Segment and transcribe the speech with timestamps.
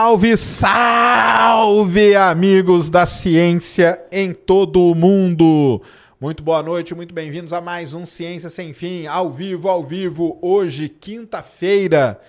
[0.00, 5.82] Salve, salve, amigos da ciência em todo o mundo!
[6.20, 10.38] Muito boa noite, muito bem-vindos a mais um Ciência Sem Fim, ao vivo, ao vivo,
[10.40, 12.20] hoje, quinta-feira.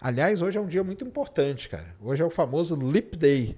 [0.00, 1.94] Aliás, hoje é um dia muito importante, cara.
[2.02, 3.54] Hoje é o famoso Leap Day,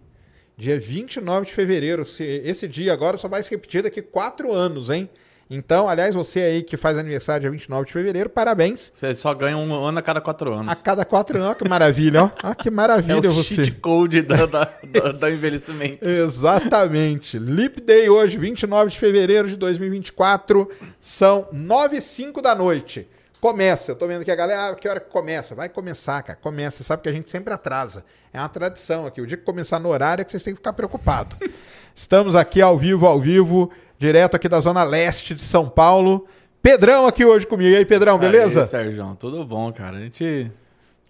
[0.56, 2.02] dia 29 de fevereiro.
[2.02, 5.08] Esse dia agora só vai se repetir daqui quatro anos, hein?
[5.48, 8.92] Então, aliás, você aí que faz aniversário dia 29 de fevereiro, parabéns.
[8.96, 10.68] Você só ganha um ano a cada quatro anos.
[10.68, 12.30] A cada quatro anos, que maravilha, ó.
[12.42, 13.54] Ah, que maravilha é o você.
[13.64, 16.08] cheat code da, da, da, da envelhecimento.
[16.08, 17.38] Exatamente.
[17.38, 23.08] Leap Day hoje, 29 de fevereiro de 2024, são 9 e 5 da noite.
[23.40, 25.54] Começa, eu tô vendo que a galera, ah, que hora que começa?
[25.54, 26.82] Vai começar, cara, começa.
[26.82, 28.04] Sabe que a gente sempre atrasa.
[28.32, 29.20] É uma tradição aqui.
[29.20, 31.38] O dia que começar no horário é que vocês têm que ficar preocupados.
[31.94, 36.26] Estamos aqui ao vivo, ao vivo direto aqui da Zona Leste de São Paulo.
[36.62, 37.70] Pedrão aqui hoje comigo.
[37.70, 38.62] E aí, Pedrão, beleza?
[38.62, 39.98] Aí, Sérgio, tudo bom, cara.
[39.98, 40.50] A gente.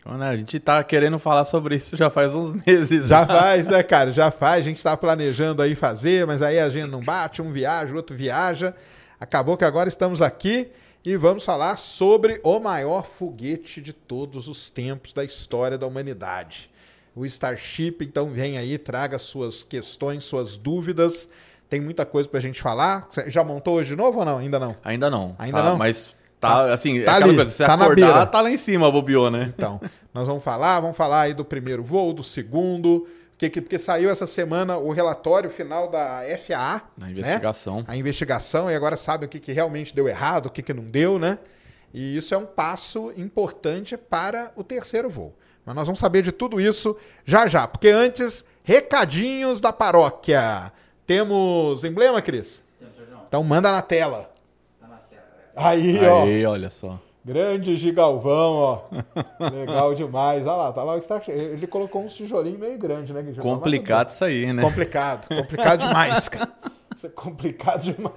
[0.05, 3.09] A gente tá querendo falar sobre isso já faz uns meses.
[3.09, 4.13] Já, já faz, né, cara?
[4.13, 4.61] Já faz.
[4.61, 7.97] A gente tá planejando aí fazer, mas aí a gente não bate, um viaja, o
[7.97, 8.73] outro viaja.
[9.19, 10.69] Acabou que agora estamos aqui
[11.05, 16.71] e vamos falar sobre o maior foguete de todos os tempos da história da humanidade.
[17.15, 21.29] O Starship, então vem aí, traga suas questões, suas dúvidas.
[21.69, 23.07] Tem muita coisa pra gente falar.
[23.11, 24.39] Você já montou hoje de novo ou não?
[24.39, 24.77] Ainda não?
[24.85, 25.35] Ainda não.
[25.39, 25.77] Ainda tá, não?
[25.77, 29.31] Mas tá, assim, tá é ali, coisa, se tá acordar, tá lá em cima, bobeou,
[29.31, 29.53] né?
[29.57, 29.81] Então,
[30.15, 33.07] nós vamos falar, vamos falar aí do primeiro voo, do segundo,
[33.39, 36.83] porque, porque saiu essa semana o relatório final da FAA.
[37.01, 37.79] A investigação.
[37.79, 37.85] Né?
[37.89, 40.85] A investigação, e agora sabe o que, que realmente deu errado, o que, que não
[40.85, 41.39] deu, né?
[41.93, 45.35] E isso é um passo importante para o terceiro voo.
[45.65, 50.73] Mas nós vamos saber de tudo isso já já, porque antes, recadinhos da paróquia.
[51.07, 52.63] Temos emblema, Cris?
[53.29, 54.31] Então manda na tela.
[54.81, 55.23] Tá na tela.
[55.55, 56.23] Aí, ó.
[56.25, 56.99] Aí, olha só.
[57.25, 58.81] Grande Gigalvão, ó.
[59.51, 60.47] Legal demais.
[60.47, 63.25] Olha lá, tá lá o Star Ele colocou uns tijolinhos meio grande, né?
[63.41, 64.63] Complicado isso aí, né?
[64.63, 65.27] Complicado.
[65.29, 66.53] Complicado demais, cara.
[66.97, 68.15] Isso é complicado demais.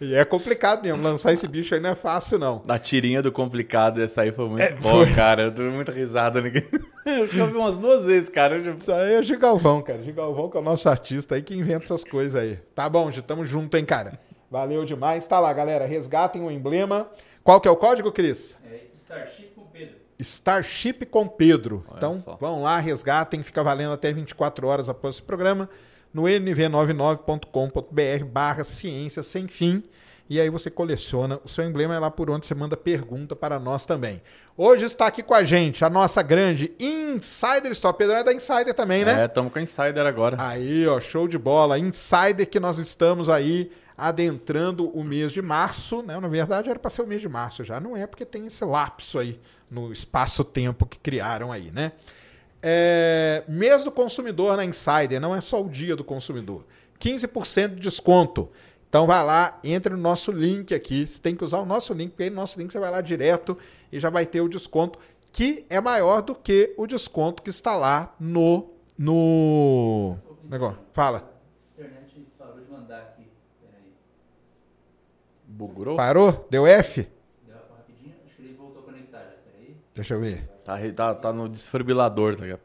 [0.00, 1.00] E é complicado mesmo.
[1.00, 2.60] Lançar esse bicho aí não é fácil, não.
[2.66, 5.14] A tirinha do complicado, essa aí foi muito é, boa, foi...
[5.14, 5.44] cara.
[5.44, 6.42] Eu dou muita risada.
[6.42, 6.50] Né?
[7.06, 8.58] Eu já vi umas duas vezes, cara.
[8.58, 10.02] Isso aí é Gigalvão, cara.
[10.02, 12.56] Gigalvão que é o nosso artista aí que inventa essas coisas aí.
[12.74, 14.18] Tá bom, já tamo junto, hein, cara.
[14.50, 15.24] Valeu demais.
[15.24, 15.86] Tá lá, galera.
[15.86, 17.08] Resgatem o emblema.
[17.44, 18.58] Qual que é o código, Cris?
[18.68, 19.96] É Starship com Pedro.
[20.18, 21.84] Starship com Pedro.
[21.86, 22.34] Olha então, só.
[22.34, 23.44] vão lá, resgatem.
[23.44, 25.70] Fica valendo até 24 horas após esse programa
[26.16, 29.84] no nv99.com.br barra ciência sem fim.
[30.30, 33.60] E aí você coleciona o seu emblema é lá por onde você manda pergunta para
[33.60, 34.22] nós também.
[34.56, 37.96] Hoje está aqui com a gente a nossa grande Insider Store.
[37.96, 39.22] Pedro é da Insider também, né?
[39.22, 40.36] É, estamos com a Insider agora.
[40.40, 41.78] Aí, ó, show de bola.
[41.78, 46.18] Insider que nós estamos aí adentrando o mês de março, né?
[46.18, 48.64] Na verdade era para ser o mês de março já, não é porque tem esse
[48.64, 49.38] lapso aí
[49.70, 51.92] no espaço-tempo que criaram aí, né?
[52.68, 56.66] É, mês do consumidor na Insider, não é só o dia do consumidor.
[56.98, 58.50] 15% de desconto.
[58.88, 61.06] Então vai lá, entre no nosso link aqui.
[61.06, 63.00] Você tem que usar o nosso link, porque aí no nosso link você vai lá
[63.00, 63.56] direto
[63.92, 64.98] e já vai ter o desconto,
[65.30, 68.68] que é maior do que o desconto que está lá no.
[68.98, 70.16] no.
[70.42, 70.80] Negócio.
[70.92, 71.30] Fala.
[71.78, 73.28] internet parou de mandar aqui.
[73.60, 73.92] Peraí.
[75.46, 75.96] Bugou?
[75.96, 76.46] Parou?
[76.50, 77.06] Deu F?
[77.46, 79.36] Deu rapidinho, acho que ele voltou a conectar.
[79.44, 79.76] Peraí.
[79.94, 80.55] Deixa eu ver.
[80.66, 82.60] Tá, tá, tá no desfibrilador, tá ligado?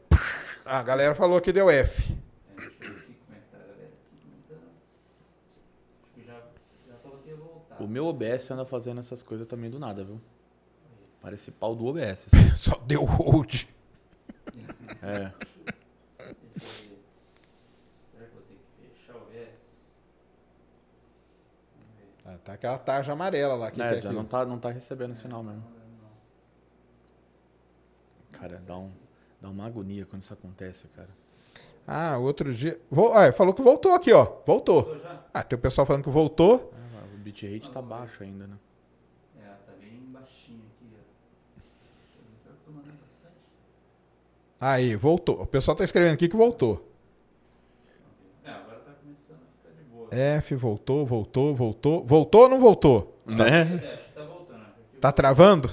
[0.64, 2.16] Ah, a galera falou que deu F.
[7.78, 10.20] O meu OBS anda fazendo essas coisas também do nada, viu?
[11.20, 12.26] Parece pau do OBS.
[12.26, 12.50] Assim.
[12.58, 13.66] Só deu hold.
[15.00, 15.32] É.
[22.24, 23.70] Ah, tá aquela tarja amarela lá.
[23.70, 25.81] Que é, que é já não tá, não tá recebendo sinal mesmo.
[28.42, 28.90] Cara, dá, um,
[29.40, 31.10] dá uma agonia quando isso acontece, cara.
[31.86, 32.76] Ah, outro dia.
[32.90, 33.14] Vol...
[33.14, 34.24] Ah, falou que voltou aqui, ó.
[34.44, 34.82] Voltou.
[34.82, 36.72] voltou ah, tem o pessoal falando que voltou.
[36.74, 38.56] Ah, o bitrate tá baixo ainda, né?
[39.38, 40.90] É, tá bem baixinho aqui,
[42.68, 42.82] ó.
[44.58, 45.40] Aí, voltou.
[45.40, 46.84] O pessoal tá escrevendo aqui que voltou.
[48.44, 50.08] É, agora tá começando a ficar de boa.
[50.10, 52.04] F, voltou, voltou, voltou.
[52.04, 53.22] Voltou ou não voltou?
[53.24, 53.76] Né?
[53.76, 54.66] É, tá voltando.
[55.00, 55.70] Tá travando?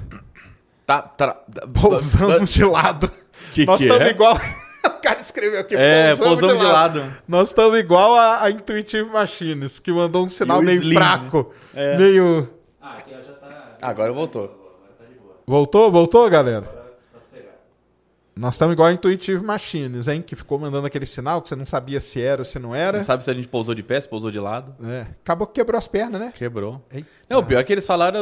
[0.90, 1.38] Tá, tá,
[1.80, 3.12] pousando de lado.
[3.52, 4.10] Que Nós estamos é?
[4.10, 4.34] igual.
[4.84, 7.00] o cara escreveu aqui, é, pousamos, de, lado.
[7.00, 7.14] lado.
[7.28, 11.54] Nós estamos igual a, a, Intuitive Machines, que mandou um sinal meio Slim, fraco.
[11.76, 11.96] É.
[11.96, 12.50] Meio.
[12.82, 13.78] Ah, aqui já tá.
[13.84, 14.46] Agora voltou.
[14.46, 15.36] Agora tá de boa.
[15.46, 15.92] Voltou?
[15.92, 16.79] Voltou, galera?
[18.40, 20.22] Nós estamos igual a Intuitive Machines, hein?
[20.22, 22.98] Que ficou mandando aquele sinal que você não sabia se era ou se não era.
[23.00, 24.74] Não sabe se a gente pousou de pé, se pousou de lado.
[24.88, 25.02] É.
[25.22, 26.32] Acabou que quebrou as pernas, né?
[26.34, 26.82] Quebrou.
[26.90, 27.06] Eita.
[27.30, 28.22] Não, o pior é que eles falaram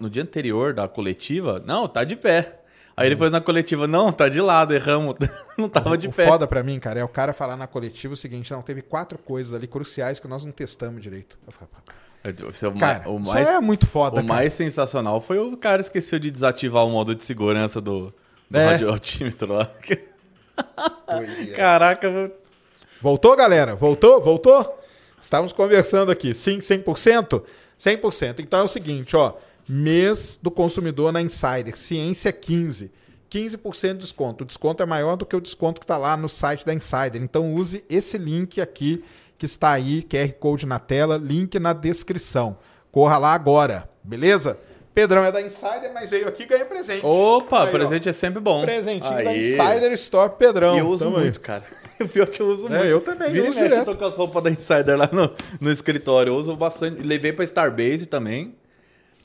[0.00, 2.60] no dia anterior da coletiva, não, tá de pé.
[2.96, 5.14] Aí ele pôs na coletiva, não, tá de lado, erramos.
[5.56, 6.26] Não tava de o pé.
[6.26, 9.16] foda pra mim, cara, é o cara falar na coletiva o seguinte: não, teve quatro
[9.16, 11.38] coisas ali cruciais que nós não testamos direito.
[12.50, 14.26] Esse é o ma- Cara, o isso mais, é muito foda, o cara.
[14.26, 18.12] mais sensacional foi o cara esqueceu de desativar o modo de segurança do,
[18.50, 18.66] do É.
[18.72, 19.70] radioaltímetro lá.
[21.54, 22.32] Caraca, meu-
[23.00, 23.74] Voltou, galera?
[23.76, 24.20] Voltou?
[24.20, 24.78] Voltou?
[25.20, 26.32] Estávamos conversando aqui.
[26.32, 27.42] Sim, 100%?
[27.78, 28.40] 100%.
[28.40, 29.34] Então é o seguinte, ó.
[29.68, 31.76] Mês do consumidor na Insider.
[31.76, 32.90] Ciência 15.
[33.28, 34.44] 15% de desconto.
[34.44, 37.20] O desconto é maior do que o desconto que está lá no site da Insider.
[37.22, 39.04] Então use esse link aqui
[39.36, 42.56] que está aí, QR Code na tela, link na descrição.
[42.90, 44.58] Corra lá agora, beleza?
[44.96, 47.04] Pedrão é da Insider, mas veio aqui e ganha presente.
[47.04, 47.70] Opa, Aí, ó.
[47.70, 48.62] presente é sempre bom.
[48.62, 49.40] Presentinho da Aí.
[49.42, 50.78] Insider Store Pedrão.
[50.78, 51.24] Eu uso Tamo aí.
[51.24, 51.64] muito, cara.
[52.00, 52.84] O pior é que eu uso É, muito.
[52.86, 53.78] eu também, Vira eu uso direto.
[53.78, 56.30] Eu tô com as roupas da Insider lá no, no escritório.
[56.30, 57.02] Eu uso bastante.
[57.02, 58.54] Levei pra Starbase também.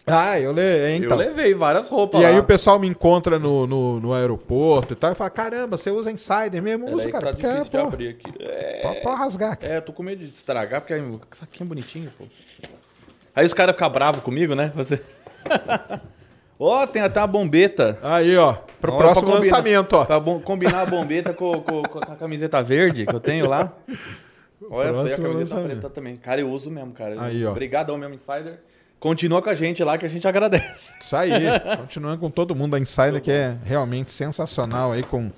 [0.08, 0.96] Ah, eu le...
[0.98, 1.12] então.
[1.12, 2.30] eu levei várias roupas E lá.
[2.32, 5.92] aí o pessoal me encontra no, no, no aeroporto e tal, e fala, caramba, você
[5.92, 6.88] usa Insider mesmo?
[6.88, 7.26] Aí que cara.
[7.28, 8.34] tá porque, difícil de pô, abrir aqui.
[8.40, 9.66] É, pode, pode rasgar aqui.
[9.68, 12.26] é, eu tô com medo de estragar, porque aí, o saquinho bonitinho, pô.
[13.36, 14.72] Aí os caras ficam bravos comigo, né?
[14.76, 15.00] Você...
[16.60, 17.98] Ó, tem até uma bombeta.
[18.04, 20.06] Aí, ó, pro Ó, próximo lançamento, ó.
[20.06, 23.74] Pra combinar a bombeta com, com- com a camiseta verde que eu tenho lá.
[24.70, 25.68] Olha só, a camiseta lançamento.
[25.80, 26.16] preta também.
[26.16, 27.16] Cara, eu uso mesmo, cara.
[27.20, 27.50] Aí, ó.
[27.52, 28.60] Obrigadão mesmo, Insider.
[29.00, 30.94] Continua com a gente lá que a gente agradece.
[31.02, 31.32] Isso aí,
[31.78, 35.32] continuando com todo mundo da Insider, que é realmente sensacional aí com,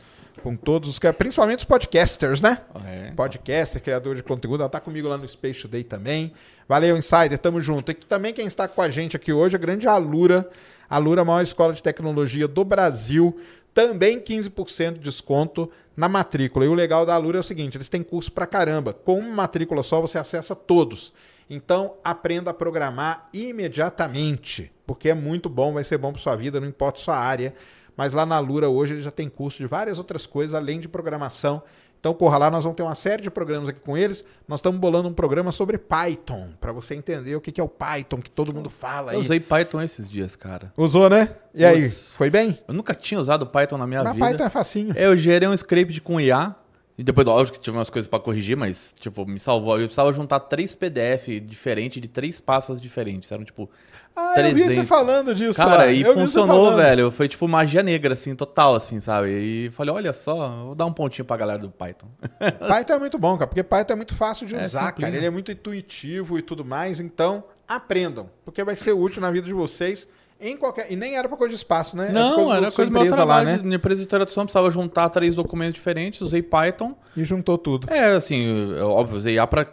[0.44, 2.60] com todos os, que- principalmente os podcasters, né?
[2.86, 3.12] É.
[3.16, 6.34] Podcaster, criador de conteúdo, ela tá comigo lá no Space Today também.
[6.68, 7.92] Valeu, Insider, tamo junto.
[7.92, 10.48] E também quem está com a gente aqui hoje, a grande Alura.
[10.90, 13.40] Alura, a maior escola de tecnologia do Brasil.
[13.74, 16.66] Também 15% de desconto na matrícula.
[16.66, 18.94] E o legal da Alura é o seguinte, eles têm curso pra caramba.
[18.94, 21.12] Com uma matrícula só, você acessa todos.
[21.50, 26.60] Então, aprenda a programar imediatamente, porque é muito bom, vai ser bom para sua vida,
[26.60, 27.54] não importa sua área.
[27.96, 30.88] Mas lá na Lura hoje ele já tem curso de várias outras coisas além de
[30.88, 31.62] programação.
[32.04, 34.26] Então corra lá, nós vamos ter uma série de programas aqui com eles.
[34.46, 38.18] Nós estamos bolando um programa sobre Python, para você entender o que é o Python,
[38.18, 39.18] que todo mundo fala aí.
[39.18, 40.74] Eu usei Python esses dias, cara.
[40.76, 41.30] Usou, né?
[41.56, 42.60] E aí, foi bem?
[42.68, 44.26] Eu nunca tinha usado Python na minha Mas vida.
[44.26, 44.94] Python é facinho.
[44.98, 46.54] Eu gerei um script com IA.
[46.96, 49.74] E depois, lógico que tive umas coisas pra corrigir, mas, tipo, me salvou.
[49.80, 53.32] Eu precisava juntar três PDF diferentes de três pastas diferentes.
[53.32, 53.68] Eram, tipo,
[54.16, 54.88] Ah, eu vi você 300.
[54.90, 57.10] falando disso Cara, e funcionou, velho.
[57.10, 59.32] Foi tipo magia negra, assim, total, assim, sabe?
[59.32, 62.06] E falei, olha só, vou dar um pontinho pra galera do Python.
[62.70, 65.08] Python é muito bom, cara, porque Python é muito fácil de É usar, simplinho.
[65.08, 65.18] cara.
[65.18, 69.48] Ele é muito intuitivo e tudo mais, então aprendam, porque vai ser útil na vida
[69.48, 70.08] de vocês
[70.40, 70.92] em qualquer.
[70.92, 72.10] E nem era pra coisa de espaço, né?
[72.12, 73.48] Não, era sua coisa meu empresa trabalho.
[73.50, 73.62] lá, né?
[73.64, 76.96] Minha empresa de tradução precisava juntar três documentos diferentes, usei Python.
[77.16, 77.92] E juntou tudo.
[77.92, 78.44] É, assim,
[78.76, 79.66] eu, óbvio, usei IA pra,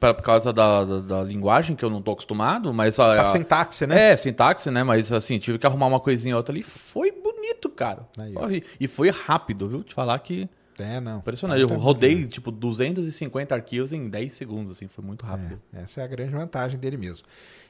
[0.00, 2.98] pra, por causa da, da, da linguagem, que eu não tô acostumado, mas...
[2.98, 4.12] A, A a- sintaxe, né?
[4.12, 4.82] É, sintaxe, né?
[4.82, 6.62] Mas assim, tive que arrumar uma coisinha ou outra ali.
[6.62, 8.06] Foi bonito, cara.
[8.18, 9.82] Aí, e foi rápido, viu?
[9.82, 10.48] Te falar que.
[10.78, 11.18] É, não.
[11.18, 11.60] Impressionante.
[11.60, 14.88] Eu é rodei, muito tipo, 250 arquivos em 10 segundos, assim.
[14.88, 15.60] Foi muito rápido.
[15.72, 17.26] É, essa é a grande vantagem dele mesmo.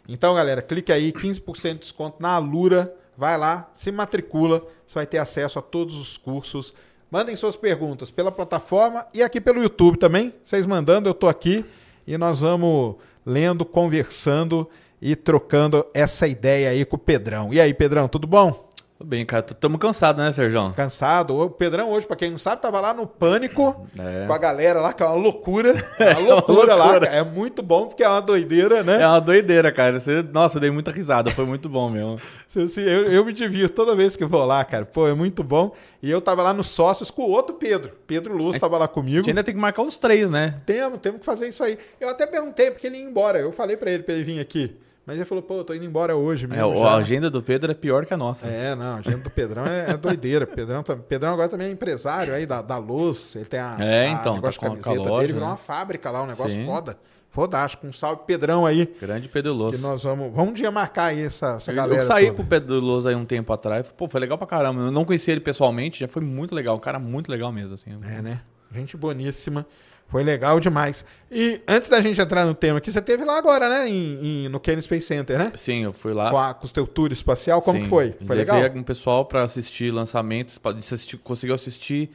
[0.08, 2.94] Então, galera, clique aí, 15% de desconto na Alura.
[3.16, 6.74] Vai lá, se matricula, você vai ter acesso a todos os cursos.
[7.10, 10.34] Mandem suas perguntas pela plataforma e aqui pelo YouTube também.
[10.42, 11.64] Vocês mandando, eu tô aqui
[12.06, 14.68] e nós vamos lendo, conversando
[15.00, 17.52] e trocando essa ideia aí com o Pedrão.
[17.52, 18.68] E aí, Pedrão, tudo bom?
[18.96, 19.42] Tudo bem, cara.
[19.42, 20.72] Tamo cansado, né, Sérgio?
[20.76, 21.36] Cansado?
[21.36, 24.24] O Pedrão hoje, pra quem não sabe, tava lá no Pânico É.
[24.24, 25.74] com a galera lá, que é uma loucura.
[25.98, 26.84] É uma loucura lá.
[26.84, 27.06] loucura.
[27.08, 27.18] cara.
[27.18, 29.02] É muito bom porque é uma doideira, né?
[29.02, 29.98] É uma doideira, cara.
[29.98, 31.28] Você- Nossa, eu dei muita risada.
[31.30, 32.18] Foi muito bom mesmo.
[32.54, 34.84] Eu, eu me divirto toda vez que vou lá, cara.
[34.84, 35.74] Pô, é muito bom.
[36.00, 37.90] E eu tava lá nos sócios com o outro Pedro.
[38.06, 39.16] Pedro Luz tava lá A comigo.
[39.16, 40.60] gente ainda tem que marcar os três, né?
[40.64, 41.76] Temos, temos que fazer isso aí.
[42.00, 43.40] Eu até perguntei porque ele ia embora.
[43.40, 44.76] Eu falei pra ele pra ele vir aqui.
[45.06, 46.72] Mas ele falou, pô, eu tô indo embora hoje É, mesmo.
[46.86, 46.94] a já.
[46.96, 48.46] agenda do Pedro é pior que a nossa.
[48.46, 50.46] É, não, a agenda do Pedrão é, é doideira.
[50.46, 53.36] Pedrão, tá- Pedrão agora também é empresário aí da, da luz.
[53.36, 55.52] Ele tem a, É, a então, negócio tá de a camiseta loja, dele, virou né?
[55.52, 56.64] uma fábrica lá, um negócio Sim.
[56.64, 56.96] foda.
[57.28, 57.86] Fodástico.
[57.86, 58.86] Um salve Pedrão aí.
[59.00, 59.82] Grande Pedro Que Louço.
[59.82, 60.32] nós vamos.
[60.32, 62.00] Vamos um dia marcar aí essa, essa Eu, galera.
[62.00, 62.36] eu saí toda.
[62.36, 63.88] com o Pedro Louço aí um tempo atrás.
[63.90, 64.82] Pô, foi legal pra caramba.
[64.82, 66.76] Eu não conhecia ele pessoalmente, já foi muito legal.
[66.76, 67.90] Um cara muito legal mesmo, assim.
[68.04, 68.40] É, né?
[68.72, 69.66] Gente boníssima.
[70.06, 71.04] Foi legal demais.
[71.30, 73.88] E antes da gente entrar no tema aqui, você teve lá agora, né?
[73.88, 75.52] Em, em- no Kennedy Space Center, né?
[75.56, 76.30] Sim, eu fui lá.
[76.30, 77.84] Com, a, com o teu tour espacial, como Sim.
[77.84, 78.14] que foi?
[78.24, 78.76] Foi Levei legal?
[78.78, 80.56] um pessoal pra assistir lançamentos.
[80.58, 82.10] Pra, assistir, conseguiu assistir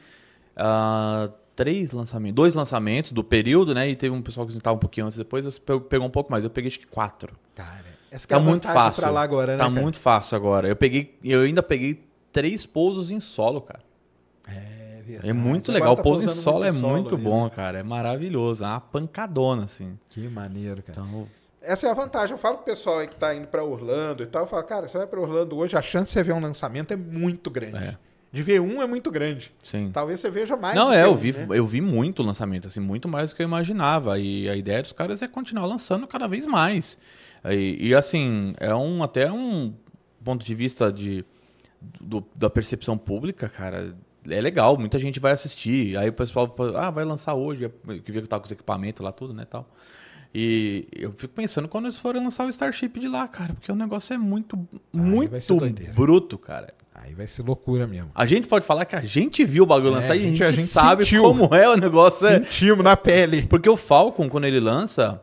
[0.56, 3.88] ah, três lançamentos, dois lançamentos do período, né?
[3.90, 6.44] E teve um pessoal que estava um pouquinho antes depois, pegou um pouco mais.
[6.44, 7.34] Eu peguei acho que quatro.
[7.54, 9.02] Cara, essa Tá é muito fácil.
[9.02, 9.58] pra lá agora, né?
[9.58, 9.82] tá cara?
[9.82, 10.68] muito fácil agora.
[10.68, 13.80] Eu peguei, eu ainda peguei três pousos em solo, cara.
[15.00, 15.28] É, verdade.
[15.30, 15.94] É muito legal.
[15.94, 17.50] tá o pouso em solo é solo muito ali, bom, né?
[17.50, 17.78] cara.
[17.78, 18.64] É maravilhoso.
[18.64, 19.98] É uma pancadona, assim.
[20.10, 21.00] Que maneiro, cara.
[21.00, 21.26] Então,
[21.62, 22.32] Essa é a vantagem.
[22.32, 24.42] Eu falo pro pessoal aí que tá indo pra Orlando e tal.
[24.42, 26.92] Eu falo, cara, você vai pra Orlando hoje, a chance de você ver um lançamento
[26.92, 27.76] é muito grande.
[27.76, 27.96] É.
[28.32, 29.52] de ver um é muito grande.
[29.62, 29.90] Sim.
[29.92, 30.74] Talvez você veja mais.
[30.76, 31.46] Não, é, eu um, vi, né?
[31.50, 34.18] eu vi muito lançamento, assim, muito mais do que eu imaginava.
[34.18, 36.96] E a ideia dos caras é continuar lançando cada vez mais.
[37.44, 39.74] E, e, assim, é um até um
[40.22, 41.24] ponto de vista de,
[42.00, 43.94] do- da percepção pública, cara.
[44.28, 45.96] É legal, muita gente vai assistir.
[45.96, 47.70] Aí o pessoal ah, vai lançar hoje,
[48.04, 49.68] que vê que tá com os equipamentos lá, tudo, né, tal.
[50.34, 53.74] E eu fico pensando quando eles forem lançar o Starship de lá, cara, porque o
[53.74, 54.56] negócio é muito,
[55.40, 56.72] ser muito bruto, cara.
[56.94, 58.10] Aí vai ser loucura mesmo.
[58.14, 60.22] A gente pode falar que a gente viu o bagulho É, lançar a e a
[60.22, 61.22] gente- a gente sabe sentiu.
[61.22, 62.26] como é o negócio.
[62.28, 62.38] É.
[62.40, 63.42] Sentimos na pele.
[63.46, 65.20] Porque o Falcon, quando ele lança,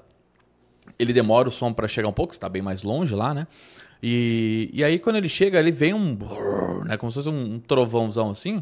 [0.98, 3.48] ele demora o som pra chegar um pouco, está bem mais longe lá, né?
[4.02, 6.18] E, e aí quando ele chega, ele vem um,
[6.86, 8.62] né, como se fosse um, um trovãozão assim,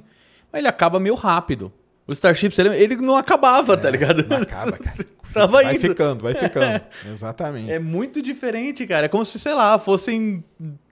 [0.51, 1.71] mas ele acaba meio rápido.
[2.07, 4.23] O Starship, ele, não acabava, tá ligado?
[4.27, 4.97] Não acaba, cara.
[5.33, 5.81] Tava vai indo.
[5.81, 6.81] ficando, vai ficando.
[7.11, 7.69] Exatamente.
[7.69, 9.07] É muito diferente, cara.
[9.07, 10.41] É como se, sei lá, fossem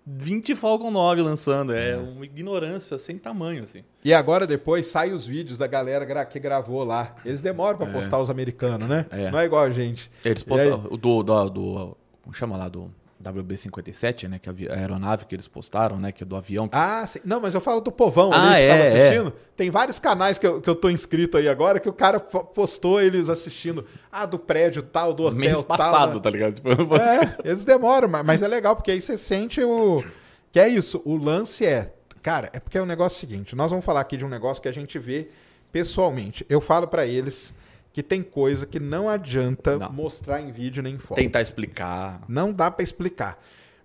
[0.06, 1.74] 20 Falcon 9 lançando.
[1.74, 3.84] É, uma ignorância sem tamanho, assim.
[4.04, 7.16] E agora depois saem os vídeos da galera que gravou lá.
[7.24, 9.06] Eles demoram pra postar os americanos, né?
[9.12, 9.32] É.
[9.32, 10.12] Não é igual a gente.
[10.26, 12.68] Eles E postaram o do, do, do- Como chama lá?
[12.68, 12.92] Do
[13.24, 14.40] WB-57, né?
[14.40, 16.12] Que é a aeronave que eles postaram, né?
[16.12, 16.70] Que é do avião.
[16.72, 17.20] Ah, sim.
[17.24, 19.34] não, mas eu falo do povão Ah, ali que é, tava assistindo.
[19.56, 23.02] Tem vários canais que eu, que eu tô inscrito aí agora que o cara postou
[23.02, 23.86] eles assistindo.
[24.12, 25.64] Ah, do prédio tal, do hotel mês tal.
[25.64, 26.20] passado, né?
[26.22, 26.56] tá ligado?
[26.56, 30.04] Tipo, É, eles demoram, mas- mas é legal, porque aí você sente o.
[30.52, 31.94] Que é isso, o lance é.
[32.22, 34.70] Cara, é porque é o negócio seguinte: nós vamos falar aqui de um negócio que
[34.70, 35.30] a gente vê
[35.72, 36.46] pessoalmente.
[36.50, 37.54] Eu falo pra eles
[37.94, 39.94] que tem coisa que não adianta Não.
[39.94, 41.16] mostrar em vídeo nem em foto.
[41.16, 42.24] Tentar explicar.
[42.28, 43.40] Não dá pra explicar.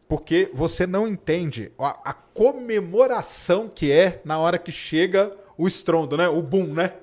[0.09, 6.17] Porque você não entende a, a comemoração que é na hora que chega o estrondo,
[6.17, 6.27] né?
[6.27, 6.95] O boom, né?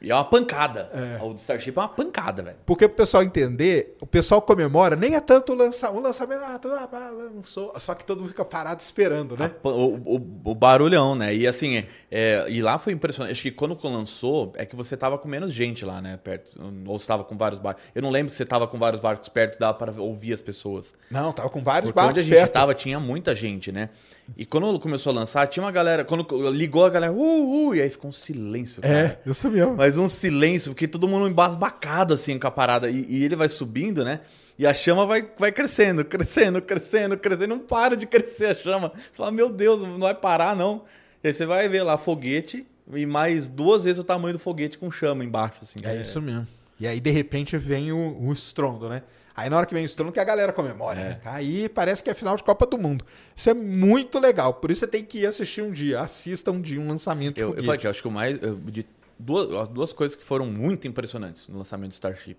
[0.00, 0.90] E é uma pancada.
[1.22, 2.56] O do Starship é uma pancada, velho.
[2.66, 6.60] Porque o pessoal entender, o pessoal comemora, nem é tanto o, lança, o lançamento, ah,
[6.92, 9.52] ah, lançou, só que todo mundo fica parado esperando, né?
[9.62, 11.34] O, o, o barulhão, né?
[11.34, 13.32] E assim, é, é, e lá foi impressionante.
[13.32, 16.18] Acho que quando lançou, é que você tava com menos gente lá, né?
[16.22, 16.58] Perto.
[16.86, 17.84] Ou você tava com vários barcos.
[17.94, 20.94] Eu não lembro que você tava com vários barcos perto, dava para ouvir as pessoas.
[21.10, 22.52] Não, tava com vários Porque onde a barcos gente perto.
[22.52, 23.90] tava tinha muita gente, né?
[24.36, 26.04] E quando começou a lançar, tinha uma galera.
[26.04, 29.20] Quando ligou a galera, uh, uh, e aí ficou um silêncio, cara.
[29.24, 29.76] É, isso mesmo.
[29.76, 32.90] Mas um silêncio, porque todo mundo embasbacado assim com a parada.
[32.90, 34.20] E, e ele vai subindo, né?
[34.58, 37.46] E a chama vai, vai crescendo, crescendo, crescendo, crescendo.
[37.48, 38.90] Não para de crescer a chama.
[38.94, 40.82] Você fala, meu Deus, não vai parar, não.
[41.22, 44.78] E aí você vai ver lá foguete e mais duas vezes o tamanho do foguete
[44.78, 45.78] com chama embaixo, assim.
[45.84, 46.46] É isso mesmo.
[46.80, 49.02] E aí, de repente, vem o, o estrondo, né?
[49.34, 51.20] Aí, na hora que vem o estrondo, que a galera comemora, né?
[51.26, 53.04] Aí parece que é final de Copa do Mundo.
[53.34, 54.54] Isso é muito legal.
[54.54, 56.00] Por isso você tem que ir assistir um dia.
[56.00, 57.66] Assista um dia um lançamento de Eu, eu foguete.
[57.66, 58.42] falei que eu acho que o mais.
[58.42, 58.86] eu- de
[59.18, 62.36] duas, as duas coisas que foram muito impressionantes no lançamento do Starship.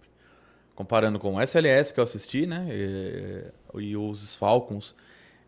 [0.75, 2.67] Comparando com o SLS que eu assisti, né?
[2.69, 3.46] E,
[3.81, 4.96] e os Falcons.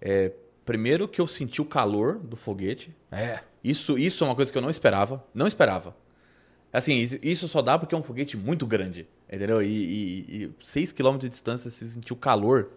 [0.01, 0.31] É,
[0.65, 2.95] primeiro que eu senti o calor do foguete.
[3.11, 3.39] É.
[3.63, 5.23] Isso, isso é uma coisa que eu não esperava.
[5.33, 5.95] Não esperava.
[6.73, 9.07] Assim, isso- só dá porque é um foguete muito grande.
[9.31, 9.61] Entendeu?
[9.61, 12.69] E, 6 km de distância você sentiu calor.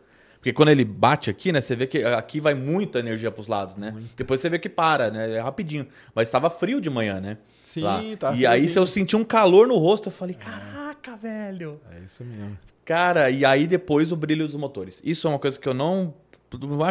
[0.42, 1.60] Porque quando ele bate aqui, né?
[1.60, 3.94] Você vê que aqui vai muita energia pros lados, né?
[4.16, 5.36] Depois você vê que para, né?
[5.36, 5.86] É rapidinho.
[6.12, 7.38] Mas estava frio de manhã, né?
[7.62, 8.02] Sim, Lá.
[8.18, 11.80] tá E aí se eu senti um calor no rosto, eu falei, caraca, velho.
[11.94, 12.58] É isso mesmo.
[12.84, 15.00] Cara, e aí depois o brilho dos motores.
[15.04, 16.12] Isso é uma coisa que eu não.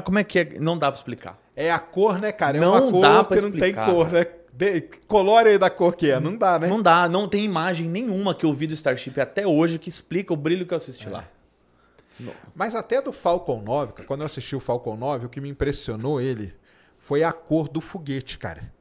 [0.05, 0.53] Como é que é?
[0.58, 1.38] Não dá pra explicar.
[1.53, 2.58] É a cor, né, cara?
[2.58, 4.25] É Não uma cor dá pra que não tem explicar, cor, né?
[4.53, 4.81] De...
[5.10, 6.22] Colore aí da cor que é.
[6.22, 6.67] Não dá, né?
[6.67, 10.34] Não dá, não tem imagem nenhuma que eu vi do Starship até hoje que explica
[10.34, 11.25] o brilho que eu assisti lá.
[12.56, 15.50] Mas até do Falcon 9, cara, quando eu assisti o Falcon 9, o que me
[15.50, 16.54] impressionou ele
[17.00, 18.72] foi a cor do foguete, cara.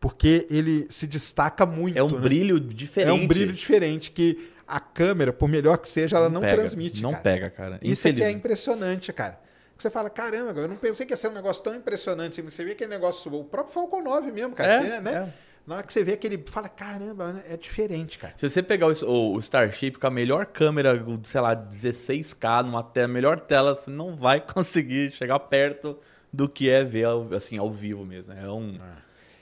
[0.00, 1.96] Porque ele se destaca muito.
[1.96, 2.18] É um né?
[2.20, 3.10] brilho diferente.
[3.10, 7.02] É um brilho diferente que a câmera, por melhor que seja, ela não, pega, transmite,
[7.02, 7.22] Não cara.
[7.22, 7.78] pega, cara.
[7.82, 9.38] Isso é que é Infeliz- impressionante, cara.
[9.76, 12.40] Que você fala, caramba, eu não pensei que ia ser um negócio tão impressionante.
[12.40, 14.72] assim, Você vê aquele negócio, o próprio Falcon 9 mesmo, cara.
[14.74, 15.12] É, que, né?
[15.12, 15.34] é.
[15.66, 17.44] Na hora que você vê aquele, fala, caramba, né?
[17.48, 18.34] é diferente, cara.
[18.36, 23.06] Se você pegar o, o- Starship com a melhor câmera, sei lá, 16K, numa te-
[23.06, 25.96] melhor tela, você não vai conseguir chegar perto
[26.32, 28.32] do que é ver ao- assim, ao vivo mesmo.
[28.34, 28.72] É um.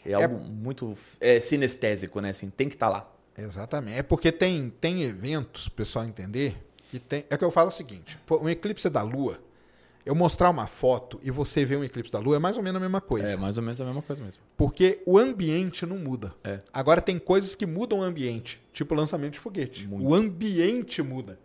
[0.05, 2.31] É, algo muito é, sinestésico, né?
[2.31, 3.11] Assim, tem que estar lá.
[3.37, 3.99] Exatamente.
[3.99, 6.57] É porque tem, tem eventos, pessoal entender,
[6.91, 7.25] que tem.
[7.31, 9.39] É que eu falo o seguinte: um eclipse da Lua,
[10.11, 12.79] eu mostrar uma foto e você ver um eclipse da Lua é mais ou menos
[12.79, 13.29] a mesma coisa.
[13.35, 14.43] É mais ou menos a mesma coisa mesmo.
[14.57, 16.35] Porque o ambiente não muda.
[16.43, 16.59] É.
[16.73, 19.87] Agora tem coisas que mudam o ambiente, tipo o lançamento de foguete.
[19.87, 20.07] Muito.
[20.09, 21.38] O ambiente muda.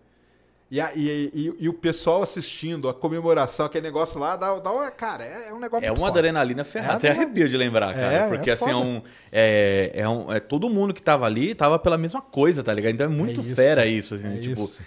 [0.72, 4.72] E, a- e- e- e o pessoal assistindo, a comemoração, aquele negócio lá, dá, dá
[4.72, 6.10] uma- cara, é, é um negócio É uma foda.
[6.19, 6.93] adrenalina ferrada.
[6.93, 8.12] É Até uma- arrepio de lembrar, cara.
[8.13, 10.34] É, porque é assim, é um, é, é um.
[10.34, 12.93] É todo mundo que tava ali tava pela mesma coisa, tá ligado?
[12.95, 14.53] Então é muito isso, fera isso, assim, é tipo.
[14.60, 14.81] isso.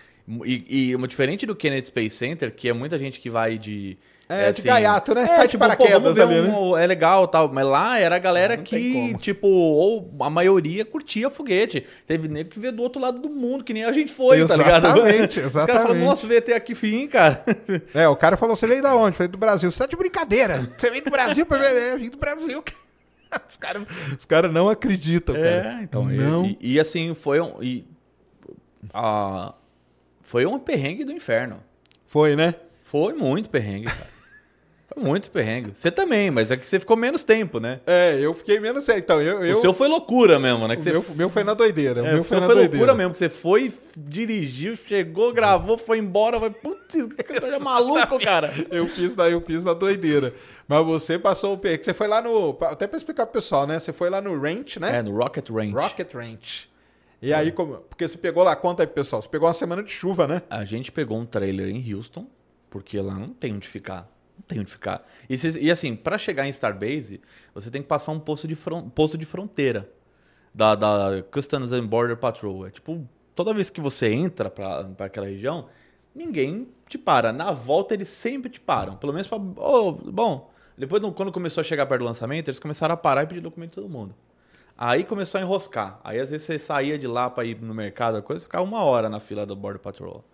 [0.45, 3.97] E, e uma diferente do Kennedy Space Center, que é muita gente que vai de,
[4.29, 5.23] É, de gaiato, né?
[5.23, 6.49] É, tipo, pô, paraquedas ver ali, né?
[6.55, 7.51] um- É legal tal.
[7.51, 11.87] Mas lá era a galera não que, tipo, ou a maioria curtia foguete.
[12.07, 14.55] Teve nego que veio do outro lado do mundo, que nem a gente foi, tá
[14.55, 14.87] ligado?
[14.89, 16.05] Exatamente, Os caras falaram, exatamente.
[16.05, 17.43] nossa, VT aqui fim, cara.
[17.95, 19.09] É, o cara falou, você veio da onde?
[19.11, 19.71] Eu Falei, do Brasil.
[19.71, 20.69] Você tá de brincadeira.
[20.77, 21.65] Você veio do Brasil pra ver?
[21.75, 22.63] É, Eu vim do Brasil.
[23.49, 23.83] Os caras
[24.19, 25.79] os cara não acreditam, cara.
[25.81, 26.05] É, então.
[26.05, 26.45] Não.
[26.47, 27.63] E, e, assim, foi um.
[27.63, 27.85] E,
[28.93, 29.55] a,
[30.29, 31.59] foi um perrengue do inferno.
[32.05, 32.55] Foi, né?
[32.85, 34.19] Foi muito perrengue, cara.
[34.93, 35.71] Foi muito perrengue.
[35.73, 37.81] Você também, mas é que você ficou menos tempo, né?
[37.87, 38.87] É, eu fiquei menos...
[38.91, 39.43] Então, eu...
[39.43, 40.77] eu O seu foi loucura mesmo, né?
[40.77, 42.01] Que o você meu, meu foi na doideira.
[42.01, 42.77] É, o meu seu na foi doideira.
[42.77, 47.59] loucura mesmo, que você foi, dirigiu, chegou, gravou, foi embora, vai, putz, que cara é
[47.61, 48.53] maluco, cara.
[48.71, 50.35] Eu fiz, na, eu fiz na doideira.
[50.67, 51.87] Mas você passou o perrengue.
[51.87, 52.55] Você foi lá no...
[52.65, 53.79] Até pra explicar pro pessoal, né?
[53.79, 54.99] Você foi lá no Ranch, né?
[54.99, 55.73] É, no Rocket Range.
[55.73, 56.69] Rocket Ranch.
[57.21, 57.79] E aí, como...
[57.79, 59.21] Porque você pegou lá, conta aí pessoal.
[59.21, 60.43] Você pegou uma semana de chuva, né?
[60.49, 62.27] A gente pegou um trailer em Houston,
[62.71, 64.09] porque lá não tem onde ficar.
[64.37, 65.05] Não tem onde ficar.
[65.29, 67.21] E, e assim, pra chegar em Starbase,
[67.53, 69.91] você tem que passar um posto de, fron- posto de fronteira
[70.55, 72.67] da, da Customs and Border Patrol.
[72.67, 75.67] É tipo, toda vez que você entra pra, pra aquela região,
[76.15, 77.33] ninguém te para.
[77.33, 78.97] Na volta, eles sempre te param.
[78.97, 79.39] Pelo menos pra.
[79.39, 83.25] Ô, bom, depois, do- quando começou a chegar perto do lançamento, eles começaram a parar
[83.25, 84.15] e pedir documento de todo mundo.
[84.79, 86.01] Aí começou a enroscar.
[86.05, 88.83] Aí às vezes você saía de lá pra ir no mercado, a coisa, ficava uma
[88.85, 90.25] hora na fila do Border Patrol.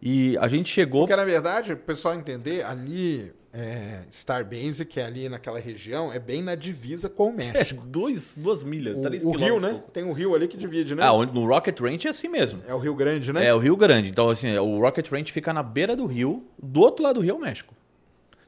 [0.00, 1.02] E a gente chegou.
[1.02, 6.18] Porque, na verdade, o pessoal entender, ali, é, Starbase, que é ali naquela região, é
[6.18, 7.84] bem na divisa com o É, México.
[7.86, 9.80] dois, duas milhas, o, três o rio, né?
[9.92, 11.04] Tem um rio ali que divide, né?
[11.04, 12.60] Ah, no Rocket Ranch é assim mesmo.
[12.66, 13.46] É o Rio Grande, né?
[13.46, 14.10] É o Rio Grande.
[14.10, 17.30] Então, assim, o Rocket Ranch fica na beira do rio, do outro lado do rio
[17.30, 17.72] é o México.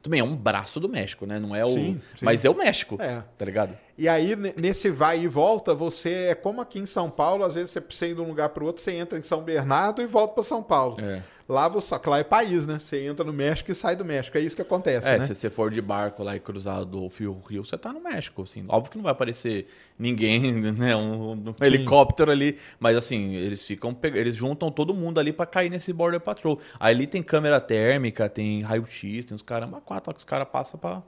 [0.05, 1.39] Também é um braço do México, né?
[1.39, 1.67] Não é o.
[1.67, 2.23] Sim, sim.
[2.25, 2.95] Mas é o México.
[3.01, 3.23] É.
[3.37, 3.75] Tá ligado?
[3.97, 7.55] E aí, ne- nesse vai e volta, você é como aqui em São Paulo, às
[7.55, 10.05] vezes você precisa ir de um lugar para outro, você entra em São Bernardo e
[10.05, 10.97] volta para São Paulo.
[11.01, 11.21] É.
[11.47, 12.79] Lá, você, lá é país, né?
[12.79, 14.35] Você entra no México e sai do México.
[14.35, 15.25] É isso que acontece, É, né?
[15.27, 18.41] se você for de barco lá e cruzar do Fio Rio, você tá no México,
[18.41, 18.65] assim.
[18.67, 23.95] Óbvio que não vai aparecer ninguém, né, um, um helicóptero ali, mas assim, eles ficam,
[24.01, 26.59] eles juntam todo mundo ali pra cair nesse Border Patrol.
[26.79, 30.79] Aí ali tem câmera térmica, tem raio-x, tem os caramba quatro que os caras passam
[30.79, 31.03] pra,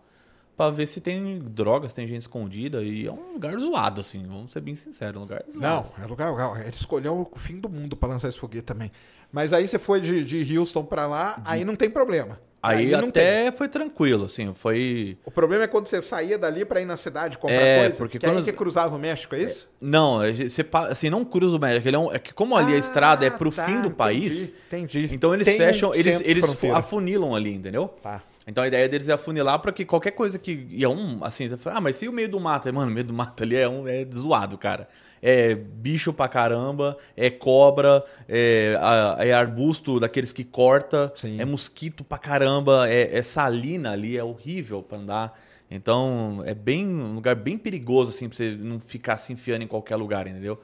[0.55, 4.51] pra ver se tem drogas, tem gente escondida, e é um lugar zoado, assim, vamos
[4.51, 5.59] ser bem sinceros, um lugar zoado.
[5.97, 6.61] Não, é lugar, lugar.
[6.61, 8.91] Ele escolheu o fim do mundo para lançar esse foguete também.
[9.31, 12.39] Mas aí você foi de, de Houston para lá, aí não tem problema.
[12.61, 13.23] Aí, não tem.
[13.23, 15.15] até foi tranquilo, assim, foi...
[15.23, 17.97] O problema é quando você saía dali para ir na cidade comprar É, coisa.
[17.97, 19.69] porque que aí quando- que cruzava o México, é isso?
[19.79, 22.77] Não, você, assim, não cruza o México, ele é, um- é que como ali a
[22.77, 25.07] estrada é pro tá, fim do país, Entendi.
[25.13, 26.77] então eles Tem um fecham, eles, eles fronteira.
[26.77, 27.89] afunilam ali, entendeu?
[28.01, 28.23] Tá.
[28.45, 30.67] Então a ideia deles é afunilar para que qualquer coisa que.
[30.71, 32.73] E é um, assim, você fala, ah, mas se o meio do mato?
[32.73, 34.87] Mano, o meio do mato ali é, um, é zoado, cara.
[35.21, 38.77] É bicho pra caramba, é cobra, é,
[39.19, 41.39] é arbusto daqueles que corta, Sim.
[41.39, 45.39] é mosquito pra caramba, é, é salina ali, é horrível pra andar.
[45.69, 49.67] Então é bem um lugar bem perigoso, assim, pra você não ficar se enfiando em
[49.67, 50.61] qualquer lugar, entendeu?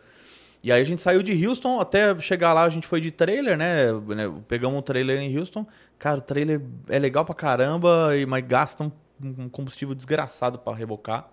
[0.64, 3.58] E aí a gente saiu de Houston, até chegar lá a gente foi de trailer,
[3.58, 3.92] né?
[3.92, 5.68] né, Pegamos um trailer em Houston.
[6.00, 8.90] Cara, o trailer é legal pra caramba, mas gasta
[9.22, 11.30] um, combustível desgraçado pra rebocar.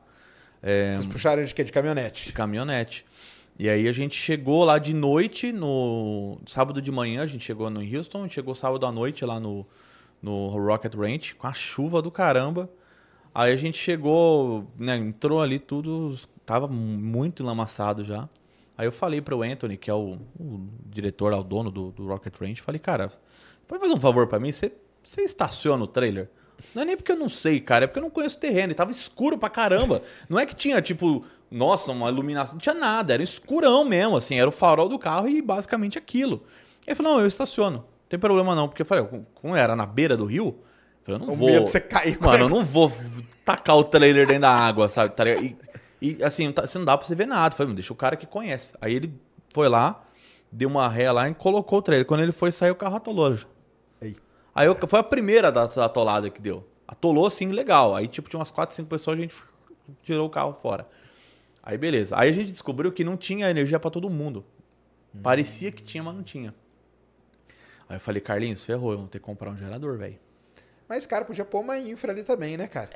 [0.62, 1.62] É, Vocês puxaram de quê?
[1.62, 2.32] De de caminhonete.
[2.32, 3.04] caminhonete.
[3.58, 7.68] E aí a gente chegou lá de noite, no sábado de manhã, a gente chegou
[7.68, 9.66] no Houston, chegou sábado à noite lá no,
[10.22, 12.70] no Rocket Ranch, com a chuva do caramba.
[13.34, 18.28] Aí a gente chegou, né, entrou ali tudo, tava muito enlamaçado já.
[18.76, 22.06] Aí eu falei para o Anthony, que é o, o diretor, o dono do, do
[22.06, 23.12] Rocket Ranch, falei, cara,
[23.68, 24.50] pode fazer um favor para mim?
[24.50, 26.30] Você, você estaciona o trailer?
[26.74, 28.72] Não é nem porque eu não sei, cara, é porque eu não conheço o terreno.
[28.72, 30.02] E tava escuro pra caramba.
[30.28, 32.54] Não é que tinha, tipo, nossa, uma iluminação.
[32.54, 34.38] Não tinha nada, era escurão mesmo, assim.
[34.38, 36.42] Era o farol do carro e basicamente aquilo.
[36.86, 37.78] Ele falou, não, eu estaciono.
[37.78, 38.68] Não tem problema não.
[38.68, 41.48] Porque eu falei, como era na beira do rio, eu falei, eu não O vou...
[41.48, 42.92] medo você cair com Mano, eu não vou
[43.44, 45.14] tacar o trailer dentro da água, sabe?
[45.14, 45.28] Tá?
[45.28, 45.56] E,
[46.00, 47.52] e, assim, tá- você não dá pra você ver nada.
[47.52, 48.72] Eu Falei, deixa o cara que conhece.
[48.80, 49.12] Aí ele
[49.52, 50.02] foi lá,
[50.50, 52.06] deu uma ré lá e colocou o trailer.
[52.06, 53.36] Quando ele foi sair, o carro atolou.
[54.54, 56.66] Aí eu- foi a primeira da, da atolada que deu.
[56.86, 57.94] Atolou assim, legal.
[57.94, 59.36] Aí, tipo, tinha umas 4, 5 pessoas, a gente
[60.02, 60.88] tirou o carro fora.
[61.62, 62.16] Aí, beleza.
[62.18, 64.44] Aí a gente descobriu que não tinha energia pra todo mundo.
[65.22, 66.54] Parecia que tinha, mas não tinha.
[67.88, 70.18] Aí eu falei, Carlinhos, ferrou, vamos ter que comprar um gerador, velho.
[70.88, 72.90] Mas, cara, podia pôr uma infra ali também, né, cara?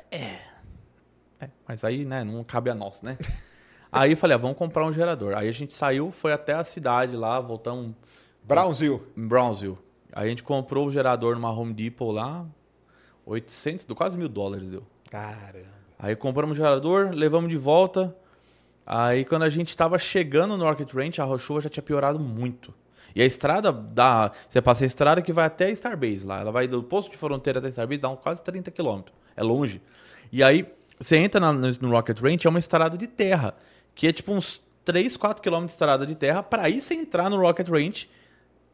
[1.39, 3.17] É, mas aí, né, não cabe a nós, né?
[3.91, 5.33] aí eu falei, ah, vamos comprar um gerador.
[5.35, 7.93] Aí a gente saiu, foi até a cidade lá, voltamos
[8.43, 9.01] Brownsville.
[9.15, 9.77] Brownsville.
[10.15, 12.45] Aí a gente comprou o gerador numa Home Depot lá,
[13.25, 14.83] 800, do quase mil dólares deu.
[15.11, 15.75] Caramba.
[15.99, 18.15] Aí compramos o gerador, levamos de volta.
[18.85, 22.73] Aí quando a gente tava chegando no Rocket Ranch, a chuva já tinha piorado muito.
[23.15, 24.31] E a estrada dá.
[24.47, 26.39] Você passa a estrada que vai até Starbase lá.
[26.41, 29.15] Ela vai do posto de fronteira até Starbase, dá uns quase 30 quilômetros.
[29.35, 29.81] É longe.
[30.31, 30.65] E aí,
[30.99, 33.53] você entra na- no, Rocket Ranch, é uma estrada de terra.
[33.95, 36.43] Que é tipo uns 3, 4 quilômetros de estrada de terra.
[36.43, 38.09] Pra aí você entrar no Rocket Ranch,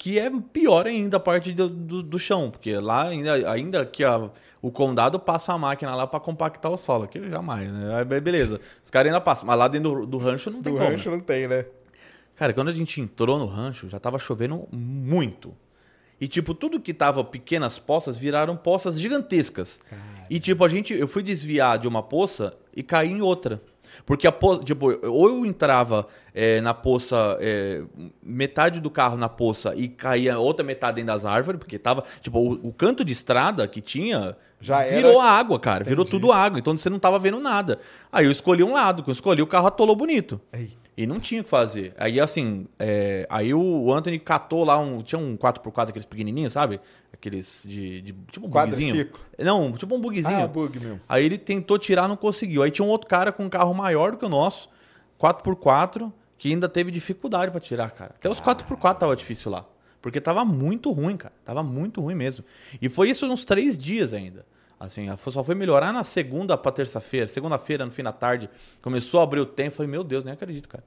[0.01, 2.49] que é pior ainda a parte do, do, do chão.
[2.49, 6.77] Porque lá, ainda, ainda que a- o condado passa a máquina lá pra compactar o
[6.77, 7.07] solo.
[7.07, 7.95] Que jamais, né?
[7.99, 8.59] Aí, beleza.
[8.83, 9.45] Os caras ainda passam.
[9.45, 10.89] Mas lá dentro do, do rancho não tem Do como.
[10.91, 11.65] rancho não tem, né?
[12.35, 15.53] Cara, quando a gente entrou no rancho, já tava chovendo muito.
[16.19, 19.79] E, tipo, tudo que tava pequenas poças viraram poças gigantescas.
[20.31, 20.95] E, tipo, a gente.
[20.95, 23.61] Eu fui desviar de uma poça e caí em outra.
[24.03, 24.61] Porque a poça.
[24.63, 27.81] Tipo, ou eu entrava é, na poça, é,
[28.23, 32.03] metade do carro na poça e caía outra metade dentro das árvores, porque tava.
[32.21, 34.35] Tipo, o, o canto de estrada que tinha.
[34.59, 35.83] Já era- virou água, cara.
[35.83, 36.19] Virou Entendi.
[36.21, 36.59] tudo água.
[36.59, 37.79] Então você não tava vendo nada.
[38.11, 39.03] Aí eu escolhi um lado.
[39.05, 40.39] Eu escolhi, o carro atolou bonito.
[40.95, 41.93] E não tinha o que fazer.
[41.97, 45.01] Aí, assim, é, aí o Anthony catou lá um.
[45.01, 46.79] Tinha um 4x4, aqueles pequenininhos, sabe?
[47.11, 48.01] Aqueles de.
[48.01, 49.09] de- tipo um bugzinho.
[49.39, 50.43] Não, tipo um bugzinho.
[50.43, 51.01] Ah, bug mesmo.
[51.09, 52.61] Aí ele tentou tirar, não conseguiu.
[52.61, 54.69] Aí tinha um outro cara com um carro maior do que o nosso,
[55.19, 56.11] 4x4,
[56.41, 58.15] que ainda teve dificuldade pra tirar, cara.
[58.17, 59.63] Até os 4x4 tava difícil lá.
[60.01, 61.36] Porque tava muito ruim, cara.
[61.45, 62.43] Tava muito ruim mesmo.
[62.82, 64.43] E foi isso uns três dias ainda.
[64.80, 67.27] Assim, a- só foi melhorar na segunda pra terça-feira.
[67.27, 68.49] Segunda-feira, no fim da tarde,
[68.82, 69.75] começou a abrir o tempo.
[69.75, 70.84] Falei, meu Deus, nem acredito, cara.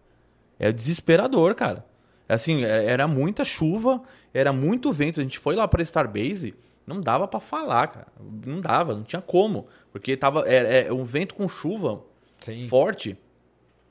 [0.58, 1.86] É desesperador, cara.
[2.28, 5.20] Assim, é- era muita chuva, era muito vento.
[5.20, 6.52] A gente foi lá pra Starbase,
[6.84, 8.08] não dava pra falar, cara.
[8.44, 9.68] Não dava, não tinha como.
[9.92, 12.02] Porque tava é, é um vento com chuva
[12.40, 12.66] Sim.
[12.66, 13.16] forte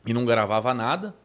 [0.06, 1.16] e não gravava nada.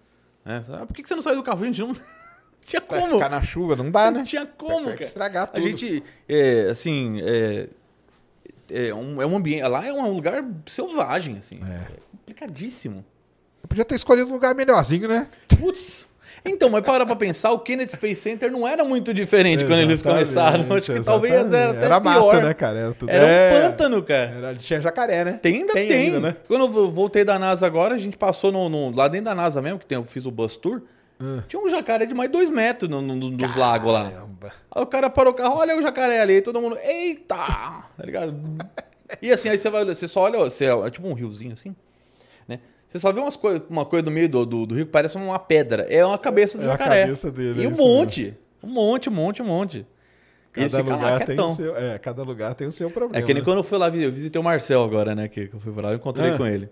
[0.49, 0.65] Né?
[0.73, 1.65] Ah, por que você não saiu do carro?
[1.65, 1.95] Gente, não
[2.65, 3.15] tinha Vai como.
[3.15, 4.19] ficar na chuva, não dá, né?
[4.19, 5.05] Não tinha como, Vai cara.
[5.05, 5.63] estragar A tudo.
[5.63, 7.69] gente, é, assim, é,
[8.71, 9.63] é, um, é um ambiente.
[9.69, 11.61] Lá é um lugar selvagem, assim.
[11.63, 11.75] É.
[11.75, 13.05] É complicadíssimo.
[13.63, 15.29] Eu podia ter escolhido um lugar melhorzinho, né?
[15.59, 16.08] Putz.
[16.45, 20.03] Então, mas para pra pensar, o Kennedy Space Center não era muito diferente quando eles
[20.03, 20.65] começaram.
[20.75, 22.33] Acho que talvez era até Era pior.
[22.35, 22.79] mato, né, cara?
[22.79, 23.11] Era, tudo...
[23.11, 23.51] Era é...
[23.51, 24.31] um pântano, cara.
[24.37, 24.55] Era...
[24.57, 25.33] Tinha jacaré, né?
[25.43, 25.93] Tem, ainda tem.
[25.93, 26.37] ainda, né?
[26.47, 29.35] Quando eu vo- voltei da NASA agora, a gente passou no, no- lá dentro da
[29.35, 30.83] NASA mesmo, que tem, eu fiz o bus tour.
[31.21, 31.43] Ah.
[31.49, 34.11] Tinha um jacaré de mais dois metros no, no- dos lagos lá.
[34.71, 37.35] Aí o cara parou o carro, olha o jacaré ali, aí todo mundo, eita!
[37.37, 38.37] Tá ligado?
[39.21, 41.75] E assim, aí você vai, você só olha, você, é tipo um riozinho assim?
[42.89, 45.17] Você só vê umas coi uma coisa no meio do, do, do rio que parece
[45.17, 45.87] uma pedra.
[45.91, 47.03] É uma cabeça do É a jacaré.
[47.03, 48.35] cabeça dele, E é um monte.
[48.63, 49.87] Um monte, um monte, um monte.
[50.53, 53.27] Cada lugar, tem o seu, é, cada lugar tem o seu É problema.
[53.27, 53.45] que nem né?
[53.45, 55.29] quando eu fui lá, eu visitei o Marcel agora, né?
[55.29, 56.37] Que, que eu fui pra lá, eu encontrei Ah.
[56.37, 56.69] com ele.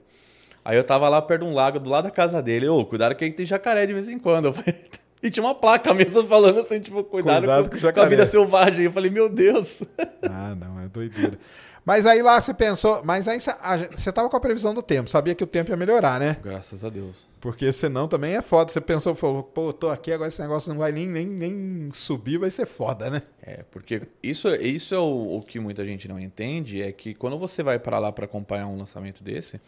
[0.64, 2.66] Aí eu tava lá perto de um lago, do lado da casa dele.
[2.66, 4.52] Ô, cuidado que aí tem jacaré de vez em quando.
[5.22, 8.26] E tinha uma placa mesmo falando assim, tipo, cuidado, Cuidado com, com com a vida
[8.26, 8.84] selvagem.
[8.84, 9.82] Eu falei, meu Deus.
[10.22, 11.38] Ah, não, é doideira.
[11.86, 15.36] Mas aí lá você pensou, mas aí você, tava com a previsão do tempo, sabia
[15.36, 16.36] que o tempo ia melhorar, né?
[16.42, 17.28] Graças a Deus.
[17.40, 18.72] Porque senão também é foda.
[18.72, 22.38] Você pensou, falou, pô, tô aqui, agora esse negócio não vai nem, nem, nem subir,
[22.38, 23.22] vai ser foda, né?
[23.40, 27.38] É, porque isso, isso é o, o que muita gente não entende, é que quando
[27.38, 29.60] você vai pra lá pra acompanhar um lançamento desse,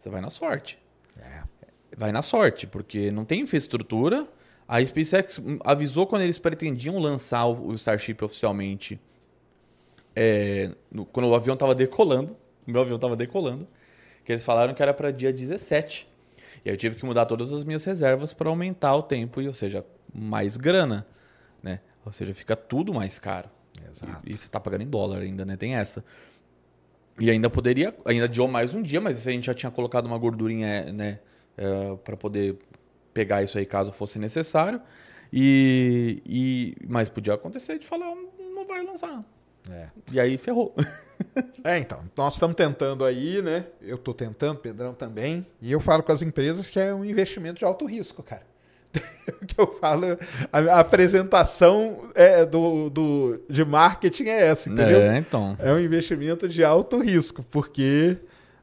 [0.00, 0.78] você vai na sorte.
[1.20, 1.42] É.
[1.96, 4.24] Vai na sorte, porque não tem infraestrutura.
[4.68, 9.00] A SpaceX avisou quando eles pretendiam lançar o Starship oficialmente,
[10.16, 12.34] é, no- quando o avião estava decolando,
[12.66, 13.68] o meu avião estava decolando,
[14.24, 16.08] que eles falaram que era para dia 17.
[16.64, 19.46] E aí eu tive que mudar todas as minhas reservas para aumentar o tempo, e,
[19.46, 21.06] ou seja, mais grana,
[21.62, 21.80] né?
[22.04, 23.48] Ou seja, fica tudo mais caro.
[23.88, 24.22] Exato.
[24.26, 25.56] E, e você tá pagando em dólar ainda, né?
[25.56, 26.02] Tem essa.
[27.18, 30.18] E ainda poderia, ainda adiou mais um dia, mas a gente já tinha colocado uma
[30.18, 31.18] gordurinha, né,
[32.04, 32.58] para poder
[33.14, 34.80] pegar isso aí caso fosse necessário.
[35.32, 38.14] E, e mas podia acontecer de falar,
[38.54, 39.24] não vai lançar.
[39.70, 39.88] É.
[40.12, 40.74] E aí ferrou.
[41.64, 43.64] É, então, nós estamos tentando aí, né?
[43.80, 45.46] Eu tô tentando, Pedrão também.
[45.62, 48.42] E eu falo com as empresas que é um investimento de alto risco, cara.
[49.42, 50.06] O que eu falo,
[50.52, 55.00] a, a apresentação é do, do, de marketing é essa, entendeu?
[55.00, 55.56] É, então.
[55.58, 58.18] É um investimento de alto risco, porque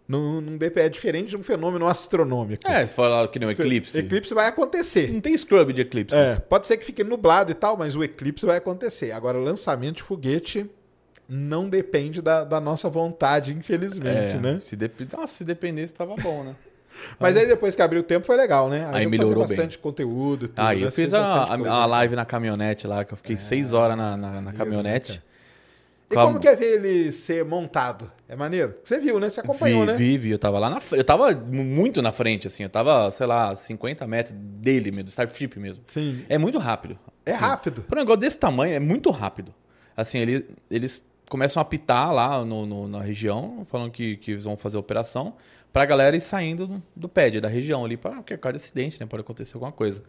[0.08, 2.68] não, não é diferente de um fenômeno astronômico.
[2.68, 3.98] É, se falar que nem o eclipse.
[3.98, 5.12] Eclipse vai acontecer.
[5.12, 6.16] Não tem scrub de eclipse.
[6.16, 9.12] É, pode ser que fique nublado e tal, mas o eclipse vai acontecer.
[9.12, 10.70] Agora, lançamento de foguete
[11.28, 14.60] não depende da, da nossa vontade, infelizmente, É, né?
[14.60, 15.08] Se, dep...
[15.16, 16.56] Nossa, se dependesse, tava bom, né?
[17.20, 18.88] Mas aí depois que abriu o tempo foi legal, né?
[18.92, 20.60] Aí eu melhorou bastante conteúdo e tudo.
[20.60, 20.86] Aí né?
[20.86, 21.86] eu fiz fez a, a, a né?
[21.88, 25.14] live na caminhonete lá, que eu fiquei seis horas na, na, na maneiro, caminhonete.
[25.14, 25.22] né,
[26.12, 28.12] E como que é ver ele ser montado?
[28.30, 28.76] É maneiro?
[28.84, 29.30] Você viu, né?
[29.30, 29.94] Você acompanhou, vi, né?
[29.94, 31.00] vi, vi, eu tava lá na frente.
[31.00, 32.62] Eu tava mu- muito na frente, assim.
[32.62, 35.82] Eu tava, sei lá, 50 metros dele mesmo, do Starship mesmo.
[35.88, 36.24] Sim.
[36.30, 36.98] É muito rápido.
[37.26, 37.40] É assim.
[37.40, 37.82] rápido.
[37.82, 39.52] Para um negócio desse tamanho, é muito rápido.
[39.98, 41.04] Assim, ele, eles
[41.34, 44.80] começam a apitar lá no, no- na região, falando que, que eles vão fazer a
[44.80, 45.34] operação,
[45.74, 49.00] pra galera ir saindo do, do pad, da região ali, para qualquer caso de acidente,
[49.00, 49.08] né?
[49.08, 50.04] Pode acontecer alguma coisa.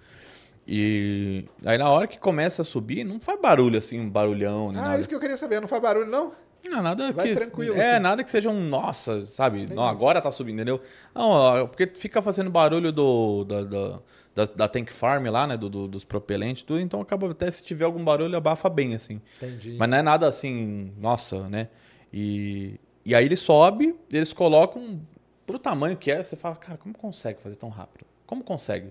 [0.66, 4.72] e aí na hora que começa a subir, não faz barulho assim, um barulhão, Ah,
[4.72, 4.98] nada.
[5.00, 5.60] isso que eu queria saber.
[5.60, 6.32] Não faz barulho, não?
[6.66, 7.34] Não, nada Vai que.
[7.34, 8.02] tranquilo, É, assim.
[8.02, 8.68] nada que seja um.
[8.68, 9.66] Nossa, sabe?
[9.74, 10.80] Não, agora tá subindo, entendeu?
[11.14, 13.44] Não, ó, porque fica fazendo barulho do.
[13.44, 13.98] Da, da,
[14.34, 15.56] da, da Tank Farm lá, né?
[15.56, 19.20] Do, do- dos propelentes, tudo, então acaba até se tiver algum barulho, abafa bem, assim.
[19.36, 19.76] Entendi.
[19.78, 21.68] Mas não é nada assim, nossa, né?
[22.12, 25.00] E, e aí ele sobe, eles colocam
[25.46, 28.04] pro tamanho que é, você fala, cara, como consegue fazer tão rápido?
[28.26, 28.86] Como consegue?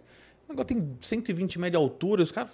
[0.47, 2.51] O negócio tem 120 metros de altura, os caras.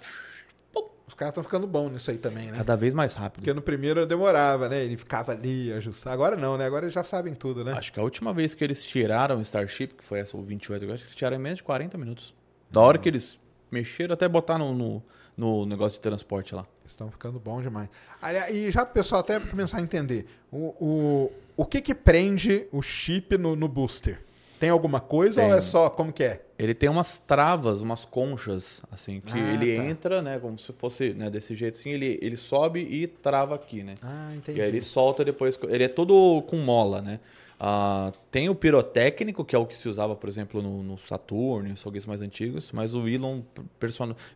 [1.06, 2.52] Os caras estão ficando bons nisso aí também, né?
[2.56, 3.40] Cada vez mais rápido.
[3.42, 4.84] Porque no primeiro demorava, né?
[4.84, 6.12] Ele ficava ali, ajustar.
[6.12, 6.64] Agora não, né?
[6.64, 7.72] Agora eles já sabem tudo, né?
[7.72, 10.84] Acho que a última vez que eles tiraram o Starship, que foi essa, o 28,
[10.84, 12.32] eu acho que eles tiraram em menos de 40 minutos.
[12.70, 13.38] Da hora que eles
[13.70, 15.02] mexeram até botar no, no,
[15.36, 16.66] no negócio de transporte lá.
[16.84, 17.88] Estão ficando bom demais.
[18.20, 22.66] Aliás, e já pro pessoal até começar a entender, o, o, o que que prende
[22.72, 24.20] o chip no, no booster?
[24.58, 25.50] Tem alguma coisa Tem.
[25.50, 26.44] ou é só como que é?
[26.58, 29.84] Ele tem umas travas, umas conchas, assim, que Ah, ele tá.
[29.86, 33.82] entra, né, como se fosse, né, desse jeito assim, ele, ele sobe e trava aqui,
[33.82, 33.94] né?
[34.02, 34.58] Ah, entendi.
[34.58, 35.58] E aí ele solta depois.
[35.66, 37.20] Ele é todo com mola, né?
[37.62, 41.68] Ah, tem o pirotécnico, que é o que se usava, por exemplo, no, no Saturno,
[41.68, 43.42] em foguetes mais antigos, mas o Elon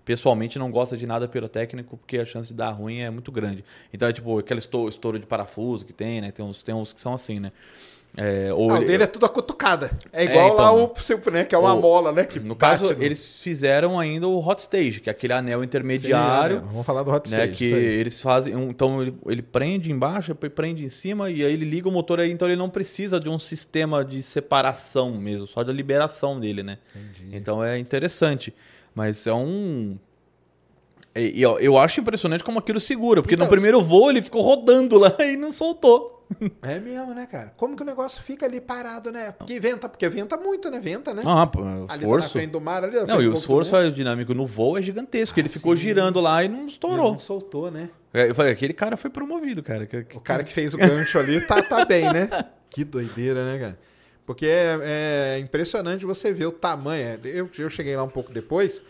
[0.04, 3.64] pessoalmente não gosta de nada pirotécnico porque a chance de dar ruim é muito grande.
[3.94, 6.32] Então é tipo aquele estouro de parafuso que tem, né?
[6.32, 7.50] Tem uns, tem uns que são assim, né?
[8.16, 9.90] É, ou Ah, o ele- dele é tudo a cutucada.
[10.12, 10.64] É igual então.
[10.64, 10.92] lá o
[11.32, 11.44] né?
[11.44, 12.24] Que é uma O- mola, né?
[12.24, 15.64] Que no bate caso, eles fizeram ainda o hot stage, que é aquele anel Sim,
[15.64, 16.56] intermediário.
[16.60, 16.62] né?
[16.64, 17.56] Vamos falar do hot né, stage.
[17.56, 21.64] que eles fazem, então ele, ele prende embaixo, depois prende em cima e aí ele
[21.64, 25.64] liga o motor aí, então ele não precisa de um sistema de separação mesmo, só
[25.64, 26.78] da liberação dele, né?
[26.94, 27.36] Entendi.
[27.36, 28.54] Então é interessante,
[28.94, 29.98] mas é um
[31.16, 34.20] e, e, ó, eu acho impressionante como aquilo segura, porque Então, no primeiro voo ele
[34.22, 36.13] ficou rodando lá e não soltou.
[36.62, 37.52] É mesmo, né, cara?
[37.56, 39.32] Como que o negócio fica ali parado, né?
[39.32, 40.80] Porque venta, porque venta muito, né?
[40.80, 41.22] Venta, né?
[41.26, 42.30] Ah, pô, o ali tá na esforço.
[42.30, 43.80] frente do mar, ali Não, e o esforço do mar.
[43.82, 45.38] aerodinâmico no voo é gigantesco.
[45.38, 45.82] Ah, ele ficou sim.
[45.82, 47.12] girando lá e não estourou.
[47.12, 47.90] Não soltou, né?
[48.12, 49.88] É, Eu falei, aquele cara foi promovido, cara.
[50.14, 52.28] O cara que fez o gancho ali tá, tá bem, né?
[52.70, 53.78] Que doideira, né, cara?
[54.26, 57.04] Porque é, é impressionante você ver o tamanho.
[57.06, 58.82] É, Eu, eu cheguei lá um pouco depois,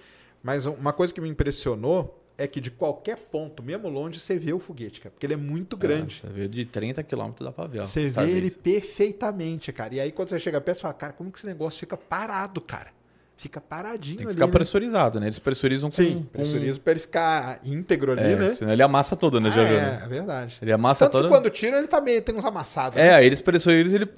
[0.42, 4.52] mas uma coisa que me impressionou é que de qualquer ponto, mesmo longe, você vê
[4.52, 5.10] o foguete, cara.
[5.12, 6.22] Porque ele é muito grande.
[6.24, 7.80] É, você vê de 30 km dá pra ver.
[7.80, 9.94] ó, Você vê ele perfeitamente, cara.
[9.94, 12.60] E aí quando você chega perto, você fala, cara, como que esse negócio fica parado,
[12.60, 12.92] cara?
[13.36, 14.52] Fica paradinho Tem que ali, ficar né?
[14.52, 15.26] pressurizado, né?
[15.26, 15.96] Eles pressurizam com...
[15.96, 16.24] Sim, com...
[16.24, 18.54] pressurismo pra ele ficar íntegro ali, É, né?
[18.54, 20.58] senão ele amassa todo, né, Ah, é, é verdade.
[20.62, 21.24] Ele amassa Tanto todo...
[21.24, 22.98] que quando tira, ele também tem uns amassados.
[22.98, 23.14] É, né?
[23.14, 24.10] aí eles pressurizam ele...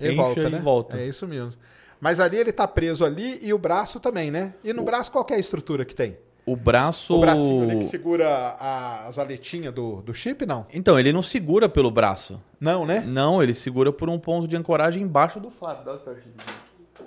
[0.00, 0.58] Ele volta, e né?
[0.60, 0.96] volta.
[0.98, 1.54] É isso mesmo.
[2.00, 4.54] Mas ali ele tá preso ali e o braço também, né?
[4.62, 6.16] E no braço qual é a estrutura que tem?
[6.52, 7.14] O braço...
[7.16, 10.66] O bracinho ali que segura a- as aletinhas do, do chip, não?
[10.72, 12.40] Então, ele não segura pelo braço.
[12.60, 13.00] Não, né?
[13.06, 15.84] Não, ele segura por um ponto de ancoragem embaixo do flap.
[15.84, 16.30] Dá o Starship.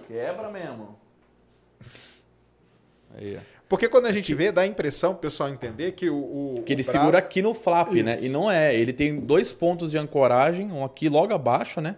[0.08, 0.97] Quebra mesmo.
[3.17, 3.39] Aí, ó.
[3.67, 6.17] Porque quando a gente vê, dá a impressão, pro pessoal entender, que o.
[6.58, 8.17] o Que ele o segura aqui no flap, né?
[8.17, 8.25] Isso.
[8.25, 8.75] E não é.
[8.75, 11.95] Ele tem dois pontos de ancoragem, um aqui logo abaixo, né?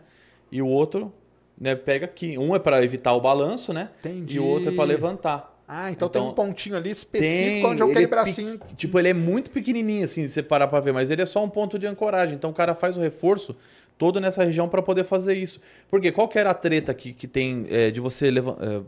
[0.51, 1.12] E o outro,
[1.60, 2.38] né, pega aqui.
[2.38, 3.89] Um é para evitar o balanço, né?
[3.99, 4.38] Entendi.
[4.38, 5.53] E o outro é para levantar.
[5.67, 8.60] Ah, então, tem Então, um pontinho ali específico Tem, onde é aquele ele bracinho.
[8.76, 11.43] Tipo, ele é muito pequenininho, assim, se você parar pra ver, mas ele é só
[11.43, 12.36] um ponto de ancoragem.
[12.36, 13.56] Então o cara faz o reforço
[13.97, 15.60] todo nessa região pra poder fazer isso.
[15.89, 18.82] Porque qual que era a treta que, que tem é, de você levantar.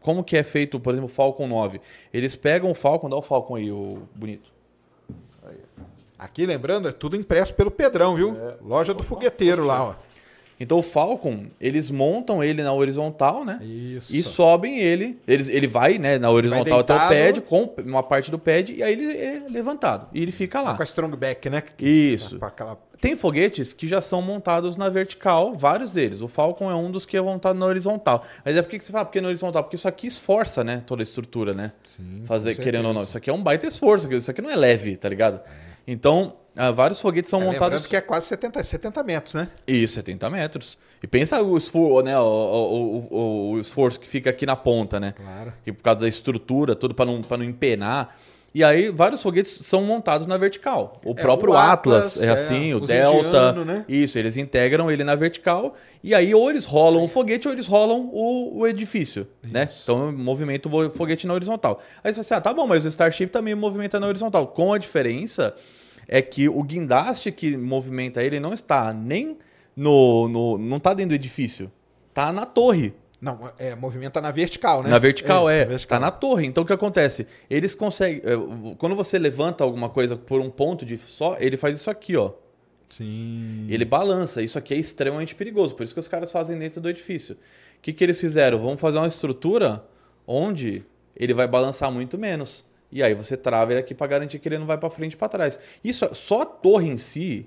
[0.00, 1.80] como que é feito, por exemplo, o Falcon 9?
[2.12, 4.54] Eles pegam o Falcon, dá o Falcon aí, o bonito.
[6.18, 8.34] Aqui, lembrando, é tudo impresso pelo Pedrão, viu?
[8.36, 8.54] É.
[8.62, 9.94] Loja do fogueteiro lá, ó.
[10.58, 13.58] Então o Falcon, eles montam ele na horizontal, né?
[13.62, 14.14] Isso.
[14.14, 18.30] E sobem ele, eles, ele vai né, na horizontal até o pad, com uma parte
[18.30, 20.08] do pad, e aí ele é levantado.
[20.14, 20.74] E ele fica lá.
[20.74, 21.62] Com a strong back, né?
[21.78, 22.38] Isso.
[22.40, 22.78] Aquela...
[22.98, 26.22] Tem foguetes que já são montados na vertical, vários deles.
[26.22, 28.24] O Falcon é um dos que é montado na horizontal.
[28.42, 29.62] Mas é por que você fala porque na horizontal?
[29.62, 30.82] Porque isso aqui esforça, né?
[30.86, 31.72] Toda a estrutura, né?
[31.84, 33.04] Sim, Fazer, querendo ou não.
[33.04, 34.10] Isso aqui é um baita esforço.
[34.12, 35.40] Isso aqui não é leve, tá ligado?
[35.86, 37.62] Então, ah, vários foguetes são É, montados.
[37.68, 39.48] lembrando que é quase 70, 70 metros, né?
[39.66, 40.78] Isso, 70 metros.
[41.02, 42.18] E pensa o esforço, né?
[42.18, 45.12] O, o, o- o esforço que fica aqui na ponta, né?
[45.16, 45.52] Claro.
[45.66, 48.16] E por causa da estrutura, tudo para não, pra não empenar.
[48.54, 50.98] E aí, vários foguetes são montados na vertical.
[51.04, 53.18] O próprio o Atlas, Atlas, é é, assim, o os Delta.
[53.28, 53.84] indiano, né?
[53.86, 55.76] Isso, eles integram ele na vertical.
[56.02, 59.64] E aí, ou eles rolam o foguete ou eles rolam o, o edifício, né?
[59.64, 59.82] Isso.
[59.82, 61.82] Então, movimenta o foguete na horizontal.
[62.02, 64.46] Aí você fala assim, ah, tá bom, mas o Starship também movimenta na horizontal.
[64.46, 65.54] Com a diferença
[66.08, 69.38] é que o guindaste que movimenta ele não está nem
[69.74, 70.28] no...
[70.28, 71.70] no não tá dentro do edifício.
[72.14, 72.94] Tá na torre.
[73.20, 74.90] Não, é, movimenta na vertical, né?
[74.90, 75.64] Na vertical, é.
[75.64, 75.98] vertical.
[75.98, 76.46] Tá na torre.
[76.46, 77.26] Então o que acontece?
[77.48, 78.22] Eles conseguem.
[78.24, 82.16] é, Quando você levanta alguma coisa por um ponto de só, ele faz isso aqui,
[82.16, 82.32] ó.
[82.88, 83.66] Sim.
[83.68, 84.42] Ele balança.
[84.42, 85.74] Isso aqui é extremamente perigoso.
[85.74, 87.34] Por isso que os caras fazem dentro do edifício.
[87.34, 88.58] O que, que eles fizeram?
[88.58, 89.84] Vamos fazer uma estrutura
[90.26, 90.84] onde
[91.16, 92.64] ele vai balançar muito menos.
[92.96, 95.16] E aí você trava ele aqui para garantir que ele não vai para frente e
[95.16, 95.60] para trás.
[95.84, 97.46] Isso, é- só a torre em si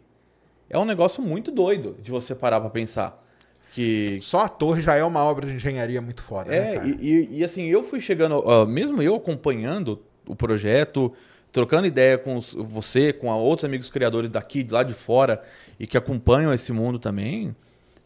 [0.69, 3.25] é um negócio muito doido de você parar para pensar.
[3.73, 6.87] Que Só a torre já é uma obra de engenharia muito foda, né, é, cara?
[6.87, 11.11] e, e- assim, eu fui chegando, ó, mesmo eu acompanhando o projeto,
[11.51, 15.41] trocando ideia com os- você, com outros amigos criadores daqui, de lá de fora,
[15.79, 17.55] e que acompanham esse mundo também,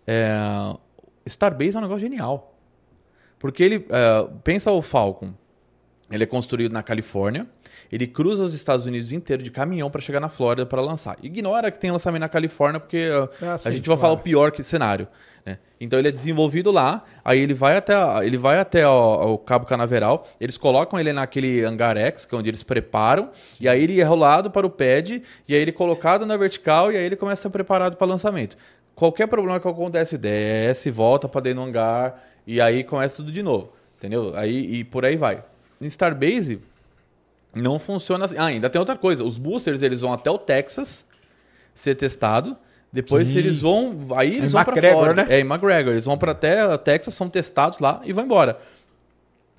[0.07, 0.33] é,
[1.25, 2.53] Starbase é um negócio genial.
[3.39, 5.33] Porque ele, é, pensa o Falcon,
[6.15, 7.47] ele é construído na Califórnia,
[7.91, 11.17] ele cruza os Estados Unidos inteiro de caminhão para chegar na Flórida para lançar.
[11.21, 14.17] Ignora que tem lançamento na Califórnia, porque uh, Ah, a sim, gente vai falar o
[14.17, 15.07] pior que cenário.
[15.45, 15.57] né?
[15.79, 17.93] Então ele é desenvolvido lá, aí ele vai até,
[18.25, 22.49] ele vai até o, Cabo Canaveral, eles colocam ele naquele hangar X, que é onde
[22.49, 26.25] eles preparam, e aí ele é rolado para o pad, e aí ele é colocado
[26.25, 28.55] na vertical, e aí ele começa a ser preparado para lançamento.
[28.95, 33.43] Qualquer problema que acontece, desce, volta para dentro do hangar, e aí começa tudo de
[33.43, 33.73] novo.
[33.97, 34.33] Entendeu?
[34.35, 35.43] Aí, e por aí vai.
[35.83, 36.59] Em Starbase,
[37.55, 38.35] não funciona assim.
[38.37, 39.23] Ah, ainda tem outra coisa.
[39.23, 41.05] Os boosters, eles vão até o Texas
[41.75, 42.57] ser testado.
[42.91, 43.39] Depois Sim.
[43.39, 45.25] eles vão, aí eles Em vão para Flórida.
[45.25, 45.35] né?
[45.35, 45.93] É, em McGregor.
[45.93, 48.59] Eles vão para até o Texas, são testados lá e vão embora.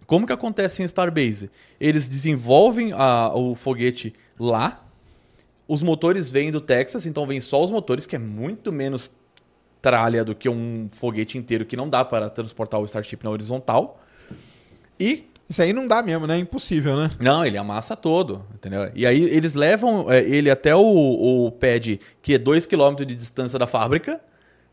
[0.07, 1.51] Como que acontece em Starbase?
[1.81, 4.85] Eles desenvolvem a- o foguete lá.
[5.67, 9.11] Os motores vêm do Texas, então vem só os motores, que é muito menos
[9.81, 14.01] tralha do que um foguete inteiro que não dá para transportar o Starship na horizontal.
[15.01, 16.37] E Isso aí não dá mesmo, né?
[16.37, 17.11] É impossível, né?
[17.21, 18.91] não, ele amassa todo, entendeu?
[18.95, 20.81] E aí eles levam é, ele até o,
[21.47, 24.21] o pad, que é 2km de distância da fábrica,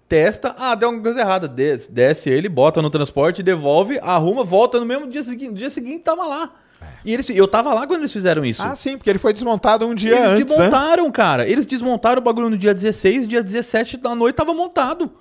[0.07, 4.79] testa, ah, deu alguma coisa errada, desce, desce ele, bota no transporte, devolve, arruma, volta
[4.79, 5.51] no mesmo dia seguinte.
[5.51, 6.53] No dia seguinte tava lá.
[7.05, 8.61] E eles, eu tava lá quando eles fizeram isso.
[8.61, 10.63] Ah, sim, porque ele foi desmontado um dia eles antes, né?
[10.63, 11.47] desmontaram, cara.
[11.47, 15.11] Eles desmontaram o bagulho no dia 16, dia 17 da noite tava montado.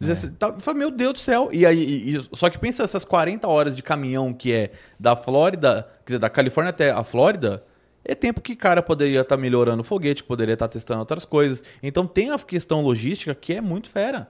[0.00, 1.48] 17 tá- falei, meu Deus do céu.
[1.52, 5.16] E aí, e- e- só que pensa essas 40 horas de caminhão que é da
[5.16, 7.64] Flórida, quer dizer, da Califórnia até a Flórida,
[8.04, 11.62] é tempo que cara poderia estar melhorando o foguete, poderia estar testando outras coisas.
[11.82, 14.28] Então tem a questão logística que é muito fera.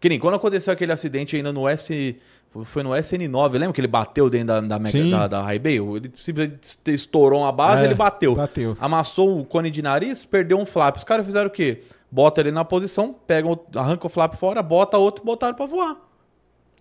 [0.00, 2.16] Que nem quando aconteceu aquele acidente ainda no S.
[2.64, 5.74] Foi no SN9, lembra que ele bateu dentro da, da, Mega, da, da High Bay?
[5.78, 8.34] Ele simplesmente estourou uma base É, ele bateu.
[8.34, 8.76] bateu.
[8.80, 10.96] Amassou o cone de nariz, perdeu um flap.
[10.96, 11.82] Os caras fizeram o quê?
[12.16, 15.66] Bota ele na posição, pegam, o- arranca o flap fora, bota outro e botaram pra
[15.66, 15.98] voar.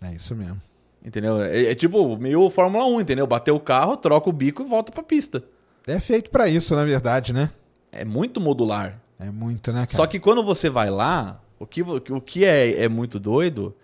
[0.02, 0.62] É isso mesmo.
[1.04, 1.42] Entendeu?
[1.44, 3.28] É, é tipo meio Fórmula 1, entendeu?
[3.28, 5.44] Bateu o carro, troca o bico e volta pra pista.
[5.86, 7.50] É feito pra isso, na verdade, né?
[7.92, 8.98] É muito modular.
[9.20, 9.90] É muito, né, cara?
[9.98, 13.76] Só que quando você vai lá, o que, o que é, é muito doido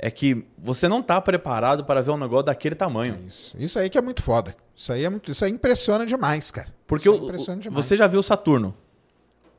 [0.00, 3.16] é que você não tá preparado para ver um negócio daquele tamanho.
[3.22, 3.56] É Isso.
[3.56, 4.52] isso aí que é muito foda.
[4.74, 6.74] Isso aí, é muito, isso aí impressiona demais, cara.
[6.88, 7.70] Porque o- demais.
[7.70, 8.74] você já viu o Saturno?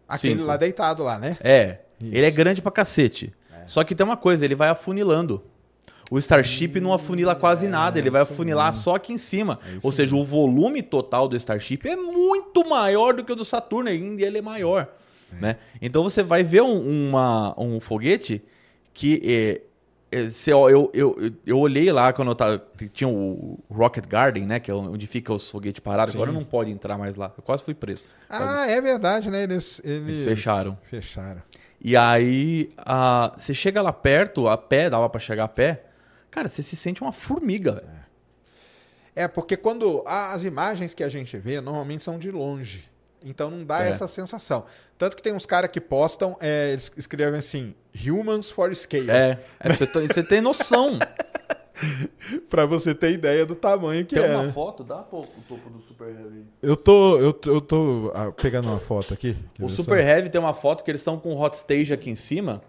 [0.07, 0.45] Aquele Cinco.
[0.45, 1.37] lá deitado lá, né?
[1.41, 1.77] É.
[1.99, 2.15] Isso.
[2.15, 3.33] Ele é grande pra cacete.
[3.65, 5.41] Só que tem uma coisa, ele vai afunilando.
[6.11, 9.57] O Starship não afunila quase nada, ele vai É, afunilar só aqui em cima.
[9.65, 13.45] É Ou seja, o volume total do Starship é muito maior do que o do
[13.45, 14.87] Saturno, ainda ele é maior.
[15.31, 15.35] É.
[15.41, 15.57] Né?
[15.81, 18.43] Então você vai ver um, uma- um foguete
[18.93, 19.72] que é, é, se
[20.47, 24.59] eu, eu, eu, eu olhei lá quando eu tava, tinha o Rocket Garden, né?
[24.59, 26.13] Que é onde fica os foguetes parados.
[26.13, 26.17] Sim.
[26.17, 27.31] Agora não pode entrar mais lá.
[27.37, 28.01] Eu quase fui preso.
[28.29, 29.43] Ah, é verdade, né?
[29.43, 30.09] Eles, eles...
[30.09, 30.77] Eles fecharam.
[30.89, 31.41] Fecharam.
[31.81, 35.83] E aí, ah, você chega lá perto, a pé, dava pra chegar a pé,
[36.31, 37.73] cara, você se sente uma formiga.
[37.73, 38.03] velho.
[39.15, 42.89] É, porque quando a- as imagens que a gente vê normalmente são de longe.
[43.23, 43.89] Então não dá É.
[43.89, 44.65] essa sensação.
[44.97, 47.73] Tanto que tem uns caras que postam, é, eles escrevem assim,
[48.05, 49.09] humans for scale.
[49.09, 50.99] É, é você, você tem noção.
[52.49, 54.35] Pra você ter ideia do tamanho que tem é.
[54.35, 54.51] uma né?
[54.53, 56.45] foto, dá pô, o topo do Super Heavy.
[56.61, 59.35] Eu tô, eu, tô- eu tô ah, pegando uma foto aqui.
[59.59, 60.09] O Super só?
[60.09, 62.61] Heavy tem uma foto que eles estão com o hot stage aqui em cima,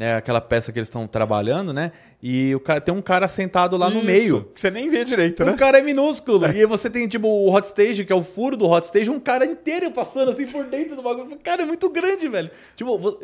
[0.00, 0.16] né?
[0.16, 1.92] Aquela peça que eles estão trabalhando, né?
[2.22, 4.44] E o cara, tem um cara sentado lá no Isso, meio.
[4.46, 5.52] que Você nem vê direito, O né?
[5.58, 6.46] cara é minúsculo.
[6.46, 9.10] E aí você tem, tipo, o hot stage, que é o furo do hot stage,
[9.10, 11.38] um cara inteiro passando assim por dentro do bagulho.
[11.44, 12.50] Cara, é muito grande, velho.
[12.74, 13.20] Tipo, vo-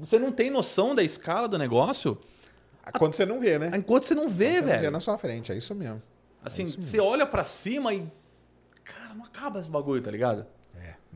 [0.00, 2.18] você não tem noção da escala do negócio
[2.98, 3.70] Quando você não vê, né?
[3.76, 4.90] enquanto você não vê, Você não vê velho.
[4.90, 6.02] na sua frente, é isso mesmo.
[6.44, 6.90] Assim, isso mesmo.
[6.90, 8.04] você olha pra cima e.
[8.84, 10.44] Cara, não acaba esse bagulho, tá ligado?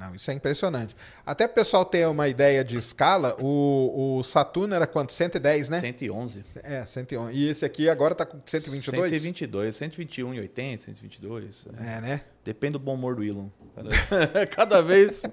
[0.01, 0.96] Não, isso é impressionante.
[1.26, 5.12] Até pro pessoal ter uma ideia de escala, o, o Saturno era quanto?
[5.12, 5.78] 110, né?
[5.78, 6.42] 111.
[6.62, 7.36] É, 111.
[7.36, 9.11] E esse aqui agora tá com 122?
[9.11, 11.66] 122, 121 e 80, 122.
[11.76, 11.96] é.
[11.96, 12.20] É, né?
[12.42, 13.48] Depende do bom humor do Elon.
[13.76, 15.22] Cada, cada vez.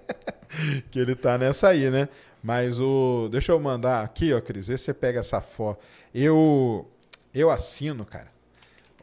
[0.90, 2.08] Que ele tá nessa aí, né?
[2.42, 3.28] Mas o.
[3.30, 4.68] Deixa eu mandar aqui, ó, Cris.
[4.68, 5.84] Vê se você pega essa foto.
[6.16, 6.90] Eu.
[7.34, 8.32] Eu assino, cara,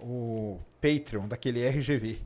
[0.01, 2.19] o Patreon daquele RGV.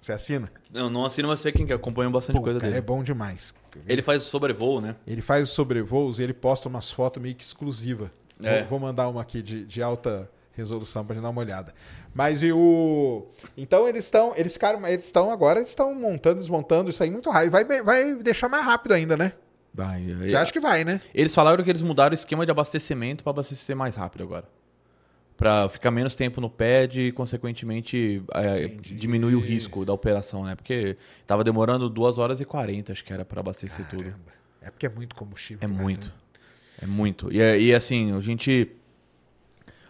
[0.00, 0.50] Você assina?
[0.72, 2.78] Eu não assino, mas sei quem que acompanha bastante Pô, coisa cara, dele.
[2.78, 3.54] é bom demais.
[3.86, 4.94] Ele faz sobrevoo, né?
[5.06, 8.10] Ele faz os sobrevoos e ele posta umas fotos meio que exclusivas.
[8.42, 8.60] É.
[8.60, 11.74] Vou, vou mandar uma aqui de, de alta resolução pra gente dar uma olhada.
[12.14, 13.26] Mas e o.
[13.56, 14.32] Então eles estão.
[14.36, 14.86] Eles ficaram.
[14.86, 17.50] Eles estão agora, eles estão montando, desmontando isso aí muito rápido.
[17.50, 19.32] Vai, vai deixar mais rápido ainda, né?
[19.72, 21.00] Vai, Eu acho que vai, né?
[21.14, 24.44] Eles falaram que eles mudaram o esquema de abastecimento para abastecer mais rápido agora.
[25.38, 30.56] Pra ficar menos tempo no pad e, consequentemente, é, diminuir o risco da operação, né?
[30.56, 30.96] Porque
[31.28, 34.02] tava demorando 2 horas e 40, acho que era para abastecer tudo.
[34.02, 34.32] Caramba.
[34.60, 35.60] É porque é muito combustível.
[35.62, 36.08] É cara, muito.
[36.08, 36.14] né?
[36.82, 37.32] É muito.
[37.32, 38.68] E, é- e, assim, a gente.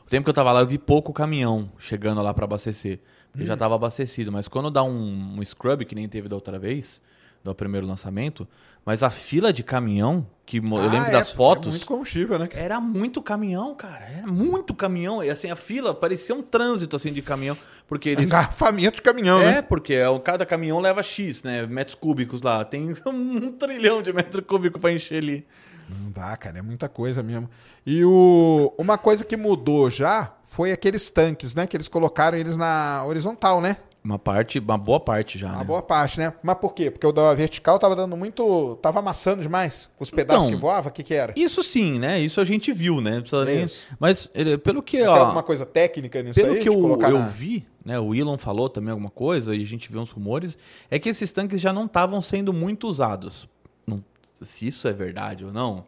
[0.06, 3.00] O tempo que eu tava lá, eu vi pouco caminhão chegando lá para abastecer.
[3.34, 3.46] Hum.
[3.46, 4.30] já tava abastecido.
[4.30, 7.00] Mas quando dá um, um scrub, que nem teve da outra vez,
[7.42, 8.46] do primeiro lançamento,
[8.88, 11.68] mas a fila de caminhão, que eu Ah, lembro é, das é fotos.
[11.68, 12.48] muito combustível, né?
[12.54, 14.02] Era muito caminhão, cara.
[14.02, 15.22] Era muito caminhão.
[15.22, 17.54] E assim, a fila parecia um trânsito assim de caminhão.
[17.86, 18.24] Porque eles.
[18.24, 19.60] Engarrafamento de caminhão, É, né?
[19.62, 21.66] porque é cada caminhão leva X, né?
[21.66, 22.64] Metros cúbicos lá.
[22.64, 25.46] Tem um trilhão de metro cúbico pra encher ali.
[25.86, 27.46] Não dá, cara, é muita coisa mesmo.
[27.84, 28.72] E o...
[28.78, 31.66] uma coisa que mudou já foi aqueles tanques, né?
[31.66, 33.76] Que eles colocaram eles na horizontal, né?
[34.02, 35.48] Uma parte, uma boa parte já.
[35.48, 35.64] Uma né?
[35.64, 36.32] boa parte, né?
[36.42, 36.90] Mas por quê?
[36.90, 38.76] Porque o da vertical tava dando muito.
[38.80, 39.90] tava amassando demais.
[39.96, 41.34] Com os pedaços Então, que voavam, o que que era?
[41.36, 42.18] Isso sim, né?
[42.20, 43.16] Isso a gente viu, né?
[43.16, 43.66] Não precisa nem-.
[43.98, 44.30] Mas
[44.62, 46.58] pelo que, Tem ó, alguma coisa técnica nisso pelo aí?
[46.62, 47.98] que de eu, eu na- vi, né?
[47.98, 50.56] O Elon falou também alguma coisa e a gente viu uns rumores,
[50.90, 53.48] é que esses tanques já não estavam sendo muito usados.
[53.86, 54.02] Não-
[54.42, 55.84] se isso é verdade ou não,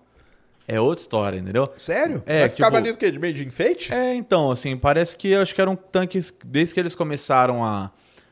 [0.66, 1.68] é outra história, entendeu?
[1.78, 2.22] Sério?
[2.26, 3.10] É, Vai ficava tipo- ali do quê?
[3.10, 3.94] De meio de enfeite?
[3.94, 7.90] É, então, assim, parece que acho que eram tanques, desde que eles começaram a,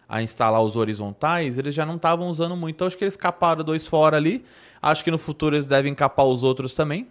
[0.08, 2.76] a instalar os horizontais, eles já não estavam usando muito.
[2.76, 4.44] Então, acho que eles caparam dois fora ali.
[4.80, 7.06] Acho que no futuro eles devem capar os outros também.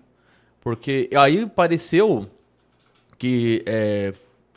[0.61, 2.27] Porque aí pareceu
[3.17, 4.13] que, é,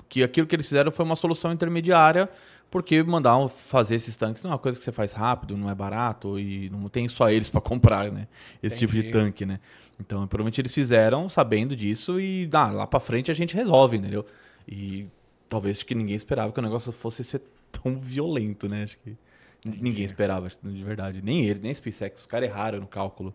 [0.09, 2.29] que aquilo que eles fizeram foi uma solução intermediária,
[2.71, 5.75] porque mandaram fazer esses tanques não é uma coisa que você faz rápido, não é
[5.75, 8.27] barato e não tem só eles para comprar, né?
[8.63, 9.13] Esse tipo de Entendi.
[9.13, 9.61] tanque, né?
[10.01, 14.25] Então, provavelmente eles fizeram sabendo disso e ah, lá para frente a gente resolve, entendeu?
[14.67, 15.07] E
[15.49, 18.85] talvez que ninguém esperava que o negócio fosse ser tão violento, né?
[18.85, 19.17] Acho que
[19.65, 21.23] ninguém esperava, de verdade.
[21.23, 22.21] Nem eles, nem a SpaceX.
[22.21, 23.35] Os caras erraram no cálculo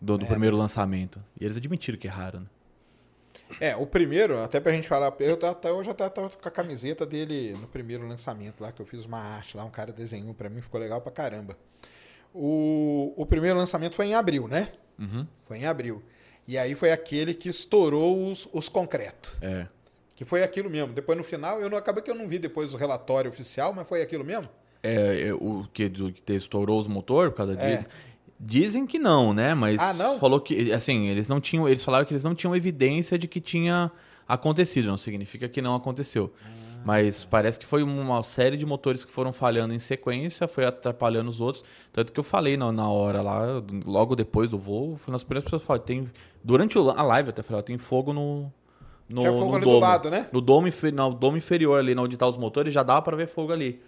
[0.00, 1.22] do, do É, primeiro lançamento.
[1.40, 2.46] E eles admitiram que erraram, né?
[3.60, 7.06] É, o primeiro, até pra gente falar, eu até hoje até tava com a camiseta
[7.06, 10.48] dele no primeiro lançamento lá, que eu fiz uma arte lá, um cara desenhou pra
[10.48, 11.56] mim, ficou legal pra caramba.
[12.34, 14.72] O, o primeiro lançamento foi em abril, né?
[14.98, 15.26] Uhum.
[15.46, 16.02] Foi em abril.
[16.46, 19.36] E aí foi aquele que estourou os, os concretos.
[19.40, 19.66] É.
[20.16, 20.92] Que foi aquilo mesmo.
[20.92, 23.88] Depois no final, eu não acabei que eu não vi depois o relatório oficial, mas
[23.88, 24.48] foi aquilo mesmo?
[24.82, 27.76] É, é, o que, do, que estourou os motor por causa É.
[27.76, 27.88] disso?
[28.38, 29.54] Dizem que não, né?
[29.54, 30.18] Mas Ah, não?
[30.18, 33.40] falou que assim, eles não tinham, eles falaram que eles não tinham evidência de que
[33.40, 33.90] tinha
[34.28, 36.32] acontecido, não significa que não aconteceu.
[36.44, 36.48] Ah.
[36.84, 41.28] Mas parece que foi uma série de motores que foram falhando em sequência, foi atrapalhando
[41.28, 41.64] os outros.
[41.92, 45.44] Tanto que eu falei na, na hora lá, logo depois do voo, foi nas primeiras
[45.44, 46.10] pessoas que falaram, tem
[46.44, 48.52] durante a live eu até falei, tem fogo no
[49.08, 49.80] no, Tinha fogo no ali do domo.
[49.80, 50.28] lado, né?
[50.32, 53.52] No domo, no domo inferior ali, onde tá os motores, já dá pra ver fogo
[53.52, 53.80] ali.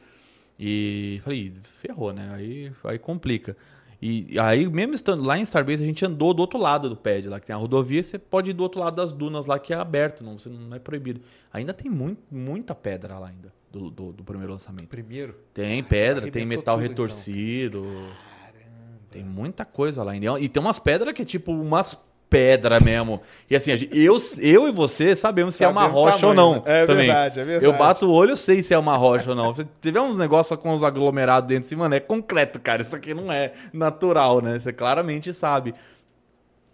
[0.59, 2.31] E falei, ferrou, né?
[2.35, 3.57] Aí, aí complica.
[4.01, 7.29] E aí, mesmo estando lá em Starbase, a gente andou do outro lado do pad,
[7.29, 9.73] lá que tem a rodovia, você pode ir do outro lado das dunas lá, que
[9.73, 11.21] é aberto, não, você não é proibido.
[11.53, 14.87] Ainda tem muito, muita pedra lá ainda, do, do, do primeiro lançamento.
[14.87, 15.35] Primeiro.
[15.53, 17.05] Tem pedra, tem metal tudo, então.
[17.05, 17.85] retorcido,
[19.11, 20.39] tem muita coisa lá ainda.
[20.39, 21.99] E tem umas pedras que é tipo umas
[22.31, 23.21] pedras mesmo.
[23.49, 26.55] E assim, gente- eu, eu e você sabemos se é uma rocha ou tamanho, não.
[26.57, 26.63] né?
[26.67, 27.07] É também.
[27.07, 27.65] verdade, é verdade.
[27.65, 29.55] Eu bato o olho, eu sei se é uma rocha ou não.
[29.55, 32.83] Se tiver uns negócios com os aglomerados dentro, assim, mano, é concreto, cara.
[32.83, 34.59] Isso aqui não é natural, né?
[34.59, 35.75] Você claramente sabe.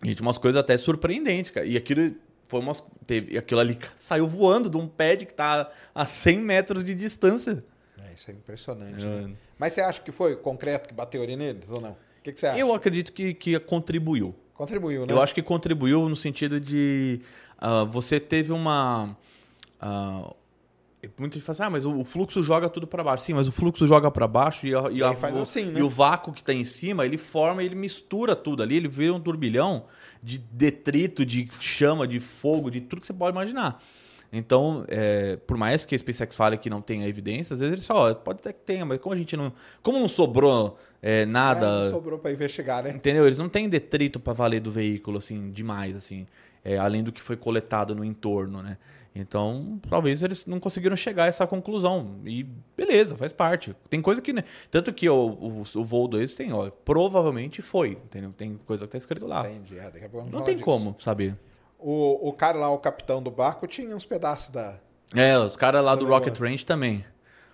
[0.03, 1.67] E tinha umas coisas até surpreendentes, cara.
[1.67, 2.15] E aquilo
[2.49, 2.85] foi umas.
[3.07, 7.65] Teve, aquilo ali saiu voando de um pad que tá a 100 metros de distância.
[8.03, 9.05] É, isso é impressionante.
[9.05, 9.31] né?
[9.31, 9.35] É.
[9.59, 11.93] Mas você acha que foi concreto que bateu ali neles ou não?
[11.93, 12.59] O que, que você acha?
[12.59, 14.35] Eu acredito que, que contribuiu.
[14.55, 15.13] Contribuiu, né?
[15.13, 17.21] Eu acho que contribuiu no sentido de
[17.59, 19.17] ah, você teve uma.
[19.81, 20.33] ah,
[21.19, 23.25] muita gente fala assim, ah, mas o o fluxo joga tudo para baixo.
[23.25, 25.81] Sim, mas o fluxo joga para baixo e, a, e, a- faz assim, né?
[25.81, 29.13] e o vácuo que está em cima, ele forma, ele mistura tudo ali, ele vira
[29.13, 29.85] um turbilhão
[30.23, 33.83] de detrito, de chama, de fogo, de tudo que você pode imaginar.
[34.37, 37.87] Então, é, por mais que a SpaceX fale que não tenha evidência, às vezes eles
[37.87, 39.53] falam, "Ó, pode até que tenha, mas como a gente não.
[39.83, 41.67] Como não sobrou é, nada.
[41.67, 42.91] É, não sobrou pra investigar, né?
[42.91, 43.25] Entendeu?
[43.27, 46.27] Eles não têm detrito para valer do veículo, assim, demais, assim.
[46.65, 48.77] É, além do que foi coletado no entorno, né?
[49.15, 52.17] Então, talvez eles não conseguiram chegar a essa conclusão.
[52.25, 52.45] E
[52.77, 53.77] beleza, faz parte.
[53.89, 54.33] Tem coisa que.
[54.33, 54.43] né?
[54.71, 58.33] Tanto que o, o, o voo 2 tem, ó, provavelmente foi, entendeu?
[58.37, 59.49] Tem coisa que tá escrito lá.
[59.49, 59.79] Entendi.
[59.79, 60.65] É, daqui a pouco Não tem disso.
[60.65, 61.37] como saber.
[61.79, 64.77] O, o cara lá, o capitão do barco, tinha uns pedaços da.
[65.15, 66.39] É, os caras lá Do do Rocket.
[66.39, 67.05] Range também.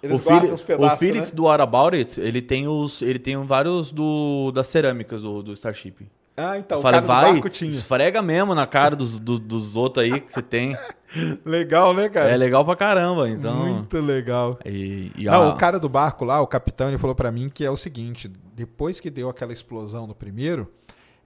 [0.02, 1.36] Eles o guardam os pedaços, o Felix né?
[1.36, 5.52] do What About It, ele tem os, ele tem vários do das cerâmicas do, do
[5.52, 6.10] Starship.
[6.36, 7.70] Ah, então, Eu o falei, cara do vai, barco tinha.
[7.70, 10.74] esfrega mesmo na cara dos, do- dos outros aí que você tem.
[11.44, 12.30] Legal, né, cara?
[12.32, 13.56] É legal pra caramba, então...
[13.66, 14.58] Muito legal.
[14.64, 17.48] E, e Não, a- o cara do barco lá, o capitão, ele falou pra mim
[17.52, 20.70] que é o seguinte: depois que deu aquela explosão no primeiro,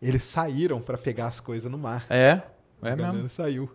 [0.02, 2.06] eles saíram pra pegar as coisas no mar.
[2.10, 2.40] É,
[2.90, 3.28] é mesmo.
[3.28, 3.70] saiu.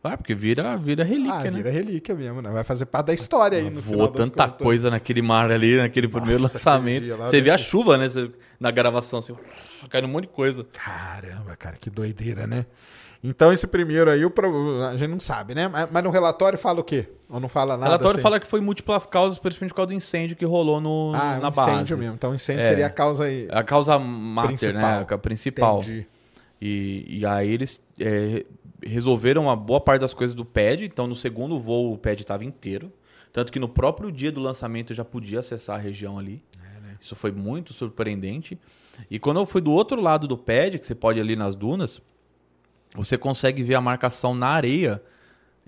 [0.00, 1.50] Vai, porque vira, vira relíquia, ah, né?
[1.50, 2.50] vira relíquia mesmo, né?
[2.50, 4.64] Vai fazer parte da história aí no final Voou das tanta contas.
[4.64, 7.02] coisa naquele mar ali, naquele primeiro Nossa, lançamento.
[7.02, 8.08] dia lá Você vê a chuva, né?
[8.08, 8.30] Você-
[8.60, 9.34] na gravação, assim,
[9.90, 10.64] caindo um monte de coisa.
[10.72, 12.64] Caramba, cara, que doideira, né?
[13.24, 14.32] Então, esse primeiro aí, o
[14.88, 15.68] a gente não sabe, né?
[15.90, 17.08] Mas no relatório fala o quê?
[17.28, 17.86] Ou não fala O nada?
[17.90, 18.22] relatório assim?
[18.22, 21.38] fala que foi múltiplas causas, principalmente por causa do incêndio que rolou no, Ah, é
[21.38, 21.96] um na incêndio base.
[21.96, 22.14] mesmo.
[22.14, 22.64] Então, o incêndio É.
[22.68, 23.48] seria a causa aí.
[23.50, 24.80] A causa mater, Principal.
[25.00, 25.06] né?
[25.10, 25.78] A principal.
[25.80, 26.06] Entendi.
[26.60, 28.44] E, e aí eles é,
[28.82, 30.84] resolveram uma boa parte das coisas do pad.
[30.84, 32.92] Então, no segundo voo, o pad estava inteiro.
[33.32, 36.42] Tanto que no próprio dia do lançamento eu já podia acessar a região ali.
[37.00, 38.58] Isso foi muito surpreendente.
[39.10, 41.54] E quando eu fui do outro lado do pad, que você pode ir ali nas
[41.54, 42.00] dunas,
[42.94, 45.02] você consegue ver a marcação na areia,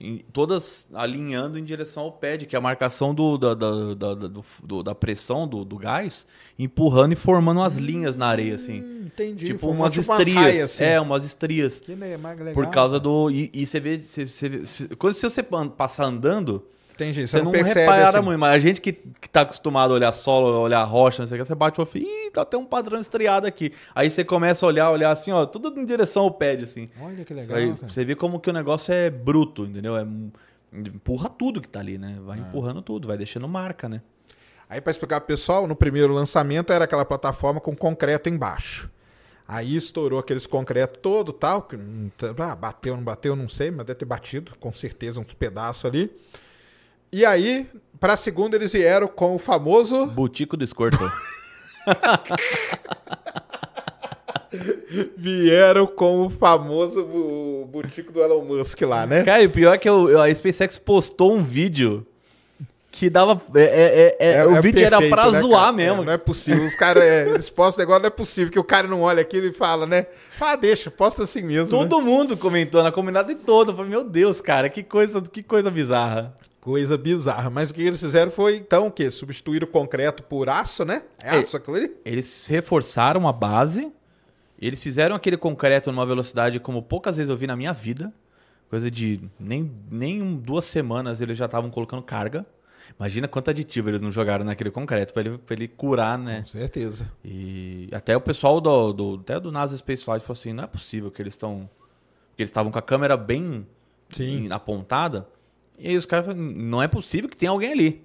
[0.00, 4.14] em- todas alinhando em direção ao pad, que é a marcação do, da, da, da,
[4.14, 6.26] do- da pressão do, do gás,
[6.58, 8.80] empurrando e formando umas linhas na areia, assim.
[8.80, 9.46] Hum, entendi.
[9.46, 10.36] Tipo Foi umas tipo estrias.
[10.36, 10.84] raias, assim.
[10.84, 11.80] É, umas estrias.
[11.80, 12.54] Que legal.
[12.54, 13.30] Por causa do.
[13.30, 13.98] E, e você vê.
[13.98, 14.88] Você, você vê- se,
[15.28, 16.62] você passar andando,
[17.02, 17.26] Entendi.
[17.26, 18.20] você, não, percebe repara assim.
[18.24, 18.38] muito.
[18.38, 21.42] Mas a gente que, que tá acostumado a olhar solo, olhar rocha, não sei o
[21.42, 23.72] que, você bate o olho e ih, tá até um padrão estriado aqui.
[23.94, 26.86] Aí você começa a olhar, olhar assim, ó, tudo em direção ao pad, assim.
[27.00, 27.56] Olha que legal.
[27.56, 27.90] Aí cara.
[27.92, 29.96] você vê como que o negócio é bruto, entendeu?
[29.96, 30.06] É,
[30.72, 32.18] empurra tudo que tá ali, né?
[32.24, 32.40] Vai É.
[32.40, 34.00] empurrando tudo, vai deixando marca, né?
[34.68, 38.88] Aí, para explicar pro pessoal, no primeiro lançamento era aquela plataforma com concreto embaixo.
[39.48, 41.62] Aí estourou aqueles concreto todo tal.
[41.62, 45.18] Que, não tá- ah, bateu, não bateu, não sei, mas deve ter batido, com certeza,
[45.18, 46.08] uns pedaços ali.
[47.12, 47.66] E aí,
[47.98, 50.06] para a segunda, eles vieram com o famoso.
[50.06, 51.10] Butico do Squirtle.
[55.16, 59.22] Vieram com o famoso bu- butico do Elon Musk lá, né?
[59.22, 62.04] Cara, e o pior é que eu- a SpaceX postou um vídeo
[62.90, 63.40] que dava.
[63.54, 65.72] é- é- é- é- o vídeo era perfeito, pra né, zoar cara?
[65.72, 66.02] mesmo.
[66.02, 66.64] É, não é possível.
[66.64, 69.46] Os caras, é, eles postam negócio, não é possível que o cara não olha aquilo
[69.46, 70.06] e fala, né?
[70.40, 71.80] Ah, deixa, posta assim mesmo.
[71.80, 71.88] né?
[71.88, 73.70] Todo mundo comentou na comunidade toda.
[73.70, 76.34] Eu falei, meu Deus, cara, que coisa, que coisa bizarra.
[76.60, 77.48] Coisa bizarra.
[77.48, 79.10] Mas o que eles fizeram foi, então, o quê?
[79.10, 81.02] Substituir o concreto por aço, né?
[81.18, 81.96] É aço aquilo ali?
[82.04, 83.90] Eles reforçaram a base.
[84.60, 88.12] Eles fizeram aquele concreto numa velocidade como poucas vezes eu vi na minha vida.
[88.68, 92.44] Coisa de nem, nem duas semanas eles já estavam colocando carga.
[92.98, 96.40] Imagina quanto aditivo eles não jogaram naquele concreto pra ele, pra ele curar, né?
[96.42, 97.10] Com certeza.
[97.24, 100.66] E até o pessoal do, do, até do NASA Space Flight falou assim: não é
[100.66, 101.68] possível que eles estão.
[102.36, 103.66] que eles estavam com a câmera bem
[104.10, 104.48] Sim.
[104.50, 105.26] apontada.
[105.80, 108.04] E aí os caras falaram: não é possível que tenha alguém ali.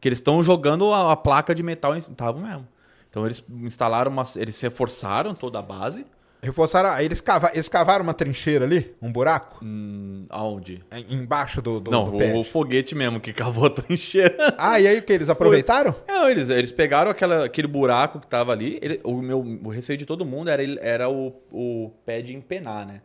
[0.00, 2.68] Que eles estão jogando a, a placa de metal em Estavam mesmo.
[3.10, 4.24] Então eles instalaram uma.
[4.36, 6.04] Eles reforçaram toda a base.
[6.42, 6.90] Reforçaram.
[6.90, 10.84] Aí eles, cava, eles cavaram uma trincheira ali, um buraco, Hum, aonde?
[10.92, 14.54] em- embaixo do, do, não, do o, o foguete mesmo que cavou a trincheira.
[14.58, 15.12] Ah, e aí o que?
[15.14, 15.94] Eles aproveitaram?
[16.06, 18.78] Não, eles, eles pegaram aquela, aquele buraco que tava ali.
[18.82, 22.86] ele- o, meu, o receio de todo mundo era, era o, o pé de empenar,
[22.86, 23.00] né?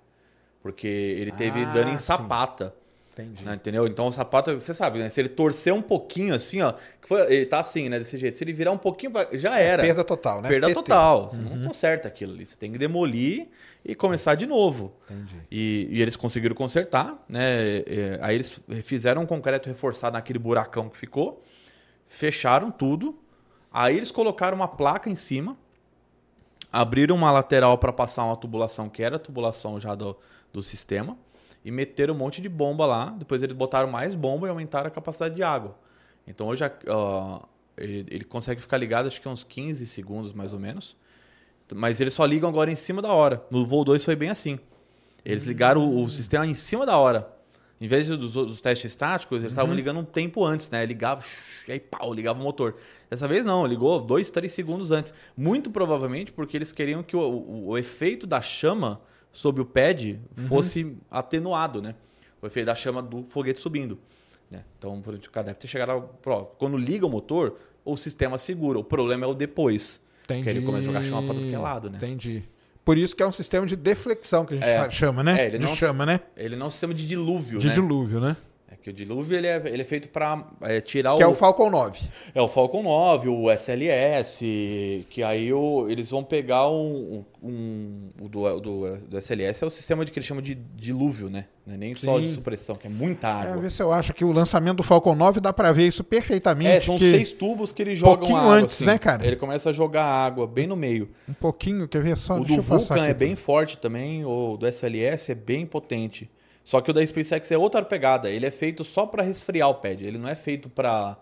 [0.62, 2.06] Porque ele teve Ah, dano em sim.
[3.24, 3.44] Entendi.
[3.44, 3.88] né, entendeu?
[3.88, 5.10] Então o sapato, você sabe, né?
[5.10, 6.74] Se ele torcer um pouquinho assim, ó.
[7.02, 7.98] que foi- ele tá assim, né?
[8.00, 8.38] Desse jeito.
[8.38, 9.84] Se ele virar um pouquinho, já era.
[9.84, 10.50] Perda total, né?
[10.50, 10.76] Perda PT.
[10.82, 11.30] total.
[11.30, 12.46] Você não conserta aquilo ali.
[12.46, 13.48] Você tem que demolir
[13.84, 14.94] e começar de novo.
[15.10, 15.36] Entendi.
[15.50, 17.78] E, e eles conseguiram consertar, né?
[17.88, 21.44] É, aí eles fizeram um concreto reforçado naquele buracão que ficou,
[22.08, 23.18] fecharam tudo.
[23.74, 25.58] Aí eles colocaram uma placa em cima,
[26.72, 30.18] abriram uma lateral para passar uma tubulação que era a tubulação já do,
[30.54, 31.18] do sistema
[31.64, 33.10] e meteram um monte de bomba lá.
[33.18, 35.76] Depois eles botaram mais bomba e aumentaram a capacidade de água.
[36.28, 37.40] Então hoje ó,
[37.78, 40.96] ele, ele consegue ficar ligado acho que uns 15 segundos mais ou menos.
[41.74, 43.44] Mas eles só ligam agora em cima da hora.
[43.50, 44.60] No voo 2 foi bem assim.
[45.24, 47.32] Eles ligaram o, o sistema em cima da hora.
[47.80, 50.86] Em vez dos, dos testes estáticos, eles estavam ligando um tempo antes, né?
[50.86, 51.24] Ligava,
[51.68, 52.76] e aí pau, ligava o motor.
[53.10, 55.14] Dessa vez não, ligou dois, três segundos antes.
[55.36, 59.02] Muito provavelmente porque eles queriam que o, o- o efeito da chama
[59.32, 61.96] sobre o pad fosse atenuado, né?
[62.42, 63.98] O efeito da chama do foguete subindo.
[64.50, 64.64] né?
[64.78, 66.46] Então, por exemplo, o cara deve ter chegado ao.
[66.58, 68.80] Quando liga o motor, o sistema segura.
[68.80, 70.02] O problema é o depois.
[70.26, 70.44] Entendi.
[70.44, 71.98] Que ele começa a jogar chama pra tudo que é lado, né?
[71.98, 72.44] Entendi.
[72.84, 74.90] Por isso que é um sistema de deflexão que a gente É.
[74.90, 75.40] chama, né?
[75.42, 76.20] É, ele de não- chama, né?
[76.36, 77.74] Ele não é um sistema de dilúvio, De né?
[77.74, 78.36] dilúvio, né?
[78.82, 80.44] É Que o dilúvio ele é, ele é feito para
[80.84, 82.00] tirar Que é o, o Falcon 9.
[82.34, 88.28] é o Falcon 9, o SLS, que aí o- eles vão pegar um, um- o
[88.28, 91.46] do, do, do SLS é o sistema de que eles chamam de dilúvio, né?
[91.66, 92.36] Não é nem só de Sim.
[92.36, 93.58] supressão, que é muita É, água.
[93.62, 96.72] ver se eu acho que o lançamento do Falcon 9 dá pra ver isso perfeitamente.
[96.72, 98.86] É, são que seis tubos que ele joga pouquinho água, antes, assim.
[98.86, 99.26] né, cara?
[99.26, 101.10] Ele começa a jogar água bem no meio.
[101.30, 102.40] Um pouquinho, quer ver só?
[102.40, 106.30] o do Vulcan é bem forte também, o do SLS é bem potente.
[106.64, 108.30] Só que o da SpaceX é outra pegada.
[108.30, 110.04] Ele é feito só para resfriar o pad.
[110.06, 111.18] Ele não é feito para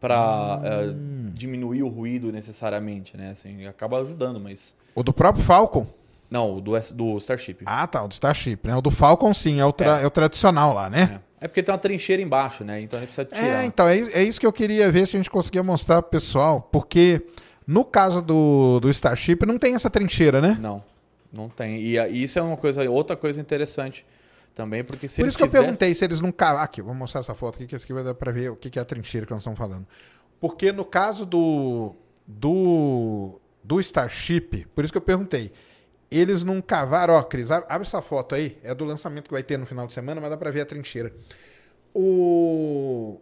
[0.00, 0.60] para
[0.94, 1.30] Hum.
[1.34, 3.30] diminuir o ruído necessariamente, né?
[3.32, 5.86] Assim, acaba ajudando, mas O do próprio Falcon?
[6.30, 7.62] não, o do, do Starship.
[7.66, 8.76] Ah, tá, o do Starship, né?
[8.76, 11.20] O do Falcon, sim, é o, tra- é o tradicional lá, né?
[11.24, 11.28] É.
[11.40, 12.80] É porque tem uma trincheira embaixo, né?
[12.80, 13.62] Então ele precisa tirar.
[13.62, 16.10] É, então, é, é isso que eu queria ver se a gente conseguia mostrar pro
[16.10, 17.24] pessoal, porque
[17.64, 20.58] no caso do, do Starship não tem essa trincheira, né?
[20.60, 20.82] Não,
[21.32, 21.80] não tem.
[21.80, 24.04] E a- isso é uma coisa, outra coisa interessante
[24.54, 26.62] também, porque se Por eles isso que eu tivessem- perguntei se eles não cavam.
[26.62, 28.78] Aqui, vou mostrar essa foto aqui, que esse aqui vai dar pra ver o que
[28.78, 29.86] é a trincheira que nós estamos falando.
[30.40, 31.94] Porque no caso do,
[32.26, 35.52] do, do Starship, por isso que eu perguntei,
[36.10, 37.14] eles não cavaram.
[37.14, 39.86] Ó, Cris, ab- abre essa foto aí, é do lançamento que vai ter no final
[39.86, 41.12] de semana, mas dá pra ver a trincheira.
[41.94, 43.20] O...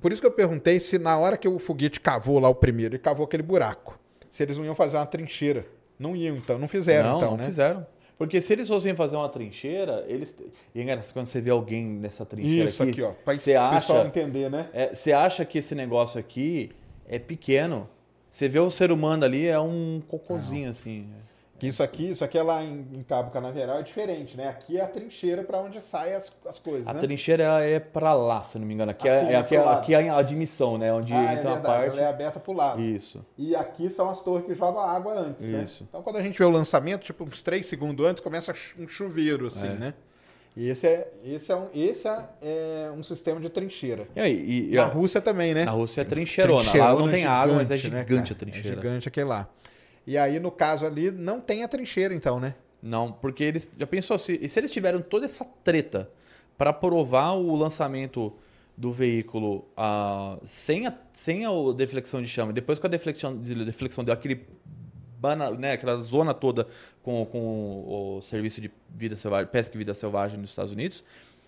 [0.00, 2.94] Por isso que eu perguntei se na hora que o foguete cavou lá o primeiro,
[2.94, 5.66] ele cavou aquele buraco, se eles não iam fazer uma trincheira.
[6.02, 7.46] Não iam, então, não fizeram, não, então, não né?
[7.46, 7.86] fizeram.
[8.18, 10.36] Porque se eles fossem fazer uma trincheira, eles.
[10.74, 13.98] E é engraçado quando você vê alguém nessa trincheira Isso aqui, ó, pra Você pessoal
[14.00, 14.68] acha, entender, né?
[14.72, 16.70] é, você acha que esse negócio aqui
[17.08, 17.88] é pequeno.
[18.30, 21.06] Você vê o ser humano ali, é um cocôzinho assim.
[21.62, 24.48] Que isso aqui, isso aqui é lá em, em Cabo Canaveral é diferente, né?
[24.48, 26.98] Aqui é a trincheira para onde saem as, as coisas, A né?
[27.00, 28.90] trincheira é pra lá, se não me engano.
[28.90, 29.78] Aqui, Assim, é, é, aqui, é, pro lado.
[29.80, 30.92] aqui é a admissão, né?
[30.92, 31.88] Onde Ah, é entra verdade, parte.
[31.90, 32.80] ela é aberta pro lado.
[32.82, 33.24] Isso.
[33.38, 35.62] E aqui são as torres que jogam água antes, né?
[35.62, 35.86] Isso.
[35.88, 39.46] Então quando a gente vê o lançamento, tipo uns 3 segundos antes, começa um chuveiro
[39.46, 39.74] assim, É.
[39.74, 39.94] né?
[40.56, 44.08] E esse é, esse é, um, esse é, é um sistema de trincheira.
[44.16, 45.62] E, aí, e, e Na a, Rússia também, né?
[45.62, 46.60] a Rússia é trincheirona.
[46.62, 48.68] Trincheirona Lá não tem água, mas é gigante, né, gigante a trincheira.
[48.68, 49.48] É gigante aquele lá.
[50.06, 52.54] E aí, no caso ali, não tem a trincheira, então, né?
[52.82, 53.70] Não, porque eles.
[53.78, 54.48] Já pensou se.
[54.48, 56.10] Se eles tiveram toda essa treta
[56.58, 58.32] para provar o lançamento
[58.76, 63.64] do veículo ah, sem, a, sem a deflexão de chama, depois com a deflexão, de-
[63.64, 64.46] deflexão deu aquele.
[65.20, 66.66] Bana, né, aquela zona toda
[67.00, 71.04] com, com o serviço de vida selvagem, pesca e vida selvagem nos Estados Unidos.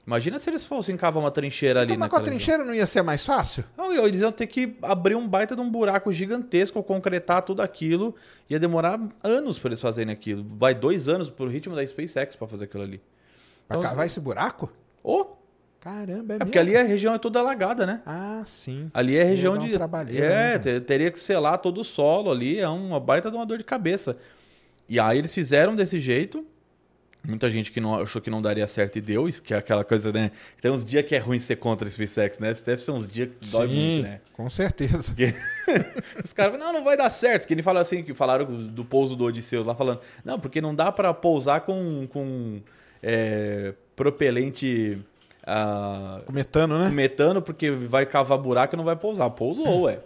[0.06, 2.56] Imagina se eles fossem cavar uma trincheira ali Então, mas com a naquela região.
[2.56, 3.64] trincheira não ia ser mais fácil?
[3.76, 8.14] Não, eles iam ter que abrir um baita de um buraco gigantesco, concretar tudo aquilo.
[8.50, 10.44] Ia demorar anos para eles fazerem aquilo.
[10.56, 13.00] Vai dois anos pro ritmo da SpaceX para fazer aquilo ali.
[13.66, 14.70] Pra Então, cavar esse buraco?
[15.02, 15.26] Oh,
[15.80, 18.00] Caramba, é, é porque ali a região é toda alagada, né?
[18.06, 18.88] Ah, sim.
[18.94, 19.74] Ali é a região de.
[20.16, 23.58] é, né, teria que selar todo o solo ali, é uma baita de uma dor
[23.58, 24.16] de cabeça.
[24.88, 26.46] E aí eles fizeram desse jeito.
[27.26, 29.82] Muita gente que não achou que não daria certo e deu, isso que é aquela
[29.82, 30.30] coisa, né?
[30.60, 32.52] Tem uns dias que é ruim ser contra a SpaceX, né?
[32.52, 34.20] Deve ser uns dias que dói sim, muito, né?
[34.34, 35.02] com certeza.
[35.04, 35.34] Porque
[36.22, 37.46] os caras não, não vai dar certo.
[37.46, 40.74] Que ele fala assim, que falaram do pouso do Odisseus lá falando, não, porque não
[40.74, 42.60] dá pra pousar com, com
[43.02, 44.98] é, propelente
[45.46, 46.88] ah, metano, né?
[46.88, 49.30] com metano, porque vai cavar buraco e não vai pousar.
[49.30, 50.00] Pousou, ué.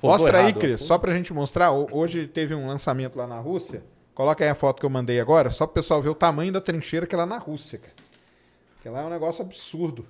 [0.00, 0.58] Pousou Mostra aí, errado.
[0.58, 1.70] Cris, só pra gente mostrar.
[1.70, 3.82] Ho- Hoje teve um lançamento lá na Rússia.
[4.14, 6.60] Coloca aí a foto que eu mandei agora, só pro pessoal ver o tamanho da
[6.60, 7.92] trincheira que é lá na Rússia, cara.
[8.82, 10.06] Que lá é um negócio absurdo.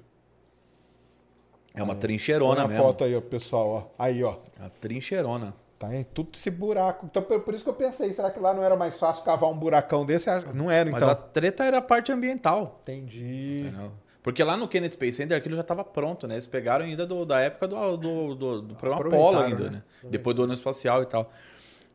[1.74, 2.82] É uma Põe trincheirona a mesmo.
[2.84, 3.82] foto aí, ó, pessoal, ó.
[3.98, 4.36] Aí, ó.
[4.60, 5.54] A trincheirona.
[5.78, 7.06] Tá aí tudo esse buraco.
[7.06, 9.50] Então, por, por isso que eu pensei, será que lá não era mais fácil cavar
[9.50, 10.30] um buracão desse?
[10.30, 11.10] Ah, Não era, Mas então.
[11.12, 12.78] a treta era a parte ambiental.
[12.82, 13.64] Entendi.
[13.66, 13.90] entendeu?
[14.22, 16.36] Porque lá no Kennedy Space Center aquilo já estava pronto, né?
[16.36, 19.82] Eles pegaram ainda do- da época do, do, do, do programa Apollo ainda, né?
[20.02, 20.08] né?
[20.10, 21.30] Depois do ano espacial e tal.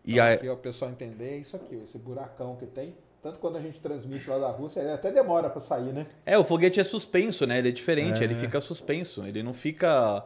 [0.09, 2.95] E Então, aí, aqui, ó, o pessoal entender, é isso aqui, esse buracão que tem.
[3.21, 6.07] Tanto quando a gente transmite lá da Rússia, ele até demora pra sair, né?
[6.25, 7.57] É, o foguete é suspenso, né?
[7.59, 9.25] Ele é diferente, ele fica suspenso.
[9.25, 10.23] Ele não fica.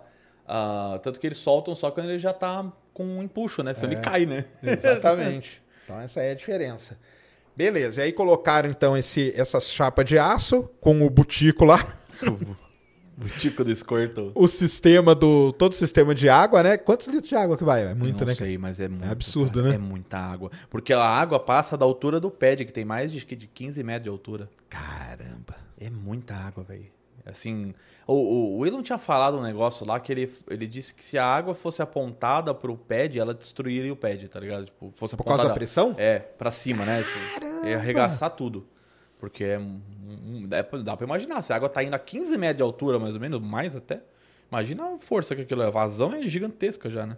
[0.47, 3.73] ah, tanto que eles soltam só quando ele já tá com um empuxo, né?
[3.73, 4.45] Senão ele cai, né?
[4.61, 5.61] Exatamente.
[5.84, 6.97] então essa é a diferença.
[7.55, 11.79] Beleza, e aí colocaram então esse, essas chapas de aço com o butico lá,
[13.24, 14.32] o tico do Squirtle.
[14.36, 15.53] o sistema do.
[15.53, 16.78] todo o sistema de água, né?
[16.78, 17.88] Quantos litros de água que vai?
[17.88, 18.36] É muito, não né?
[18.36, 19.09] sei, mas é muito.
[19.09, 19.69] absurdo, cara.
[19.69, 19.76] né?
[19.76, 20.51] É muita água.
[20.69, 24.03] Porque a água passa da altura do pad, que tem mais de, de 15 metros
[24.03, 24.49] de altura.
[24.69, 25.55] Caramba.
[25.80, 26.91] É muita água, velho.
[27.26, 27.74] Assim,
[28.05, 31.26] o, o, Elon tinha falado um negócio lá que ele, ele disse que se a
[31.26, 34.65] água fosse apontada pro pad, ela destruiria o pad, tá ligado?
[34.65, 35.95] Tipo, fosse Por causa da pressão?
[35.97, 37.01] É, pra cima, né?
[37.01, 38.67] Tipo, ia arregaçar tudo.
[39.24, 39.57] Porque é,
[40.84, 43.21] dá, pra imaginar, se a água tá indo a 15 metros de altura, mais ou
[43.21, 44.01] menos, mais até.
[44.51, 45.67] Imagina a força que aquilo é.
[45.67, 47.15] A vazão é gigantesca já, né?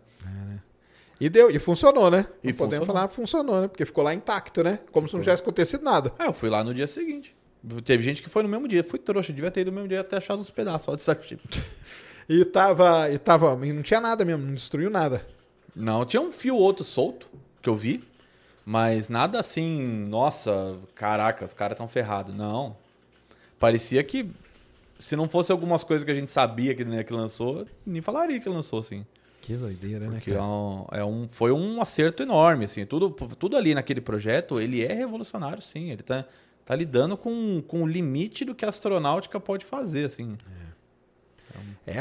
[1.19, 2.27] E deu, e funcionou, né?
[2.43, 3.67] E não podemos falar que funcionou, né?
[3.67, 4.77] Porque ficou lá intacto, né?
[4.91, 6.13] Como se não tivesse acontecido nada.
[6.19, 7.35] Ah, eu fui lá no dia seguinte.
[7.83, 8.83] Teve gente que foi no mesmo dia.
[8.83, 11.41] Fui trouxa, devia ter ido no mesmo dia até achar os pedaços só de Starship.
[12.29, 13.57] E tava, e tava.
[13.65, 15.25] E não tinha nada mesmo, não destruiu nada.
[15.75, 17.27] Não, tinha um fio ou outro solto
[17.61, 18.03] que eu vi,
[18.65, 22.33] mas nada assim, nossa, caraca, os caras estão ferrados.
[22.35, 22.75] Não.
[23.59, 24.29] Parecia que
[24.97, 28.39] se não fosse algumas coisas que a gente sabia que, né, que lançou, nem falaria
[28.39, 29.05] que lançou, assim.
[29.41, 32.85] Que doideira, né, Que é um, é um- foi um acerto enorme, assim.
[32.85, 35.91] Tudo, tudo ali naquele projeto, ele é revolucionário, sim.
[35.91, 36.25] Ele tá,
[36.65, 40.35] tá lidando com, com o limite do que a astronáutica pode fazer, assim.
[40.61, 40.64] É,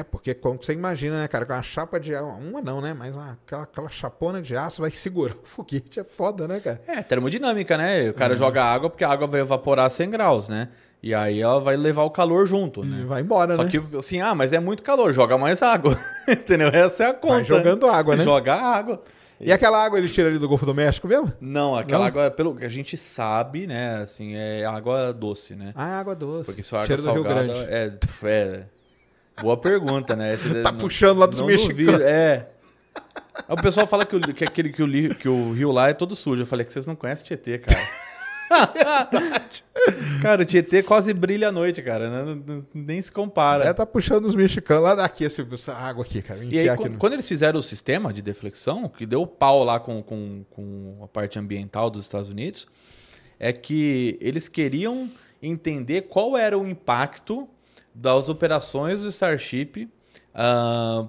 [0.02, 3.14] porque como você imagina, né, cara, com uma chapa de aço, uma não, né, mas
[3.14, 6.80] uma, aquela, aquela chapona de aço vai segurar o foguete, é foda, né, cara?
[6.86, 8.08] É, termodinâmica, né?
[8.08, 10.68] O cara joga água porque a água vai evaporar a 100 graus, né?
[11.02, 13.04] E aí ela vai levar o calor junto, E né?
[13.04, 13.70] vai embora, Só né?
[13.70, 15.98] que, assim, ah, mas é muito calor, joga mais água.
[16.26, 16.68] Entendeu?
[16.68, 17.34] Essa é a conta.
[17.34, 18.24] Vai jogando água, né?
[18.24, 19.02] Joga água.
[19.38, 21.30] E aquela água ele tira ali do Golfo do México mesmo?
[21.38, 22.06] Não, aquela Não?
[22.06, 23.96] água, pelo que a gente sabe, né?
[23.96, 25.72] Assim, é água doce, né?
[25.74, 26.46] Ah, água doce.
[26.54, 27.60] Porque a água Cheiro do Rio salgada Grande.
[27.68, 27.92] é,
[28.32, 28.66] é.
[29.40, 30.34] Boa pergunta, né?
[30.34, 31.76] Esse- Tá não- puxando lá dos mexicanos.
[31.86, 32.48] duvido, É.
[33.48, 36.14] O pessoal fala que, o, que, aquele, que, o, que o rio lá é todo
[36.14, 36.42] sujo.
[36.42, 37.80] Eu falei que vocês não conhecem Tietê, cara.
[40.22, 42.08] cara, o Tietê quase brilha à noite, cara.
[42.08, 43.64] Não- não- nem se compara.
[43.64, 46.44] É, tá puxando os mexicanos lá daqui, esse, essa água aqui, cara.
[46.44, 49.64] E aí, aqui qu- no- quando eles fizeram o sistema de deflexão, que deu pau
[49.64, 52.66] lá com, com, com a parte ambiental dos Estados Unidos,
[53.38, 55.10] é que eles queriam
[55.42, 57.48] entender qual era o impacto
[57.94, 59.88] das operações do Starship
[60.34, 61.06] ah,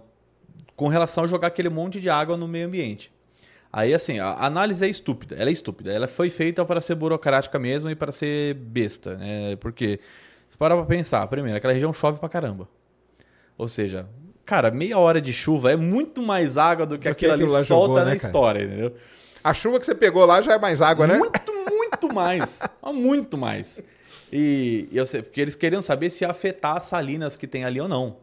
[0.76, 3.12] com relação a jogar aquele monte de água no meio ambiente.
[3.72, 5.36] Aí, assim, a análise é estúpida.
[5.36, 5.92] Ela é estúpida.
[5.92, 9.58] Ela foi feita para ser burocrática mesmo e para ser besta, né?
[9.58, 10.00] Porque,
[10.48, 12.70] se parar pra pensar, primeiro, aquela região chove pra caramba.
[13.58, 14.08] Ou seja,
[14.46, 17.44] cara, meia hora de chuva é muito mais água do que Do que aquilo ali
[17.44, 18.18] aquilo lá solta jogou, na né, cara?
[18.18, 18.96] história, entendeu?
[19.44, 21.18] A chuva que você pegou lá já é mais água, né?
[21.18, 22.60] Muito, muito mais.
[22.94, 23.84] Muito mais.
[24.36, 27.64] E, e eu sei, porque eles queriam saber se ia afetar as salinas que tem
[27.64, 28.18] ali ou não.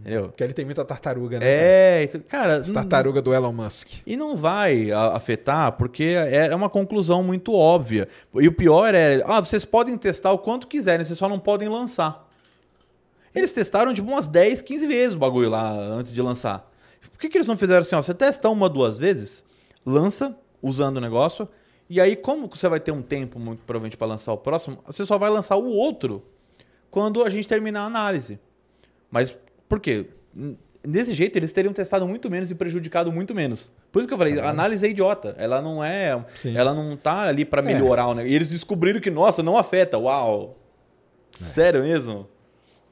[0.00, 0.28] Entendeu?
[0.28, 1.46] Porque ele tem muita tartaruga, né?
[1.46, 1.56] cara?
[1.56, 2.56] É, então, cara.
[2.58, 3.88] As não- tartaruga do Elon Musk.
[4.06, 8.08] E não vai afetar, porque é uma conclusão muito óbvia.
[8.34, 11.68] E o pior é, ah, vocês podem testar o quanto quiserem, vocês só não podem
[11.68, 12.24] lançar.
[13.34, 16.72] Eles testaram tipo umas 10, 15 vezes o bagulho lá antes de lançar.
[17.12, 17.94] Por que, que eles não fizeram assim?
[17.94, 19.42] Ó, você testa uma, duas vezes,
[19.84, 21.48] lança usando o negócio,
[21.88, 25.04] e aí, como você vai ter um tempo, muito provavelmente, para lançar o próximo, você
[25.06, 26.22] só vai lançar o outro
[26.90, 28.38] quando a gente terminar a análise.
[29.10, 29.36] Mas
[29.68, 30.06] por quê?
[30.82, 33.70] Desse jeito, eles teriam testado muito menos e prejudicado muito menos.
[33.90, 35.34] Por isso que eu falei, a análise é idiota.
[35.38, 36.24] Ela não é.
[36.36, 36.56] Sim.
[36.56, 38.32] Ela não tá ali para melhorar o negócio.
[38.32, 39.98] E eles descobriram que, nossa, não afeta.
[39.98, 40.56] Uau!
[41.30, 42.28] Sério mesmo?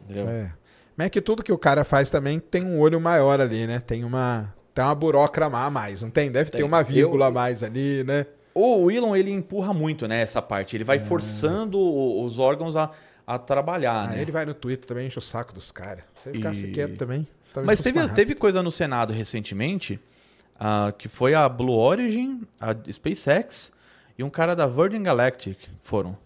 [0.03, 0.29] Entendeu?
[0.29, 0.53] É.
[0.97, 3.81] Mas é que tudo que o cara faz também tem um olho maior ali, né?
[3.81, 6.31] Tem uma, tem uma burocrama a mais, não tem?
[6.31, 6.67] Deve ter Tem.
[6.67, 8.27] uma vírgula Eu- a mais ali, né?
[8.55, 10.77] O Elon, ele empurra muito, né, essa parte.
[10.77, 12.91] Ele vai forçando o- os órgãos a,
[13.27, 14.23] a trabalhar, Aí né?
[14.23, 16.05] ele vai no Twitter também, enche o saco dos caras.
[16.23, 17.27] Se ele ficasse E- quieto também.
[17.53, 18.15] talvez Mas teve, rápido.
[18.15, 19.99] teve coisa no Senado recentemente,
[20.59, 23.73] ah, que foi a Blue Origin, a SpaceX
[24.17, 26.17] e um cara da Virgin Galactic foram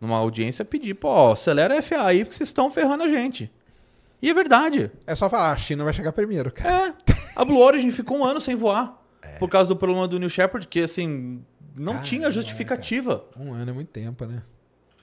[0.00, 3.50] numa audiência pedir, pô, acelera a FA aí porque vocês estão ferrando a gente.
[4.20, 4.90] E é verdade.
[5.06, 6.94] É só falar, a China vai chegar primeiro, cara.
[7.08, 7.12] É.
[7.34, 8.96] A Blue Origin ficou um ano sem voar.
[9.40, 11.40] Por causa do problema do New Shepard, que assim,
[11.76, 13.24] não Caramba, tinha justificativa.
[13.36, 14.42] Um ano é muito tempo, né?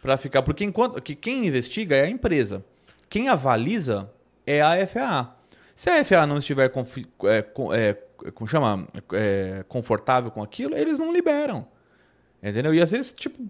[0.02, 0.42] Pra ficar.
[0.44, 2.64] Porque enquanto que quem investiga é a empresa.
[3.10, 4.10] Quem avaliza
[4.46, 5.36] é a FAA.
[5.76, 7.94] Se a FAA não estiver confi- é, com- é,
[8.34, 8.88] como chama?
[9.14, 11.68] É, confortável com aquilo, eles não liberam.
[12.42, 12.74] Entendeu?
[12.74, 13.44] E às vezes, tipo,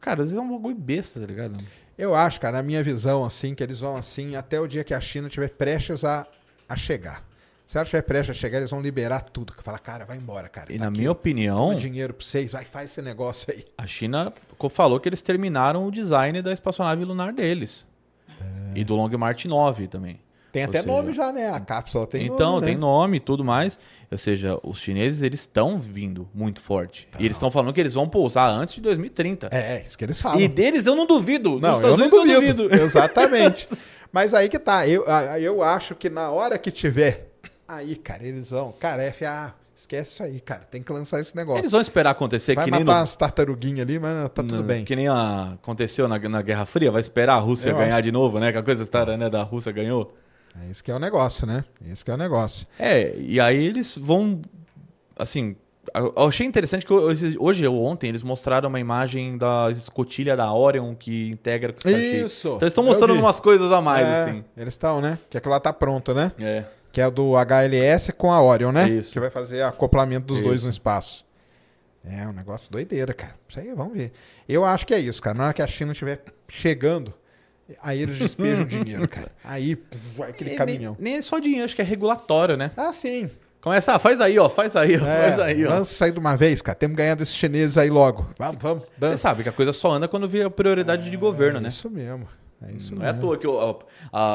[0.00, 1.62] cara, às vezes é um bagulho besta, tá ligado?
[1.96, 4.94] Eu acho, cara, na minha visão, assim, que eles vão assim até o dia que
[4.94, 6.26] a China estiver prestes a,
[6.68, 7.24] a chegar.
[7.70, 9.52] Se ela estiver prestes a chegar, eles vão liberar tudo.
[9.52, 10.72] Que fala, cara, vai embora, cara.
[10.72, 13.64] E tá na aqui, minha opinião, dinheiro pra vocês, vai, faz esse negócio aí.
[13.78, 14.32] a China
[14.70, 17.86] falou que eles terminaram o design da espaçonave lunar deles.
[18.74, 20.18] E do Long March 9 também.
[20.50, 21.48] Tem Ou até seja, nome já, né?
[21.48, 22.66] A cápsula tem então, nome, né?
[22.66, 23.78] tem nome e tudo mais.
[24.10, 27.06] Ou seja, os chineses eles estão vindo muito forte.
[27.20, 29.48] E eles estão falando que eles vão pousar antes de 2030.
[29.52, 30.40] É, é, isso que eles falam.
[30.40, 31.60] E deles eu não duvido.
[31.60, 32.74] Não, eu não Unidos duvido.
[32.74, 33.68] Exatamente.
[34.10, 34.88] Mas aí que tá.
[34.88, 35.04] Eu,
[35.40, 37.29] eu acho que na hora que tiver,
[37.76, 38.72] aí, cara, eles vão.
[38.78, 40.60] Cara, FA, esquece isso aí, cara.
[40.70, 41.60] Tem que lançar esse negócio.
[41.60, 44.56] Eles vão esperar acontecer Vai que matar nem no, umas tartaruguinhas ali, mas tá tudo
[44.56, 44.84] no- bem.
[44.84, 46.90] Que nem a- aconteceu na, na Guerra Fria.
[46.90, 48.02] Vai esperar a Rússia Eu ganhar acho.
[48.02, 48.52] de novo, né?
[48.52, 50.14] Que a coisa história né, da Rússia ganhou.
[50.62, 51.64] É isso que é o negócio, né?
[51.86, 52.66] Esse que é o negócio.
[52.78, 54.40] É, e aí eles vão.
[55.16, 55.56] Assim.
[55.94, 60.94] Eu achei interessante que hoje, ou ontem eles mostraram uma imagem da escotilha da Orion
[60.94, 62.24] que integra com o Starship.
[62.24, 62.48] Isso!
[62.48, 64.44] Então eles estão mostrando umas coisas a mais, É, assim.
[64.56, 65.18] Eles estão, né?
[65.28, 66.30] Que aquilo lá tá pronto, né?
[66.38, 66.64] É.
[66.92, 68.88] Que é do HLS com a Orion, né?
[68.88, 69.12] Isso.
[69.12, 70.64] Que vai fazer acoplamento dos dois Isso.
[70.66, 71.24] no espaço.
[72.04, 73.34] É um negócio doideira, cara.
[73.48, 74.12] Isso aí, vamos ver.
[74.48, 75.36] Eu acho que é isso, cara.
[75.36, 77.12] Na hora que a China estiver chegando,
[77.82, 79.30] aí eles despejam dinheiro, cara.
[79.44, 79.78] Aí
[80.16, 80.96] vai aquele caminhão.
[80.98, 82.70] Nem, nem é só dinheiro, acho que é regulatório, né?
[82.76, 83.30] Ah, sim.
[83.60, 85.70] Começa, ah, faz aí, ó, faz aí, ó, É, faz aí, ó.
[85.70, 86.74] Vamos sair de uma vez, cara.
[86.74, 88.26] Temos que ganhar desses chineses aí logo.
[88.38, 88.84] Vamos, vamos.
[88.84, 89.16] Você dança.
[89.18, 91.68] sabe que a coisa só anda quando vira prioridade de governo, É né?
[91.68, 92.26] isso mesmo.
[92.62, 93.20] É isso Não é à mesmo.
[93.28, 93.78] toa que o- a-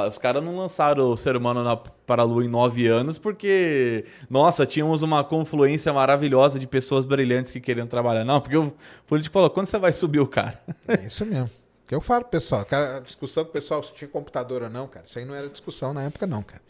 [0.03, 3.17] a- os caras não lançaram o ser humano na, para a Lua em nove anos
[3.19, 8.25] porque, nossa, tínhamos uma confluência maravilhosa de pessoas brilhantes que queriam trabalhar.
[8.25, 8.73] Não, porque o
[9.05, 10.59] político falou, quando você vai subir o cara?
[10.87, 11.49] É isso mesmo.
[11.87, 15.05] Que eu falo, pessoal, a discussão com o pessoal se tinha computador ou não, cara.
[15.07, 16.61] Isso aí não era discussão na época, não, cara.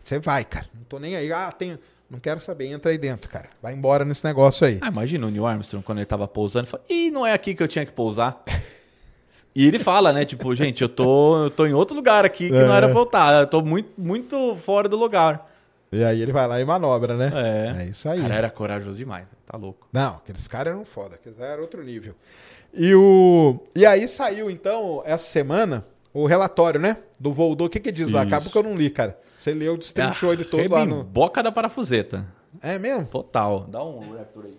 [0.00, 0.66] Você vai, cara.
[0.72, 1.32] Não tô nem aí.
[1.32, 1.76] Ah, tem.
[2.08, 3.48] Não quero saber, entra aí dentro, cara.
[3.60, 4.78] Vai embora nesse negócio aí.
[4.80, 7.62] Ah, imagina o Neil Armstrong quando ele tava pousando, falou, ih, não é aqui que
[7.62, 8.42] eu tinha que pousar.
[9.60, 12.62] E ele fala, né, tipo, gente, eu tô, eu tô em outro lugar aqui que
[12.62, 12.76] não É.
[12.78, 15.52] era pra eu estar, eu tô muito, muito fora do lugar.
[15.92, 17.30] E aí ele vai lá e manobra, né?
[17.78, 17.82] É.
[17.82, 18.22] É isso aí.
[18.22, 19.86] Cara, era corajoso demais, tá louco.
[19.92, 22.14] Não, aqueles caras eram foda, aqueles eram outro nível.
[22.72, 23.60] E, o...
[23.76, 25.84] e aí saiu, então, essa semana,
[26.14, 26.96] o relatório, né?
[27.18, 27.66] Do Voldô.
[27.66, 28.20] O que que diz lá?
[28.20, 28.28] Isso.
[28.28, 29.18] Acaba que eu não li, cara.
[29.36, 31.04] Você leu, destrinchou ele todo lá no...
[31.04, 32.24] boca da parafuseta.
[32.62, 33.04] É mesmo?
[33.04, 33.66] Total.
[33.68, 34.58] Dá um Raptor aí.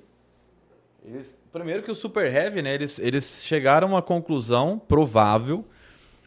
[1.03, 2.73] Eles, primeiro que o Super Heavy, né?
[2.73, 5.63] Eles, eles chegaram a uma conclusão provável.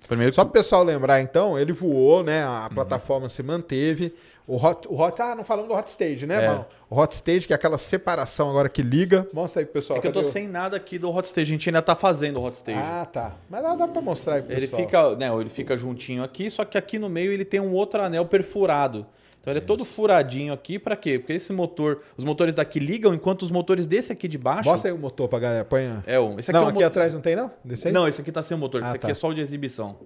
[0.07, 2.47] Primeiro que Só para o pessoal lembrar, então, ele voou, né?
[2.47, 2.55] Uhum.
[2.57, 4.15] A plataforma se manteve.
[4.47, 6.47] O hot, o hot, ah, não falamos do hot stage, né, É.
[6.49, 6.67] mano?
[6.91, 9.27] O hot stage, que é aquela separação agora que liga.
[9.33, 9.99] Mostra aí, pro pessoal.
[9.99, 11.51] é que eu tô o- sem nada aqui do Hot Stage.
[11.51, 12.79] A gente ainda tá fazendo o Hot Stage.
[12.79, 13.33] Ah, tá.
[13.49, 14.83] Mas dá, dá para mostrar aí, pro ele pessoal.
[14.83, 18.03] fica, né, ele fica juntinho aqui, só que aqui no meio ele tem um outro
[18.03, 19.07] anel perfurado.
[19.45, 21.19] Então ele é todo furadinho aqui pra quê?
[21.19, 24.91] Porque esse motor, os motores daqui ligam enquanto os motores desse aqui de baixo Mostra
[24.91, 25.65] aí o motor pra galera.
[25.67, 25.83] Põe...
[25.87, 27.51] a- É, o- esse aqui não, é o aqui atrás não tem, não?
[27.63, 27.93] Desse aí?
[27.93, 28.83] Não, esse aqui tá sem o motor.
[28.83, 29.11] Ah, esse aqui tá.
[29.11, 29.97] é só o de exibição.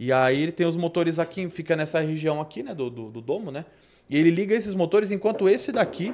[0.00, 3.20] E aí ele tem os motores aqui, fica nessa região aqui, né, do, do, do
[3.20, 3.64] domo, né?
[4.10, 6.12] E ele liga esses motores enquanto esse daqui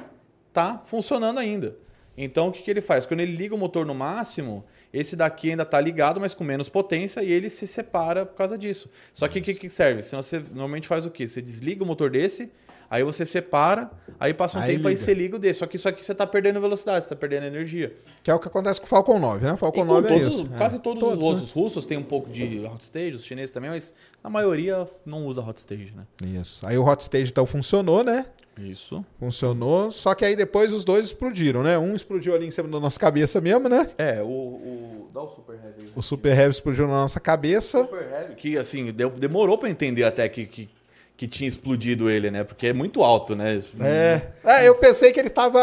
[0.53, 1.75] tá funcionando ainda.
[2.15, 3.07] Então o que, que ele faz?
[3.07, 6.67] Quando ele liga o motor no máximo, esse daqui ainda tá ligado, mas com menos
[6.69, 8.89] potência, e ele se separa por causa disso.
[9.13, 10.03] Só que o que, que serve?
[10.03, 11.27] Senão você normalmente faz o quê?
[11.27, 12.51] Você desliga o motor desse,
[12.89, 13.89] aí você separa,
[14.19, 15.05] aí passa um Aí tempo, aí liga.
[15.05, 15.59] você liga o desse.
[15.59, 17.95] Só que isso aqui você tá perdendo velocidade, você tá perdendo energia.
[18.21, 19.53] Que é o que acontece com o Falcon 9, né?
[19.53, 20.45] O Falcon E com 9 é todos- isso.
[20.57, 20.79] Quase É.
[20.79, 21.29] todos, Todos, os né?
[21.29, 21.47] outros.
[21.47, 25.25] Os russos têm um pouco de hot stage, os chineses também, mas a maioria não
[25.25, 26.03] usa hot stage, né?
[26.37, 26.67] Isso.
[26.67, 28.25] Aí o hot stage então funcionou, né?
[28.63, 29.03] Isso.
[29.19, 29.91] Funcionou.
[29.91, 31.77] Só que aí depois os dois explodiram, né?
[31.77, 33.87] Um explodiu ali em cima da nossa cabeça mesmo, né?
[33.97, 35.73] É, o, o- Dá o Super Heavy.
[35.81, 35.91] aí.
[35.95, 37.81] O Super Heavy explodiu na nossa cabeça.
[37.83, 40.69] Super Heavy, que assim, deu- demorou pra entender até que, que,
[41.17, 42.43] que tinha explodido ele, né?
[42.45, 43.61] Porque é muito alto, né?
[43.79, 44.21] É.
[44.43, 45.59] É, eu pensei que ele tava.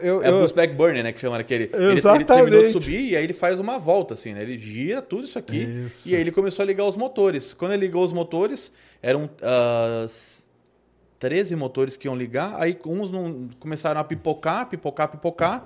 [0.00, 1.12] Eu, É eu- o back burner, né?
[1.12, 1.64] Que chama aquele.
[1.72, 2.26] Ele, ele Exatamente.
[2.26, 4.42] terminou de subir e aí ele faz uma volta, assim, né?
[4.42, 6.08] Ele gira tudo isso aqui Isso.
[6.10, 7.54] e aí ele começou a ligar os motores.
[7.54, 8.70] Quando ele ligou os motores,
[9.02, 10.06] eram ah,
[11.20, 15.64] 13 motores que iam ligar, aí uns não, começaram a pipocar, pipocar, pipocar,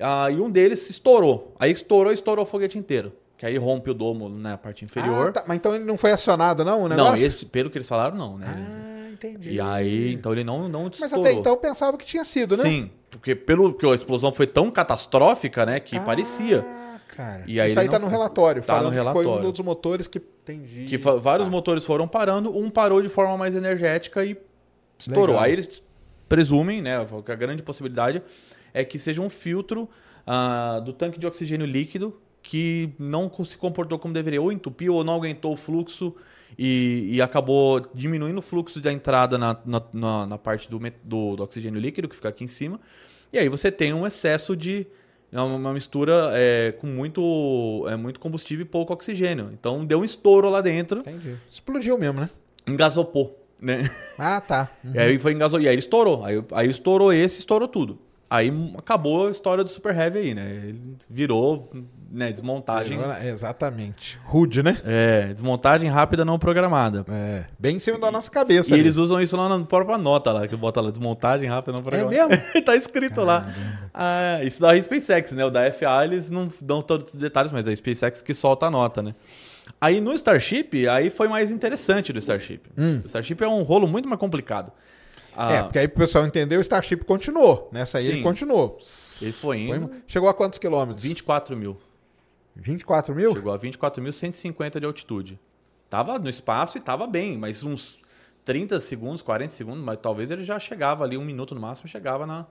[0.00, 1.52] ah, e um deles estourou.
[1.58, 3.12] Aí estourou, estourou o foguete inteiro.
[3.38, 5.30] Que aí rompe o domo na parte inferior.
[5.30, 5.44] Ah, tá.
[5.48, 6.84] Mas então ele não foi acionado, não?
[6.84, 7.26] O não, negócio?
[7.26, 8.46] esse- pelo que eles falaram, não, né?
[8.46, 9.54] Ah, entendi.
[9.54, 11.24] E aí, então ele não, não Mas estourou.
[11.26, 12.62] até então eu pensava que tinha sido, né?
[12.62, 16.64] Sim, porque pelo que a explosão foi tão catastrófica, né, que Ah, parecia.
[17.16, 17.42] Cara.
[17.46, 19.50] E aí Isso aí tá não- no relatório, tá no falando que foi um relatório.
[19.52, 20.86] dos motores que entendi.
[20.86, 21.50] Que vários Tá.
[21.50, 24.36] motores foram parando, um parou de forma mais energética e
[25.08, 25.34] estourou.
[25.34, 25.44] Legal.
[25.44, 25.82] Aí eles
[26.28, 26.94] presumem, né,
[27.24, 28.22] que a grande possibilidade
[28.72, 29.88] é que seja um filtro
[30.26, 35.04] ah, do tanque de oxigênio líquido que não se comportou como deveria, ou entupiu ou
[35.04, 36.14] não aguentou o fluxo
[36.58, 41.42] e, e acabou diminuindo o fluxo da entrada na, na, na- parte do, do- do
[41.42, 42.80] oxigênio líquido que fica aqui em cima.
[43.32, 44.86] E aí você tem um excesso de
[45.30, 49.50] é uma uma mistura é, com muito, é, muito combustível e pouco oxigênio.
[49.52, 51.36] Então deu um estouro lá dentro, Entendi.
[51.48, 52.28] Explodiu mesmo, né?
[52.66, 53.41] engasopou.
[53.62, 53.88] Né?
[54.18, 54.68] Ah, tá.
[54.92, 56.24] E aí foi engasou, e aí ele estourou.
[56.24, 57.98] Aí, aí estourou esse, estourou tudo.
[58.28, 60.50] Aí acabou a história do Super Heavy aí, né?
[60.50, 61.70] Ele virou
[62.10, 62.98] né, desmontagem.
[62.98, 64.18] Agora, Exatamente.
[64.24, 64.78] Rude, né?
[64.84, 67.04] É, desmontagem rápida não programada.
[67.08, 67.44] É.
[67.58, 68.70] Bem em cima da nossa cabeça.
[68.70, 68.82] E ali.
[68.82, 72.16] eles usam isso lá na própria nota lá, que bota lá, desmontagem rápida não programada.
[72.16, 72.42] É mesmo?
[72.64, 73.46] tá escrito lá.
[73.92, 75.44] Ah, isso da SpaceX, né?
[75.44, 78.66] O da FA eles não dão todos os detalhes, mas é a SpaceX que solta
[78.66, 79.14] a nota, né?
[79.80, 82.60] Aí no Starship, aí foi mais interessante do Starship.
[83.04, 84.72] O Starship é um rolo muito mais complicado.
[85.36, 85.52] Ah, Hum.
[85.54, 87.68] É, porque aí pro pessoal entender, o Starship continuou.
[87.72, 88.22] Nessa aí ele Sim.
[88.22, 88.78] continuou.
[89.20, 91.02] ele foi Foi- indo Chegou a quantos quilômetros?
[91.02, 91.78] 24 mil.
[92.54, 93.32] 24 mil?
[93.34, 95.38] Chegou a 24.150 de altitude.
[95.88, 97.98] Tava no espaço e tava bem, mas uns
[98.44, 102.26] 30 segundos, 40 segundos, mas talvez ele já chegava ali, um minuto no máximo, chegava
[102.26, 102.46] na,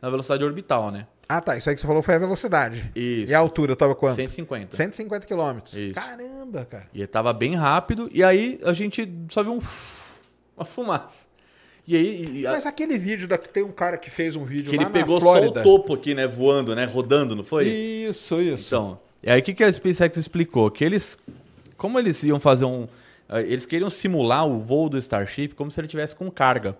[0.00, 1.06] na velocidade orbital, né?
[1.28, 1.56] Ah, tá.
[1.56, 2.90] Isso aí que você falou foi a velocidade.
[2.96, 3.30] Isso.
[3.30, 4.16] E a altura tava quanto?
[4.16, 4.74] 150.
[4.74, 5.74] 150 quilômetros.
[5.76, 5.94] Isso.
[5.94, 6.88] Caramba, cara.
[6.94, 9.60] E ele tava bem rápido, e aí a gente só viu um,
[10.56, 11.26] uma fumaça.
[11.86, 12.38] E aí.
[12.40, 14.76] e a- Mas aquele vídeo da que tem um cara que fez um vídeo que
[14.76, 16.26] lá ele pegou só o topo aqui, né?
[16.26, 16.84] Voando, né?
[16.84, 17.66] Rodando, não foi?
[17.66, 18.74] Isso, isso.
[18.74, 20.70] Então, e aí o que, que a SpaceX explicou?
[20.70, 21.18] Que eles,
[21.76, 22.86] como eles iam fazer um,
[23.46, 26.76] eles queriam simular o voo do Starship como se ele tivesse com carga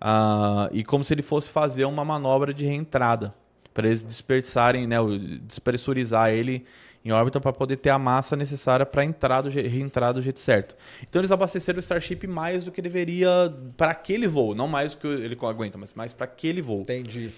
[0.00, 3.34] Ah, e como se ele fosse fazer uma manobra de reentrada
[3.72, 4.96] para eles dispersarem, né,
[5.42, 6.64] despressurizar ele
[7.04, 10.74] em órbita para poder ter a massa necessária para entrar do reentrar do jeito certo.
[11.02, 14.98] Então eles abasteceram o Starship mais do que deveria para aquele voo, não mais do
[14.98, 16.80] que ele aguenta, mas mais para aquele voo.
[16.80, 17.30] Entendi.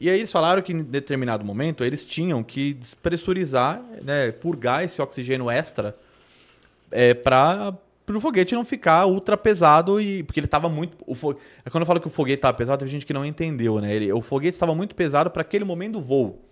[0.00, 5.00] E aí eles falaram que em determinado momento eles tinham que despressurizar, né, purgar esse
[5.00, 5.96] oxigênio extra
[6.90, 7.72] é, para
[8.08, 11.36] o foguete não ficar ultra pesado e porque ele estava muito o fo...
[11.64, 13.94] é Quando eu falo que o foguete estava pesado, teve gente que não entendeu, né?
[13.94, 16.42] Ele- o foguete estava muito pesado para aquele momento do voo.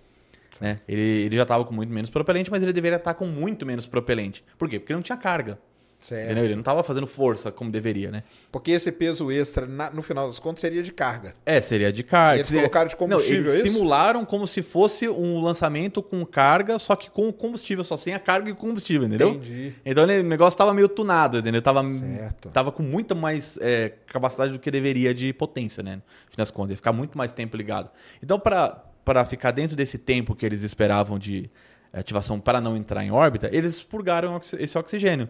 [0.60, 0.80] Né?
[0.88, 3.86] Ele, ele já estava com muito menos propelente, mas ele deveria estar com muito menos
[3.86, 4.44] propelente.
[4.58, 4.78] Por quê?
[4.78, 5.58] Porque não tinha carga.
[6.00, 6.24] Certo.
[6.24, 6.44] Entendeu?
[6.44, 8.22] Ele não estava fazendo força como deveria, né?
[8.50, 11.34] Porque esse peso extra, na- no final das contas, seria de carga.
[11.44, 12.40] É, seria de carga.
[12.40, 13.74] Eles colocaram de combustível, Não, é eles isso?
[13.76, 18.18] simularam como se fosse um lançamento com carga, só que com combustível, só sem a
[18.18, 19.30] carga e combustível, entendeu?
[19.32, 19.74] Entendi.
[19.84, 21.60] Então ele- o negócio tava meio tunado, entendeu?
[21.60, 22.48] Tava, Certo.
[22.48, 25.96] tava com muita mais é, capacidade do que deveria de potência, né?
[25.96, 27.90] No fim das contas, ia ficar muito mais tempo ligado.
[28.22, 31.50] Então, para ficar dentro desse tempo que eles esperavam de
[31.92, 35.28] ativação para não entrar em órbita, eles purgaram esse oxigênio.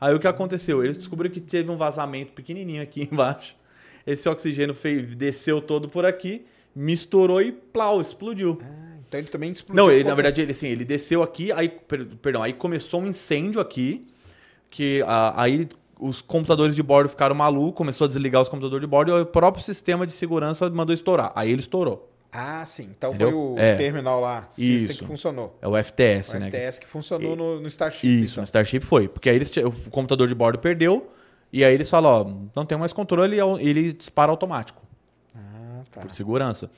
[0.00, 0.82] Aí o que aconteceu?
[0.84, 3.56] Eles descobriram que teve um vazamento pequenininho aqui embaixo.
[4.06, 6.44] Esse oxigênio fez, desceu todo por aqui,
[6.76, 8.58] misturou e plau, explodiu.
[8.62, 9.82] Ah, então ele também explodiu.
[9.82, 13.00] Não, ele, como- na verdade, ele, assim, ele desceu aqui, aí, per- perdão, aí começou
[13.00, 14.06] um incêndio aqui,
[14.70, 15.02] que
[15.36, 15.68] aí
[15.98, 19.24] os computadores de bordo ficaram malucos, começou a desligar os computadores de bordo e o
[19.26, 21.32] próprio sistema de segurança mandou estourar.
[21.34, 22.10] Aí ele estourou.
[22.34, 22.88] Ah, sim.
[22.96, 23.30] Então Entendeu?
[23.30, 23.76] foi o É.
[23.76, 24.98] terminal lá, System, Isso.
[24.98, 25.56] que funcionou.
[25.62, 26.46] É o FTS, O né?
[26.50, 28.06] FTS que funcionou no, no Starship.
[28.08, 28.42] Isso, então.
[28.42, 29.06] no Starship foi.
[29.08, 31.10] Porque aí eles, o computador de bordo perdeu,
[31.52, 34.82] e aí eles falam, ó, não tem mais controle, e ele dispara automático,
[35.34, 36.00] Ah, tá.
[36.00, 36.68] por segurança.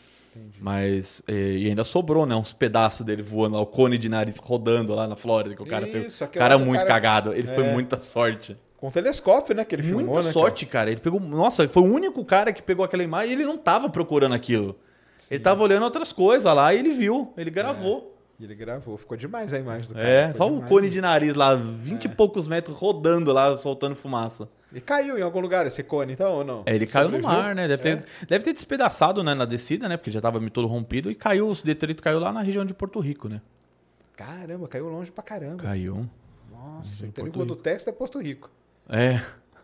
[0.61, 4.37] Mas, eh, e ainda sobrou, né, uns pedaços dele voando lá, o cone de nariz
[4.39, 6.07] rodando lá na Flórida, que o cara pegou.
[6.09, 7.73] Isso, O aquele cara o muito cara- cagado, ele foi É.
[7.73, 8.57] muita sorte.
[8.77, 9.65] Com telescópio, né?
[9.65, 10.33] Que ele filmou, Muita né?
[10.33, 10.91] sorte, cara.
[10.91, 11.19] Ele pegou.
[11.19, 14.77] Nossa, foi o único cara que pegou aquela imagem e ele não tava procurando aquilo.
[15.31, 18.01] Ele tava olhando outras coisas lá e ele viu, ele gravou.
[18.01, 18.17] cara?
[18.39, 18.97] E ele gravou.
[18.99, 20.07] Ficou demais a imagem do cara.
[20.09, 23.57] É, ficou só o demais cone de nariz lá, 20 e poucos metros rodando lá,
[23.57, 24.49] soltando fumaça.
[24.73, 26.63] E caiu em algum lugar esse cone, então, ou não?
[26.67, 27.67] É, ele caiu no mar, né?
[27.67, 28.27] Deve ter, É.
[28.27, 29.97] deve ter despedaçado né, na descida, né?
[29.97, 33.01] Porque já tava todo rompido e caiu, os detritos caiu lá na região de Porto
[33.01, 33.41] Rico, né?
[34.15, 35.63] Caramba, caiu longe pra caramba.
[35.63, 36.07] Caiu.
[36.53, 37.57] Nossa, então ele do.
[37.57, 38.51] Texas até Porto Rico.
[38.89, 39.21] É.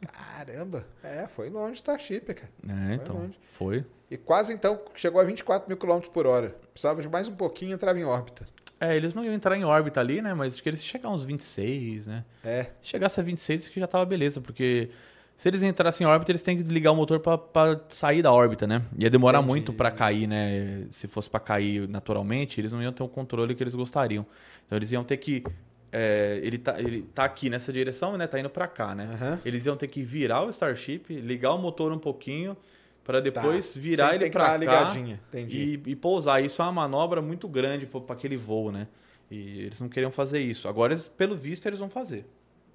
[0.06, 0.84] Caramba.
[1.02, 2.50] É, foi longe Starship, cara.
[2.68, 3.16] É, então.
[3.16, 3.38] longe.
[3.50, 3.84] Foi.
[4.10, 6.54] E quase, então, chegou a 24 mil quilômetros por hora.
[6.72, 8.46] Precisava de mais um pouquinho e entrava em órbita.
[8.80, 10.34] É, eles não iam entrar em órbita ali, né?
[10.34, 12.24] Mas acho que eles chegar uns 26, né?
[12.44, 12.64] É.
[12.80, 14.90] Se chegasse a 26, acho que já tava beleza, porque
[15.36, 18.32] se eles entrassem em órbita, eles têm que desligar o motor pra- pra sair da
[18.32, 18.82] órbita, né?
[18.98, 19.48] Ia demorar Entendi.
[19.50, 20.84] muito pra cair, né?
[20.90, 24.26] Se fosse pra cair naturalmente, eles não iam ter o controle que eles gostariam.
[24.66, 25.44] Então eles iam ter que.
[25.92, 28.26] É, ele, tá, ele tá aqui nessa direção, né?
[28.26, 29.08] Tá indo pra cá, né?
[29.12, 29.40] Aham.
[29.44, 32.56] Eles iam ter que virar o Starship, ligar o motor um pouquinho,
[33.04, 33.80] pra depois Tá.
[33.80, 35.20] virar Sempre ele dar cá uma ligadinha.
[35.28, 35.80] Entendi.
[35.86, 36.42] e, e pousar.
[36.42, 38.88] Isso é uma manobra muito grande para aquele voo, né?
[39.30, 40.66] E eles não queriam fazer isso.
[40.68, 42.24] Agora, eles, pelo visto, eles vão fazer.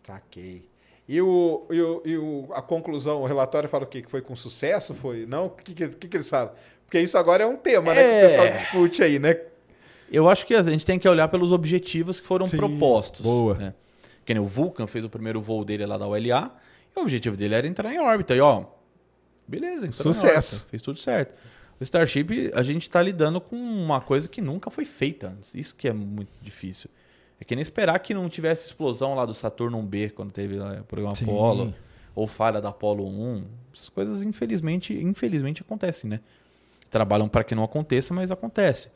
[0.03, 0.67] Saquei.
[1.07, 4.01] E, o, e, o, e o- a conclusão, o relatório fala o quê?
[4.01, 4.93] Que foi com sucesso?
[4.93, 5.25] Foi?
[5.25, 5.45] Não?
[5.45, 6.53] O que, que, que, que eles falam?
[6.85, 8.01] Porque isso agora é um tema, né?
[8.03, 8.19] Que É.
[8.19, 9.39] o pessoal discute aí, né?
[10.11, 13.21] Eu acho que a gente tem que olhar pelos objetivos que foram Sim, propostos.
[13.21, 13.55] boa.
[13.55, 13.73] Né?
[14.25, 16.55] Que nem o Vulcan fez o primeiro voo dele lá da ULA,
[16.95, 18.35] e o objetivo dele era entrar em órbita.
[18.35, 18.65] E ó,
[19.47, 20.65] beleza, entrou em Sucesso.
[20.69, 21.33] fez tudo certo.
[21.79, 25.53] O Starship, a gente tá lidando com uma coisa que nunca foi feita antes.
[25.53, 26.89] Isso que é muito difícil.
[27.39, 30.79] É que nem esperar que não tivesse explosão lá do Saturno 1B quando teve lá
[30.81, 31.25] o programa Sim.
[31.25, 31.73] Apollo,
[32.15, 33.43] ou falha da Apollo 1.
[33.75, 36.19] Essas coisas, infelizmente, infelizmente acontecem, né?
[36.89, 38.89] Trabalham para que não aconteça, mas acontece.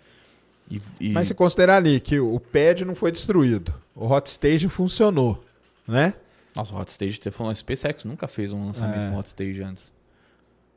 [0.71, 4.67] E, e- Mas se considerar ali que o pad não foi destruído, o hot stage
[4.69, 5.43] funcionou,
[5.87, 6.13] né?
[6.55, 9.09] Nossa, o Hot Stage, teve falando, a SpaceX nunca fez um lançamento É.
[9.09, 9.93] com Hot Stage antes.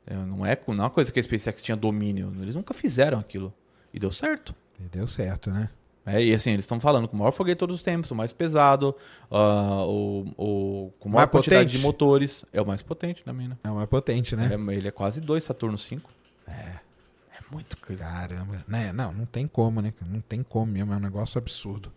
[0.07, 2.31] É, não, é, não é uma coisa que a SpaceX tinha domínio.
[2.41, 3.53] Eles nunca fizeram aquilo.
[3.93, 4.55] E deu certo.
[4.79, 5.69] E deu certo, né?
[6.05, 8.15] É, e assim, eles estão falando com o maior foguete de todos os tempos, o
[8.15, 8.95] mais pesado,
[9.29, 11.77] ah, o, o, com maior Mais quantidade potente?
[11.77, 12.45] de motores.
[12.53, 13.57] É o mais potente também, né?
[13.61, 14.45] É o mais potente, né?
[14.53, 16.09] Ele, é, ele é quase dois Saturno 5.
[16.47, 16.79] É.
[17.51, 18.03] Muito coisa.
[18.03, 18.63] Caramba.
[18.67, 18.91] Né?
[18.91, 19.93] Não, não tem como, né?
[20.05, 21.91] Não tem como mesmo, é um negócio absurdo.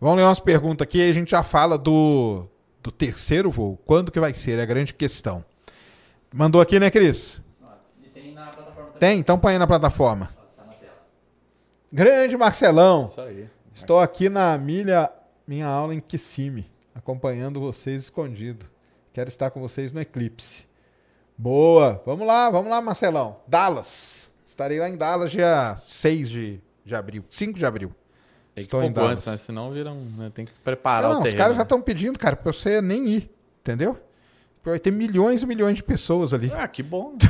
[0.00, 2.46] Vamos ler umas perguntas aqui e a gente já fala do,
[2.82, 3.78] do terceiro voo.
[3.84, 4.58] Quando que vai ser?
[4.58, 5.44] É a grande questão.
[6.32, 7.40] Mandou aqui, né, Cris?
[8.02, 8.90] E tem na plataforma.
[8.92, 9.18] Tem?
[9.18, 10.26] Então põe aí na plataforma.
[10.56, 10.92] Tá na tela.
[11.92, 13.06] Grande Marcelão.
[13.06, 13.48] Isso aí.
[13.74, 15.10] Estou aqui na milha,
[15.46, 18.66] minha aula em Kissimmee, acompanhando vocês escondido.
[19.12, 20.64] Quero estar com vocês no eclipse.
[21.36, 22.02] Boa.
[22.04, 23.38] Vamos lá, vamos lá, Marcelão.
[23.46, 24.29] Dallas.
[24.50, 27.24] Estarei lá em Dallas dia 6 de, de abril.
[27.30, 27.94] 5 de abril.
[28.52, 29.40] Tem que Estou em pôr antes, Dallas.
[29.40, 29.46] né?
[29.46, 30.28] Senão viram, né?
[30.34, 31.38] Tem que preparar não, o os terreno.
[31.38, 31.62] caras já né?
[31.62, 33.30] estão pedindo, cara, pra você nem ir.
[33.60, 33.96] Entendeu?
[34.64, 36.50] Vai ter milhões e milhões de pessoas ali.
[36.52, 37.16] Ah, que bom.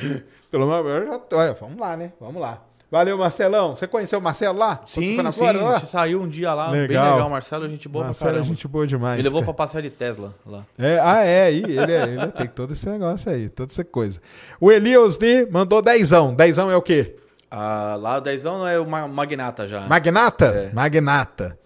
[0.00, 1.36] Que- Pelo menos eu já tô.
[1.36, 2.12] Olha, vamos lá, né?
[2.20, 2.64] Vamos lá.
[2.90, 3.76] Valeu, Marcelão.
[3.76, 4.80] Você conheceu o Marcelo lá?
[4.86, 5.78] Sim, sim, Flórida a lá?
[5.78, 7.04] gente saiu um dia lá, Legal.
[7.04, 7.28] bem legal.
[7.30, 8.54] Marcelo, gente boa Marcelo pra é caramba.
[8.54, 9.18] gente boa demais.
[9.18, 9.52] Ele levou cara.
[9.52, 10.64] pra passear de Tesla lá.
[10.78, 13.84] É, ah, é, e ele, é, ele é- tem todo esse negócio aí, toda essa
[13.84, 14.20] coisa.
[14.58, 16.34] O Elias D mandou dezão.
[16.34, 17.14] Dezão é o quê?
[17.50, 19.80] Ah, lá o Dezão não é o Ma- Magnata já.
[19.86, 20.46] Magnata?
[20.46, 20.74] É.
[20.74, 21.58] Magnata.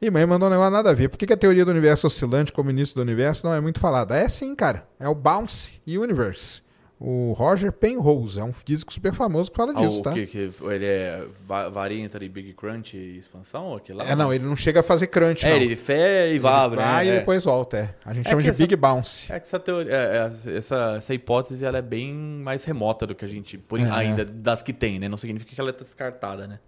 [0.00, 1.08] Ih, mas mandou um negócio nada a ver.
[1.10, 3.78] Por que, que a teoria do universo oscilante como início do universo não é muito
[3.78, 4.16] falada?
[4.16, 4.84] É sim, cara.
[4.98, 6.61] É o Bounce Universe.
[7.04, 10.12] O Roger Penrose é um físico super famoso que fala Ah, disso, tá?
[10.12, 13.64] que, que ele é va- varia entre Big Crunch e expansão?
[13.66, 14.08] ou aquilo lá?
[14.08, 15.56] É, não, ele não chega a fazer crunch, É, não.
[15.56, 16.76] ele fé e vai, né?
[16.76, 17.18] vai e É.
[17.18, 17.94] depois volta, é.
[18.04, 19.32] A gente É chama que de essa- Big Bounce.
[19.32, 20.16] É que essa teoria, é,
[20.52, 24.24] é, essa, essa hipótese ela é bem mais remota do que a gente por ainda
[24.24, 25.08] das que tem, né?
[25.08, 26.60] Não significa que ela é descartada, né?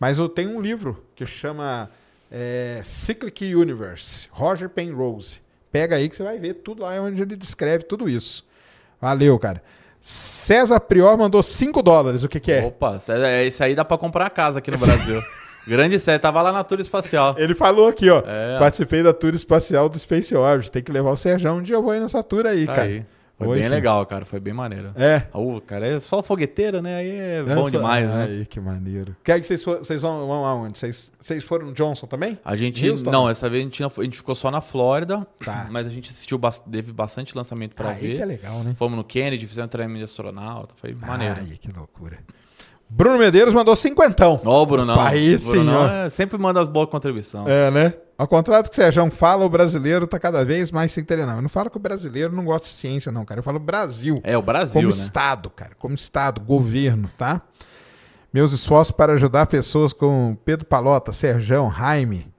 [0.00, 1.90] Mas eu tenho um livro que chama
[2.82, 5.40] Cyclic Universe, Roger Penrose.
[5.70, 8.46] Pega aí que você vai ver tudo lá onde ele descreve tudo isso.
[9.04, 9.62] Valeu, cara.
[10.00, 12.24] César Prior mandou 5 dólares.
[12.24, 12.64] O que, que é?
[12.64, 15.20] Opa, é- esse aí dá pra comprar casa aqui no Brasil.
[15.68, 17.34] Grande Sé, tava lá na Tour Espacial.
[17.38, 18.22] Ele falou aqui, ó.
[18.26, 18.58] É.
[18.58, 20.70] Participei da tour espacial do Space Orbit.
[20.70, 21.56] Tem que levar o Serjão.
[21.58, 22.88] Um dia eu vou ir nessa tour aí, Tá cara.
[22.88, 23.04] aí.
[23.36, 23.68] Foi Oi, bem sim.
[23.70, 24.24] legal, cara.
[24.24, 24.92] Foi bem maneiro.
[24.94, 25.24] É.
[25.32, 26.96] O cara é só fogueteiro, né?
[26.96, 28.24] Aí é bom demais, né?
[28.24, 29.16] Aí, que maneiro.
[29.24, 30.78] Quer que vocês, for- vocês vão, vão aonde?
[30.78, 32.38] Vocês, vocês foram no Johnson também?
[32.44, 32.88] A gente.
[32.88, 33.10] Houston?
[33.10, 35.26] Não, essa vez a gente, a gente ficou só na Flórida.
[35.44, 35.66] Tá.
[35.72, 38.16] Mas a gente assistiu, teve bastante lançamento pra aí ver.
[38.16, 38.74] que é legal, né?
[38.78, 40.74] Fomos no Kennedy, fizemos treinamento de astronauta.
[40.76, 41.34] Foi maneiro.
[41.36, 42.18] Ai, que loucura.
[42.88, 44.40] Bruno Medeiros mandou cinquentão.
[44.44, 45.00] Ó, o Brunão.
[45.00, 47.46] Aí sim, Brunão é- sempre manda as boas contribuições.
[47.48, 47.94] É, né?
[48.16, 51.26] Ao contrário do que o Sérgio fala, o brasileiro tá cada vez mais sem entender,
[51.26, 51.36] não.
[51.36, 53.40] Eu não falo que o brasileiro não gosta de ciência, não, cara.
[53.40, 54.20] Eu falo Brasil.
[54.22, 54.94] É, o Brasil, como né?
[54.94, 55.72] Estado, cara.
[55.76, 57.42] Como Estado, governo, tá?
[58.32, 62.32] Meus esforços para ajudar pessoas como Pedro Palota, Serjão, Jaime.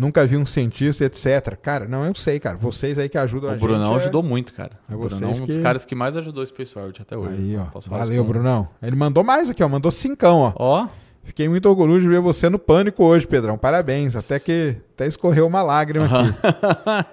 [0.00, 1.56] Nunca vi um cientista, etc.
[1.60, 2.56] Cara, não, eu sei, cara.
[2.56, 3.66] Vocês aí que ajudam a O gente.
[3.66, 4.70] Brunão é- ajudou muito, cara.
[4.90, 7.16] é o Brunão é um dos que- caras que mais ajudou o Space Forward até
[7.18, 7.34] hoje.
[7.34, 7.78] Aí, ó.
[7.86, 8.66] Valeu, Brunão.
[8.82, 9.68] Ele mandou mais aqui, ó.
[9.68, 10.52] Mandou cincão, ó.
[10.56, 10.88] Ó,
[11.22, 13.58] Fiquei muito orgulhoso de ver você no pânico hoje, Pedrão.
[13.58, 14.16] Parabéns.
[14.16, 16.34] Até que até escorreu uma lágrima aqui.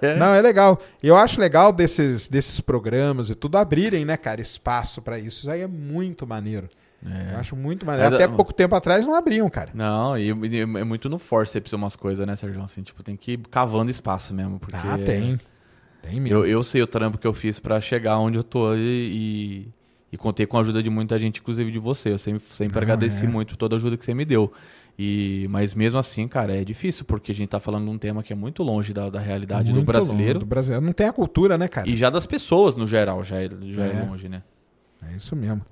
[0.00, 0.16] É.
[0.16, 0.80] Não, é legal.
[1.02, 5.40] Eu acho legal desses, desses programas e tudo abrirem, né, cara, espaço pra isso.
[5.40, 6.68] Isso aí é muito maneiro.
[7.04, 7.34] É.
[7.34, 8.10] Eu acho muito maneiro.
[8.10, 9.70] Mas, Até ó, pouco tempo atrás não abriam, cara.
[9.72, 12.62] Não, e, e é muito no forceps umas coisas, né, Sérgio?
[12.62, 14.58] Assim, tipo, tem que ir cavando espaço mesmo.
[14.58, 15.38] Porque Ah, tem.
[16.02, 16.38] Tem mesmo.
[16.38, 19.68] Eu, eu sei o trampo que eu fiz pra chegar onde eu tô e, e,
[20.12, 22.12] e contei com a ajuda de muita gente, inclusive de você.
[22.12, 23.28] Eu sempre, sempre Não, agradeci é.
[23.28, 24.52] muito toda a ajuda que você me deu.
[24.98, 28.20] E, mas mesmo assim, cara, é difícil, porque a gente tá falando de um tema
[28.20, 30.84] que é muito longe da, da realidade do Muito brasileiro longe, Do brasileiro.
[30.84, 31.88] Não tem a cultura, né, cara?
[31.88, 33.92] e já das pessoas no geral, já é, já é.
[33.92, 34.02] É.
[34.02, 34.42] longe, né?
[35.08, 35.64] É isso mesmo.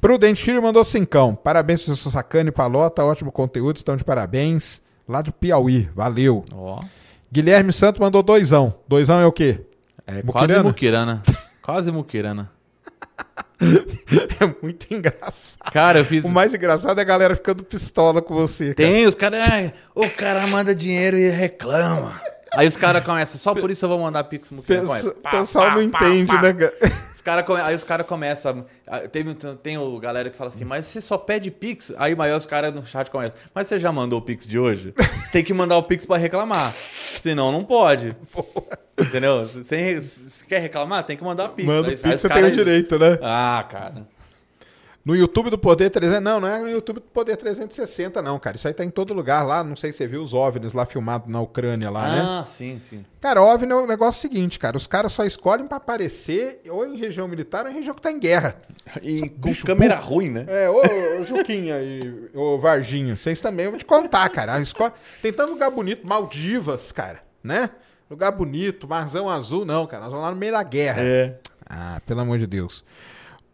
[0.00, 1.34] Prudente Filho mandou cincão.
[1.34, 3.04] Parabéns, professor Sacane e Palota.
[3.04, 4.80] Ótimo conteúdo, estão de parabéns.
[5.08, 5.88] Lá do Piauí.
[5.94, 6.44] Valeu.
[6.52, 6.80] Ó,
[7.32, 8.74] Guilherme Santos mandou doisão.
[8.88, 9.60] Doisão é o quê?
[10.06, 10.32] é Muquirana?
[10.32, 11.22] quase muquirana.
[11.62, 12.50] quase muquirana.
[14.40, 15.70] É muito engraçado.
[15.70, 16.24] Cara, eu fiz.
[16.24, 18.74] O mais engraçado é a galera ficando pistola com você.
[18.74, 18.88] cara.
[18.88, 19.50] Tem, os caras.
[19.50, 22.20] "Ai, O cara manda dinheiro e reclama.
[22.54, 24.88] Aí os caras começam, só por isso eu vou mandar Pix muquirana.
[24.88, 26.42] Pensa- Começa, O pá, pessoal não pá, entende, pá.
[26.42, 26.74] né, cara?
[27.20, 28.64] Os cara come- Aí os caras começam.
[29.28, 31.92] um- tem o galera que fala assim, mas você só pede Pix?
[31.98, 33.38] Aí maior os caras no chat começam.
[33.54, 34.94] Mas você já mandou o Pix de hoje?
[35.30, 36.72] tem que mandar o Pix pra reclamar.
[36.72, 38.16] Senão não pode.
[38.98, 39.46] Entendeu?
[39.46, 41.66] Se você quer reclamar, tem que mandar Pix.
[41.68, 43.18] Manda o Pix, você tem o direito, né?
[43.20, 44.06] Ah, cara.
[45.02, 46.22] No YouTube do Poder 300.
[46.22, 48.56] Não, não é no YouTube do Poder 360, não, cara.
[48.56, 49.64] Isso aí tá em todo lugar lá.
[49.64, 52.20] Não sei se você viu os OVNIs lá filmados na Ucrânia lá, né?
[52.22, 53.04] Ah, sim, sim.
[53.18, 54.76] Cara, OVNI é o negócio seguinte, cara.
[54.76, 58.10] Os caras só escolhem pra aparecer ou em região militar ou em região que tá
[58.10, 58.56] em guerra.
[59.02, 60.44] E com câmera ruim, né?
[60.46, 64.54] É, ô, ô Juquinha e ô Varginho, vocês também, vou te contar, cara.
[64.54, 64.92] A escola...
[65.22, 67.70] Tem tanto lugar bonito, Maldivas, cara, né?
[68.10, 70.02] Lugar bonito, Marzão Azul, não, cara.
[70.02, 71.00] Nós vamos lá no meio da guerra.
[71.00, 71.38] É.
[71.64, 72.84] Ah, pelo amor de Deus.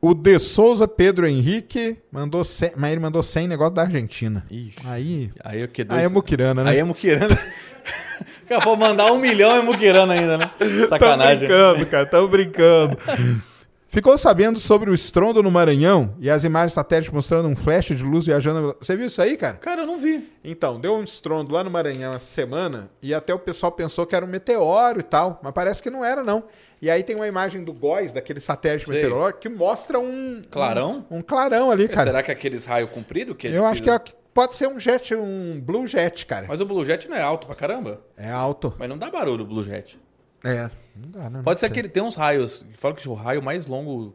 [0.00, 4.44] O De Souza Pedro Henrique mandou 100, mas ele mandou 100 negócio da Argentina.
[4.50, 4.78] Ixi.
[4.84, 6.70] Aí, Aí o que aí é muquirana, né?
[6.70, 7.28] Aí é muquirana.
[8.48, 10.50] Cara, vou mandar um milhão é muquirana ainda, né?
[10.58, 11.48] Tamo Sacanagem.
[11.48, 12.96] brincando, cara, tamo brincando.
[13.96, 18.02] Ficou sabendo sobre o estrondo no Maranhão e as imagens satélites mostrando um flash de
[18.04, 18.76] luz viajando.
[18.78, 19.54] Você viu isso aí, cara?
[19.56, 20.30] Cara, eu não vi.
[20.44, 24.14] Então, deu um estrondo lá no Maranhão essa semana e até o pessoal pensou que
[24.14, 26.44] era um meteoro e tal, mas parece que não era, não.
[26.82, 28.96] E aí tem uma imagem do GOES, daquele satélite Sei.
[28.96, 30.42] meteorológico, que mostra um.
[30.50, 31.06] Clarão?
[31.10, 32.10] Um, um clarão ali, cara.
[32.10, 33.98] Será que é aqueles raios compridos que é Eu acho que é-
[34.34, 36.44] pode ser um jet, um Blue Jet, cara.
[36.46, 38.02] Mas o Blue Jet não é alto pra caramba.
[38.14, 38.74] É alto.
[38.78, 39.98] Mas não dá barulho o Blue Jet.
[40.44, 40.68] É.
[41.00, 41.42] Não dá, né?
[41.42, 42.64] Pode ser que ele tem uns raios.
[42.76, 44.14] Fala que o raio mais longo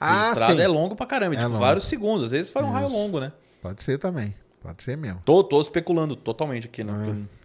[0.00, 0.62] Ah, registrado sim.
[0.62, 1.34] é longo pra caramba.
[1.34, 1.60] É tipo, longo.
[1.60, 2.24] vários segundos.
[2.24, 3.32] Às vezes faz um raio longo, né?
[3.60, 4.34] Pode ser também.
[4.62, 5.22] Pode ser mesmo.
[5.24, 6.92] Tô, tô especulando totalmente aqui, né?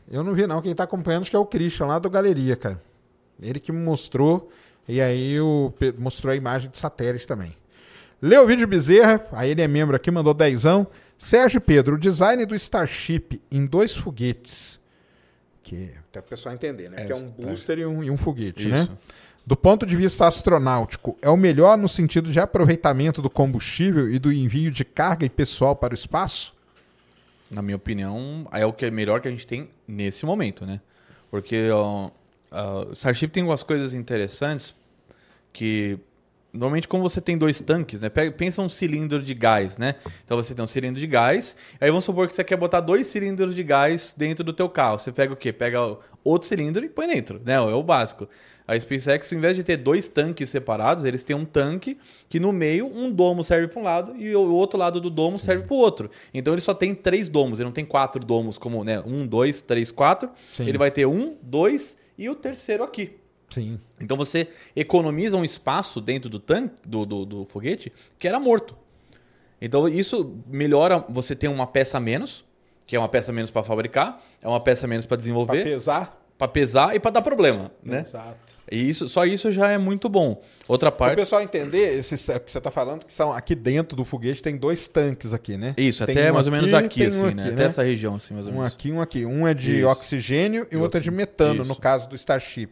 [0.09, 0.15] É.
[0.17, 0.61] Eu não vi, não.
[0.61, 2.81] Quem tá acompanhando acho que é o Christian, lá do Galeria, cara.
[3.41, 4.49] Ele que me mostrou.
[4.87, 7.55] E aí o, mostrou a imagem de satélite também.
[8.21, 10.87] Leovídio Bezerra, aí ele é membro aqui, mandou dezão.
[11.17, 14.79] Sérgio Pedro, o design do Starship em dois foguetes.
[15.63, 17.03] Que até o pessoal entender, né?
[17.03, 17.45] É, que é um Starship.
[17.45, 18.69] booster e um, e um foguete, Isso.
[18.69, 18.89] né?
[19.45, 24.17] Do ponto de vista astronáutico, é o melhor no sentido de aproveitamento do combustível e
[24.17, 26.53] do envio de carga e pessoal para o espaço?
[27.51, 30.79] Na minha opinião, é o que é melhor que a gente tem nesse momento, né?
[31.29, 32.09] Porque ó,
[32.51, 34.73] ó, o Starship tem umas coisas interessantes
[35.51, 35.99] que
[36.53, 38.09] normalmente como você tem dois tanques, né?
[38.09, 39.95] Pensa um cilindro de gás, né?
[40.23, 43.07] Então você tem um cilindro de gás, aí vamos supor que você quer botar dois
[43.07, 44.99] cilindros de gás dentro do teu carro.
[44.99, 45.51] Você pega o quê?
[45.51, 47.55] Pega outro cilindro e põe dentro, né?
[47.55, 48.29] É o básico.
[48.65, 51.97] A SpaceX, em vez de ter dois tanques separados, eles têm um tanque
[52.29, 55.37] que no meio um domo serve para um lado e o outro lado do domo
[55.37, 56.09] serve para o outro.
[56.33, 59.01] Então ele só tem três domos, ele não tem quatro domos como, né?
[59.05, 60.29] Um, dois, três, quatro.
[60.53, 60.67] Sim.
[60.67, 63.17] Ele vai ter um, dois e o terceiro aqui.
[63.53, 63.79] Sim.
[64.01, 68.75] Então você economiza um espaço dentro do tanque, do, do, do foguete, que era morto.
[69.61, 72.43] Então isso melhora você ter uma peça a menos,
[72.87, 75.17] que é uma peça a menos para fabricar, é uma peça a menos para Para
[75.17, 76.22] desenvolver, pesar?
[76.37, 78.01] Para pesar e para dar problema, né?
[78.01, 78.53] Exato.
[78.71, 80.41] E isso, só isso já é muito bom.
[80.67, 83.95] Outra Para o parte, pessoal entender, esses que você está falando, que são aqui dentro
[83.95, 85.73] do foguete tem dois tanques aqui, né?
[85.77, 87.43] isso, Tem até um mais ou menos aqui, tem um assim, né?
[87.43, 88.73] aqui, Até essa região, assim, mais ou Um menos.
[88.73, 89.25] aqui, um aqui.
[89.25, 89.87] Um é de Isso.
[89.87, 91.69] oxigênio e E o outro é de metano, isso.
[91.69, 92.71] no caso do Starship.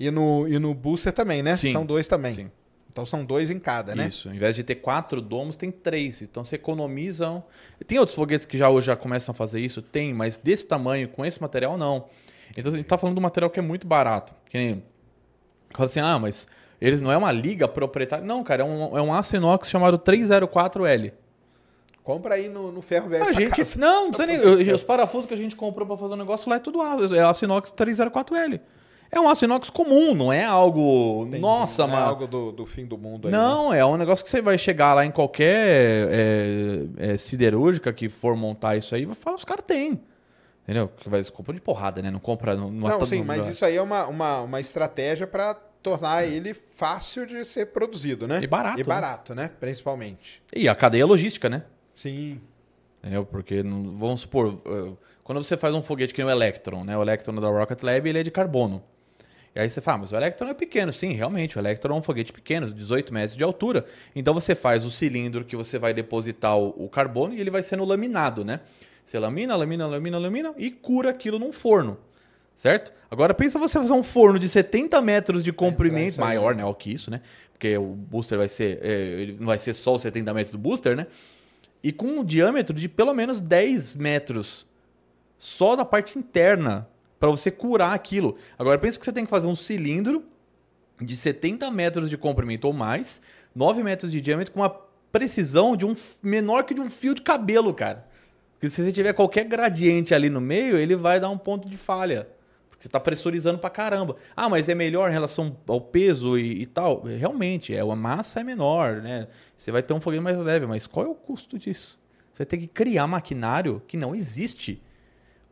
[0.00, 1.56] E no, e no booster também, né?
[1.56, 1.72] Sim.
[1.72, 2.34] São dois também.
[2.34, 2.50] Sim.
[2.90, 4.08] Então são dois em cada, né?
[4.08, 6.22] Isso, ao invés de ter quatro domos, tem três.
[6.22, 7.28] Então você economiza.
[7.30, 7.42] um-
[7.86, 9.80] Tem outros foguetes que já hoje já começam a fazer isso?
[9.82, 12.04] Tem, mas desse tamanho, com esse material, não.
[12.56, 14.32] Então a gente tá falando de um material que é muito barato.
[14.50, 14.82] Que nem.
[15.74, 16.46] Fala assim, ah, mas
[16.80, 18.24] eles não é uma liga proprietária.
[18.24, 21.12] Não, cara, é um, é um aço inox chamado 304L.
[22.02, 23.24] Compra aí no, no ferro velho.
[23.24, 23.56] A gente.
[23.56, 23.78] casa.
[23.78, 24.66] Não, não precisa nem.
[24.68, 27.14] eu- Os parafusos que a gente comprou pra fazer o negócio lá é tudo aço.
[27.14, 28.60] É aço inox 304L.
[29.14, 31.24] É um aço inox comum, não é algo.
[31.26, 31.42] Entendi.
[31.42, 33.32] Nossa, Não é algo do, do fim do mundo aí.
[33.32, 33.38] né?
[33.38, 38.08] Não, é um negócio que você vai chegar lá em qualquer é, é, siderúrgica que
[38.08, 40.00] for montar isso aí, vai falar, os caras têm.
[40.62, 40.88] Entendeu?
[40.88, 42.10] Que vai, compra de porrada, né?
[42.10, 42.54] Não compra.
[42.54, 46.24] Não, Não, todo sim, mundo mas isso aí é uma, uma, uma estratégia para tornar
[46.24, 48.40] ele fácil de ser produzido, né?
[48.42, 48.84] E barato, E né?
[48.84, 49.50] barato, né?
[49.58, 50.40] Principalmente.
[50.54, 51.64] E a cadeia logística, né?
[51.92, 52.40] Sim.
[53.00, 53.24] Entendeu?
[53.26, 54.92] Porque, não- vamos supor, eh,
[55.24, 56.96] quando você faz um foguete que nem o Electron, né?
[56.96, 58.80] O Electron da Rocket Lab, ele é de carbono.
[59.54, 60.92] E aí você fala, "Ah, mas o Electron é pequeno.
[60.92, 63.84] Sim, realmente, o Electron é um foguete pequeno, 18 metros de altura.
[64.14, 67.62] Então você faz o cilindro que você vai depositar o, o carbono e ele vai
[67.64, 68.60] sendo laminado, né?
[69.04, 71.98] Você lamina, lamina, lamina, lamina e cura aquilo num forno.
[72.54, 72.92] Certo?
[73.10, 76.64] Agora pensa você fazer um forno de 70 metros de comprimento, aí, maior, né?
[76.64, 77.20] O que isso, né?
[77.52, 78.78] Porque o booster vai ser.
[78.82, 81.06] é, ele não vai ser só os 70 metros do booster, né?
[81.82, 84.66] E com um diâmetro de pelo menos 10 metros
[85.36, 86.88] só da parte interna
[87.18, 88.36] para você curar aquilo.
[88.58, 90.24] Agora pensa que você tem que fazer um cilindro
[91.00, 93.20] de 70 metros de comprimento ou mais,
[93.54, 94.70] 9 metros de diâmetro com uma
[95.10, 98.06] precisão de um menor que de um fio de cabelo, cara.
[98.62, 101.76] Porque se você tiver qualquer gradiente ali no meio, ele vai dar um ponto de
[101.76, 102.28] falha.
[102.70, 104.14] Porque você está pressurizando pra caramba.
[104.36, 107.02] Ah, mas é melhor em relação ao peso e, e tal?
[107.02, 109.26] Realmente, é, a massa é menor, né?
[109.56, 111.98] Você vai ter um foguete mais leve, mas qual é o custo disso?
[112.32, 114.80] Você tem que criar maquinário que não existe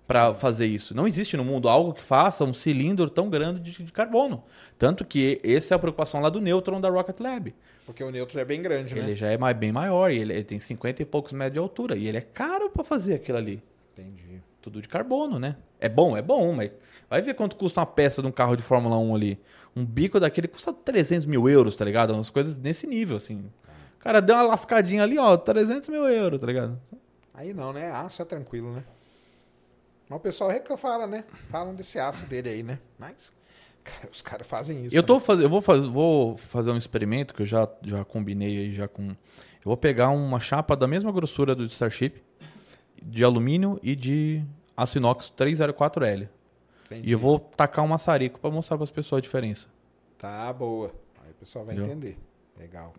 [0.07, 0.95] para fazer isso.
[0.95, 4.45] Não existe no mundo algo que faça um cilindro tão grande de, de carbono.
[4.79, 7.53] Tanto que essa é a preocupação lá do Neutron da Rocket Lab.
[7.91, 9.01] Porque o neutro é bem grande, né?
[9.01, 11.59] Ele já é mais, bem maior, e ele, ele tem 50 e poucos metros de
[11.59, 11.97] altura.
[11.97, 13.61] E ele é caro para fazer aquilo ali.
[13.93, 14.41] Entendi.
[14.63, 15.57] Tudo de carbono, né?
[15.81, 16.71] É bom, é bom, mas
[17.09, 19.41] vai ver quanto custa uma peça de um carro de Fórmula 1 ali.
[19.75, 22.15] Um bico daquele custa 300 mil euros, tá ligado?
[22.15, 23.51] Umas coisas nesse nível, assim.
[23.99, 26.81] O cara deu uma lascadinha ali, ó, 300 mil euros, tá ligado?
[27.35, 27.91] Aí não, né?
[27.91, 28.85] Aço é tranquilo, né?
[30.09, 31.25] Mas o pessoal reclama, fala, né?
[31.49, 32.79] Falam desse aço dele aí, né?
[32.97, 33.33] Mas
[34.13, 34.97] os caras fazem isso.
[34.97, 35.21] eu tô né?
[35.21, 38.89] fazendo, eu vou, faz, vou fazer um experimento que eu já, já combinei aí já
[38.89, 39.09] com.
[39.09, 42.23] Eu vou pegar uma chapa da mesma grossura do Starship,
[43.03, 44.43] de alumínio e de
[44.77, 46.29] aço inox 304L.
[46.87, 47.09] Entendi.
[47.09, 49.69] E eu vou tacar um maçarico para mostrar para as pessoas a diferença.
[50.19, 50.93] Tá boa.
[51.25, 51.95] Aí o pessoal vai Entendeu?
[51.95, 52.19] entender.
[52.59, 52.93] Legal.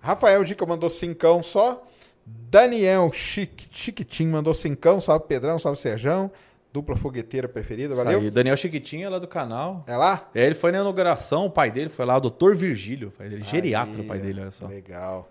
[0.00, 1.86] Rafael Dica mandou cincão só.
[2.26, 5.00] Daniel Chique, Chiquitinho mandou cincão.
[5.00, 6.30] Salve Pedrão, salve Serjão.
[6.72, 8.20] Dupla fogueteira preferida, Isso valeu?
[8.20, 8.30] aí.
[8.30, 9.84] Daniel Chiquitinho é lá do canal.
[9.88, 10.28] É lá?
[10.34, 13.28] É, ele foi na inauguração, o pai dele foi lá, o doutor Virgílio, o pai
[13.28, 14.66] dele, geriatra, o pai dele, olha só.
[14.68, 15.28] Legal.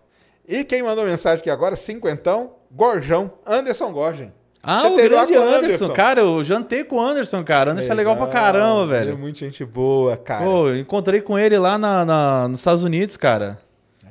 [0.47, 4.33] E quem mandou mensagem aqui agora, cinquentão, Gorjão, Anderson Gorgen.
[4.61, 5.55] Ah, Você o grande Anderson.
[5.65, 5.93] Anderson.
[5.93, 7.69] Cara, eu jantei com o Anderson, cara.
[7.69, 9.17] O Anderson é legal pra caramba, Ele é velho.
[9.17, 10.43] muito gente boa, cara.
[10.43, 13.57] Pô, eu encontrei com ele lá na, na- nos Estados Unidos, cara.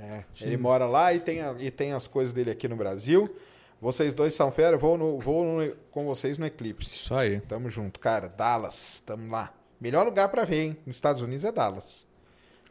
[0.01, 3.29] É, ele mora lá e tem, a- e tem as coisas dele aqui no Brasil.
[3.81, 6.97] Vocês dois são fera, eu vou, no- vou no- com vocês no Eclipse.
[6.97, 7.41] Isso aí.
[7.43, 8.29] Tamo junto, cara.
[8.29, 9.53] Dallas, tamo lá.
[9.81, 10.77] Melhor lugar pra ver, hein?
[10.85, 12.05] Nos Estados Unidos é Dallas.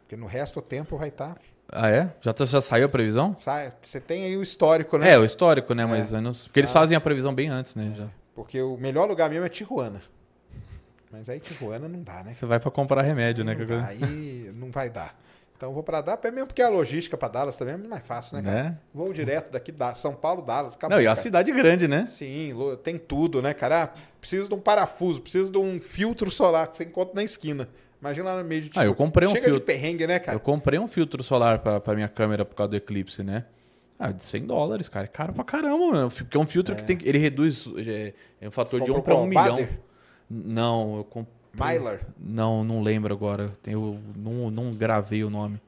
[0.02, 1.38] Porque no resto do tempo vai estar.
[1.72, 2.14] Ah, é?
[2.22, 3.36] Já, tá- já saiu a previsão?
[3.82, 5.12] Você tem aí o histórico, né?
[5.12, 5.86] É, o histórico, né?
[5.86, 6.62] Mas eu não- porque Ah.
[6.62, 7.94] eles fazem a previsão bem antes, né?
[7.96, 8.08] Já.
[8.36, 10.02] Porque o melhor lugar mesmo é Tijuana.
[11.12, 12.34] Mas aí Tijuana não dá, né?
[12.34, 13.56] Você vai pra comprar remédio, né?
[13.56, 15.18] Não dá, aí não vai dar.
[15.58, 18.38] Então vou pra Dallas, mesmo porque a logística pra Dallas também é muito mais fácil,
[18.38, 18.64] né, cara?
[18.64, 18.78] Né?
[18.94, 20.96] Vou direto daqui, da São Paulo, Dallas, acabou.
[20.96, 21.22] Não, e a cara.
[21.22, 22.06] cidade grande, né?
[22.06, 22.54] Sim,
[22.84, 23.86] tem tudo, né, cara?
[23.86, 23.90] Ah,
[24.22, 27.68] Precisa de um parafuso, precisa de um filtro solar que você encontra na esquina.
[28.00, 29.66] Imagina lá no meio de Ah, eu comprei um Chega de filtro.
[29.66, 30.36] perrengue, né, cara?
[30.36, 33.46] Eu comprei um filtro solar pra minha câmera por causa do eclipse, né?
[33.98, 35.06] Ah, de 100 dólares, cara.
[35.06, 36.12] É caro pra caramba, mano.
[36.12, 37.00] Porque é um filtro que tem.
[37.04, 37.68] Ele reduz.
[37.78, 39.54] É, é um fator de 1 Comprou pra qual?
[39.56, 39.70] 1 milhão.
[40.30, 41.37] Não, eu comprei.
[41.60, 42.00] Mylar.
[42.20, 43.52] Não, não lembro agora.
[43.66, 45.60] Eu não, não gravei o nome.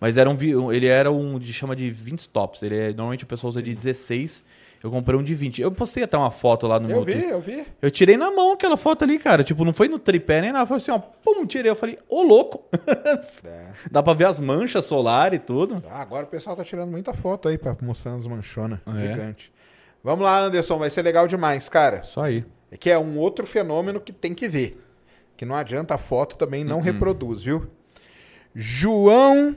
[0.00, 2.62] Mas era um, vi- ele era um de chama de 20 stops.
[2.62, 4.44] Ele é, normalmente o pessoal usa de 16.
[4.84, 5.62] Eu comprei um de 20.
[5.62, 7.30] Eu postei até uma foto lá no Eu meu vi, Twitter.
[7.30, 7.64] eu vi.
[7.80, 9.42] Eu tirei na mão aquela foto ali, cara.
[9.42, 10.66] Tipo, não foi no tripé nem nada.
[10.66, 10.98] Foi assim, ó.
[10.98, 11.70] Pum, tirei.
[11.70, 12.64] Eu falei, ô louco.
[13.44, 13.70] É.
[13.90, 15.82] Dá pra ver as manchas solar e tudo.
[15.88, 18.78] Ah, agora o pessoal tá tirando muita foto aí, pra mostrando as manchonas.
[18.86, 18.98] É.
[19.00, 19.52] Gigante.
[20.04, 20.78] Vamos lá, Anderson.
[20.78, 22.02] Vai ser legal demais, cara.
[22.04, 22.44] Isso aí.
[22.70, 24.80] É que é um outro fenômeno que tem que ver.
[25.36, 26.68] Que não adianta, a foto também Uhum.
[26.70, 27.66] não reproduz, viu?
[28.54, 29.54] João.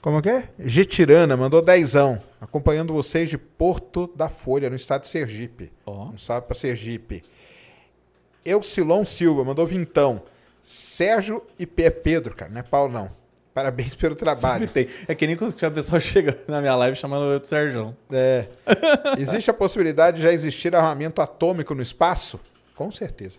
[0.00, 0.48] Como que é?
[0.60, 2.20] Getirana mandou dezão.
[2.40, 5.72] Acompanhando vocês de Porto da Folha, no estado de Sergipe.
[5.86, 6.08] Ó.
[6.10, 7.22] Um salve pra Sergipe.
[8.44, 10.22] Eucilon Silva mandou vintão.
[10.62, 13.10] Sérgio e P é Pedro, cara, não é Paulo não.
[13.54, 14.68] Parabéns pelo trabalho.
[14.68, 14.88] Tem.
[15.06, 17.96] É que nem quando a pessoa chega na minha live chamando eu de Sérgio.
[18.12, 18.46] É.
[19.18, 22.38] Existe a possibilidade de já existir armamento atômico no espaço?
[22.74, 23.38] Com certeza.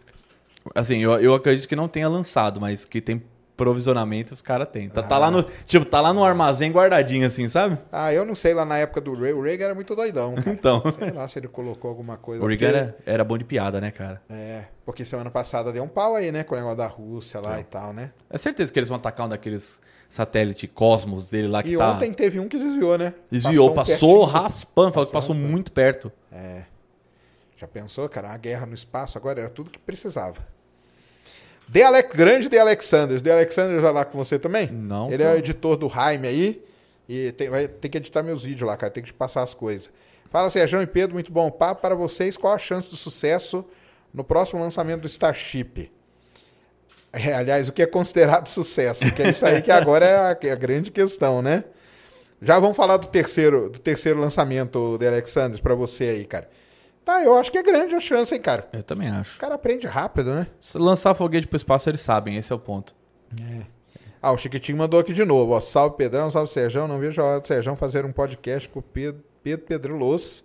[0.73, 3.21] Assim, eu, eu acredito que não tenha lançado, mas que tem
[3.55, 4.89] provisionamento, os caras têm.
[4.89, 5.19] Tá, tá Ah.
[5.19, 5.43] lá no.
[5.65, 7.77] Tipo, tá lá no armazém guardadinho, assim, sabe?
[7.91, 9.31] Ah, eu não sei lá na época do Ray.
[9.31, 10.49] O Reagan era muito doidão, cara.
[10.49, 10.83] Então.
[10.99, 12.43] Sei lá se ele colocou alguma coisa.
[12.43, 14.21] O Reagan porque- era, era bom de piada, né, cara?
[14.29, 16.43] É, porque semana passada deu um pau aí, né?
[16.43, 18.11] Com o negócio da Rússia lá e tal, né?
[18.29, 19.79] É certeza que eles vão atacar um daqueles
[20.09, 21.91] satélite Cosmos dele lá que E tá.
[21.93, 23.13] ontem teve um que desviou, né?
[23.31, 24.23] Desviou, um passou, pertinho.
[24.25, 26.11] raspando, falou que Passou passou muito perto.
[26.31, 26.63] É.
[27.55, 28.27] Já pensou, cara?
[28.27, 30.41] Uma guerra no espaço agora era tudo que precisava.
[31.67, 33.21] De Alex, grande De Alexanders.
[33.21, 34.67] De Alexanders vai lá com você também?
[34.71, 35.29] Não, Ele pô.
[35.29, 36.63] é o editor do Jaime aí.
[37.07, 38.91] E tem, vai ter que editar meus vídeos lá, cara.
[38.91, 39.89] Tem que te passar as coisas.
[40.31, 41.13] Fala, Sérgio e Pedro.
[41.13, 42.37] Muito bom papo para vocês.
[42.37, 43.65] Qual a chance de sucesso
[44.13, 45.91] no próximo lançamento do Starship?
[47.13, 49.09] É, aliás, o que é considerado sucesso?
[49.13, 51.63] Que é isso aí que agora é a, é a grande questão, né?
[52.41, 56.49] Já vamos falar do terceiro, do terceiro lançamento de Alexandres para você aí, cara.
[57.05, 58.67] Tá, eu acho que é grande a chance, hein, cara.
[58.73, 59.37] Eu também acho.
[59.37, 60.47] O cara aprende rápido, né?
[60.59, 62.95] Se lançar foguete pro espaço, eles sabem, esse é o ponto.
[64.21, 65.51] Ah, o Chiquitinho mandou aqui de novo.
[65.53, 66.87] Ó, salve Pedrão, salve Serjão.
[66.87, 70.43] Não vejo a hora do Serjão fazer um podcast com o Pedro, Pedro Pedrolos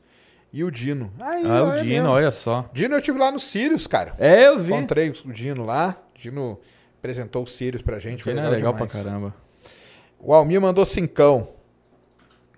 [0.52, 1.10] e o Dino.
[1.18, 2.08] Aí, Ah, o é Dino, mesmo.
[2.10, 2.68] olha só.
[2.74, 4.14] Dino eu tive lá no Sirius, cara.
[4.18, 4.74] É, eu vi.
[4.74, 5.96] Encontrei o Dino lá.
[6.14, 6.60] Dino
[6.98, 8.22] apresentou o Sirius pra gente.
[8.22, 8.92] Foi legal, é legal demais.
[8.92, 9.34] pra caramba.
[10.18, 11.48] O Almir mandou cincão.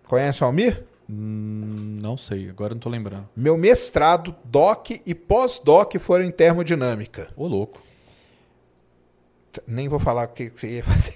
[0.09, 0.83] Conhece o Almir?
[1.14, 3.28] Hum, não sei, agora não tô lembrando.
[3.36, 7.28] Meu mestrado, doc e pós-doc foram em termodinâmica.
[7.36, 7.82] Ô, louco.
[9.66, 11.14] Nem vou falar o que você ia fazer.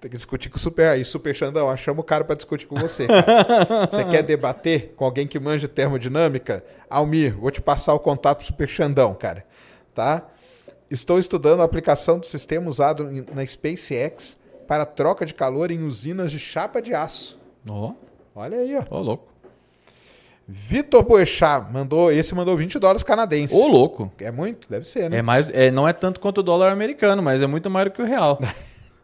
[0.00, 1.04] Tem que discutir com o Super aí.
[1.04, 3.06] Super Xandão, chama o cara pra discutir com você.
[3.90, 6.64] você quer debater com alguém que manja termodinâmica?
[6.90, 9.46] Almir, vou te passar o contato pro Super Xandão, cara.
[9.94, 10.26] Tá?
[10.90, 14.36] Estou estudando a aplicação do sistema usado na SpaceX
[14.66, 17.38] para troca de calor em usinas de chapa de aço.
[17.68, 17.92] Ó,
[18.34, 18.84] Olha aí, ó.
[18.96, 19.27] ô, louco.
[20.50, 23.54] Vitor Boechat mandou, esse mandou 20 dólares canadenses.
[23.54, 24.10] Ô, louco.
[24.18, 24.66] É muito?
[24.68, 25.18] Deve ser, né?
[25.18, 27.90] É mais, é, não é tanto quanto o dólar americano, mas é muito mais do
[27.90, 28.38] que o real.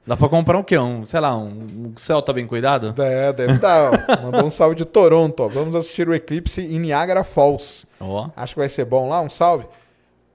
[0.06, 0.78] Dá pra comprar um quê?
[0.78, 2.94] Um, sei lá, um, um Celta bem cuidado?
[3.00, 3.90] É, deve dar.
[3.90, 3.92] ó.
[4.24, 5.42] Mandou um salve de Toronto.
[5.42, 5.48] ó.
[5.48, 7.86] Vamos assistir o eclipse em Niagara Falls.
[8.00, 8.28] Ó.
[8.36, 9.66] Acho que vai ser bom lá, um salve.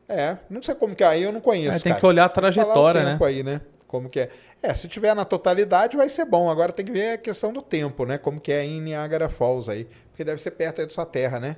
[0.07, 1.77] É, não sei como que é aí, eu não conheço.
[1.77, 1.99] É, tem cara.
[1.99, 3.19] que olhar a trajetória, né?
[3.21, 3.61] aí, né?
[3.87, 4.29] Como que é.
[4.61, 6.49] É, se tiver na totalidade vai ser bom.
[6.49, 8.17] Agora tem que ver a questão do tempo, né?
[8.17, 9.87] Como que é em Niagara Falls aí.
[10.09, 11.57] Porque deve ser perto aí da sua terra, né?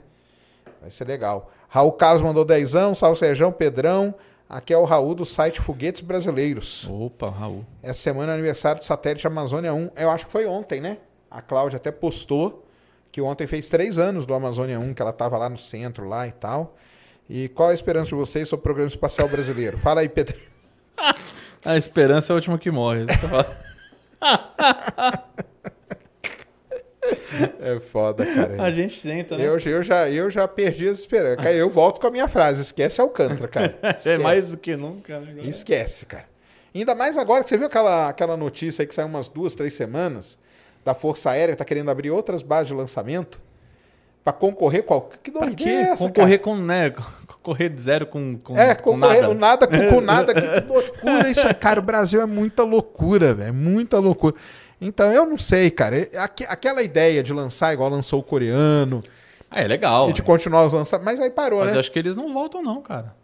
[0.80, 1.52] Vai ser legal.
[1.68, 4.14] Raul Carlos mandou dezão, salve Serjão, Pedrão.
[4.48, 6.88] Aqui é o Raul do site Foguetes Brasileiros.
[6.90, 7.66] Opa, Raul.
[7.82, 9.92] Essa semana é aniversário do satélite Amazônia 1.
[9.96, 10.98] Eu acho que foi ontem, né?
[11.30, 12.66] A Cláudia até postou
[13.12, 16.28] que ontem fez três anos do Amazônia 1, que ela estava lá no centro lá
[16.28, 16.76] e tal.
[17.30, 19.78] E qual a esperança de vocês sobre o programa espacial brasileiro?
[19.78, 20.38] Fala aí, Pedro.
[21.64, 23.06] A esperança é a última que morre.
[27.60, 28.62] É foda, cara.
[28.62, 29.44] A gente tenta, né?
[29.46, 31.44] Eu, eu, já, eu já perdi as esperanças.
[31.44, 33.78] Cara, eu volto com a minha frase: esquece Alcântara, cara.
[33.82, 34.18] É Esquece.
[34.18, 35.32] mais do que nunca, né?
[35.32, 35.48] agora?
[35.48, 36.26] Esquece, cara.
[36.74, 39.74] Ainda mais agora que você viu aquela, aquela notícia aí que saiu umas duas, três
[39.74, 40.38] semanas
[40.86, 43.42] da Força Aérea que tá querendo abrir outras bases de lançamento
[44.24, 44.94] pra concorrer com.
[44.96, 46.92] a- Que doideira é essa, Concorrer com, né?
[47.28, 48.72] Concorrer de zero com, com, cara?
[48.72, 49.30] É, com concorrer nada.
[49.30, 50.34] o nada com, com nada.
[50.34, 51.54] Que, que loucura isso é.
[51.54, 53.54] Cara, o Brasil é muita loucura, velho.
[53.54, 54.36] Muita loucura.
[54.80, 55.98] Então, eu não sei, cara.
[55.98, 59.04] É, aque- Aquela ideia de lançar igual lançou o coreano
[59.50, 60.10] Ah, é legal.
[60.10, 61.06] e de continuar os lançamentos.
[61.14, 61.76] Mas aí parou, Mas né?
[61.76, 63.16] eu acho que eles não voltam, não, cara.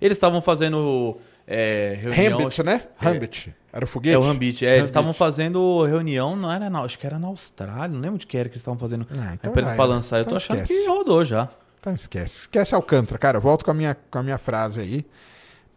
[0.00, 1.16] Eles estavam fazendo
[1.46, 2.38] é, reunião.
[2.38, 2.82] Rambit, né?
[2.96, 3.54] Rambit.
[3.72, 4.14] Era o foguete?
[4.14, 4.64] É o Rambit.
[4.64, 4.90] É, eles Rambit.
[4.90, 8.36] estavam fazendo reunião, não era na, acho que era na Austrália, não lembro de que
[8.36, 9.06] era que eles estavam fazendo.
[9.18, 9.84] Ah, então pra era.
[9.84, 10.18] lançar.
[10.18, 10.82] Eu tô Então achando esquece.
[10.82, 11.48] que rodou já.
[11.78, 12.40] Então esquece.
[12.40, 13.38] Esquece Alcântara, cara.
[13.38, 15.06] Volto com a minha, com a minha frase aí.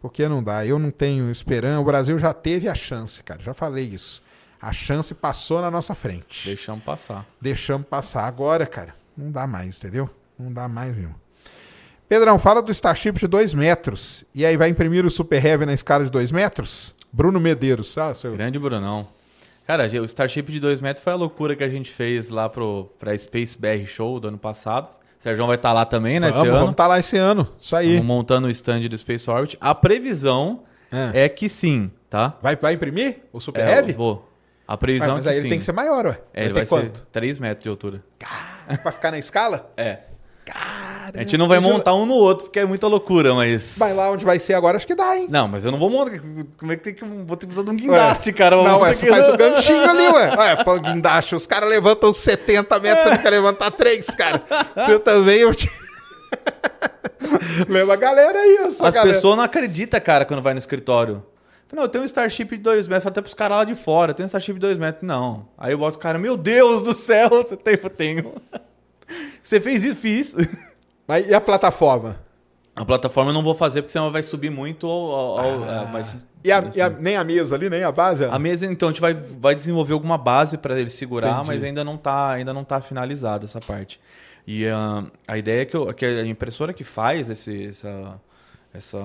[0.00, 0.64] Porque não dá.
[0.64, 1.78] Eu não tenho esperança.
[1.78, 3.40] O Brasil já teve a chance, cara.
[3.42, 4.22] Já falei isso.
[4.60, 6.46] A chance passou na nossa frente.
[6.48, 7.26] Deixamos passar.
[7.40, 8.24] Deixamos passar.
[8.24, 10.08] Agora, cara, não dá mais, entendeu?
[10.38, 11.19] Não dá mais mesmo.
[12.10, 14.24] Pedrão, fala do Starship de 2 metros.
[14.34, 16.92] E aí vai imprimir o Super Heavy na escala de 2 metros?
[17.12, 17.96] Bruno Medeiros.
[17.96, 18.32] Ah, seu...
[18.32, 19.06] Grande Brunão.
[19.64, 22.90] Cara, o Starship de 2 metros foi a loucura que a gente fez lá pro,
[22.98, 24.88] pra Space BR Show do ano passado.
[24.90, 27.46] O Sérgio vai estar lá também, né, Vamos, vamos estar lá esse ano.
[27.56, 27.90] Isso aí.
[27.90, 29.56] Estamos montando o stand do Space Orbit.
[29.60, 31.26] A previsão É.
[31.26, 32.36] é que sim, tá?
[32.42, 33.92] Vai, vai imprimir o Super É, Heavy?
[33.92, 34.28] eu Vou.
[34.66, 35.48] A Vai, previsão mas é aí que ele sim.
[35.50, 36.20] tem que ser maior, ué.
[36.34, 37.06] É, ele vai vai ter ser quanto?
[37.12, 38.02] 3 metros de altura.
[38.82, 39.72] Pra ficar na escala?
[39.76, 39.98] É.
[40.44, 43.76] Cara, A gente não vai montar um no outro, porque é muita loucura, mas.
[43.78, 45.26] Vai lá onde vai ser agora, acho que dá, hein?
[45.28, 46.18] Não, mas eu não vou montar.
[46.56, 47.04] Como é que tem que.
[47.04, 48.56] Vou ter que usar de um guindaste, cara.
[48.56, 50.36] Não, é, você que- faz o ganchinho ali, ué.
[50.36, 51.34] Ué, pô, guindaste.
[51.34, 54.42] Os caras levantam 70 metros, você não quer levantar 3, cara.
[54.76, 55.70] Você também, eu te...
[57.68, 61.22] Leva a galera aí, eu sou As pessoas não acreditam, cara, quando vai no escritório.
[61.72, 64.14] Não, eu tenho um Starship de 2 metros, até pros caras lá de fora, eu
[64.14, 65.06] tenho um Starship de 2 metros.
[65.06, 65.46] Não.
[65.56, 68.34] Aí eu boto o cara, meu Deus do céu, você tem, eu tenho.
[69.42, 69.96] Você fez isso?
[69.96, 70.34] Fiz.
[71.10, 72.16] Mas e a plataforma?
[72.76, 75.10] A plataforma eu não vou fazer, porque senão vai subir muito ao.
[75.10, 76.18] ao- ao- é, mas, Ah.
[76.44, 78.24] E, a, assim, e a- nem a mesa ali, nem a base?
[78.24, 81.48] A mesa, então, a gente vai, vai desenvolver alguma base para ele segurar, Entendi.
[81.48, 84.00] mas ainda não tá, ainda não tá finalizada essa parte.
[84.46, 88.14] E ah, a ideia é que, eu- que a impressora que faz esse, essa,
[88.72, 88.98] essa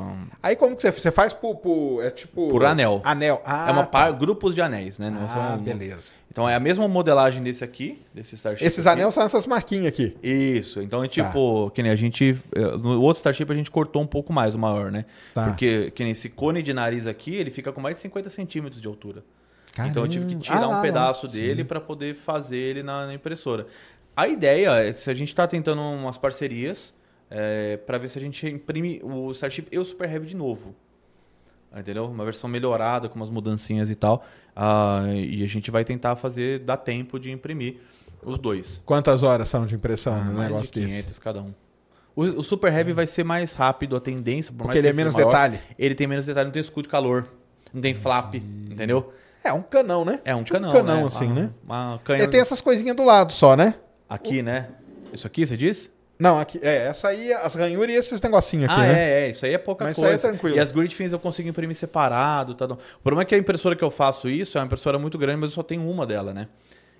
[0.44, 2.50] Aí como que você, você faz por, por- É tipo...
[2.50, 3.02] Por anel.
[3.04, 3.42] Anel.
[3.44, 4.12] Ah, é uma tá.
[4.12, 5.10] grupos de anéis, né?
[5.10, 6.12] Não Ah, são- beleza.
[6.32, 8.64] Então é a mesma modelagem desse aqui, desse Starship.
[8.66, 9.00] Esses aqui.
[9.00, 10.16] anel são essas marquinhas aqui.
[10.22, 10.82] Isso.
[10.82, 11.14] Então é Tá.
[11.14, 12.38] tipo, que nem a gente.
[12.54, 15.06] eh, No outro Starship a gente cortou um pouco mais o maior, né?
[15.34, 15.46] Tá.
[15.46, 18.82] Porque que nem esse cone de nariz aqui, ele fica com mais de 50 centímetros
[18.82, 19.24] de altura.
[19.90, 20.44] Então eu tive que Caramba.
[20.44, 21.32] tirar Ah, um lá, pedaço lá.
[21.34, 23.66] dele para poder fazer ele na, na impressora.
[24.16, 26.94] A ideia é que se a gente está tentando umas parcerias
[27.86, 30.76] para ver se a gente imprime o Starship e o Super Heavy de novo.
[31.76, 32.06] Entendeu?
[32.06, 34.24] Uma versão melhorada, com umas mudancinhas e tal.
[34.56, 37.78] Ah, e a gente vai tentar fazer, dar tempo de imprimir
[38.24, 38.82] os dois.
[38.86, 41.20] Quantas horas são de impressão Ah, no negócio de 500 desse?
[41.22, 41.54] cada um.
[42.16, 45.14] O, o Super Heavy vai ser mais rápido a tendência, por Porque ele é menos
[45.14, 45.60] maior, detalhe.
[45.78, 47.28] Ele tem menos detalhe, não tem escudo de calor,
[47.74, 49.12] não tem flap, entendeu?
[49.44, 50.22] É um canão, né?
[50.24, 51.06] É um Tipo canão, canão, né?
[51.08, 51.50] assim, uma, né?
[51.66, 52.24] Uma canha...
[52.24, 53.76] Ele tem essas coisinhas do lado só, né?
[54.10, 54.70] Aqui, né?
[55.12, 55.92] Isso aqui, você disse?
[56.18, 59.00] Não, aqui, é, essa aí, as ranhuras e esses negocinhos aqui, ah, né?
[59.00, 59.30] é, é.
[59.32, 60.28] Isso aí é pouca Mas isso aí coisa.
[60.28, 60.56] é tranquilo.
[60.56, 62.56] E as grid fins eu consigo imprimir separado.
[62.56, 62.66] Tá?
[62.66, 65.42] O problema é que a impressora que eu faço isso é uma impressora muito grande,
[65.42, 66.48] mas eu só tenho uma dela, né?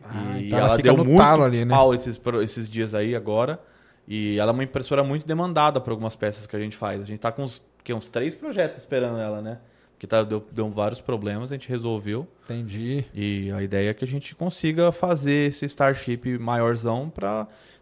[0.04, 1.74] Ah, e então ela fica deu muito ali, né?
[1.74, 3.60] pau esses, esses dias aí agora.
[4.08, 7.02] E ela é uma impressora muito demandada por algumas peças que a gente faz.
[7.02, 9.60] A gente tá com uns, que, uns três projetos esperando ela, né?
[9.94, 12.28] Porque tá, deu, deu vários problemas, a gente resolveu.
[12.44, 13.06] Entendi.
[13.14, 17.10] E a ideia é que a gente consiga fazer esse Starship maiorzão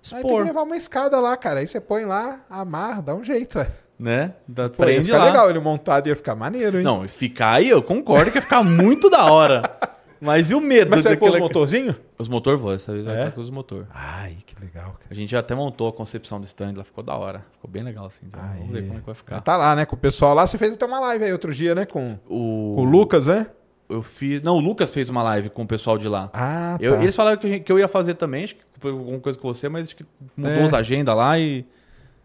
[0.10, 1.60] pra Aí tem que expor, levar uma escada lá, cara.
[1.60, 3.72] Aí você põe lá, amarra, dá um jeito, ué.
[4.00, 4.34] né?
[4.48, 5.26] Da, Pô, ia prende ficar lá.
[5.26, 6.84] legal ele montado, ia ficar maneiro, hein?
[6.84, 9.62] Não, ficar aí, eu concordo que ia ficar muito da hora.
[10.26, 11.96] Mas e o medo Mas você vai pôr os daquela- motorzinhos?
[12.18, 13.20] Os motor voam, essa vez vai É?
[13.20, 13.86] estar com os motor.
[13.94, 15.08] Ai, que legal, cara.
[15.12, 17.46] A gente já até montou a concepção do stand, lá ficou da hora.
[17.52, 18.22] Ficou bem legal, assim.
[18.28, 18.40] Então.
[18.40, 19.42] Vamos ver como é que vai ficar.
[19.42, 19.86] tá lá, né?
[19.86, 20.48] Com o pessoal lá.
[20.48, 21.84] Você fez até uma live aí outro dia, né?
[21.86, 23.48] Com, O, com o Lucas, né?
[23.90, 24.42] Eu fiz.
[24.42, 26.30] Não, o Lucas fez uma live com o pessoal de lá.
[26.34, 26.84] Ah, tá.
[26.86, 29.48] Eu- eles falaram que, que eu ia fazer também, acho que foi alguma coisa com
[29.54, 30.06] você, mas acho que
[30.36, 30.64] mudou É.
[30.64, 31.66] as agendas lá e.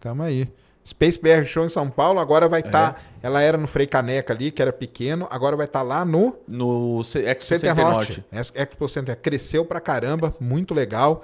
[0.01, 0.49] Tamo aí.
[0.87, 2.67] Space BR Show em São Paulo, agora vai É.
[2.67, 3.03] estar.
[3.23, 7.03] Ela era no Frei Caneca ali, que era pequeno, agora vai estar lá no No
[7.05, 7.95] C- Expo Center Center Norte.
[8.13, 8.25] Norte.
[8.33, 11.23] Ex- Expo Center cresceu pra caramba, muito legal.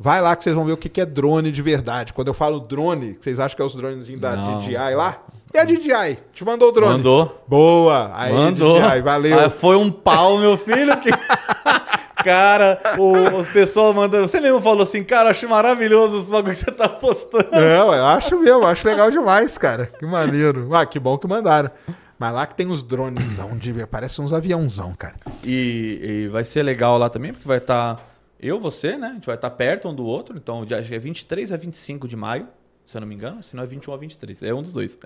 [0.00, 2.12] Vai lá que vocês vão ver o que que é drone de verdade.
[2.12, 4.58] Quando eu falo drone, vocês acham que é os dronezinhos da Não.
[4.60, 5.22] DJI lá?
[5.52, 6.18] E a DJI?
[6.32, 6.94] Te mandou o drone?
[6.94, 7.44] Mandou.
[7.46, 8.10] Boa!
[8.14, 8.80] Aí, Mandou.
[8.80, 9.40] DJI, valeu.
[9.40, 10.94] Ah, foi um pau, meu filho.
[10.98, 11.10] Que...
[12.22, 14.28] cara, o, as pessoas mandando.
[14.28, 17.50] Você mesmo falou assim, cara, acho maravilhoso os bagulho que você tá postando.
[17.52, 19.86] Não, eu acho mesmo, acho legal demais, cara.
[19.86, 20.68] Que maneiro.
[20.74, 21.70] Ah, que bom que mandaram.
[22.18, 25.14] Mas lá que tem os drones, de, parece uns aviãozão, cara.
[25.44, 28.04] E, e vai ser legal lá também, porque vai estar
[28.40, 29.08] Eu, você, né?
[29.08, 30.36] A gente vai estar perto um do outro.
[30.36, 32.48] Então, dia é 23 a 25 de maio,
[32.88, 33.42] se eu não me engano.
[33.42, 34.42] Se não é 21 a 23.
[34.44, 34.96] É um dos dois.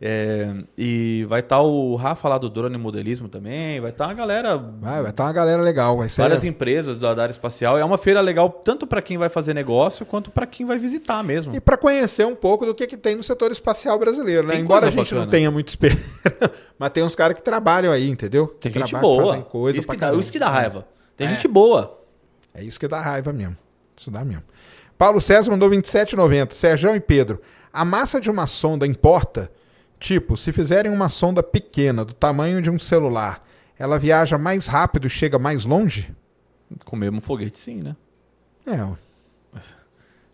[0.00, 3.80] É, e vai estar o Rafa lá do Drone Modelismo também.
[3.80, 5.96] Vai estar uma galera Vai, vai estar uma galera legal.
[5.98, 6.22] Vai ser.
[6.22, 7.76] várias empresas da área espacial.
[7.76, 11.24] É uma feira legal tanto para quem vai fazer negócio quanto para quem vai visitar
[11.24, 11.52] mesmo.
[11.56, 14.56] E para conhecer um pouco do que, que tem no setor espacial brasileiro, né?
[14.56, 15.26] Embora a gente não bacana.
[15.30, 16.06] tenha muito experiência,
[16.78, 18.46] mas tem uns caras que trabalham aí, entendeu?
[18.60, 19.26] Tem que gente boa.
[19.32, 20.86] fazem coisa isso, que dá, isso que dá raiva.
[21.16, 21.30] Tem É.
[21.30, 21.98] gente boa.
[22.54, 23.56] É isso que dá raiva mesmo.
[23.96, 24.44] Isso dá mesmo.
[24.98, 26.52] Paulo César mandou 27,90.
[26.52, 27.40] Sérgio e Pedro,
[27.72, 29.50] a massa de uma sonda importa?
[30.00, 33.44] Tipo, se fizerem uma sonda pequena, do tamanho de um celular,
[33.78, 36.14] ela viaja mais rápido e chega mais longe?
[36.84, 37.96] Com o mesmo foguete, sim, né?
[38.66, 38.86] É.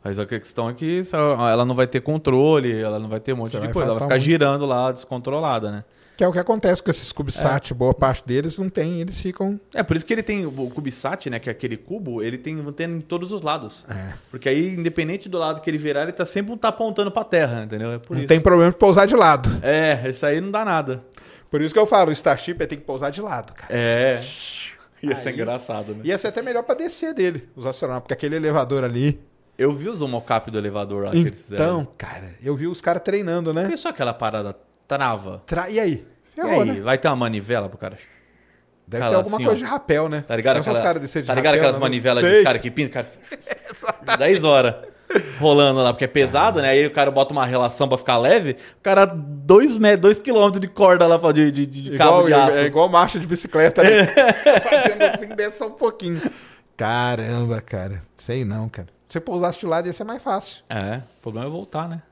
[0.03, 1.03] Mas a questão é que
[1.51, 3.91] ela não vai ter controle, ela não vai ter um monte Você de coisa.
[3.91, 5.85] Ela vai ficar girando lá, descontrolada, né?
[6.16, 9.59] Que é o que acontece com esses CubeSat, boa parte deles não tem, eles ficam...
[9.74, 11.39] É, por isso que ele tem o CubeSat, né?
[11.39, 13.85] Que é aquele cubo, ele tem antena em todos os lados.
[13.89, 14.12] É.
[14.31, 17.65] Porque aí, independente do lado que ele virar, ele tá sempre tá apontando pra terra,
[17.65, 17.93] entendeu?
[17.93, 18.28] É por Não isso.
[18.28, 19.51] tem problema de pousar de lado.
[19.62, 21.05] É, isso aí não dá nada.
[21.51, 23.73] Por isso que eu falo, o Starship tem que pousar de lado, cara.
[23.73, 24.23] É.
[25.03, 26.01] Ia ser Aí- engraçado, né?
[26.05, 29.20] Ia ser até melhor pra descer dele, os astronautas, porque aquele elevador ali.
[29.57, 31.65] Eu vi os mocap do elevador lá que eles fizeram.
[31.65, 33.69] Então, cara, eu vi os caras treinando, né?
[33.69, 34.57] Pensou aquela parada
[34.89, 35.43] trava?
[35.47, 36.06] Tra- E aí?
[36.32, 36.81] E Ferrou, aí, né?
[36.81, 37.98] vai ter uma manivela pro cara?
[38.86, 39.65] Deve Cara, ter alguma assim, coisa ó.
[39.65, 40.24] de rapel, né?
[40.27, 40.59] Tá ligado?
[40.59, 41.81] Aquela- descer de tá ligado rapel, aquelas né?
[41.81, 43.02] manivelas dos caras que pintam?
[43.02, 43.09] Cara,
[44.19, 44.74] 10 horas
[45.39, 46.70] rolando lá, porque é pesado, né?
[46.70, 50.66] Aí o cara bota uma relação pra ficar leve, o cara 2 dois quilômetros de
[50.69, 52.56] corda lá de, de, de cabo Igual, de aço.
[52.59, 54.06] é igual marcha de bicicleta, né?
[54.61, 56.20] Fazendo assim, desce só um pouquinho.
[56.77, 58.01] Caramba, cara.
[58.16, 58.89] Sei não, cara.
[59.09, 60.62] Se você pousasse de lado ia ser mais fácil.
[60.69, 62.02] É, o problema é voltar, né?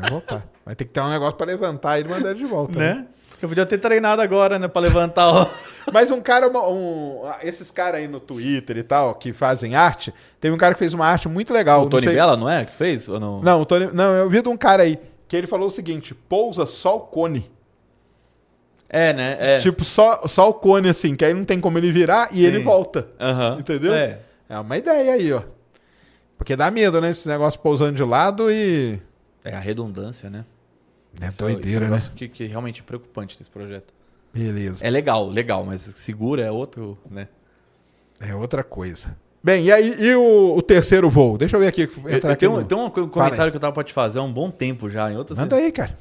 [0.00, 0.46] Vai voltar.
[0.64, 2.78] Vai ter que ter um negócio pra levantar e mandar ele de volta.
[2.78, 2.94] né?
[2.94, 3.06] Né?
[3.42, 4.68] Eu podia ter treinado agora, né?
[4.68, 5.50] Pra levantar o...
[5.92, 10.54] Mas um cara, um- esses caras aí no Twitter e tal, que fazem arte, teve
[10.54, 11.80] um cara que fez uma arte muito legal.
[11.80, 12.66] o não Tony sei- Bella, não é?
[12.66, 13.08] Que fez?
[13.08, 13.40] Ou não?
[13.40, 16.14] Não, o Tony, não, eu vi de um cara aí que ele falou o seguinte:
[16.14, 17.50] pousa só o cone.
[18.88, 19.36] É, né?
[19.40, 19.58] É.
[19.60, 22.44] Tipo, só, só o cone, assim, que aí não tem como ele virar e Sim.
[22.44, 23.08] ele volta.
[23.18, 23.56] Aham.
[23.60, 23.94] Entendeu?
[23.94, 24.18] É.
[24.48, 25.42] É uma ideia aí, ó.
[26.36, 27.10] Porque dá medo, né?
[27.10, 29.00] Esse negócio pousando de lado e.
[29.44, 30.44] É a redundância, né?
[31.20, 31.84] É Esse doideira, esse né?
[31.86, 33.92] negócio que, que realmente é preocupante desse projeto.
[34.32, 34.84] Beleza.
[34.86, 37.26] É legal, legal, mas segura é outro, né?
[38.20, 39.16] É outra coisa.
[39.42, 41.38] Bem, e aí, e o, o terceiro voo?
[41.38, 41.82] Deixa eu ver aqui.
[42.04, 44.18] Eu, Entrar eu aqui tenho, no- tem um comentário que eu tava pra te fazer
[44.18, 45.98] há um bom tempo já, em outras Manda aí, cara.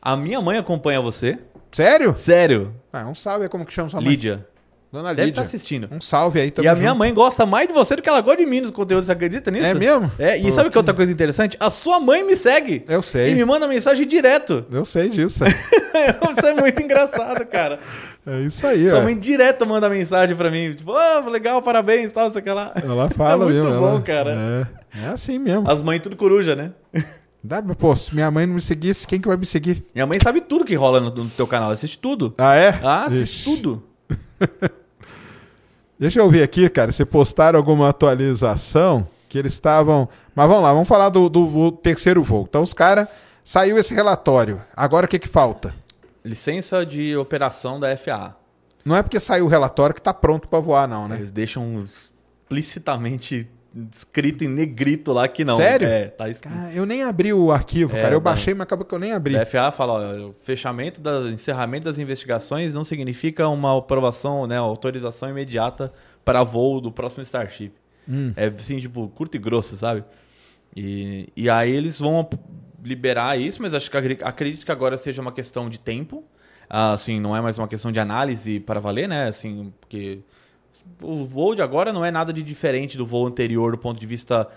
[0.00, 1.38] A minha mãe acompanha você.
[1.72, 2.16] Sério?
[2.16, 2.74] Sério.
[2.92, 4.10] Ah, um salve aí, como que chama sua mãe?
[4.10, 4.46] Lídia.
[4.92, 5.40] Dona Deve Lídia.
[5.40, 5.88] estar assistindo.
[5.90, 6.98] Um salve aí, tamo e a minha junto.
[6.98, 9.50] mãe gosta mais de você do que ela gosta de mim nos conteúdos, você acredita
[9.50, 9.64] nisso?
[9.66, 10.12] É mesmo?
[10.18, 11.56] É, e Pô, sabe que outra coisa interessante?
[11.58, 12.84] A sua mãe me segue.
[12.86, 13.30] Eu sei.
[13.30, 14.66] E me manda mensagem direto.
[14.70, 15.44] Eu sei disso.
[16.36, 17.78] Isso é muito engraçado, cara.
[18.26, 19.02] É isso aí, Sua ó.
[19.02, 20.72] mãe direto manda mensagem pra mim.
[20.74, 22.72] Tipo, oh, legal, parabéns, tal, sei o que lá.
[22.82, 23.80] Ela fala É muito mesmo.
[23.80, 24.68] bom, ela- cara.
[24.94, 25.68] É, é assim mesmo.
[25.70, 26.72] As mães tudo coruja, né?
[27.42, 29.84] Dá, pô, se minha mãe não me seguisse, quem que vai me seguir?
[29.94, 32.34] Minha mãe sabe tudo que rola no, no teu canal, assiste tudo.
[32.38, 32.68] Ah, é?
[32.82, 33.44] Ah, assiste Ixi.
[33.44, 33.82] tudo.
[36.02, 40.08] Deixa eu ver aqui, cara, se postaram alguma atualização que eles estavam.
[40.34, 42.44] Mas vamos lá, vamos falar do, do voo- terceiro voo.
[42.48, 43.06] Então, os caras.
[43.44, 44.60] Saiu esse relatório.
[44.76, 45.72] Agora o que, que falta?
[46.24, 48.34] Licença de operação da FAA.
[48.84, 51.18] Não é porque saiu o relatório que tá pronto pra voar, não, né?
[51.18, 53.48] Eles deixam explicitamente
[53.90, 55.56] escrito em negrito lá que não.
[55.56, 55.86] Sério?
[55.88, 56.54] É, tá escrito.
[56.74, 58.14] Eu nem abri o arquivo, É, cara.
[58.14, 58.22] Eu não.
[58.24, 59.36] baixei, mas acabou que eu nem abri.
[59.36, 64.56] A FAA fala, ó, o fechamento da encerramento das investigações não significa uma aprovação, né,
[64.58, 65.92] autorização imediata
[66.24, 67.72] para voo do próximo Starship.
[68.08, 68.32] Hum.
[68.36, 70.04] É assim, tipo, curto e grosso, sabe?
[70.76, 72.28] E, e aí eles vão
[72.82, 76.24] liberar isso, mas acho que acre- acredito que agora seja uma questão de tempo.
[76.68, 79.28] Ah, assim, não é mais uma questão de análise para valer, né?
[79.28, 80.20] Assim, porque
[81.02, 84.06] o voo de agora não é nada de diferente do voo anterior do ponto de
[84.06, 84.48] vista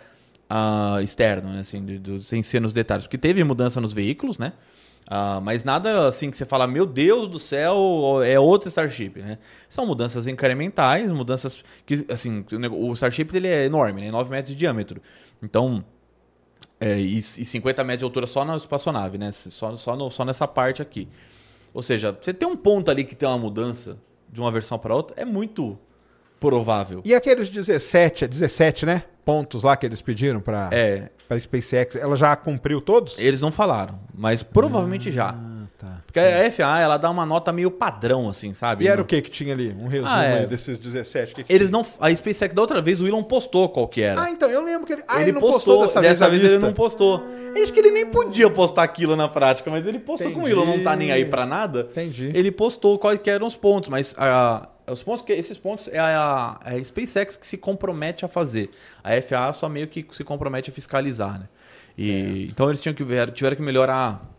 [0.50, 1.60] ah, externo, né?
[1.62, 3.06] Assim, de- do- sem ser nos detalhes.
[3.06, 4.54] Porque teve mudança nos veículos, né?
[5.08, 9.38] Ah, mas nada assim que você fala, meu Deus do céu, é outro Starship, né?
[9.70, 14.12] São mudanças incrementais, mudanças que, assim, o Starship ele é enorme, né?
[14.12, 15.02] 9 metros de diâmetro.
[15.44, 15.84] Então,
[16.80, 19.32] é, e, e 50 metros de altura só na espaçonave, né?
[19.32, 21.08] Só, só, no- só nessa parte aqui.
[21.74, 23.98] Ou seja, você tem um ponto ali que tem uma mudança
[24.32, 25.78] de uma versão para outra, é muito
[26.40, 27.02] provável.
[27.06, 29.04] E aqueles 17, é 17, né?
[29.24, 33.18] Pontos lá que eles pediram pra, É, pra SpaceX, ela já cumpriu todos?
[33.18, 35.30] eles não falaram, mas provavelmente já.
[35.30, 36.02] Ah, tá.
[36.06, 38.86] Porque a FAA, ela dá uma nota meio padrão, assim, sabe?
[38.86, 39.76] E era o que que tinha ali?
[39.80, 40.46] Um resumo Ah, é.
[40.46, 41.34] desses 17?
[41.34, 41.82] que que Eles tinha?
[41.82, 41.86] não.
[42.00, 44.22] A SpaceX da outra vez, o Elon postou qual que era.
[44.22, 45.04] Ah, então, eu lembro que ele.
[45.08, 46.60] Ah, ele, ele, não postou, postou, dessa, vez a ele lista?
[46.60, 47.24] não postou.
[47.60, 50.62] Acho que ele nem podia postar aquilo na prática, mas ele postou como o Entendi.
[50.62, 51.88] Elon não tá nem aí pra nada.
[51.92, 52.30] Entendi.
[52.36, 55.98] Ele postou quais que eram os pontos, mas a, Os pontos que, esses pontos é
[56.00, 58.70] a, é a SpaceX que se compromete a fazer.
[59.04, 61.50] A FAA só meio que se compromete a fiscalizar, né?
[61.98, 64.30] E, Então eles tinham que ver, tiveram que melhorar.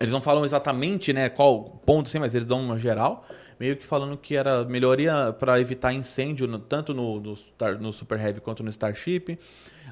[0.00, 3.26] Eles não falam exatamente né, qual ponto, sim, mas eles dão uma geral,
[3.60, 7.34] meio que falando que era melhoria para evitar incêndio no- tanto no, no,
[7.78, 9.38] no Super Heavy quanto no Starship.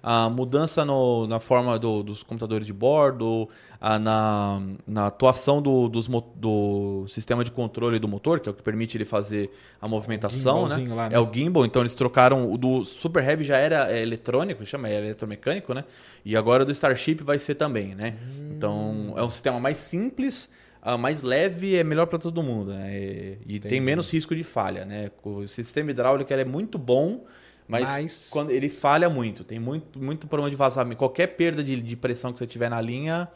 [0.03, 3.49] A mudança no- na forma do- dos computadores de bordo,
[3.81, 8.55] a- na, na atuação do, dos do sistema de controle do motor, que é o
[8.55, 9.51] que permite ele fazer
[9.81, 10.69] a movimentação.
[10.69, 10.95] Né?
[10.95, 11.17] lá, né?
[11.17, 12.53] É o gimbal, então eles trocaram.
[12.53, 15.85] O do Super Heavy já era é, eletrônico, chama, é eletromecânico, né?
[16.25, 18.17] E agora o do Starship vai ser também, né?
[18.57, 20.51] Então é um sistema mais simples,
[20.83, 22.95] ah, mais leve, é melhor para todo mundo, né?
[22.95, 23.39] E,
[23.69, 25.11] tem menos risco de falha, né?
[25.23, 27.25] O sistema hidráulico é muito bom,
[27.69, 30.97] mas, Mas- quando ele falha muito, tem muito, muito problema de vazamento.
[30.97, 33.29] Qualquer perda de, de pressão que você tiver na linha,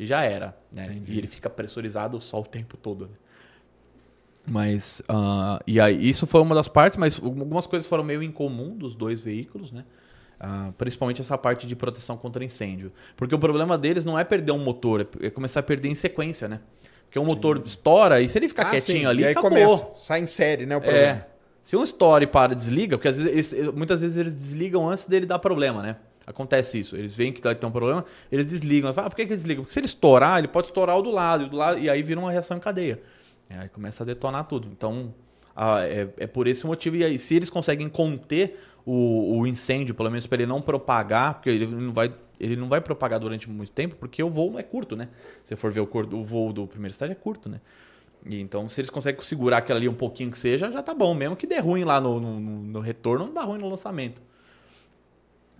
[0.00, 0.84] já era, né?
[0.86, 1.12] Entendi.
[1.12, 3.12] E ele fica pressurizado só o tempo todo, né?
[4.46, 8.74] Mas, ah, e aí, isso foi uma das partes, mas algumas coisas foram meio incomum
[8.76, 9.84] dos dois veículos, né?
[10.40, 12.90] Ah, principalmente essa parte de proteção contra incêndio.
[13.16, 15.94] Porque o problema deles não é perder um motor, é é começar a perder em
[15.94, 16.60] sequência, né?
[17.04, 19.06] Porque o motor estoura e se ele ficar Ah, quietinho sim.
[19.06, 19.50] ali, e aí acabou.
[19.50, 21.06] começa, sai em série, né, o problema.
[21.06, 21.26] É.
[21.68, 25.04] Se um estoura e para, desliga, porque às vezes eles- muitas vezes eles desligam antes
[25.04, 25.96] dele dar problema, né?
[26.26, 26.96] Acontece isso.
[26.96, 28.94] Eles veem que vai ter um problema, eles desligam.
[28.94, 29.64] Fala, ah, por que, que eles desligam?
[29.64, 32.18] Porque se ele estourar, ele pode estourar o do lado, do lado, e aí vira
[32.18, 33.02] uma reação em cadeia.
[33.50, 34.66] Aí começa a detonar tudo.
[34.72, 35.12] Então,
[35.82, 36.96] é, é por esse motivo.
[36.96, 41.34] E aí, se eles conseguem conter o, o incêndio, pelo menos para ele não propagar,
[41.34, 42.10] porque ele não vai.
[42.40, 45.10] Ele não vai propagar durante muito tempo, porque o voo é curto, né?
[45.44, 47.60] Se for ver o, o voo do primeiro estágio, é curto, né?
[48.26, 51.14] E então, se eles conseguem segurar aquilo ali um pouquinho que seja, já tá bom.
[51.14, 54.20] Mesmo que dê ruim lá no, no, no- no retorno, não dá ruim no lançamento.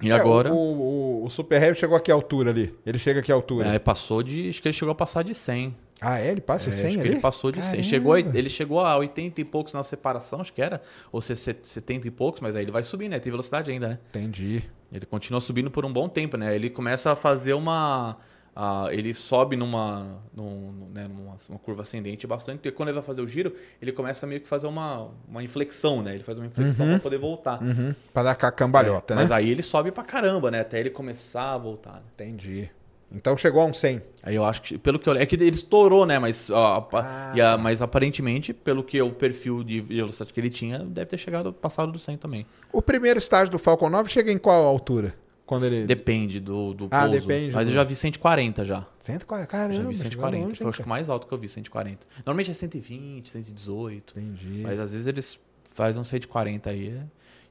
[0.00, 0.52] E É, agora.
[0.52, 2.74] O, o, o Super Heavy chegou a que altura ali?
[2.86, 3.68] Ele chega a que altura?
[3.74, 4.48] É, passou de.
[4.48, 5.74] Acho que ele chegou a passar de 100.
[6.00, 6.30] Ah, é?
[6.30, 7.10] Ele passa de É, 100 acho que ali?
[7.10, 7.70] ele passou de 100.
[7.70, 7.82] Caramba.
[7.88, 10.80] Chegou a, ele chegou a 80 e poucos na separação, acho que era.
[11.10, 13.18] Ou se- se- 70 e poucos, mas aí ele vai subir, né?
[13.18, 13.98] Tem velocidade ainda, né?
[14.10, 14.62] Entendi.
[14.92, 16.54] Ele continua subindo por um bom tempo, né?
[16.54, 18.16] Ele começa a fazer uma.
[18.60, 23.04] Ah, ele sobe numa, num- né, numa uma curva ascendente bastante, porque quando ele vai
[23.04, 26.14] fazer o giro, ele começa meio que fazer uma, uma inflexão, né?
[26.14, 27.62] Ele faz uma inflexão para poder voltar.
[27.62, 27.94] Uhum.
[28.12, 29.20] Pra dar a cambalhota, né?
[29.22, 30.58] Mas aí ele sobe pra caramba, né?
[30.60, 31.92] Até ele começar a voltar.
[31.94, 32.02] né?
[32.14, 32.68] Entendi.
[33.12, 34.02] Então chegou a um 100.
[34.22, 36.18] Aí eu acho que, pelo que eu É que ele estourou, né?
[36.18, 40.80] Mas, ó, Ah, a- mas aparentemente, pelo que o perfil de velocidade que ele tinha,
[40.80, 42.44] deve ter chegado passado do 100 também.
[42.72, 45.14] O primeiro estágio do Falcon 9 chega em qual altura?
[45.48, 45.86] Quando ele...
[45.86, 47.20] Depende do, do Ah, pouso.
[47.26, 48.86] depende Mas eu já vi 140 já.
[49.00, 49.72] 140, caramba.
[49.72, 50.44] já vi chegou 140.
[50.44, 52.06] longe, Foi acho que o mais alto que eu vi, 140.
[52.18, 54.12] Normalmente é 120, 118.
[54.18, 54.60] Entendi.
[54.62, 57.00] Mas às vezes eles fazem um 140 aí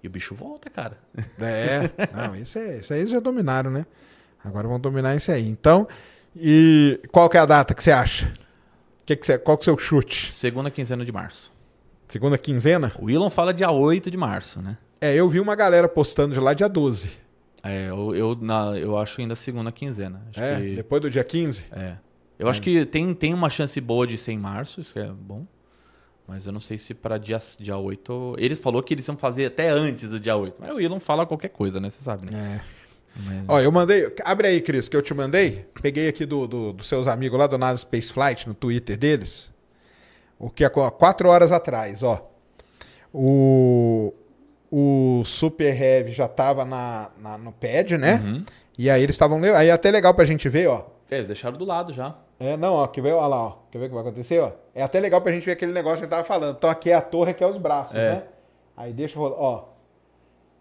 [0.03, 0.95] e o bicho volta, cara.
[1.41, 3.83] É, não, isso, é, isso aí eles já dominaram, né?
[4.45, 5.47] Agora vão dominar isso aí.
[5.49, 5.87] Então,
[6.35, 8.31] e qual que é a data que você acha?
[9.07, 10.31] Que que você, qual que é o seu chute?
[10.31, 11.51] Segunda quinzena de março.
[12.07, 12.91] Segunda quinzena?
[12.99, 14.77] O Elon fala dia 8 de março, né?
[15.01, 17.25] É, eu vi uma galera postando de lá dia 12.
[17.63, 20.21] É, eu, eu, na, eu acho ainda segunda quinzena.
[20.29, 21.65] Acho É, que- depois do dia 15?
[21.71, 21.97] É.
[22.39, 25.07] Eu acho que tem, tem uma chance boa de ser em março, isso que é
[25.11, 25.45] bom.
[26.27, 28.35] Mas eu não sei se para dia, dia 8.
[28.37, 30.61] Ele falou que eles iam fazer até antes do dia 8.
[30.61, 31.89] Mas o Elon fala qualquer coisa, né?
[31.89, 32.61] Você sabe, né?
[32.63, 32.77] É.
[33.19, 34.13] Mas- Ó, eu mandei.
[34.23, 35.65] Abre aí, Cris, que eu te mandei.
[35.81, 39.49] Peguei aqui do, do- dos seus amigos lá do NASA Space Flight, no Twitter deles.
[40.37, 42.29] O que é qu- quatro horas atrás, ó.
[43.11, 44.13] O,
[44.79, 48.21] o Super Heavy já tava na, na- no pad, né?
[48.23, 48.43] Uhum.
[48.77, 49.41] E aí eles estavam.
[49.55, 50.83] Aí é até legal pra gente ver, ó.
[51.09, 52.15] É, eles deixaram do lado já.
[52.39, 53.13] É, não, ó, quer ver?
[53.13, 53.55] Olha lá, ó.
[53.71, 54.51] Quer ver o que vai acontecer, ó?
[54.75, 56.55] É até legal pra gente ver aquele negócio que a gente tava falando.
[56.57, 58.09] Então aqui é a torre, aqui é os braços, É.
[58.11, 58.23] né?
[58.75, 59.63] Aí deixa rolar, ó.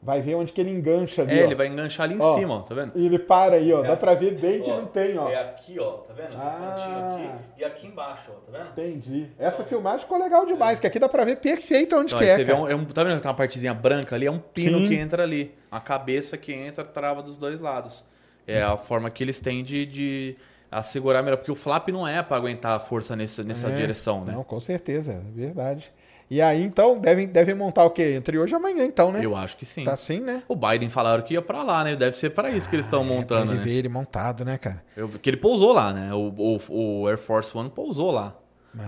[0.06, 1.46] Vai ver onde que ele engancha ali, É, ó.
[1.46, 2.38] ele vai enganchar ali em Ó.
[2.38, 2.92] cima, ó, tá vendo?
[2.94, 3.84] E ele para aí, ó.
[3.84, 3.88] É.
[3.88, 5.28] Dá pra ver bem que não tem, ó.
[5.28, 6.34] É aqui, ó, tá vendo?
[6.34, 6.76] Esse Ah.
[6.76, 6.98] cantinho
[7.34, 8.70] aqui e aqui embaixo, ó, tá vendo?
[8.70, 9.26] Entendi.
[9.36, 12.44] Essa filmagem ficou legal demais, que aqui dá pra ver perfeito onde que é, você
[12.44, 14.26] vê um, é um- tá vendo que tem uma partezinha branca ali?
[14.26, 14.88] É um pino Sim.
[14.88, 15.52] que entra ali.
[15.72, 18.04] A cabeça que entra trava dos dois lados.
[18.46, 20.36] É a forma que eles têm de, de
[20.70, 21.36] assegurar melhor.
[21.38, 23.74] Porque o flap não é pra aguentar a força nessa, nessa É.
[23.74, 24.32] direção, né?
[24.34, 25.92] Não, com certeza, é verdade.
[26.28, 28.14] E aí, então, devem, devem montar o quê?
[28.16, 29.20] Entre hoje e amanhã, então, né?
[29.24, 29.84] Eu acho que sim.
[29.84, 30.42] Tá assim, né?
[30.48, 31.94] O Biden falaram que ia pra lá, né?
[31.94, 33.64] Deve ser pra isso que eles estão É, montando, ele né?
[33.64, 34.82] ver ele montado, né, cara?
[34.96, 36.12] Eu, que ele pousou lá, né?
[36.12, 36.32] O,
[36.68, 38.34] o, o Air Force One pousou lá.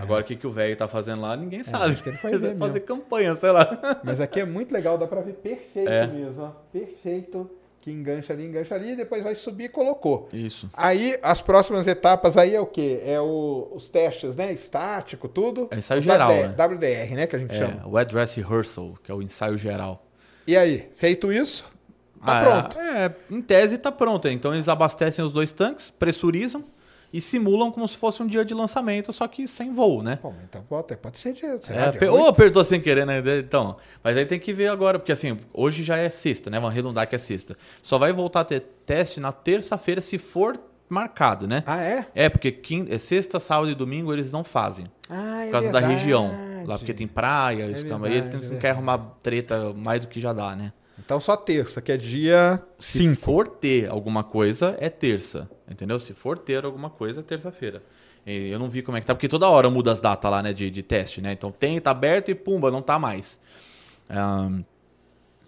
[0.01, 1.85] Agora o que, que o velho tá fazendo lá, ninguém sabe.
[1.85, 1.93] É.
[1.93, 2.81] acho que ele foi fazer mesmo.
[2.81, 3.99] campanha, sei lá.
[4.03, 6.05] Mas aqui é muito legal, dá pra ver perfeito É.
[6.05, 6.49] mesmo, ó.
[6.71, 7.49] Perfeito.
[7.81, 10.27] Que engancha ali, engancha ali, e depois vai subir e colocou.
[10.33, 10.69] Isso.
[10.73, 13.01] Aí, as próximas etapas aí é o quê?
[13.05, 14.51] É o- os testes, né?
[14.51, 15.67] Estático, tudo.
[15.71, 16.55] É ensaio O geral, WDR, né?
[16.57, 17.27] WDR, né?
[17.27, 17.87] Que a gente É, chama.
[17.87, 20.05] o Address Rehearsal, que é o ensaio geral.
[20.45, 21.63] E aí, feito isso,
[22.25, 22.79] tá Ah, pronto.
[22.79, 24.27] É, em tese tá pronto.
[24.27, 26.65] Então eles abastecem os dois tanques, pressurizam
[27.11, 30.19] e simulam como se fosse um dia de lançamento, só que sem voo, né?
[30.21, 31.59] Bom, então pode, pode ser dia.
[31.61, 33.21] Será É, dia ou apertou sem querer, né?
[33.39, 36.57] Então, mas aí tem que ver agora, porque assim, hoje já é sexta, né?
[36.59, 37.57] Vamos arredondar que é sexta.
[37.81, 41.63] Só vai voltar a ter teste na terça-feira, se for marcado, né?
[41.67, 42.05] Ah, é?
[42.15, 44.87] É, porque quin- é sexta, sábado e domingo eles não fazem.
[45.09, 45.99] Ah, é Por causa da verdade.
[45.99, 46.31] região.
[46.65, 48.07] Lá porque tem praia, É escama.
[48.07, 50.71] Aí eles verdade, não é querem arrumar treta mais do que já dá, né?
[51.09, 53.19] Então só terça, que é dia Se 5.
[53.19, 55.49] for ter alguma coisa, é terça.
[55.67, 55.99] Entendeu?
[55.99, 57.81] Se for ter alguma coisa, é terça-feira.
[58.23, 60.53] Eu não vi como é que tá, porque toda hora muda as datas lá, né,
[60.53, 61.31] de, de teste, né?
[61.31, 63.39] Então tem, tá aberto e pumba, não tá mais.
[64.07, 64.61] Ahn,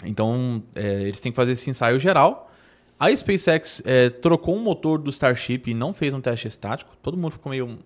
[0.03, 2.51] então, é, eles têm que fazer esse ensaio geral.
[2.99, 6.97] A SpaceX é, trocou um motor do Starship e não fez um teste estático.
[7.03, 7.77] Todo mundo ficou meio.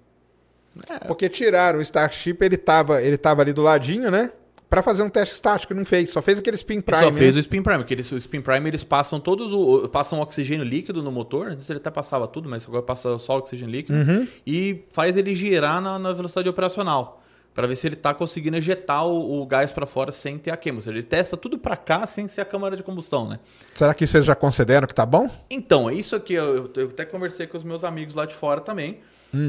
[1.07, 4.31] Porque tiraram o Starship, ele tava, ele tava ali do ladinho, né?
[4.69, 6.11] Pra fazer um teste estático, não fez.
[6.11, 7.01] Só fez aquele spin prime.
[7.03, 7.39] só fez né?
[7.39, 11.03] o Spin Prime, porque eles, o Spin Prime eles passam todos o passam oxigênio líquido
[11.03, 14.27] no motor, antes ele até passava tudo, mas agora passa só oxigênio líquido Uhum.
[14.45, 17.21] e faz ele girar na, na velocidade operacional.
[17.53, 20.57] Pra ver se ele tá conseguindo ejetar o, o gás pra fora sem ter a
[20.57, 20.79] queima.
[20.79, 23.39] Ou seja, ele testa tudo pra cá sem ser a câmara de combustão, né?
[23.73, 25.29] Será que vocês já consideram que tá bom?
[25.49, 28.59] Então, é isso aqui, eu, eu até conversei com os meus amigos lá de fora
[28.59, 28.99] também,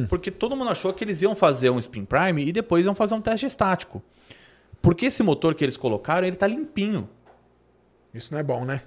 [0.09, 3.15] porque todo mundo achou que eles iam fazer um Spin Prime e depois iam fazer
[3.15, 4.01] um teste estático.
[4.87, 7.09] Porque esse motor que eles colocaram, ele tá limpinho.
[8.15, 8.83] Isso não é bom, né?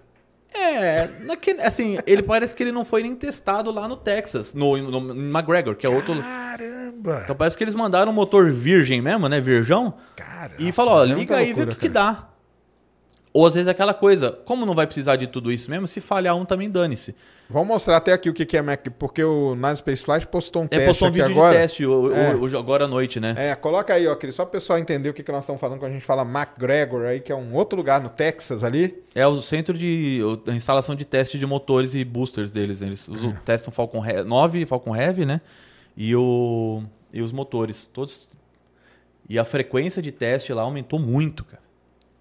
[0.56, 4.78] É, naquele- assim, ele parece que ele não foi nem testado lá no Texas, no,
[4.78, 6.16] no, no McGregor, que é outro.
[6.16, 7.20] Caramba!
[7.26, 9.42] Então parece que eles mandaram um motor virgem mesmo, né?
[9.42, 9.94] Virgão.
[10.16, 12.30] Cara, E falou, ó, é liga aí e vê o que, que dá.
[13.34, 16.00] Ou às vezes é aquela coisa, como não vai precisar de tudo isso mesmo, se
[16.00, 17.14] falhar um também dane-se.
[17.52, 20.68] Vamos mostrar até aqui o que é Mac, porque o NASA Spaceflight postou um É,
[20.70, 21.56] teste postou um vídeo agora.
[21.58, 22.36] de teste o- o- É.
[22.36, 23.34] hoje- agora à noite, né?
[23.36, 25.60] É, coloca aí, ó, Cris, só para o pessoal entender o que, que nós estamos
[25.60, 29.04] falando quando a gente fala McGregor aí, que é um outro lugar no Texas ali.
[29.16, 32.82] É o centro de o- instalação de teste de motores e boosters deles.
[32.82, 32.88] né?
[32.88, 35.42] Eles usam, testam Falcon He- 9 Falcon Heavy, né?
[35.98, 37.88] E, o, e os motores.
[37.88, 38.30] Todos.
[39.28, 41.64] E a frequência de teste lá aumentou muito, cara.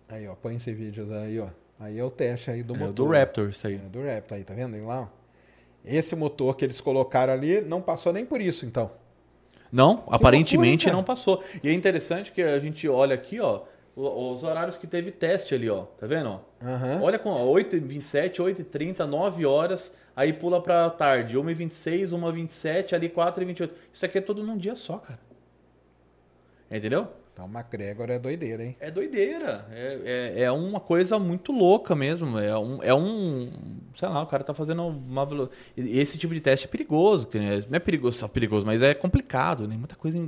[0.08, 1.48] Aí, ó, põe esse vídeo aí, ó.
[1.78, 2.94] Aí é o teste aí do É o motor.
[2.94, 3.74] do Raptor, isso aí.
[3.74, 5.02] É, do Raptor aí, tá vendo aí lá?
[5.02, 5.17] ó?
[5.84, 8.90] Esse motor que eles colocaram ali não passou nem por isso, então.
[9.70, 11.42] Não, aparentemente loucura, não passou.
[11.62, 13.62] E é interessante que a gente olha aqui, ó,
[13.94, 15.82] os horários que teve teste ali, ó.
[15.98, 16.40] Tá vendo?
[16.62, 17.00] Aham.
[17.02, 23.70] Olha com ó, 8h27, 8h30, 9 horas, aí pula pra tarde, 1h26, 1h27, ali 4h28.
[23.92, 25.20] Isso aqui é tudo num dia só, cara.
[26.70, 27.08] Entendeu?
[27.38, 28.76] Então o McGregor é doideira, hein?
[28.80, 29.64] É doideira.
[29.70, 32.36] É, é, é uma coisa muito louca mesmo.
[32.36, 33.48] É um, é um.
[33.94, 35.48] Sei lá, o cara tá fazendo uma.
[35.76, 37.28] Esse tipo de teste é perigoso.
[37.34, 39.76] né, Não é perigoso, só perigoso, mas é complicado, né?
[39.76, 40.18] Muita coisa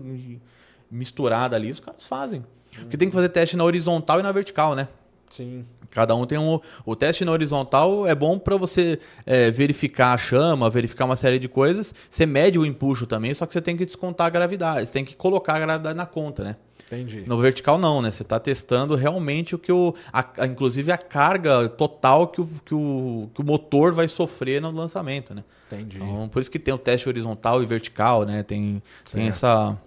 [0.88, 2.44] misturada ali, os caras fazem.
[2.76, 4.86] Porque tem que fazer teste na horizontal e na vertical, né?
[5.32, 5.66] Sim.
[5.90, 6.60] Cada um tem um.
[6.86, 11.40] O teste na horizontal é bom para você é, verificar a chama, verificar uma série
[11.40, 11.92] de coisas.
[12.08, 14.86] Você mede o empuxo também, só que você tem que descontar a gravidade.
[14.86, 16.56] Você tem que colocar a gravidade na conta, né?
[16.92, 17.22] Entendi.
[17.26, 18.10] No vertical não, né?
[18.10, 19.94] Você está testando realmente o que o.
[20.12, 24.60] a- a- inclusive a carga total que o, que, o, que o motor vai sofrer
[24.60, 25.44] no lançamento, né?
[25.70, 25.98] Entendi.
[25.98, 28.42] Então, por isso que tem o teste horizontal e vertical, né?
[28.42, 29.78] Tem, tem essa,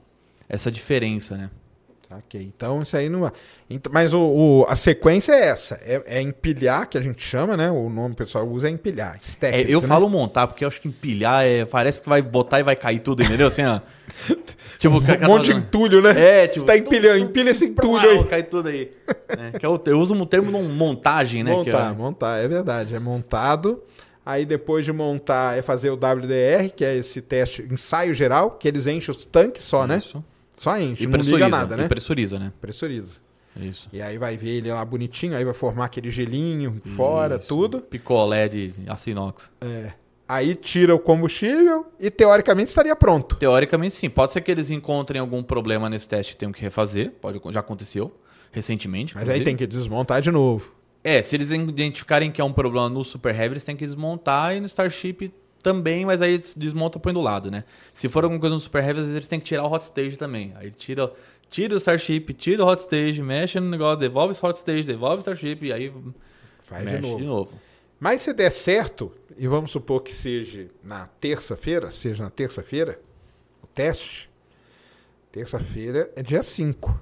[0.47, 1.49] essa diferença, né?
[2.09, 3.29] Ok, então isso aí não.
[3.67, 7.57] Então, mas o, o- a sequência é essa: é, é empilhar, que a gente chama,
[7.57, 7.71] né?
[7.71, 9.15] O nome pessoal usa é empilhar.
[9.15, 9.87] É, Stacked, eu né?
[9.87, 12.99] falo montar, porque eu acho que empilhar é, parece que vai botar e vai cair
[12.99, 13.47] tudo, entendeu?
[13.47, 13.79] Assim, ó.
[14.89, 16.11] tipo, Um monte de entulho, né?
[16.43, 16.59] É, tipo.
[16.61, 18.23] Você tá empilhando, empilha esse entulho aí.
[18.25, 18.91] Cai tudo aí.
[19.27, 21.51] É, que eu, eu uso um termo de montagem, né?
[21.51, 22.95] é- Montar, montar, é verdade.
[22.95, 23.81] É montado.
[24.25, 28.67] Aí depois de montar é fazer o WDR, que é esse teste, ensaio geral, que
[28.67, 29.97] eles enchem os tanques só, né?
[29.97, 30.23] Isso.
[30.57, 31.87] Só enche, E não liga nada, e né?
[31.89, 32.53] pressuriza, né?
[32.61, 33.19] Pressuriza.
[33.59, 33.89] Isso.
[33.91, 37.47] E aí vai ver ele lá bonitinho, aí vai formar aquele gelinho fora, Isso.
[37.49, 37.81] tudo.
[37.81, 39.51] Picolé de aço inox.
[39.59, 39.91] É.
[40.33, 43.35] Aí tira o combustível e teoricamente estaria pronto.
[43.35, 44.09] Teoricamente, sim.
[44.09, 47.11] Pode ser que eles encontrem algum problema nesse teste e tenham que refazer.
[47.21, 48.11] Pode, já aconteceu
[48.51, 49.13] recentemente.
[49.13, 49.45] Mas aí inclusive.
[49.45, 50.73] tem que desmontar de novo.
[51.03, 54.55] É, se eles identificarem que é um problema no Super Heavy, eles têm que desmontar
[54.55, 55.31] e no Starship
[55.61, 57.63] também, mas aí e põe do lado, né?
[57.93, 59.83] Se for alguma coisa no Super Heavy, às vezes eles têm que tirar o Hot
[59.83, 60.51] Stage também.
[60.55, 61.11] Aí tira,
[61.47, 65.17] tira o Starship, tira o Hot Stage, mexe no negócio, devolve esse Hot Stage, devolve
[65.17, 65.93] o Starship e aí
[66.63, 67.17] Faz mexe de novo.
[67.17, 67.53] de novo.
[67.99, 72.99] Mas se der certo, e vamos supor que seja na terça-feira, seja na terça-feira,
[73.61, 74.29] o teste,
[75.31, 76.99] terça-feira é dia 5.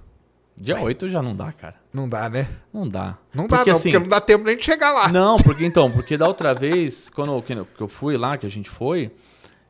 [0.56, 1.76] Dia 8 já não dá, cara.
[1.91, 2.48] Não dá, né?
[2.72, 3.18] Não dá.
[3.34, 5.08] Não dá, Porque, não, assim, porque não dá tempo nem de chegar lá.
[5.08, 8.49] Não, porque então, porque da outra vez, quando eu, que eu fui lá, que a
[8.49, 9.12] gente foi,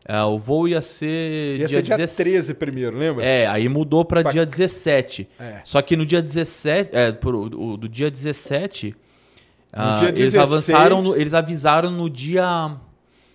[0.03, 3.23] é, o voo ia ser Ia ser dia 16 13 primeiro, lembra?
[3.23, 5.29] É, aí mudou pra Pra- dia 17.
[5.39, 5.61] É.
[5.63, 8.93] Só que no dia 17, é, pro, o, do dia 17,
[9.73, 12.75] ah, dia eles 16 avançaram, no- eles avisaram no dia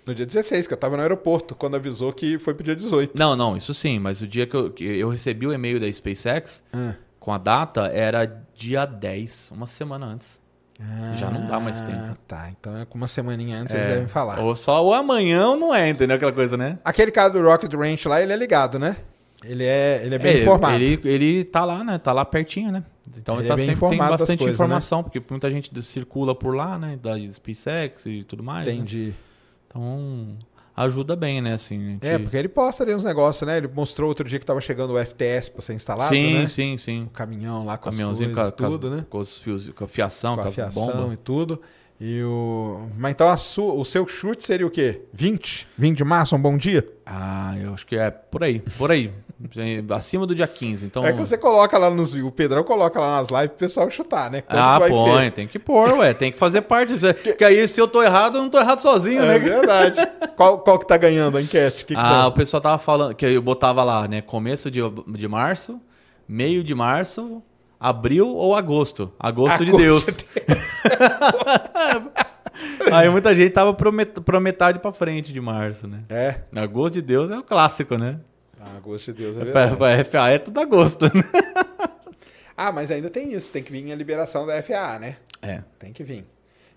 [0.07, 3.13] No dia 16, que eu tava no aeroporto, quando avisou que foi pro dia 18.
[3.19, 5.93] Não, não, isso sim, mas o dia que eu, que eu recebi o e-mail da
[5.93, 6.95] SpaceX Ah.
[7.19, 10.39] com a data era dia 10, uma semana antes.
[11.17, 11.99] Já não dá mais tempo.
[11.99, 12.51] Ah, tá.
[12.51, 14.41] Então é com uma semaninha antes eles devem falar.
[14.41, 16.79] Ou só o amanhã ou não é, entendeu aquela coisa, né?
[16.85, 18.95] Aquele cara do Rocket Ranch lá, ele é ligado, né?
[19.43, 20.75] Ele é, ele é bem É, informado.
[20.75, 21.97] Ele, ele tá lá, né?
[21.99, 22.85] Tá lá pertinho, né?
[23.17, 24.53] Então Ele ele, é tá bem sempre tem bastante coisas, né?
[24.55, 26.99] informação, porque muita gente circula por lá, né?
[27.01, 28.67] Da SpaceX e tudo mais.
[28.67, 28.73] né?
[28.75, 29.15] Entendi.
[29.69, 30.37] Então
[30.77, 31.55] ajuda bem, né?
[31.55, 33.57] Assim, a gente- É, porque ele posta ali uns negócios, né?
[33.59, 36.47] Ele mostrou outro dia que tava chegando o FTS pra ser instalado, sim, né?
[36.49, 37.05] sim, sim.
[37.05, 39.07] O caminhão lá com Caminhãozinho as com, a- coisas e tudo, com né?
[39.09, 41.15] com os fios, com a fiação, Com com, a fiação bomba.
[41.15, 41.61] e tudo.
[41.99, 42.89] E o...
[42.99, 45.01] Mas então sua- o seu chute seria o quê?
[45.15, 45.67] 20?
[45.79, 46.87] 20 de março, um bom dia?
[47.07, 49.11] Ah, eu acho que é por aí, por aí.
[49.91, 50.87] Acima do dia 15.
[50.87, 51.05] Então...
[51.05, 52.15] É que você coloca lá nos...
[52.15, 54.41] O Pedrão coloca lá nas lives pro pessoal chutar, né?
[54.41, 55.33] Quando Ah, põe, ser?
[55.33, 57.07] tem que pôr, ué, tem que fazer parte disso.
[57.23, 59.39] Porque aí, se eu tô errado, eu não tô errado sozinho, É né?
[59.39, 60.01] verdade.
[60.37, 61.85] qual, qual que tá ganhando a enquete?
[61.85, 62.27] Que que ah, tá?
[62.29, 64.23] o pessoal tava falando, que eu botava lá, né?
[64.23, 65.79] Começo de, de março,
[66.27, 67.43] meio de março,
[67.79, 69.13] abril ou agosto.
[69.19, 70.07] Agosto de Agosto Deus.
[70.07, 70.25] de
[72.91, 76.05] Aí muita gente tava pro metade pra frente de março, né?
[76.09, 76.41] É.
[76.57, 78.19] Agosto de Deus é o clássico, né?
[78.67, 79.77] Ah, gosto de Deus, é É verdade.
[79.77, 81.23] pra, pra FA é tudo agosto, né?
[82.59, 83.51] Ah, mas ainda tem isso.
[83.51, 85.17] Tem que vir a liberação da FAA, né?
[85.43, 85.63] É.
[85.79, 86.25] Tem que vir.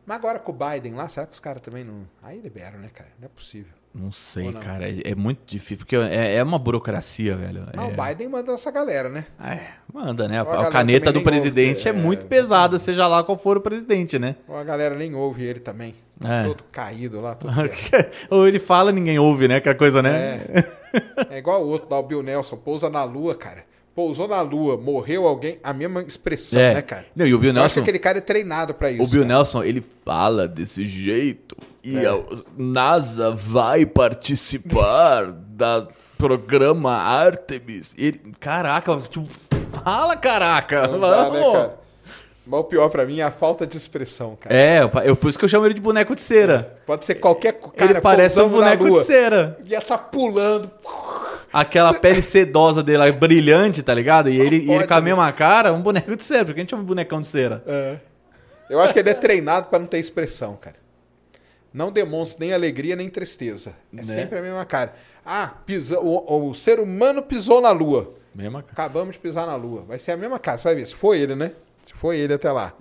[0.06, 2.06] Mas agora com o Biden lá, será que os caras também não...
[2.22, 3.10] Aí liberam, né, cara?
[3.18, 3.72] Não é possível.
[3.94, 4.62] Não sei, não?
[4.62, 4.88] cara.
[4.88, 7.68] É, é muito difícil, porque é, é uma burocracia, velho.
[7.76, 7.92] Mas é...
[7.92, 9.26] o Biden manda essa galera, né?
[9.44, 9.60] É,
[9.92, 10.38] manda, né?
[10.38, 13.58] A, a galera caneta do presidente ouve, é, é, muito pesada, seja lá qual for
[13.58, 14.36] o presidente, né?
[14.48, 15.96] Ou a galera nem ouve ele também.
[16.22, 16.44] Tá É.
[16.44, 17.52] todo caído lá, todo.
[18.30, 19.60] Ou ele fala ninguém ouve, né?
[19.60, 20.42] Que a coisa, né?
[20.54, 21.36] É.
[21.36, 23.64] é igual o outro lá, o Bill Nelson, pousa na lua, cara.
[23.96, 26.76] Pousou na lua, morreu alguém, a mesma expressão, É.
[26.76, 27.06] né, cara?
[27.16, 29.04] Não, e o Bill Eu acho que Nelson, aquele cara é treinado pra isso.
[29.04, 29.34] o Bill cara.
[29.34, 31.58] Nelson, ele fala desse jeito
[31.96, 32.10] e É.
[32.10, 32.22] a
[32.58, 35.88] NASA vai participar da
[36.18, 37.94] programa Artemis.
[37.98, 39.28] Ele, caraca, tipo,
[39.84, 41.54] fala caraca, Não dá, né, vamos.
[41.54, 41.80] cara?
[42.46, 44.56] Mas o pior pra mim é a falta de expressão, cara.
[44.56, 46.80] É, eu, por isso que eu chamo ele de boneco de cera.
[46.86, 49.60] Pode ser qualquer cara ele parece um boneco de cera.
[49.66, 50.70] Ia tá pulando.
[51.54, 54.30] Aquela pele sedosa dele lá, brilhante, tá ligado?
[54.30, 55.02] E ele, e ele com a né?
[55.04, 56.44] mesma cara, um boneco de cera.
[56.46, 57.64] Por que a gente chama de bonecão de cera?
[57.68, 57.98] É.
[58.68, 60.76] Eu acho que ele é treinado pra não ter expressão, cara.
[61.74, 63.76] Não demonstra nem alegria nem tristeza.
[63.94, 64.04] É Né?
[64.04, 64.96] sempre a mesma cara.
[65.26, 68.14] Ah, pisa, o, o ser humano pisou na lua.
[68.34, 68.74] Mesma cara.
[68.74, 69.84] Acabamos de pisar na lua.
[69.88, 70.58] Vai ser a mesma cara.
[70.58, 70.86] Você vai ver.
[70.86, 71.52] Se foi ele, né?
[71.84, 72.74] Se foi ele até lá.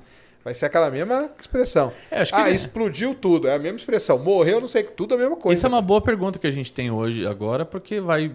[0.45, 1.93] Vai ser aquela mesma expressão.
[2.11, 3.49] É, ah, ele- explodiu tudo.
[3.49, 4.19] É a mesma expressão.
[4.19, 5.59] Morreu, não sei, tudo a mesma coisa.
[5.59, 8.33] Isso é uma boa pergunta que a gente tem hoje agora, porque vai.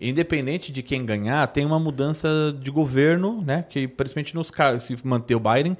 [0.00, 2.28] Independente de quem ganhar, tem uma mudança
[2.60, 3.64] de governo, né?
[3.68, 5.78] Que principalmente nos cargos, se manter o Biden,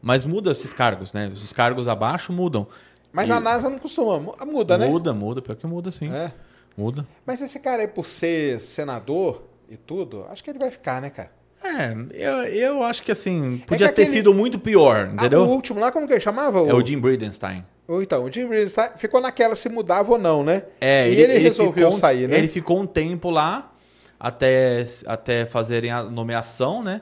[0.00, 1.32] mas muda esses cargos, né?
[1.34, 2.68] Os cargos abaixo mudam.
[3.12, 4.18] Mas E- a NASA não costuma.
[4.20, 4.86] mu- Muda, né?
[4.86, 6.12] Muda, muda, pior que muda, sim.
[6.12, 6.32] É.
[6.76, 7.06] Muda.
[7.24, 11.08] Mas esse cara aí, por ser senador e tudo, acho que ele vai ficar, né,
[11.10, 11.30] cara?
[11.64, 15.42] É, eu, eu acho que assim, podia que ter aquele- sido muito pior, Ah, entendeu?
[15.42, 16.58] o último lá, como que ele chamava?
[16.60, 17.64] É o Jim Bridenstine.
[17.88, 20.64] Ou Então, o Jim tá- ficou naquela se mudava ou não, né?
[20.80, 22.36] É, e ele, resolveu ficou, sair, né?
[22.36, 23.72] Ele ficou um tempo lá
[24.20, 27.00] até, até fazerem a nomeação, né?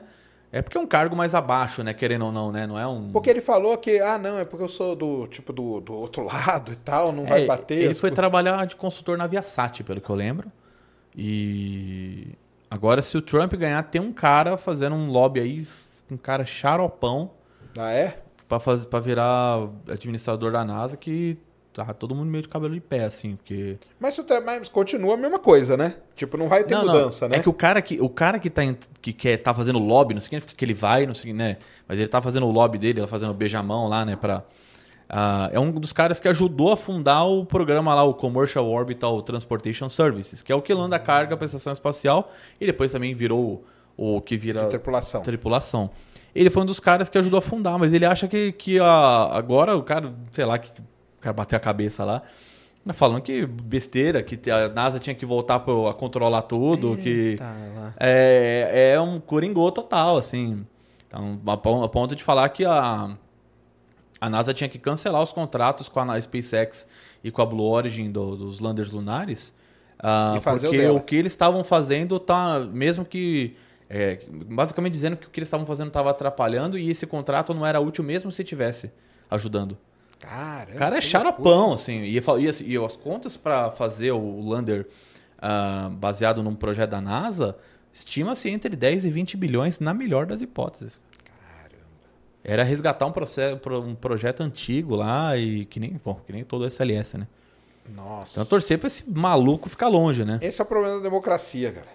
[0.55, 1.93] É porque é um cargo mais abaixo, né?
[1.93, 2.65] Querendo ou não, né?
[2.65, 3.11] Não é um.
[3.11, 6.23] Porque ele falou que, ah, não, é porque eu sou do tipo do, do outro
[6.23, 7.81] lado e tal, não vai É, bater.
[7.83, 10.49] Ele foi trabalhar de consultor na Viasat, pelo que eu lembro.
[11.13, 12.29] E
[12.71, 15.67] agora, se o Trump ganhar, tem um cara fazendo um lobby aí,
[16.09, 17.31] um cara xaropão,
[17.77, 18.15] Ah, é?
[18.47, 21.37] pra, fazer, pra virar administrador da NASA, que
[21.75, 23.77] tá todo mundo meio de cabelo de pé, assim, porque.
[23.99, 25.95] Mas, tra- mas continua a mesma coisa, né?
[26.15, 26.93] Tipo, não vai ter Não, não.
[26.93, 27.37] mudança, né?
[27.37, 28.61] É que o cara que, o cara que, tá,
[29.01, 31.57] que quer, tá fazendo lobby, não significa que ele vai, não sei, né?
[31.87, 34.15] Mas ele tá fazendo o lobby dele, tá fazendo o beijamão lá, né?
[34.15, 34.43] Pra,
[35.09, 39.21] ah, é um dos caras que ajudou a fundar o programa lá, o Commercial Orbital
[39.21, 42.91] Transportation Services, que é o que landa a carga para a estação espacial e depois
[42.91, 43.63] também virou
[43.97, 45.21] o, o que vira De tripulação.
[45.21, 45.89] tripulação.
[46.33, 49.29] Ele foi um dos caras que ajudou a fundar, mas ele acha que, que a-
[49.31, 50.69] agora o cara, sei lá, que
[51.25, 52.21] cara bateu a cabeça lá.
[52.85, 57.35] tá Falando que besteira, que a NASA tinha que voltar pro- a controlar tudo, que
[57.37, 57.93] Tá lá.
[57.99, 60.65] é, é um coringô total, assim.
[61.07, 63.15] Então, a pon- a ponto de falar que a,
[64.21, 66.87] a NASA tinha que cancelar os contratos com a SpaceX
[67.23, 69.53] e com a Blue Origin do- dos landers lunares,
[70.37, 70.97] o porque dela.
[70.97, 73.55] o que eles estavam fazendo tá, mesmo que
[73.89, 77.65] é, basicamente dizendo que o que eles estavam fazendo estava atrapalhando e esse contrato não
[77.65, 78.91] era útil mesmo se tivesse
[79.29, 79.77] ajudando.
[80.19, 80.75] Caramba.
[80.75, 82.01] O cara é que xaropão, assim.
[82.01, 84.87] E, e, assim, e as contas para fazer o lander
[85.39, 87.57] ah, baseado num projeto da NASA,
[87.93, 90.99] estima-se entre 10 e 20 bilhões na melhor das hipóteses.
[91.23, 91.85] Caramba.
[92.43, 96.63] Era resgatar um, processo, um projeto antigo lá e que nem, bom, que nem todo
[96.63, 97.27] o SLS, né?
[97.93, 98.39] Nossa.
[98.39, 100.39] Então torcer pra esse maluco ficar longe, né?
[100.41, 101.87] Esse é o problema da democracia, cara.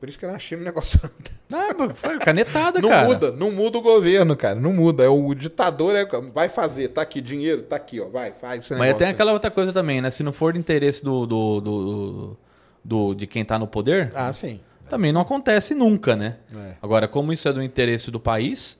[0.00, 1.30] Por isso que na China o negócio anda.
[1.52, 3.06] Ah, foi canetada, Não cara.
[3.06, 4.54] muda, não muda o governo, cara.
[4.58, 5.04] Não muda.
[5.04, 8.08] É o ditador é, vai fazer, tá aqui, dinheiro, tá aqui, ó.
[8.08, 10.10] Vai, faz esse Mas tem aquela outra coisa também, né?
[10.10, 12.36] Se não for do interesse do, do, do,
[12.84, 14.60] do- de quem tá no poder, Ah, sim.
[14.88, 16.36] também não acontece nunca, né?
[16.56, 16.74] É.
[16.80, 18.78] Agora, como isso é do interesse do país,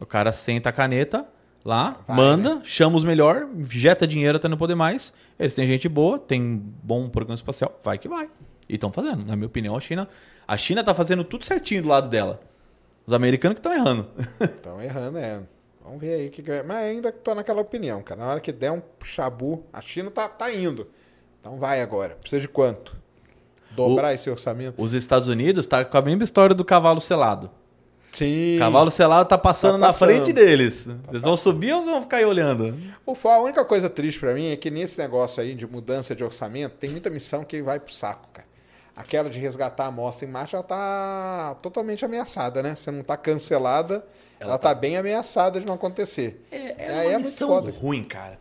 [0.00, 1.26] o cara senta a caneta
[1.64, 5.12] lá, Vai, manda, chama os melhor, injeta dinheiro até não poder mais.
[5.38, 8.28] Eles têm gente boa, tem bom programa espacial, vai que vai.
[8.68, 9.24] E estão fazendo.
[9.24, 10.08] Na minha opinião, a China,
[10.46, 12.40] a China tá fazendo tudo certinho do lado dela.
[13.06, 14.06] Os americanos que estão errando.
[14.40, 15.40] Estão errando, é.
[15.84, 18.20] Vamos ver aí o que, vai- Mas ainda tô naquela opinião, cara.
[18.20, 20.86] Na hora que der um chabu, a China tá, tá indo.
[21.40, 22.14] Então vai agora.
[22.14, 22.96] Precisa de quanto?
[23.72, 24.80] Dobrar esse orçamento?
[24.80, 27.50] Os Estados Unidos tá com a mesma história do cavalo selado.
[28.12, 28.56] Sim.
[28.56, 30.08] O cavalo selado tá passando Tá na passando.
[30.10, 30.86] frente deles.
[31.08, 32.78] Eles vão subir ou vão ficar aí olhando?
[33.06, 36.14] O fa- a única coisa triste pra mim é que nesse negócio aí de mudança
[36.14, 38.46] de orçamento, tem muita missão que vai pro saco, cara.
[38.94, 42.74] Aquela de resgatar a amostra em marcha, ela tá totalmente ameaçada, né?
[42.74, 44.04] Você não tá cancelada,
[44.38, 44.74] ela, tá...
[44.74, 46.44] bem ameaçada de não acontecer.
[46.50, 47.70] É, é uma missão foda.
[47.70, 48.38] ruim, cara.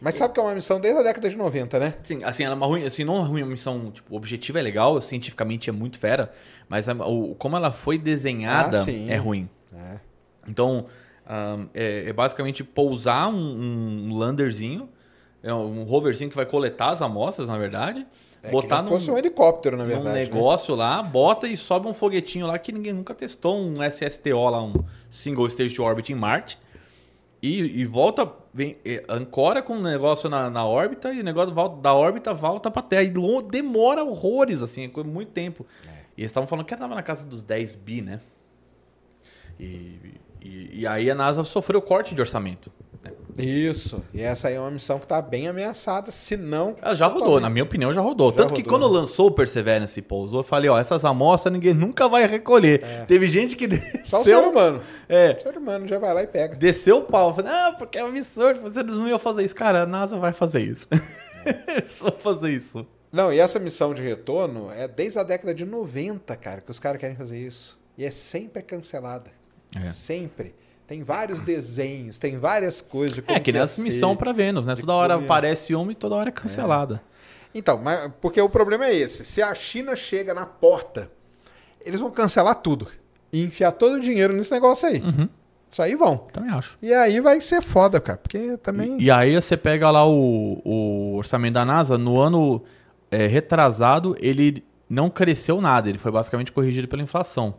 [0.00, 1.94] Mas sabe que é uma missão desde a década de 90, né?
[2.04, 4.56] Sim, assim, ela é uma ruim, assim, não é ruim, uma missão, tipo, o objetivo
[4.58, 6.32] é legal, cientificamente é muito fera,
[6.68, 9.48] mas a- o, como ela foi desenhada Ah, é ruim.
[9.76, 9.98] É.
[10.48, 10.86] Então,
[11.28, 14.88] ahn, é, é basicamente pousar um, um landerzinho,
[15.42, 18.06] é um roverzinho que vai coletar as amostras, na verdade,
[18.42, 20.08] É botar num, fosse um helicóptero, na verdade.
[20.08, 20.14] né?
[20.24, 24.62] negócio lá, bota e sobe um foguetinho lá que ninguém nunca testou, um SSTO lá,
[24.62, 24.72] um
[25.10, 26.58] Single Stage Orbit em Marte,
[27.42, 31.54] e, e volta, vem, é, ancora com o negócio na, na órbita e o negócio
[31.76, 33.02] da órbita volta pra Terra.
[33.02, 33.12] E
[33.50, 35.66] demora horrores, assim, é muito tempo.
[36.16, 38.20] E eles estavam falando que tava na casa dos 10 bi, né?
[39.58, 39.98] E,
[40.42, 42.70] e, e aí a NASA sofreu corte de orçamento.
[43.38, 44.02] Isso.
[44.12, 46.76] E essa aí é uma missão que tá bem ameaçada, se não.
[46.82, 48.30] Ela já rodou, na minha opinião já rodou.
[48.30, 49.00] Já Tanto que rodou, quando né?
[49.00, 53.06] lançou o Perseverance e pousou, eu falei, ó, essas amostras ninguém nunca vai recolher.
[53.06, 53.90] Teve gente que desceu...
[54.00, 54.04] É.
[54.04, 54.82] Só o ser humano.
[55.08, 56.56] É, O ser humano já vai lá e pega.
[56.56, 57.34] desceu o pau.
[57.34, 59.54] Falei, ah, porque é um absurdo, vocês não iam fazer isso.
[59.54, 60.86] Cara, a NASA vai fazer isso.
[61.68, 62.86] Eles vão fazer isso.
[63.12, 66.78] Não, e essa missão de retorno é desde a década de 90, cara, que os
[66.78, 67.80] caras querem fazer isso.
[67.96, 69.30] E é sempre cancelada.
[69.74, 69.84] É.
[69.88, 70.54] Sempre.
[70.90, 73.82] Tem vários desenhos, tem várias coisas de como É, que nessa ser.
[73.82, 74.74] missão pra Vênus, né?
[74.74, 77.00] Toda hora ia- aparece uma e toda hora é cancelada.
[77.54, 79.24] Então, mas, porque o problema é esse.
[79.24, 81.08] Se a China chega na porta,
[81.86, 82.88] eles vão cancelar tudo.
[83.32, 85.00] E enfiar todo o dinheiro nesse negócio aí.
[85.00, 85.28] Uhum,
[85.70, 86.18] Isso aí vão.
[86.18, 86.76] também acho.
[86.82, 88.18] E aí vai ser foda, cara.
[88.18, 88.98] Porque também.
[89.00, 92.64] E, e aí você pega lá o, o orçamento da NASA, no ano
[93.12, 97.54] é, retrasado, ele não cresceu nada, ele foi basicamente corrigido pela inflação.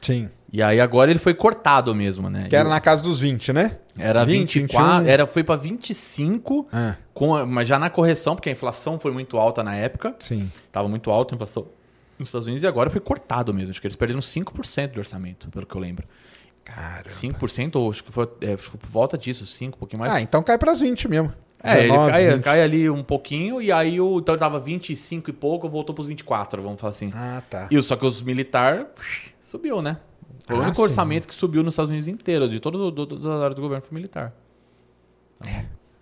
[0.00, 0.30] Sim.
[0.50, 2.46] E aí agora ele foi cortado mesmo, né?
[2.48, 3.78] Que era na casa dos 20, né?
[3.98, 5.06] Era 20, 24, 21.
[5.10, 9.36] era, foi pra 25, Ah, com, mas já na correção, porque a inflação foi muito
[9.36, 10.14] alta na época.
[10.20, 10.50] sim.
[10.72, 11.66] Tava muito alta a inflação
[12.18, 13.70] nos Estados Unidos e agora foi cortado mesmo.
[13.70, 16.06] Acho que eles perderam 5% de orçamento, pelo que eu lembro.
[16.64, 17.08] Cara.
[17.08, 20.14] 5% ou acho que foi, é, acho que por volta disso, 5, um pouquinho mais.
[20.14, 21.32] Ah, então cai pras 20 mesmo.
[21.62, 22.44] É, 19, ele cai, 20.
[22.44, 26.06] cai ali um pouquinho e aí o então ele tava 25 e pouco, voltou pros
[26.06, 27.10] 24, vamos falar assim.
[27.14, 27.68] Ah, tá.
[27.70, 28.86] E só que os militar
[29.40, 29.96] subiu, né?
[30.46, 30.82] Foi o Ah, único sim.
[30.82, 33.84] orçamento que subiu nos Estados Unidos inteiro, de todo- do- todas as áreas do governo
[33.86, 34.32] foi militar.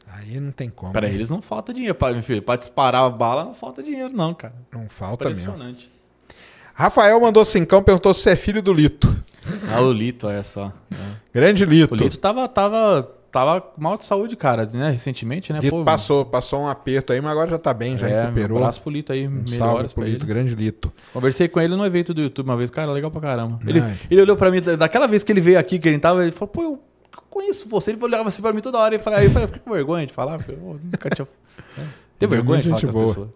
[0.08, 0.92] Aí não tem como.
[0.92, 1.14] Para né?
[1.14, 4.32] eles não falta dinheiro, pra, meu filho, pra disparar a bala não falta dinheiro não,
[4.32, 4.54] cara.
[4.72, 5.42] Não falta mesmo.
[5.44, 5.90] Impressionante.
[6.74, 9.14] Rafael mandou cincão, perguntou se é filho do Lito.
[9.72, 10.66] Ah, o Lito, olha só.
[10.90, 11.16] né?
[11.32, 11.94] Grande Lito.
[11.94, 14.90] O Lito tava, tava, tava mal de saúde, cara, né?
[14.90, 15.58] Recentemente, né?
[15.60, 18.56] Lito passou, passou um aperto aí, mas agora já tá bem, já é, recuperou.
[18.58, 20.92] Um abraço pro Lito aí, Um salve pro Lito, grande Lito.
[21.12, 23.58] Conversei com ele no evento do YouTube uma vez, cara, legal pra caramba.
[23.66, 23.98] Ele, Ai.
[24.10, 26.48] ele olhou pra mim, daquela vez que ele veio aqui, que ele tava, ele falou,
[26.48, 26.80] pô, eu
[27.28, 27.90] conheço você.
[27.90, 28.94] Ele olhava assim pra mim toda hora.
[28.94, 31.28] E falei, aí eu falei, eu fiquei com vergonha de falar, porque eu nunca tinha.
[31.78, 31.82] É.
[32.18, 33.28] Tem vergonha de falar com as pessoas.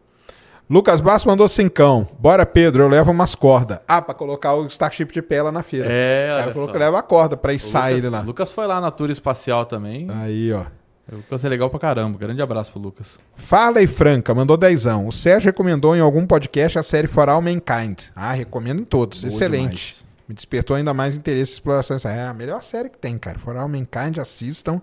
[0.71, 2.07] Lucas Basso mandou cincão.
[2.17, 3.81] Bora, Pedro, eu levo umas cordas.
[3.89, 5.89] Ah, pra colocar o Starship de pé lá na feira.
[5.91, 6.73] É, o cara falou só.
[6.73, 8.21] que leva a corda pra içar ele lá.
[8.21, 10.07] Lucas foi lá na tour espacial também.
[10.09, 10.63] Aí, ó.
[11.11, 12.17] O Lucas é legal pra caramba.
[12.17, 13.19] Grande abraço pro Lucas.
[13.35, 15.09] Fala e Franca, mandou dezão.
[15.09, 18.03] O Sérgio recomendou em algum podcast a série For All Mankind.
[18.15, 19.23] Ah, recomendo em todos.
[19.23, 19.97] Boa Excelente.
[19.97, 20.07] demais.
[20.29, 21.97] Me despertou ainda mais interesse em exploração.
[22.09, 23.41] É a melhor série que tem, cara.
[23.41, 24.81] For All Mankind, assistam.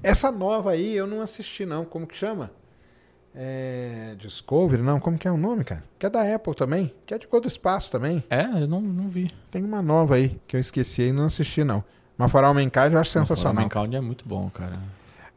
[0.00, 1.84] Essa nova aí eu não assisti, não.
[1.84, 2.52] Como que chama?
[3.34, 4.14] É...
[4.18, 4.82] Discovery?
[4.82, 5.82] Não, como que é o nome, cara?
[5.98, 6.92] Que é da Apple também.
[7.06, 8.22] Que é de cor do espaço também.
[8.28, 9.30] É, eu não, não vi.
[9.50, 11.82] Tem uma nova aí que eu esqueci e não assisti, não.
[12.16, 13.64] Mas For All Mankind eu acho sensacional.
[13.64, 14.74] O Mankind é muito bom, cara.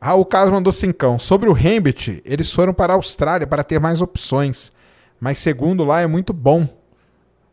[0.02, 1.18] Raul Caso mandou cincão.
[1.18, 4.72] Sobre o Rambit, eles foram para a Austrália para ter mais opções.
[5.20, 6.68] Mas segundo lá é muito bom.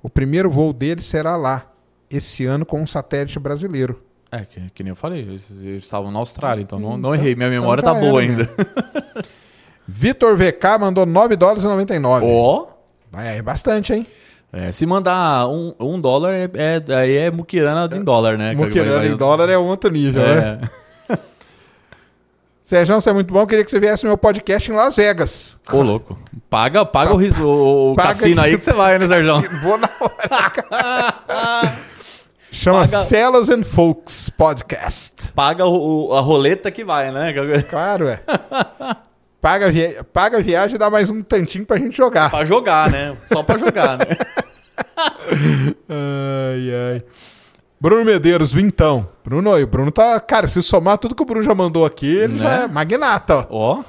[0.03, 1.71] O primeiro voo dele será lá,
[2.11, 4.03] esse ano com um satélite brasileiro.
[4.31, 7.15] É, que, que nem eu falei, eles, eles estavam na Austrália, então não, Então- não
[7.15, 7.35] errei.
[7.35, 8.51] Minha então memória já tá boa era ainda.
[9.87, 12.25] Vitor VK mandou 9 dólares e 99.
[12.29, 12.67] Ó.
[13.17, 14.07] É, é bastante, hein?
[14.53, 18.55] É, se mandar um, um dólar, é, é, aí é muquirana em dólar, né?
[18.55, 20.61] Muquirana Vai- em dólar é outro nível, né?
[21.09, 21.19] É.
[22.63, 23.47] Sérgio, você é muito bom.
[23.47, 25.59] Queria que você viesse no meu podcast em Las Vegas.
[25.71, 26.19] Ô, louco.
[26.49, 29.35] Paga, paga o, o, o Paga cassino aí que você vai, né, Sérgio?
[29.63, 31.73] Vou na hora.
[32.53, 35.33] Chama Paga- Fellas and Folks Podcast.
[35.33, 37.33] Paga o- a roleta que vai, né?
[37.69, 38.21] Claro, é.
[39.43, 40.05] Paga, via...
[40.05, 42.31] Paga a viagem e dá mais um tantinho pra gente jogar.
[42.31, 43.15] Pra jogar, né?
[43.31, 44.05] Só pra jogar, né?
[45.89, 47.05] Ai, ai.
[47.81, 49.09] Bruno Medeiros, vintão.
[49.25, 50.19] Bruno, o Bruno tá.
[50.21, 52.39] Cara, se somar tudo que o Bruno já mandou aqui, ele Né?
[52.45, 53.81] já é magnata, ó.
[53.81, 53.85] Ó,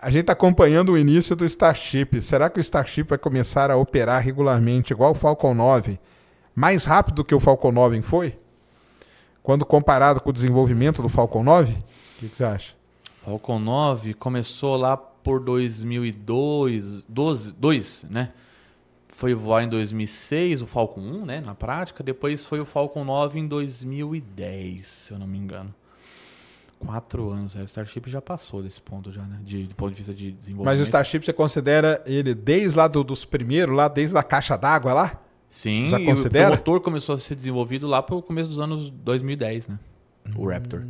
[0.00, 2.20] A gente tá acompanhando o início do Starship.
[2.22, 6.00] Será que o Starship vai começar a operar regularmente igual o Falcon 9?
[6.54, 8.38] Mais rápido do que o Falcon 9 foi?
[9.42, 11.72] Quando comparado com o desenvolvimento do Falcon 9?
[11.72, 11.76] O
[12.20, 12.72] que, que você acha?
[13.28, 18.32] Falcon 9 começou lá por 2002, 12, 2, né?
[19.08, 22.02] Foi voar em 2006, o Falcon 1, né, na prática.
[22.02, 25.74] Depois foi o Falcon 9 em 2010, se eu não me engano.
[26.78, 29.40] Quatro anos, é, o Starship já passou desse ponto já, né?
[29.42, 30.64] De, do ponto de vista de desenvolvimento.
[30.72, 34.56] Mas o Starship você considera ele desde lá do- dos primeiros, lá desde a caixa
[34.56, 35.20] d'água lá?
[35.50, 36.48] Sim, Já o- considera?
[36.54, 39.78] o motor começou a ser desenvolvido lá pelo começo dos anos 2010, né?
[40.36, 40.84] O Raptor.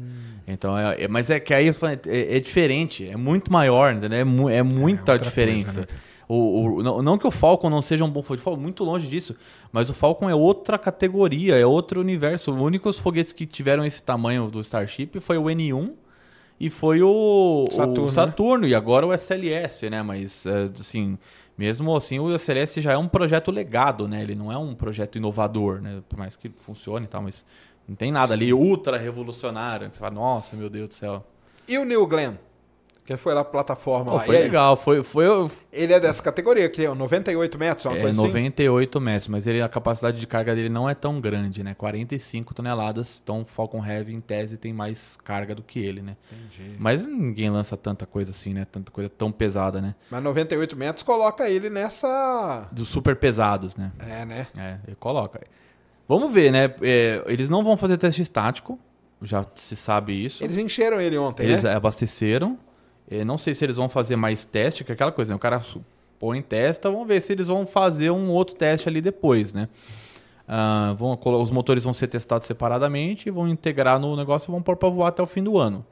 [0.51, 4.19] Então, é, é- mas é que aí falei, é, é diferente, é muito maior, entendeu?
[4.19, 5.75] É, mu- é muita outra diferença.
[5.75, 5.99] coisa, né?
[6.27, 9.37] o, o- não, não que o Falcon não seja um bom foguete, muito longe disso,
[9.73, 12.53] mas o Falcon é outra categoria, é outro universo.
[12.55, 15.93] Os únicos foguetes que tiveram esse tamanho do Starship foi o N1
[16.61, 18.69] e foi o o Saturno, Saturno, né?
[18.71, 20.03] e agora o SLS, né?
[20.03, 21.17] Mas, é, assim,
[21.57, 24.23] mesmo assim, o SLS já é um projeto legado, né?
[24.23, 26.01] Ele não é um projeto inovador, né?
[26.09, 27.45] Por mais que funcione e tal, mas
[27.89, 29.89] não tem nada ali ultra revolucionário.
[29.89, 31.25] que Você fala, nossa, meu Deus do céu.
[31.67, 32.35] E o Neil Glenn?
[33.07, 34.23] Que foi lá a plataforma Pô, lá.
[34.23, 35.25] foi E legal, foi, foi
[35.73, 38.29] Ele é dessa categoria, que é 98 metros, uma é, coisa assim?
[38.29, 41.73] 98 metros, mas ele, a capacidade de carga dele não é tão grande, né?
[41.73, 46.19] 45 toneladas, então Falcon Heavy, em tese, tem mais carga do que ele, né?
[46.31, 46.77] Entendi.
[46.79, 48.67] Mas ninguém lança tanta coisa assim, né?
[48.71, 49.95] Tanta coisa tão pesada, né?
[50.11, 52.69] Mas 98 metros coloca ele nessa...
[52.71, 53.91] Dos super pesados, né?
[54.01, 54.47] É, né?
[54.55, 55.41] É, ele coloca.
[56.09, 56.75] Vamos ver, né?
[56.83, 58.79] É, eles não vão fazer teste estático,
[59.23, 60.43] já se sabe isso.
[60.43, 61.75] Eles encheram ele ontem, Eles né?
[61.75, 62.59] abasteceram.
[63.11, 65.37] É, não sei se eles vão fazer mais teste, que é aquela coisa, né?
[65.37, 65.63] O cara
[66.19, 69.69] põe testa, vamos ver se eles vão fazer um outro teste ali depois, né?
[70.47, 74.77] Ah, vão, os motores vão ser testados separadamente, vão integrar no negócio e vão pôr
[74.77, 75.85] para voar até o fim do ano.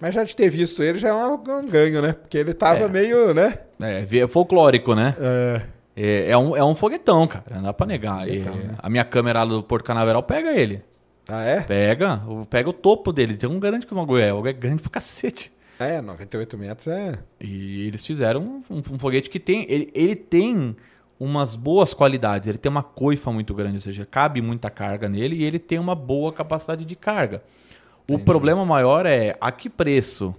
[0.00, 2.12] Mas já de ter visto ele já é um, um ganho, né?
[2.12, 2.88] Porque ele tava É.
[2.88, 3.58] meio, né?
[3.80, 5.14] É, é folclórico, né?
[5.18, 5.62] É.
[5.96, 8.20] É, é um, é um foguetão, cara, não dá pra negar.
[8.26, 8.74] Foguetão, É, né?
[8.78, 10.82] A minha câmera lá do Porto Canaveral pega ele.
[11.28, 11.60] Ah, é?
[11.62, 13.34] Pega, o- pega o topo dele.
[13.36, 14.32] Tem um grande que o bagulho é.
[14.32, 15.52] O é grande pra cacete.
[15.78, 17.18] É, 98 metros é...
[17.40, 19.64] E eles fizeram um, um foguete que tem.
[19.68, 20.76] Ele, ele tem
[21.18, 22.48] umas boas qualidades.
[22.48, 25.78] Ele tem uma coifa muito grande, ou seja, cabe muita carga nele e ele tem
[25.78, 27.42] uma boa capacidade de carga.
[28.08, 30.34] O problema maior é a que preço?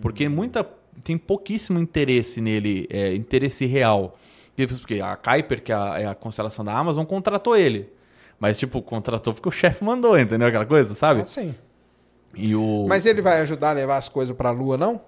[0.00, 0.66] Porque muita
[1.02, 4.18] tem pouquíssimo interesse nele, é, interesse real.
[4.54, 7.90] Porque a Kuiper, que é a, é a constelação da Amazon, contratou ele.
[8.38, 11.20] Mas, tipo, contratou porque o chefe mandou, entendeu aquela coisa, sabe?
[11.20, 11.54] Ah, sim.
[12.34, 12.86] E o...
[12.88, 15.00] Mas ele vai ajudar a levar as coisas pra Lua, não?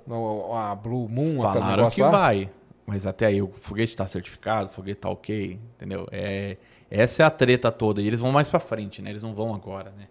[0.55, 2.11] A Blue Moon, Falaram negócio que lá?
[2.11, 2.51] vai.
[2.87, 6.07] Mas até aí, o foguete está certificado, o foguete tá ok, entendeu?
[6.13, 6.59] É,
[6.91, 8.03] essa é a treta toda.
[8.03, 9.11] E eles vão mais pra frente, né?
[9.11, 10.07] Eles não vão agora, né?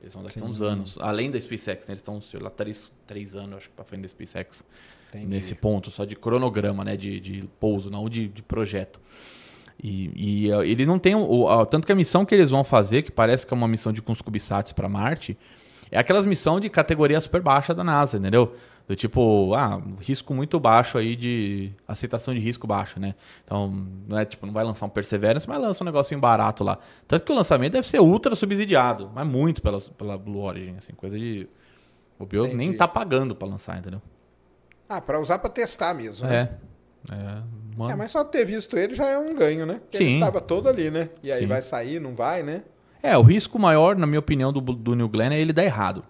[0.00, 0.98] Eles vão daqui a uns anos.
[1.00, 1.92] Além da SpaceX, né?
[1.92, 4.64] Eles estão, sei lá, três, três anos, acho que, pra frente da SpaceX.
[5.14, 5.26] Entendi.
[5.26, 6.96] Nesse ponto, só de cronograma, né?
[6.96, 9.00] De, de pouso, não de, de projeto.
[9.82, 11.14] E, e, uh, ele não tem.
[11.14, 13.92] O, tanto que a missão que eles vão fazer, que parece que é uma missão
[13.92, 15.36] de com os CubeSats para Marte,
[15.90, 18.52] é aquelas missão de categoria super baixa da NASA, entendeu?
[18.86, 23.14] Do tipo, ah, risco muito baixo aí de aceitação de risco baixo, né?
[23.42, 26.78] Então, não é tipo, não vai lançar um Perseverance, mas lança um negocinho barato lá.
[27.08, 30.92] Tanto que o lançamento deve ser ultra subsidiado, mas muito pela, pela Blue Origin, assim,
[30.92, 31.48] coisa de.
[32.18, 34.02] O Bio nem tá pagando para lançar, entendeu?
[34.96, 36.48] Ah, pra usar pra testar mesmo, né?
[37.10, 37.14] É.
[37.14, 37.16] É,
[37.76, 37.92] mano.
[37.92, 39.74] É, mas só ter visto ele já é um ganho, né?
[39.82, 40.12] Porque Sim.
[40.12, 41.10] ele tava todo ali, né?
[41.22, 41.46] E aí Sim.
[41.46, 42.62] vai sair, não vai, né?
[43.02, 46.02] É, o risco maior, na minha opinião, do, do New Glenn é ele dar errado.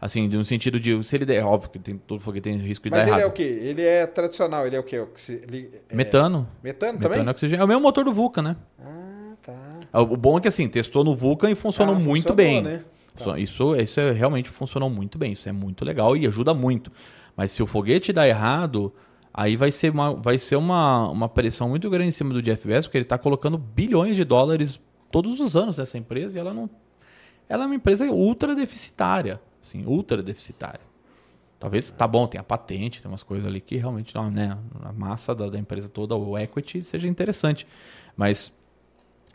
[0.00, 2.84] Assim, no sentido de, se ele der, é óbvio que tem, todo foguete tem risco
[2.84, 3.22] de Mas dar ele errado.
[3.22, 3.42] é o quê?
[3.62, 4.96] Ele é tradicional, ele é o quê?
[5.28, 6.46] Ele é- Metano.
[6.62, 7.24] Metano, Metano também?
[7.24, 7.62] e oxigênio.
[7.62, 8.56] É o mesmo motor do Vulcan, né?
[8.84, 10.00] Ah, tá.
[10.00, 12.60] O bom é que assim, testou no Vulcan e funcionou Ah, muito funcionou, bem.
[12.62, 12.82] né?
[13.18, 15.32] Isso- Isso, isso é, realmente funcionou muito bem.
[15.32, 16.90] Isso é muito legal e ajuda muito.
[17.36, 18.92] Mas se o foguete dar errado,
[19.32, 22.66] aí vai ser uma, vai ser uma, uma pressão muito grande em cima do Jeff
[22.66, 24.80] Bezos, porque ele está colocando bilhões de dólares
[25.10, 26.70] todos os anos nessa empresa e ela não.
[27.48, 29.40] Ela é uma empresa ultra deficitária.
[29.62, 30.80] Assim, ultra deficitária.
[31.58, 34.92] Talvez, tá bom, tem a patente, tem umas coisas ali que realmente, não, né, a
[34.92, 37.66] massa da, da empresa toda, o equity, seja interessante.
[38.14, 38.52] Mas,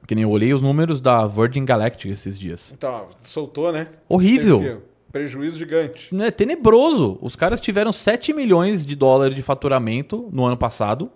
[0.08, 2.72] que nem eu olhei os números da Virgin Galactic esses dias.
[2.72, 3.88] Então, soltou, né?
[4.08, 4.84] Horrível.
[5.12, 6.16] Prejuízo gigante.
[6.22, 7.18] É tenebroso.
[7.22, 11.10] Os caras tiveram 7 milhões de dólares de faturamento no ano passado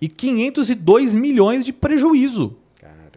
[0.00, 2.56] e 502 milhões de prejuízo.
[2.80, 3.10] Caramba.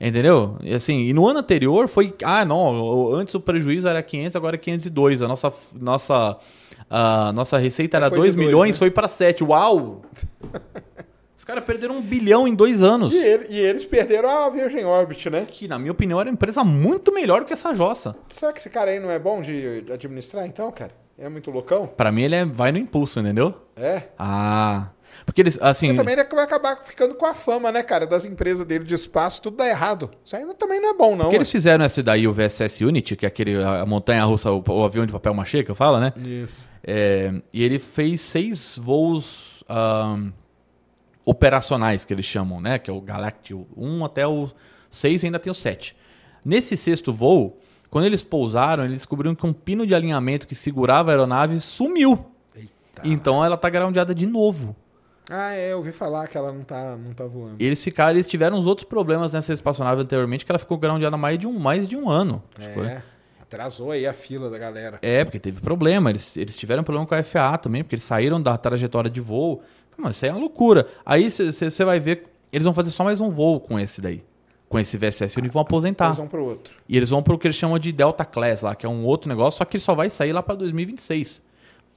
[0.00, 0.56] Entendeu?
[0.62, 4.56] E assim, e no ano anterior foi, ah, não, antes o prejuízo era 500, agora
[4.56, 5.22] é 502.
[5.22, 6.38] A nossa nossa
[6.90, 8.78] a nossa receita era Foi de 2 dois, milhões, né?
[8.78, 9.42] foi para 7.
[9.44, 10.02] Uau!
[11.42, 13.12] Os caras perderam um bilhão em dois anos.
[13.12, 15.44] E, ele- e eles perderam a Virgin Orbit, né?
[15.50, 18.14] Que, na minha opinião, era uma empresa muito melhor que essa jossa.
[18.28, 20.92] Será que esse cara aí não é bom de administrar, então, cara?
[21.18, 21.88] É muito loucão?
[21.88, 23.56] Pra mim, ele é, vai no impulso, entendeu?
[23.74, 24.04] É.
[24.16, 24.90] Ah.
[25.26, 25.88] Porque eles, assim.
[25.88, 28.06] Mas também ele vai acabar ficando com a fama, né, cara?
[28.06, 30.12] Das empresas dele de espaço, tudo dá errado.
[30.24, 31.24] Isso não- também não é bom, não.
[31.24, 34.62] Porque eles fizeram essa daí, o VSS Unity, que é aquele a montanha russa, o,
[34.64, 36.12] o avião de papel machê que eu falo, né?
[36.24, 36.70] Isso.
[36.84, 40.30] É, e ele fez seis voos ahn,
[41.24, 42.78] operacionais, que eles chamam, né?
[42.78, 44.50] Que é o Galactic 1 até o
[44.90, 45.96] 6 e ainda tem o 7.
[46.44, 47.58] Nesse sexto voo,
[47.90, 52.26] quando eles pousaram, eles descobriram que um pino de alinhamento que segurava a aeronave sumiu.
[52.56, 52.72] Eita.
[53.04, 54.74] Então ela tá groundada de novo.
[55.30, 57.56] Ah, é, eu ouvi falar que ela não tá, não tá voando.
[57.60, 61.38] Eles ficaram, eles tiveram uns outros problemas nessa espaçonave anteriormente, que ela ficou groundada mais
[61.38, 62.42] de um, mais de um ano.
[62.58, 62.86] Acho que foi.
[62.86, 63.02] É,
[63.40, 64.98] atrasou aí a fila da galera.
[65.00, 66.10] É, porque teve problema.
[66.10, 69.62] Eles, eles tiveram problema com a FAA também, porque eles saíram da trajetória de voo.
[69.96, 70.88] Mas isso aí é uma loucura.
[71.04, 74.22] Aí você vai ver, eles vão fazer só mais um voo com esse daí.
[74.68, 76.06] Com esse VSS e vão aposentar.
[76.06, 76.74] Eles vão pro outro.
[76.88, 79.28] E eles vão pro que eles chamam de Delta Class lá, que é um outro
[79.28, 81.42] negócio, só que ele só vai sair lá para 2026.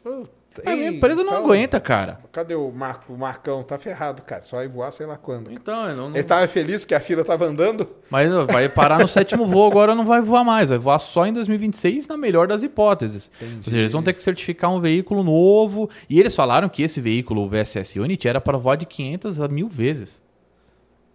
[0.03, 0.29] Puta,
[0.65, 2.19] A minha empresa não então, aguenta, cara.
[2.31, 3.63] Cadê o, Marco, o Marcão?
[3.63, 4.43] Tá ferrado, cara.
[4.43, 5.51] Só vai voar sei lá quando.
[5.51, 7.87] Então, eu não, não- Ele tava feliz que a fila tava andando?
[8.09, 10.69] Mas vai parar no sétimo voo, agora não vai voar mais.
[10.69, 13.31] Vai voar só em 2026, na melhor das hipóteses.
[13.41, 15.89] Ou seja, eles vão ter que certificar um veículo novo.
[16.09, 19.47] E eles falaram que esse veículo, o VSS Unity, era para voar de 500 a
[19.47, 20.23] 1000 vezes.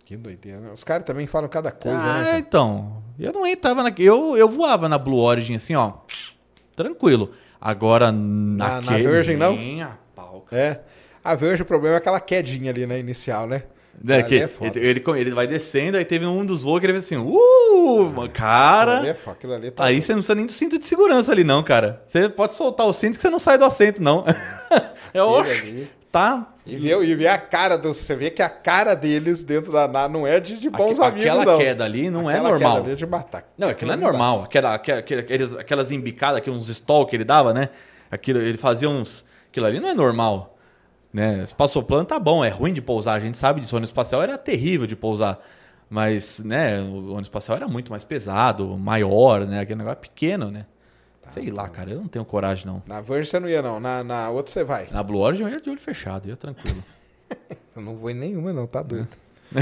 [0.04, 0.58] Que doideira.
[0.58, 0.70] né?
[0.72, 2.24] Os caras também falam cada coisa, ah, né?
[2.24, 2.38] cara?
[2.38, 3.00] então.
[3.16, 3.92] Eu não entrava na.
[3.96, 5.92] Eu, eu voava na Blue Origin assim, ó.
[6.74, 7.30] Tranquilo.
[7.60, 9.54] Agora na, na Virgin, não?
[9.54, 10.78] Nem a pau, É.
[11.22, 13.64] A Virgin, o problema é aquela quedinha ali na inicial, né?
[14.08, 14.48] É, Ali que é
[14.82, 18.28] ele, ele, vai descendo, aí teve um dos voos que ele fez assim, uh, ali
[18.30, 19.06] cara.
[19.06, 19.36] é foda.
[19.36, 22.02] Aquilo ali tá Aí você não precisa nem do cinto de segurança ali, não, cara.
[22.06, 24.24] Você pode soltar o cinto que você não sai do assento, não.
[25.12, 25.38] É o.
[25.38, 25.90] Aquele ali.
[26.12, 26.54] Tá.
[26.72, 27.88] E vê, e vê a cara do.
[27.92, 31.20] Você vê que a cara deles dentro da nave não é de, de bons Aque-
[31.20, 31.58] amigos, Aquela não.
[31.58, 32.72] queda ali não Aquela é normal.
[32.74, 33.44] Queda ali é de matar.
[33.58, 34.08] Não, aquilo é não dá.
[34.08, 34.42] normal.
[34.44, 37.68] Aquela, aquela, aquela- aqueles- aquelas embicadas, aqueles stall que ele dava, né?
[38.10, 39.24] Aquilo, ele fazia uns.
[39.50, 40.56] Aquilo ali não é normal.
[41.12, 41.42] Né?
[41.42, 43.74] Espaçoplano tá bom, é ruim de pousar, a gente sabe disso.
[43.74, 45.38] O ônibus espacial era terrível de pousar.
[45.88, 49.58] Mas, né, o ônibus espacial era muito mais pesado, maior, né?
[49.60, 50.66] Aquele negócio pequeno, né?
[51.22, 52.82] Tá, Sei lá, cara, eu não tenho coragem, não.
[52.86, 53.78] Na Virgin você não ia, não.
[53.78, 54.88] Na, na outra você vai.
[54.90, 56.82] Na Blue Origin eu ia de olho fechado, ia tranquilo.
[57.76, 59.08] Eu não vou em nenhuma, não, tá doido.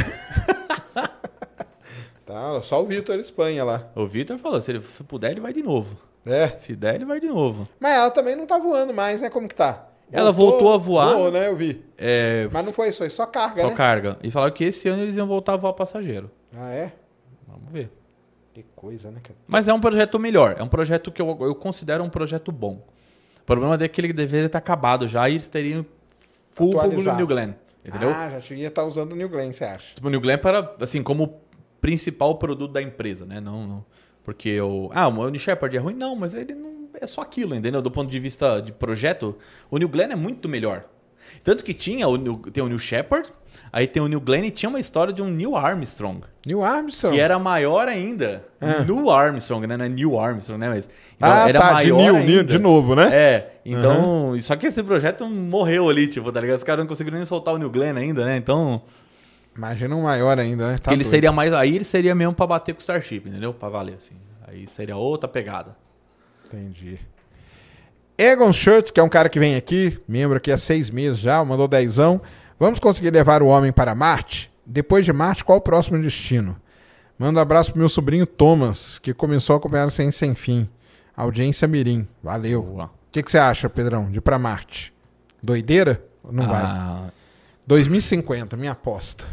[2.25, 3.89] tá, só o Vitor Espanha lá.
[3.95, 5.97] o Victor falou, se ele puder, ele vai de novo.
[6.27, 6.49] É.
[6.57, 7.69] Se der, ele vai de novo.
[7.79, 9.29] Mas ela também não tá voando mais, né?
[9.31, 9.87] Como que tá?
[10.11, 11.15] Ela voltou a voar.
[11.15, 11.49] Voou, né?
[11.49, 11.85] Eu vi.
[11.97, 13.75] É, Mas não foi isso, foi só carga, só né?
[13.75, 14.19] carga.
[14.23, 16.31] E falaram que esse ano eles iam voltar a voar passageiro.
[16.55, 16.93] Ah, é?
[17.47, 17.91] Vamos ver.
[18.59, 19.21] Que coisa, né?
[19.47, 20.57] Mas é um projeto melhor.
[20.59, 22.85] É um projeto que eu, eu considero um projeto bom.
[23.41, 25.87] O problema é que ele deveria estar acabado já e eles teriam
[26.51, 27.17] full Atualizado.
[27.19, 27.53] New Glenn.
[27.85, 28.11] Entendeu?
[28.11, 29.95] Ah, já devia estar usando o New Glenn, você acha?
[29.95, 31.41] Tipo, o New Glenn para, assim, como
[31.81, 33.41] principal produto da empresa, né?
[33.41, 33.85] Não, não-
[34.25, 34.91] porque o...
[34.93, 35.95] Ah, o New Shepard é ruim?
[35.95, 36.89] Não, mas ele não...
[37.01, 37.81] É só aquilo, entendeu?
[37.81, 39.39] Do ponto de vista de projeto,
[39.71, 40.85] o New Glenn é muito melhor.
[41.45, 43.33] Tanto que tinha o New, tem o New Shepard,
[43.73, 46.23] aí tem o New Glenn e tinha uma história de um Neil Armstrong.
[46.47, 47.15] New Armstrong.
[47.15, 48.45] Que era maior ainda.
[48.87, 49.77] New Armstrong, né?
[49.77, 50.69] Não é New Armstrong, né?
[50.69, 52.33] Mas então, ah, era tá, de maior New, ainda.
[52.33, 53.09] New, de novo, né?
[53.13, 54.35] É, então.
[54.41, 56.57] Só que esse projeto morreu ali, tipo, tá ligado?
[56.57, 58.37] Os caras não conseguiram nem soltar o New Glenn ainda, né?
[58.37, 58.83] Então.
[59.57, 60.79] Imagina um maior ainda, né?
[60.79, 61.11] Tá ele doido.
[61.11, 61.53] seria mais.
[61.53, 63.53] Aí ele seria mesmo pra bater com o Starship, entendeu?
[63.53, 64.15] Pra valer, assim.
[64.47, 65.77] Aí seria outra pegada.
[66.47, 66.99] Entendi.
[68.17, 71.45] Egon Schultz, que é um cara que vem aqui, membro aqui há seis meses já,
[71.45, 72.21] mandou dezão.
[72.59, 74.51] Vamos conseguir levar o homem para Marte?
[74.67, 76.57] Depois de Marte, qual o próximo destino?
[77.19, 80.69] Manda um abraço pro meu sobrinho Thomas, que começou a acompanhar o Sem Sem Fim.
[81.17, 82.07] Audiência Mirim.
[82.23, 82.63] Valeu.
[82.63, 84.93] O que, que você acha, Pedrão, de ir pra Marte?
[85.43, 86.03] Doideira?
[86.31, 86.63] Não vai?
[86.63, 87.05] Ah,
[87.67, 89.25] 2050, minha aposta.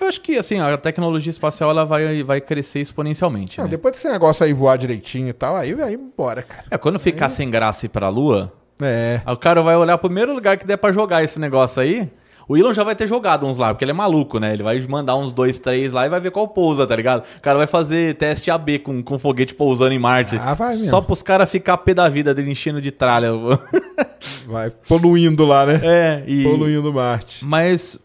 [0.00, 3.58] eu acho que, assim, a tecnologia espacial ela vai, vai crescer exponencialmente.
[3.58, 3.70] Não, né?
[3.70, 6.64] depois desse negócio aí voar direitinho e tal, aí vai embora, cara.
[6.70, 9.22] É, quando ficar sem graça ir pra Lua, É.
[9.24, 12.10] Aí o cara vai olhar o primeiro lugar que der pra jogar esse negócio aí.
[12.48, 14.52] O Elon já vai ter jogado uns lá, porque ele é maluco, né?
[14.52, 17.24] Ele vai mandar uns dois, três lá e vai ver qual pousa, tá ligado?
[17.38, 20.36] O cara vai fazer teste AB com, com foguete pousando em Marte.
[20.38, 20.88] Ah, vai mesmo.
[20.88, 23.30] Só pros caras ficar pé da vida dele enchendo de tralha.
[24.46, 25.80] Vai poluindo lá, né?
[25.82, 26.44] é, e...
[26.44, 27.44] Poluindo Marte.
[27.44, 27.98] Mas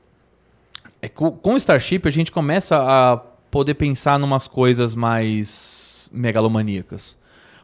[1.02, 3.18] é, com, o Starship a gente começa a
[3.52, 7.18] poder pensar numas coisas mais megalomaníacas.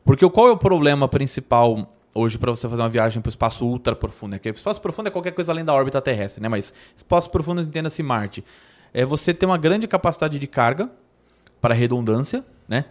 [0.05, 3.65] Porque qual é o problema principal hoje para você fazer uma viagem para o espaço
[3.65, 4.31] ultra profundo?
[4.31, 4.39] né?
[4.39, 6.49] Que espaço profundo é qualquer coisa além da órbita terrestre, né?
[6.49, 8.43] Mas espaço profundo entenda-se Marte.
[8.93, 10.89] É você ter uma grande capacidade de carga
[11.59, 12.85] para redundância, né?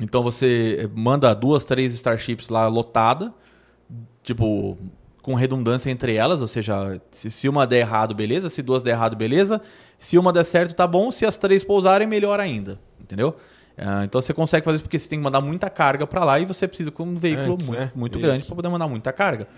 [0.00, 3.32] Então você manda duas, três Starships lá lotada,
[4.22, 4.76] tipo,
[5.22, 8.90] com redundância entre elas, ou seja, se, se uma der errado, beleza, se duas der
[8.90, 9.60] errado, beleza,
[9.96, 13.36] se uma der certo, tá bom, se as três pousarem, melhor ainda, entendeu?
[13.76, 16.38] Ah, então você consegue fazer isso porque você tem que mandar muita carga para lá
[16.38, 17.92] e você precisa com um veículo Antes, muito, né?
[17.94, 19.48] muito grande para poder mandar muita carga.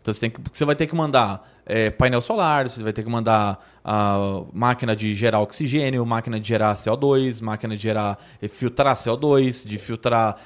[0.00, 3.04] Então você, tem que, você vai ter que mandar é, painel solar, você vai ter
[3.04, 8.48] que mandar a máquina de gerar oxigênio, máquina de gerar CO2, máquina de gerar eh,
[8.48, 10.36] filtrar CO2, de filtrar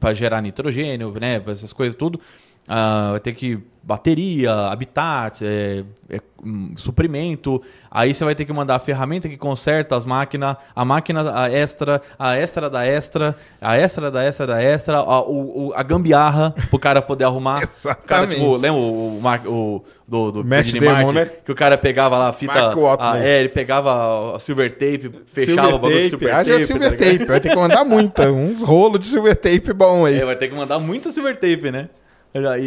[0.00, 2.20] para gerar nitrogênio, né, essas coisas tudo.
[2.66, 7.60] Ah, vai ter que bateria, habitat, é, é, hum, suprimento.
[7.90, 11.50] Aí você vai ter que mandar a ferramenta que conserta as máquinas, a máquina a
[11.50, 15.82] extra, a extra da extra, a extra da extra da extra, a, o, o- a
[15.82, 17.58] gambiarra pro cara poder arrumar.
[17.84, 18.34] O cara, Exatamente.
[18.36, 21.26] tipo, lembra o, o, o do, do Martin, né?
[21.44, 22.72] Que o cara pegava lá a fita.
[22.98, 26.60] A- é, ele pegava a silver tape, fechava o bagulho de silver tape.
[26.64, 27.24] silver tá tape.
[27.26, 28.30] Vai ter que mandar muita.
[28.32, 30.20] Uns rolos de silver tape bom aí.
[30.20, 31.90] É, vai ter que mandar muita silver tape, né?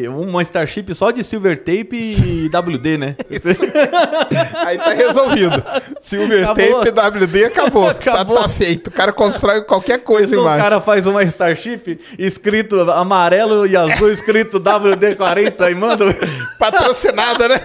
[0.09, 3.15] Uma Starship só de silver tape e WD, né?
[4.65, 5.61] Aí tá resolvido.
[5.99, 6.85] Silver Acabou.
[6.85, 7.89] tape, WD, acabou.
[7.89, 8.37] Acabou.
[8.37, 8.87] Tá, tá feito.
[8.87, 10.57] O cara constrói qualquer coisa os embaixo.
[10.57, 16.05] caras fazem uma Starship escrito amarelo e azul, escrito WD-40 e manda.
[16.57, 17.59] Patrocinada, né?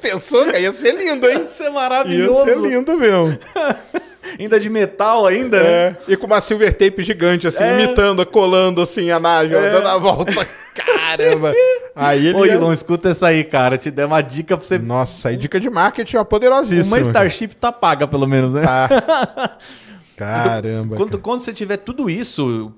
[0.00, 1.42] Pensou que ia ser lindo, hein?
[1.42, 2.44] Isso é Ia maravilhoso.
[2.46, 3.38] ser lindo mesmo.
[4.38, 5.68] Ainda de metal ainda, né?
[5.70, 5.96] É.
[6.08, 7.82] E com uma silver tape gigante, assim, É.
[7.84, 9.70] imitando, colando assim a nave, É.
[9.72, 10.32] dando a volta.
[10.74, 11.52] Caramba!
[11.94, 12.38] Aí ele.
[12.38, 13.76] Ô, ia- Elon, escuta essa aí, cara.
[13.76, 14.78] Te der uma dica pra você.
[14.78, 16.96] Nossa, aí dica de marketing, ó, poderosíssima.
[16.96, 18.62] Uma Starship tá paga, pelo menos, né?
[18.62, 19.58] Tá.
[20.16, 20.96] Caramba.
[20.96, 21.22] Quando, cara.
[21.22, 22.72] quando você tiver tudo isso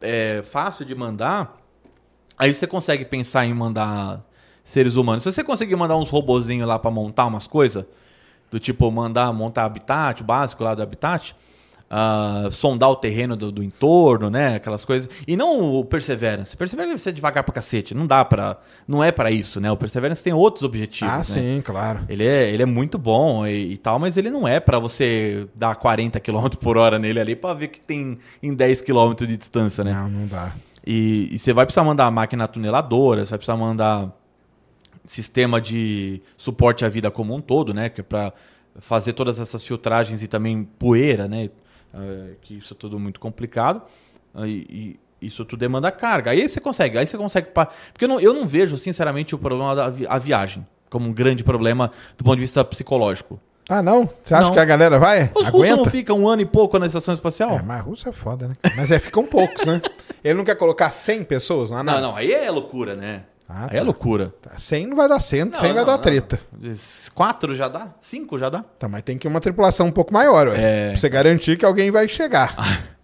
[0.00, 1.56] é, fácil de mandar,
[2.38, 4.20] aí você consegue pensar em mandar
[4.62, 5.22] seres humanos.
[5.22, 7.84] Se você conseguir mandar uns robozinhos lá pra montar umas coisas,
[8.54, 11.34] do tipo mandar montar habitat, o básico lá do habitat,
[11.90, 14.54] ah, sondar o terreno do, do entorno, né?
[14.54, 15.10] Aquelas coisas.
[15.26, 16.56] E não o Perseverance.
[16.56, 17.96] Perseverance deve ser devagar pra cacete.
[17.96, 18.58] Não dá pra.
[18.86, 19.72] Não é pra isso, né?
[19.72, 21.12] O Perseverance tem outros objetivos.
[21.12, 21.24] Ah, né?
[21.24, 22.04] sim, claro.
[22.08, 25.48] Ele é, ele é muito bom e, e tal, mas ele não é pra você
[25.56, 29.36] dar 40 km por hora nele ali pra ver que tem em 10 km de
[29.36, 29.92] distância, né?
[29.92, 30.54] Não, não dá.
[30.86, 34.12] E, e você vai precisar mandar máquina tuneladora, você vai precisar mandar
[35.04, 37.88] sistema de suporte à vida como um todo, né?
[37.88, 38.32] Que é pra
[38.78, 41.50] fazer todas essas filtragens e também poeira, né?
[41.94, 43.82] Eh, que isso é tudo muito complicado.
[44.44, 46.32] E, e isso tudo demanda carga.
[46.32, 47.48] Aí você consegue, aí você consegue.
[47.50, 51.12] pa- Porque eu não, eu não vejo, sinceramente, o problema da vi- viagem como um
[51.12, 53.40] grande problema do ponto de vista psicológico.
[53.68, 54.08] Ah, não?
[54.22, 54.52] Você acha Não.
[54.52, 55.24] que a galera vai?
[55.34, 55.76] Os russos Aguenta?
[55.76, 57.50] não ficam um ano e pouco na estação espacial?
[57.58, 58.56] É, mas russo é foda, né?
[58.76, 59.80] Mas é, ficam poucos, né?
[60.22, 62.02] Ele não quer colocar 100 pessoas na Não, nave?
[62.02, 63.22] não, aí é loucura, né?
[63.48, 63.84] Ah, aí é tá.
[63.84, 64.34] loucura.
[64.40, 65.98] Tá, 100 não vai dar 100, 100 Não, vai dar não.
[65.98, 66.40] treta.
[67.14, 67.94] Quatro já dá?
[68.00, 68.64] Cinco já dá?
[68.78, 70.56] Tá, mas tem que ir uma tripulação um pouco maior, ué.
[70.58, 70.88] É.
[70.88, 72.54] Pra você garantir que alguém vai chegar.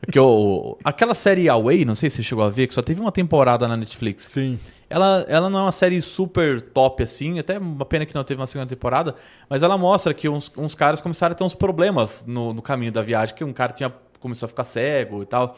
[0.00, 3.00] Porque o, aquela série Away, não sei se você chegou a ver, que só teve
[3.00, 4.24] uma temporada na Netflix.
[4.24, 4.58] Sim.
[4.90, 8.40] Ela, ela não é uma série super top assim, até uma pena que não teve
[8.40, 9.14] uma segunda temporada,
[9.48, 12.92] mas ela mostra que uns, uns caras começaram a ter uns problemas no, no caminho
[12.92, 15.56] da viagem, que um cara tinha, começou a ficar cego e tal.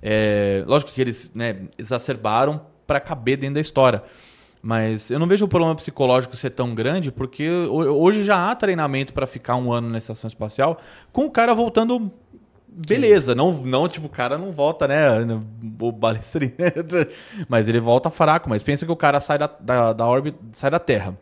[0.00, 4.02] É, lógico que eles né, exacerbaram para caber dentro da história.
[4.62, 8.54] Mas eu não vejo o problema psicológico ser tão grande, porque ho- hoje já há
[8.54, 10.78] treinamento para ficar um ano na estação espacial,
[11.10, 12.12] com o cara voltando
[12.68, 13.34] beleza.
[13.34, 15.06] Não, não, tipo, o cara não volta, né?
[15.80, 16.52] O balestrinho.
[17.48, 18.48] mas ele volta fraco.
[18.48, 21.16] Mas pensa que o cara sai da, da, da órbita, sai da Terra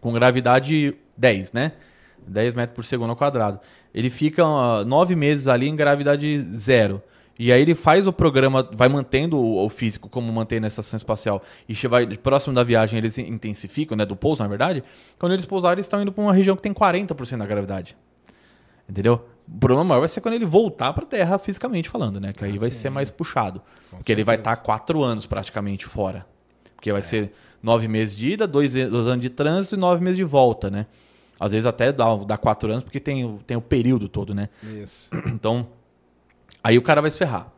[0.00, 1.72] com gravidade 10, né?
[2.26, 3.60] 10 metros por segundo ao quadrado.
[3.94, 4.42] Ele fica
[4.84, 7.00] nove meses ali em gravidade zero.
[7.38, 11.42] E aí ele faz o programa, vai mantendo o, físico como mantém na estação espacial.
[11.68, 14.06] E vai, próximo da viagem eles intensificam, né?
[14.06, 14.82] Do pouso, na verdade.
[15.18, 17.96] Quando eles pousarem, eles estão indo para uma região que tem 40% da gravidade.
[18.88, 19.26] Entendeu?
[19.46, 22.32] O problema maior vai ser quando ele voltar para a Terra, fisicamente falando, né?
[22.32, 23.60] Que aí vai ser mais puxado.
[23.90, 26.26] porque ele vai estar quatro anos praticamente fora.
[26.74, 27.32] Porque vai ser
[27.62, 30.86] nove meses de ida, dois, dois anos de trânsito e nove meses de volta, né?
[31.38, 34.48] Às vezes até dá, dá quatro anos, porque tem, tem o período todo, né?
[34.62, 35.10] Isso.
[35.26, 35.66] Então,
[36.66, 37.52] aí o cara vai se ferrar.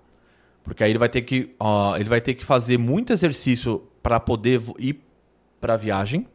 [0.63, 4.21] Porque aí ele vai ter que, ó, ele vai ter que fazer muito exercício para
[4.21, 5.01] poder ir
[5.59, 6.27] para a viagem.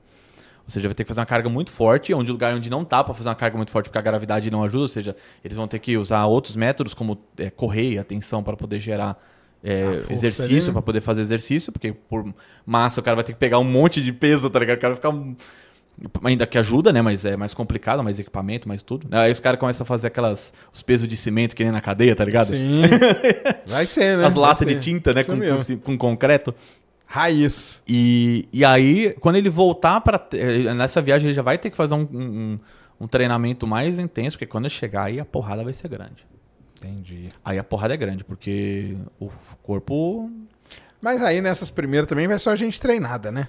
[0.64, 3.04] Ou seja, vai ter que fazer uma carga muito forte, onde lugar onde não dá
[3.04, 5.68] para fazer uma carga muito forte porque a gravidade não ajuda, ou seja, eles vão
[5.68, 9.22] ter que usar outros métodos como é, correr, atenção para poder gerar
[9.64, 10.74] é, força exercício, né?
[10.74, 12.34] para poder fazer exercício, porque por
[12.66, 14.78] massa o cara vai ter que pegar um monte de peso, tá ligado?
[14.78, 15.36] O cara vai ficar
[16.24, 17.02] Ainda que ajuda, né?
[17.02, 19.08] Mas é mais complicado, mais equipamento, mais tudo.
[19.12, 20.54] Aí os caras começam a fazer aquelas.
[20.72, 22.48] os pesos de cimento que nem na cadeia, tá ligado?
[22.48, 22.82] Sim.
[23.68, 24.26] Vai ser, né?
[24.26, 25.24] As latas de tinta, né?
[25.24, 26.54] Com, com, com concreto.
[27.06, 27.84] Raiz.
[27.88, 30.20] E, e aí, quando ele voltar para
[30.76, 32.58] Nessa viagem, ele já vai ter que fazer um, um,
[33.00, 36.26] um treinamento mais intenso, porque quando ele chegar aí, a porrada vai ser grande.
[36.76, 37.32] Entendi.
[37.46, 39.30] Aí a porrada é grande, porque o
[39.62, 40.30] corpo.
[41.00, 43.48] Mas aí nessas primeiras também vai só a gente treinada, né?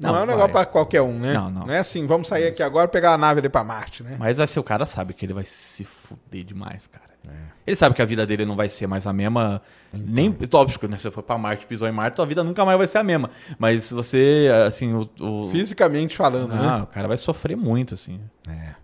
[0.00, 1.32] Não, Não, é um negócio pra qualquer um, né?
[1.34, 1.70] Não, não.
[1.70, 4.16] é assim, vamos sair aqui agora e pegar a nave ali pra Marte, né?
[4.18, 7.06] Mas vai ser o cara sabe que ele vai se fuder demais, cara.
[7.28, 7.30] É.
[7.66, 9.60] Ele sabe que a vida dele não vai ser mais a mesma.
[9.92, 10.06] Então.
[10.08, 10.36] Nem.
[10.54, 12.78] Óbvio que né, se você for pra Marte, pisou em Marte, tua vida nunca mais
[12.78, 13.30] vai ser a mesma.
[13.58, 15.08] Mas se você, assim, o.
[15.20, 16.82] o- Fisicamente falando, Ah, né?
[16.84, 18.20] o cara vai sofrer muito, assim.
[18.48, 18.74] É.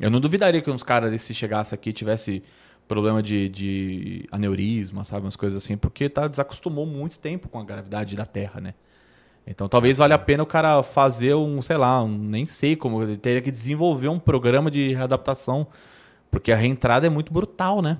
[0.00, 2.42] Eu não duvidaria que uns caras desses, se chegasse aqui, tivesse
[2.88, 5.24] problema de, de aneurisma, sabe?
[5.24, 8.74] Umas coisas assim, porque tá, desacostumou muito tempo com a gravidade da Terra, né?
[9.46, 13.02] Então talvez valha a pena o cara fazer um, sei lá, um, nem sei como,
[13.02, 15.66] ele teria que desenvolver um programa de readaptação,
[16.30, 17.98] porque a reentrada é muito brutal, né?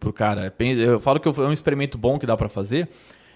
[0.00, 0.50] Pro cara.
[0.50, 2.88] Pen- Eu falo que é um experimento bom que dá pra fazer.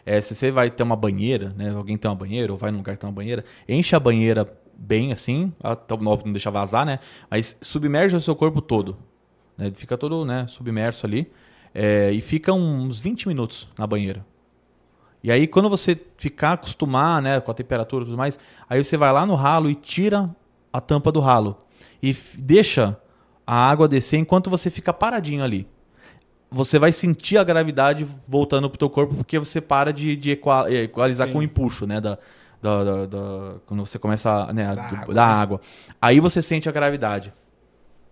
[0.05, 1.71] É, se você vai ter uma banheira, né?
[1.71, 4.51] Alguém tem uma banheira, ou vai num lugar que tem uma banheira, enche a banheira
[4.77, 6.99] bem assim, até o não deixa vazar, né?
[7.31, 8.97] Mas submerge o seu corpo todo.
[9.57, 9.73] Né?
[9.75, 11.31] Fica todo né, submerso ali.
[11.75, 14.25] é, e fica uns 20 minutos na banheira.
[15.27, 18.39] E aí, quando você ficar acostumar né, com a temperatura e tudo mais,
[18.71, 20.31] aí você vai lá no ralo e tira
[20.73, 21.59] a tampa do ralo.
[22.01, 22.97] E deixa
[23.45, 25.67] a água descer enquanto você fica paradinho ali.
[26.49, 30.71] Você vai sentir a gravidade voltando pro teu corpo porque você para de, de equa-
[30.73, 31.33] equalizar Sim.
[31.33, 32.01] com o empuxo, né?
[32.01, 32.17] Da,
[32.63, 35.33] da, da- da- quando você começa né, a- Da água, da né?
[35.33, 35.61] água.
[36.01, 37.33] Aí você sente a gravidade.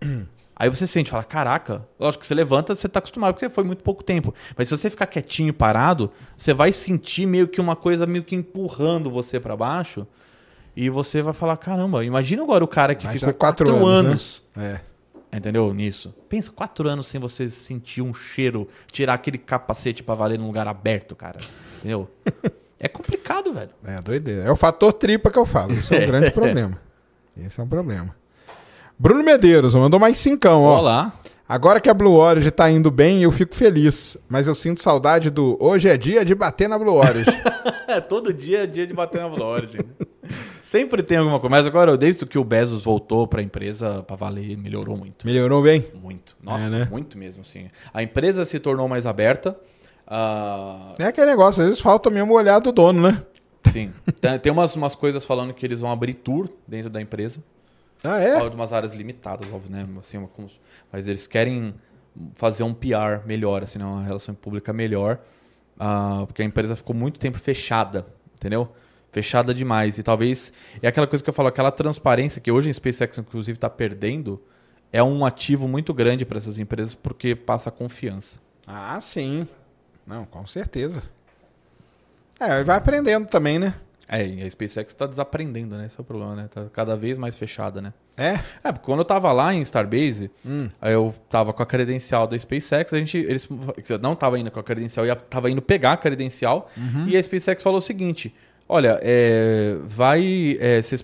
[0.55, 3.83] Aí você sente, fala, caraca, lógico que você levanta, você tá acostumado, porque foi muito
[3.83, 4.33] pouco tempo.
[4.57, 8.23] Mas se você ficar quietinho e parado, você vai sentir meio que uma coisa meio
[8.23, 10.07] que empurrando você pra baixo.
[10.73, 14.43] E você vai falar, caramba, imagina agora o cara que Imagina ficou quatro quatro, anos,
[14.55, 14.65] né?
[14.65, 14.81] anos,
[15.31, 15.37] É.
[15.37, 15.73] entendeu?
[15.73, 16.13] Nisso.
[16.29, 20.67] Pensa, quatro anos sem você sentir um cheiro, tirar aquele capacete pra valer num lugar
[20.67, 21.39] aberto, cara.
[21.79, 22.09] Entendeu?
[22.79, 23.69] é complicado, velho.
[23.85, 24.43] É doideira.
[24.43, 25.71] É o fator tripa que eu falo.
[25.73, 26.77] Isso é um grande problema.
[27.37, 28.15] Esse é um problema.
[28.97, 30.79] Bruno Medeiros mandou mais cincão, ó.
[30.79, 31.11] Olá.
[31.47, 34.17] Agora que a Blue Origin tá indo bem, eu fico feliz.
[34.27, 37.31] Mas eu sinto saudade do hoje é dia de bater na Blue Origin.
[37.87, 39.77] É, todo dia é dia de bater na loja.
[40.61, 41.51] Sempre tem alguma coisa.
[41.51, 45.23] Mas agora, desde que o Bezos voltou pra empresa, pra valer, melhorou muito.
[45.23, 45.85] Melhorou bem?
[46.01, 46.35] Muito.
[46.41, 46.87] Nossa, É, né?
[46.91, 47.67] muito mesmo, sim.
[47.93, 49.55] A empresa se tornou mais aberta.
[50.07, 53.21] ah, É aquele negócio, às vezes falta mesmo o olhar do dono, né?
[53.71, 53.93] sim.
[54.19, 57.39] tem tem umas, umas coisas falando que eles vão abrir tour dentro da empresa.
[58.05, 58.37] Ah, é?
[58.37, 59.87] Fala de umas áreas limitadas, óbvio, né?
[59.99, 60.49] Assim, como-
[60.91, 61.73] mas eles querem
[62.35, 63.85] fazer um PR melhor, assim, né?
[63.85, 65.19] uma relação pública melhor,
[65.79, 68.05] ah, porque a empresa ficou muito tempo fechada,
[68.35, 68.71] entendeu?
[69.11, 69.97] Fechada demais.
[69.97, 70.51] E talvez.
[70.81, 74.41] É aquela coisa que eu falo, aquela transparência que hoje a SpaceX, inclusive, está perdendo,
[74.91, 78.39] é um ativo muito grande para essas empresas porque passa confiança.
[78.67, 79.47] Ah, sim.
[80.05, 81.01] Não, com certeza.
[82.39, 83.73] É, vai aprendendo também, né?
[84.07, 85.87] É, e a SpaceX está desaprendendo, né?
[85.87, 86.47] Esse é o problema, né?
[86.49, 87.91] Tá cada vez mais fechada, né?
[88.17, 88.33] É?
[88.63, 90.69] É, porque quando eu tava lá em Starbase, Hum.
[90.81, 93.47] aí eu tava com a credencial da SpaceX, a gente, eles
[93.89, 96.69] eu não tava indo com a credencial, ia, tava indo pegar a credencial,
[97.07, 98.33] e a SpaceX falou o seguinte,
[98.69, 101.03] olha, é, vai, é, vocês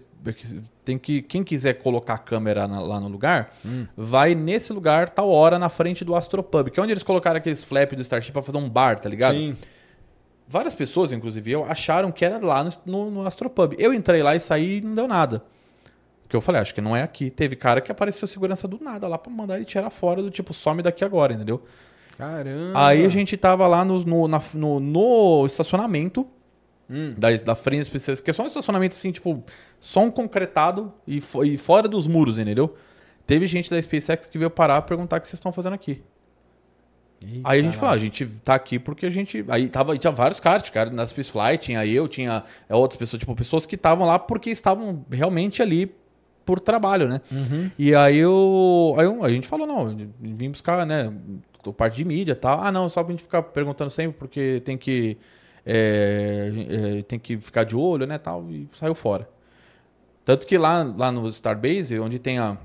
[0.86, 3.56] tem que, quem quiser colocar a câmera na- lá no lugar,
[3.98, 7.64] vai nesse lugar, tal hora, na frente do Astropub, que é onde eles colocaram aqueles
[7.64, 9.36] flap do Starship pra fazer um bar, tá ligado?
[9.36, 9.58] Sim.
[10.52, 13.74] Várias pessoas, inclusive eu, acharam que era lá no, no, no Astropub.
[13.80, 15.42] Eu entrei lá e saí e não deu nada.
[16.24, 17.30] Porque eu falei, acho que não é aqui.
[17.30, 20.54] Teve cara que apareceu segurança do nada lá pra mandar ele tirar fora do tipo,
[20.54, 21.64] some daqui agora, entendeu?
[22.18, 22.88] Caramba.
[22.88, 26.28] Aí a gente tava lá no, no, na- no- no estacionamento
[26.90, 27.14] Hum.
[27.18, 29.42] da, da frente SpaceX, que é só um estacionamento assim, tipo,
[29.80, 32.76] só um concretado e, e fora dos muros, entendeu?
[33.26, 36.04] Teve gente da SpaceX que veio parar e perguntar o que vocês estão fazendo aqui.
[37.24, 39.46] Eita, Aí a gente falou, ah, a gente tá aqui porque a gente.
[39.48, 43.20] Aí tava, tinha vários caras, cara, na Space Flight, tinha eu, tinha é, outras pessoas,
[43.20, 45.94] tipo, pessoas que estavam lá porque estavam realmente ali
[46.44, 47.22] por trabalho, né?
[47.32, 47.70] Uhum.
[47.78, 51.14] E aí, eu, aí eu- a gente falou, não, vim buscar, né,
[51.78, 52.60] parte de mídia e tal.
[52.60, 55.18] Ah, não, só pra gente ficar perguntando sempre, porque tem que.
[55.64, 56.52] é,
[57.00, 59.30] é, tem que ficar de olho, né, tal, e saiu fora.
[60.26, 62.58] Tanto que lá, lá no Starbase, onde tem a.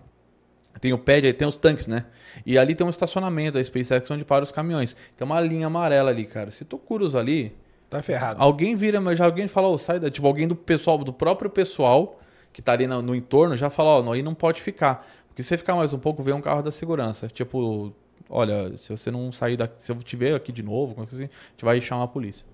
[0.81, 2.05] Tem o pad, aí tem os tanques, né?
[2.44, 4.94] E ali tem um estacionamento da SpaceX onde para os caminhões.
[5.16, 6.51] Tem uma linha amarela ali, cara.
[6.51, 7.53] Se tu cruzas ali,
[7.89, 8.43] Tá ferrado.
[8.43, 10.11] alguém vira, mas já alguém fala, oh, sai da.
[10.11, 12.20] Tipo, alguém do pessoal, do próprio pessoal
[12.53, 15.07] que tá ali no, no entorno já fala, ó, não, aí não pode ficar.
[15.28, 17.28] Porque se você ficar mais um pouco, vem um carro da segurança.
[17.28, 17.94] Tipo,
[18.28, 21.24] olha, se você não sair daqui, se eu te ver aqui de novo, coisa assim,
[21.24, 22.44] a gente vai chamar a polícia.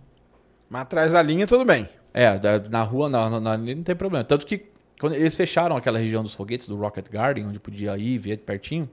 [0.68, 1.88] Mas atrás da linha, tudo bem.
[2.14, 2.28] É,
[2.70, 4.24] na rua na, na- na- não tem problema.
[4.24, 4.66] Tanto que
[5.02, 8.88] quando eles fecharam aquela região dos foguetes, do Rocket Garden, onde podia ir, ver pertinho.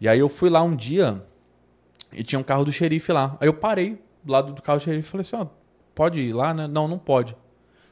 [0.00, 1.22] E aí eu fui lá um dia
[2.12, 3.36] e tinha um carro do xerife lá.
[3.40, 5.46] Aí eu parei do lado do carro do xerife e falei assim, ó,
[5.94, 6.66] pode ir lá, né?
[6.66, 7.36] Não, não pode.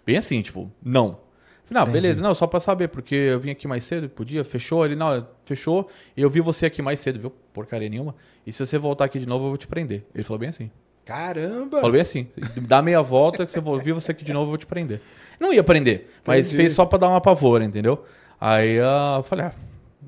[0.04, 1.20] Bem assim, tipo, não.
[1.64, 4.84] Falei, não, beleza, não, só pra saber, porque eu vim aqui mais cedo, podia, fechou,
[4.84, 7.30] ele, não, fechou, e eu vi você aqui mais cedo, viu?
[7.52, 8.16] Porcaria nenhuma.
[8.44, 10.04] E se você voltar aqui de novo, eu vou te prender.
[10.12, 10.72] Ele falou bem assim.
[11.04, 11.76] Caramba!
[11.78, 12.28] Falou bem assim,
[12.62, 15.00] dá meia volta que você vou vir você aqui de novo, eu vou te prender.
[15.40, 16.62] Não ia prender, mas Entendi.
[16.62, 18.04] fez só pra dar uma pavora, entendeu?
[18.40, 19.54] Aí ah, eu falei, ah,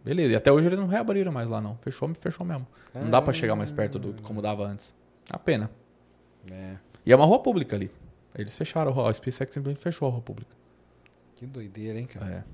[0.04, 0.32] beleza.
[0.32, 1.76] E até hoje eles não reabriram mais lá, não.
[1.82, 2.66] Fechou, fechou mesmo.
[2.94, 4.94] Não dá pra chegar mais perto do como dava antes.
[5.28, 5.70] A pena.
[6.50, 7.90] É, E é uma rua pública ali.
[8.36, 10.50] Eles fecharam a SpaceX simplesmente fechou a rua pública.
[11.34, 12.26] que doideira, hein, cara?
[12.26, 12.44] É.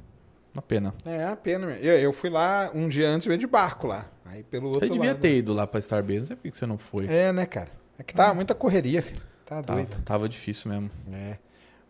[0.53, 0.95] Uma pena.
[1.05, 1.83] É, é a pena mesmo.
[1.83, 4.07] Eu, eu fui lá um dia antes, eu ia de barco lá.
[4.25, 5.21] Aí pelo outro Você devia lado.
[5.21, 7.07] ter ido lá pra Starbase, não sei por que você não foi.
[7.07, 7.71] É, né, cara?
[8.01, 9.17] É que tá muita correria, cara.
[9.45, 10.03] Tá Tava, doido.
[10.05, 10.91] tava difícil mesmo.
[11.13, 11.37] É.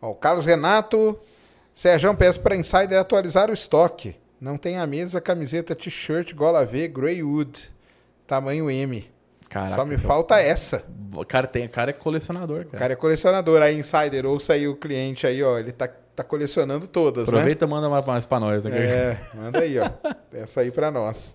[0.02, 1.18] Ó, o Carlos Renato,
[1.72, 4.16] Sérgio peço pra Insider atualizar o estoque.
[4.40, 7.70] Não tem a mesa, camiseta, t-shirt, gola V, Greywood,
[8.26, 9.08] tamanho M.
[9.48, 10.84] Caraca, Só me então- falta essa.
[11.14, 12.78] O cara, tem, cara é colecionador, O cara.
[12.78, 13.60] cara é colecionador.
[13.62, 15.58] Aí, Insider, ouça aí o cliente aí, ó.
[15.58, 17.34] Ele tá, tá colecionando todas, né?
[17.34, 18.64] Aproveita e manda mais, mais pra nós.
[18.64, 18.70] Né?
[18.78, 19.90] É, manda aí, ó.
[20.32, 21.34] Essa aí pra nós.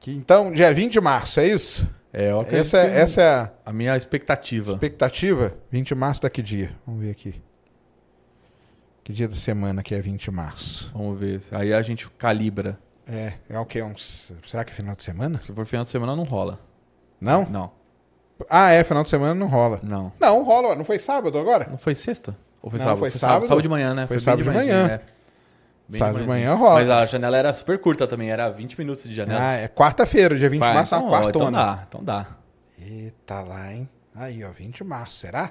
[0.00, 1.86] Que, então, dia 20 de março, é isso?
[2.12, 2.28] É,
[2.58, 4.72] Essa, é- essa é a a minha expectativa.
[4.72, 5.54] expectativa?
[5.70, 6.74] 20 de março daqui dia.
[6.86, 7.40] Vamos ver aqui.
[9.04, 10.90] Que dia da semana que é 20 de março?
[10.94, 11.40] Vamos ver.
[11.52, 12.78] Aí a gente calibra.
[13.06, 13.82] É, é o que?
[13.82, 15.40] Uns, será que é final de semana?
[15.44, 16.60] Se for final de semana, não rola.
[17.20, 17.44] Não?
[17.46, 17.70] Não,
[18.48, 19.80] Ah, é, final de semana não rola.
[19.82, 20.12] não.
[20.20, 20.74] Não, rola.
[20.76, 21.66] Não foi sábado agora?
[21.70, 22.36] Não foi sexta?
[22.60, 22.98] Ou foi Não, sábado?
[23.00, 23.42] foi sábado.
[23.46, 24.06] Sábado de manhã, né?
[24.06, 24.86] Foi bem sábado de manhã.
[24.86, 25.00] é.
[25.98, 26.74] Sábado de manhã rola.
[26.80, 29.40] Mas a janela era super curta também, era 20 minutos de janela.
[29.42, 31.48] Ah, é quarta-feira, dia 20 de março, é uma então, quartona.
[31.48, 32.26] Então dá, então dá.
[32.80, 33.88] Eita lá, hein?
[34.14, 35.50] Aí, ó, 20 de março, será?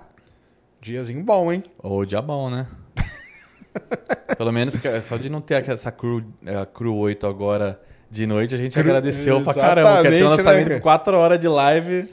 [0.81, 1.63] Diazinho bom, hein?
[1.81, 2.67] Ô, dia bom, né?
[4.37, 6.23] Pelo menos que- só de não ter essa crew,
[6.61, 9.93] a crew 8 agora de noite, a gente Cru- agradeceu pra caramba.
[9.95, 12.09] Porque tem um né, lançamento com 4 horas de live,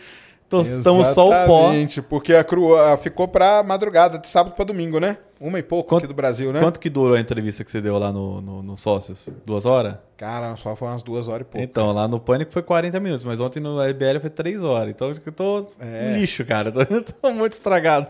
[0.48, 1.62] tô- estamos só o pó.
[1.64, 5.16] Exatamente, porque a cru ficou pra madrugada, de sábado pra domingo, né?
[5.40, 6.60] Uma e pouco Quanto- aqui do Brasil, né?
[6.60, 9.28] Quanto que durou a entrevista que você deu lá no, no, no Sócios?
[9.47, 9.94] Duas horas?
[10.16, 11.65] Cara, só foi umas duas horas e pouco.
[11.65, 14.90] Então, lá no Pânico foi 40 minutos, mas ontem no IBL foi 3 horas.
[14.90, 16.15] Então eu tô É.
[16.19, 16.73] lixo, cara.
[16.73, 18.09] Tô, tô muito estragado.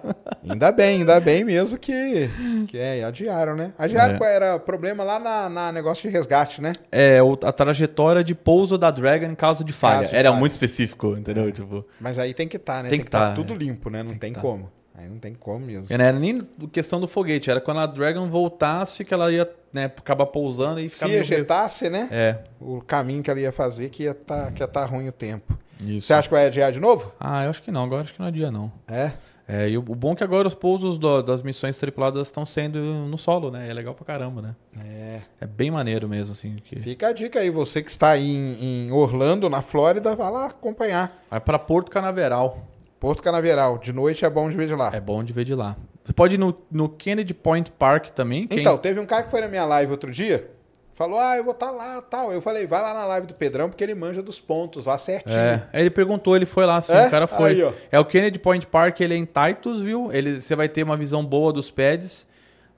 [0.49, 2.31] Ainda bem, ainda bem mesmo que,
[2.67, 3.75] que é, adiaram, né?
[3.79, 4.35] Adiaram É.
[4.35, 6.73] era problema lá na, na negócio de resgate, né?
[6.91, 9.99] É, a trajetória de pouso da Dragon em caso de falha.
[10.01, 10.41] Caso de Era falha.
[10.41, 11.53] muito específico, entendeu?
[11.53, 12.89] Tipo, Mas aí tem que estar, né?
[12.89, 13.57] Tem Tem, que estar tá, tudo é.
[13.57, 14.03] limpo, né?
[14.03, 14.41] Não tem, tá.
[14.41, 14.71] como.
[14.99, 15.87] Aí não tem como mesmo.
[15.97, 16.41] não era nem
[16.73, 20.89] questão do foguete, era quando a Dragon voltasse que ela ia né, acabar pousando e
[20.89, 22.09] Se ejetasse, né?
[22.11, 25.13] É, O caminho que ela ia fazer que ia estar que ia tá ruim o
[25.13, 25.57] tempo.
[25.81, 26.09] isso.
[26.09, 27.13] Você acha que vai adiar de novo?
[27.21, 28.73] Ah, eu acho que não, agora acho que não é dia não.
[28.89, 29.13] É.
[29.51, 32.45] É, e o, o bom é que agora os pousos do- das missões tripuladas estão
[32.45, 33.67] sendo no solo, né?
[33.67, 34.55] É legal pra caramba, né?
[34.79, 35.21] É.
[35.41, 36.57] É bem maneiro mesmo, assim.
[36.65, 36.79] Que...
[36.81, 40.47] Fica a dica aí, você que está aí em, em Orlando, na Flórida, vai lá
[40.49, 41.25] acompanhar.
[41.31, 42.59] Vai pra Porto Canaveral.
[43.01, 44.91] Porto Canaveral, de noite é bom de ver de lá.
[44.93, 45.77] É bom de ver de lá.
[46.05, 48.47] Você pode ir no, no Kennedy Point Park também.
[48.47, 50.51] quem- Então, teve um cara que foi na minha live outro dia,
[50.95, 52.33] falou, ah, eu vou estar lá tal.
[52.33, 55.37] Eu falei, vai lá na live do Pedrão, porque ele manja dos pontos lá certinho.
[55.37, 57.07] É, aí ele perguntou, ele foi lá, sim, É?
[57.07, 57.63] o cara foi.
[57.63, 60.97] Aí, é o Kennedy Point Park, ele é em Titusville, ele, você vai ter uma
[60.97, 62.27] visão boa dos pads,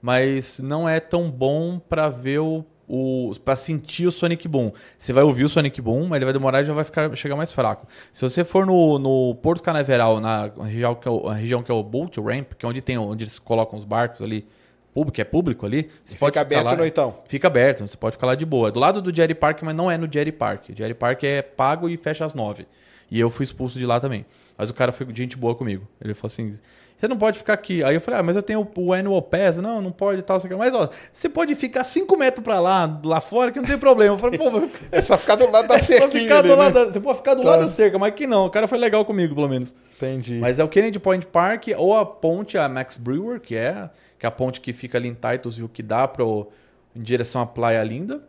[0.01, 4.71] mas não é tão bom pra ver o, o para sentir o Sonic Boom.
[4.97, 7.35] Você vai ouvir o Sonic Boom, mas ele vai demorar e já vai ficar, chegar
[7.37, 7.87] mais fraco.
[8.11, 11.71] Se você for no, no Porto Canaveral, na região que é o, a região que
[11.71, 14.45] é o Boat Ramp, que é onde tem onde eles colocam os barcos ali,
[14.93, 17.15] público, que é público ali, você E pode fica aberto lá- noitão.
[17.29, 18.67] Fica aberto, você pode ficar lá de boa.
[18.67, 20.69] É do lado do Jerry Park, mas não é no Jerry Park.
[20.69, 22.67] O Jerry Park é pago e fecha às nove.
[23.09, 24.25] E eu fui expulso de lá também.
[24.57, 25.87] Mas o cara foi gente boa comigo.
[26.03, 26.57] Ele falou assim:
[27.01, 27.83] você não pode ficar aqui.
[27.83, 29.57] Aí eu falei: ah, mas eu tenho o Annual Pass.
[29.57, 30.39] Não, não pode tal.
[30.39, 30.55] quê.
[30.55, 34.13] Mas ó, você pode ficar cinco metros pra lá, lá fora, que não tem problema.
[34.13, 34.45] Eu falei: pô,
[34.91, 36.71] É só ficar do lado da é do né?
[36.71, 37.49] da- você pode ficar do Tá.
[37.49, 38.45] lado da cerca, mas aqui não.
[38.45, 39.73] O cara foi legal comigo, pelo menos.
[39.97, 40.35] Entendi.
[40.35, 44.25] Mas é o Kennedy Point Park ou a ponte, a Max Brewer, que é, que
[44.25, 46.49] é a ponte que fica ali em Titusville, que dá pro,
[46.95, 48.21] em direção à Praia Linda.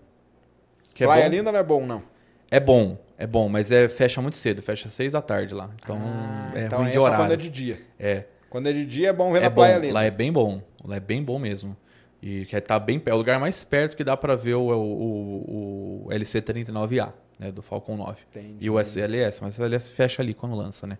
[0.94, 1.30] Que é Praia bom.
[1.36, 2.02] Linda não é bom, não.
[2.50, 5.70] É bom, é bom, mas é, fecha muito cedo, fecha às seis da tarde lá.
[5.82, 7.24] Então Ah, é então ruim é de horário.
[7.24, 7.80] quando é de dia.
[7.98, 9.94] É, Quando é de dia é bom ver é na bom, Praia Linda.
[9.94, 11.74] lá é bem bom, lá é bem bom mesmo.
[12.22, 16.04] E que tá bem é o lugar mais perto que dá pra ver o, o,
[16.06, 18.20] o LC-39A, né, do Falcon 9.
[18.30, 18.56] Entendi.
[18.60, 20.98] E o SLS, mas o SLS fecha ali quando lança, né?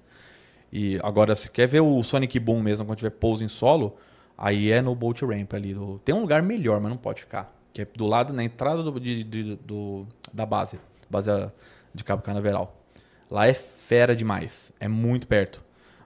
[0.73, 3.97] E agora, se quer ver o Sonic Boom mesmo, quando tiver pouso em solo,
[4.37, 5.75] aí é no Boat Ramp ali.
[5.75, 7.55] do- Tem um lugar melhor, mas não pode ficar.
[7.75, 11.31] que é do lado, na entrada do, de- de- do- da base, base
[11.95, 12.83] de Cabo Canaveral.
[13.31, 15.63] Lá é fera demais, é muito perto,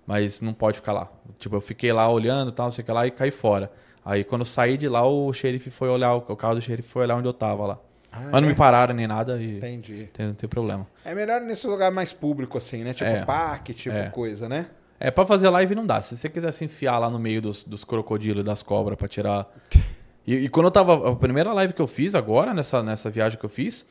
[0.07, 1.09] mas não pode ficar lá.
[1.39, 3.71] Tipo, eu fiquei lá olhando e tal, não sei o que lá, e caí fora.
[4.05, 7.03] Aí quando eu saí de lá, o xerife foi olhar, o carro do xerife foi
[7.03, 7.79] olhar onde eu tava lá.
[8.13, 8.53] Ah, mas não é?
[8.53, 10.09] me pararam nem nada e Entendi.
[10.13, 10.87] tem- não tem problema.
[11.05, 12.95] É melhor nesse lugar mais público, assim, né?
[12.95, 13.25] Tipo É.
[13.25, 14.09] parque, tipo É.
[14.09, 14.67] coisa, né?
[14.99, 16.01] É, pra fazer live não dá.
[16.01, 19.09] Se você quiser se enfiar lá no meio dos, dos crocodilos e das cobras pra
[19.09, 19.47] tirar.
[20.29, 21.13] E, e quando eu tava.
[21.13, 23.87] A primeira live que eu fiz agora, nessa, nessa viagem que eu fiz,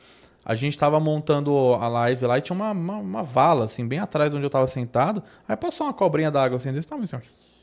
[0.48, 3.98] a gente tava montando a live lá e tinha uma, uma, uma vala, assim, bem
[3.98, 5.20] atrás de onde eu tava sentado.
[5.48, 7.20] Aí passou uma cobrinha d'água assim, desse tamanho assim, ó.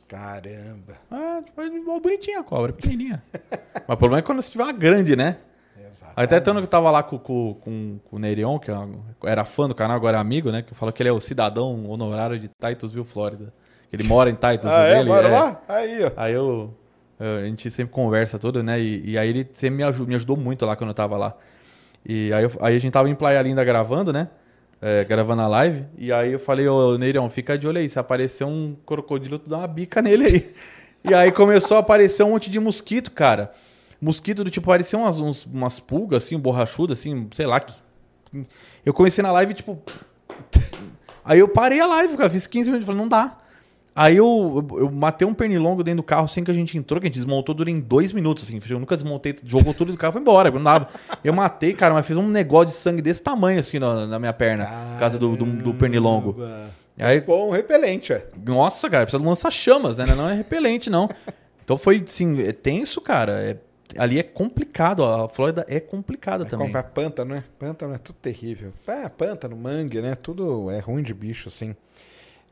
[0.07, 0.97] Caramba.
[1.09, 3.23] Ah, tipo, é bonitinha a cobra, pequenininha.
[3.87, 5.37] Mas o problema é quando você tiver uma grande, né?
[5.79, 6.11] Exato.
[6.15, 8.75] Até tanto que eu tava lá com, com, com, com o Nerion, que é-
[9.23, 10.61] era fã do canal, agora é amigo, né?
[10.61, 13.53] Que falou que ele é o cidadão honorário de Titusville, Flórida.
[13.91, 14.75] Ele mora em Titusville.
[14.75, 14.99] Ah, é?
[14.99, 15.31] ele, Bora é.
[15.31, 15.61] lá?
[15.67, 16.11] Aí, ó.
[16.17, 16.73] Aí eu,
[17.19, 18.79] eu- A gente sempre conversa tudo, né?
[18.79, 21.33] E, e aí ele sempre me ajudou, me ajudou muito lá quando eu tava lá.
[22.05, 24.27] E aí, aí a gente tava em Playa Linda gravando, né?
[24.81, 25.85] É, gravando a live.
[25.97, 27.87] E aí eu falei, ô Neirão, fica de olho aí.
[27.89, 30.53] Se aparecer um crocodilo, tu dá uma bica nele aí.
[31.09, 33.53] e aí começou a aparecer um monte de mosquito, cara.
[34.01, 37.61] Mosquito do tipo, parecia umas, uns- umas pulgas, assim, borrachudas, assim, sei lá.
[37.61, 37.73] Que...
[38.85, 39.81] Eu comecei na live, tipo.
[41.23, 43.37] Aí eu parei a live, cara, fiz 15 minutos, falei, não dá.
[43.95, 46.99] Aí eu, eu, eu matei um pernilongo dentro do carro sem que a gente entrou,
[46.99, 48.59] que a gente desmontou durante dois minutos, assim.
[48.67, 50.89] Eu nunca desmontei, jogou tudo do carro e foi embora, não dava.
[51.23, 54.33] Eu matei, cara, mas fiz um negócio de sangue desse tamanho, assim, na, na minha
[54.33, 56.35] perna, por causa do, do, do pernilongo.
[56.97, 58.25] Aí, Bom, repelente, é.
[58.45, 60.05] nossa, cara, precisa lançar chamas, né?
[60.05, 61.09] Não é repelente, não.
[61.63, 63.33] Então foi, assim, é tenso, cara.
[63.41, 63.57] É-
[63.97, 66.67] ali é complicado, a Flórida é complicada também.
[66.67, 67.43] Comprar pântano, né?
[67.59, 68.73] Pântano é tudo terrível.
[68.87, 70.15] É, pântano, mangue, né?
[70.15, 71.75] Tudo é ruim de bicho, assim.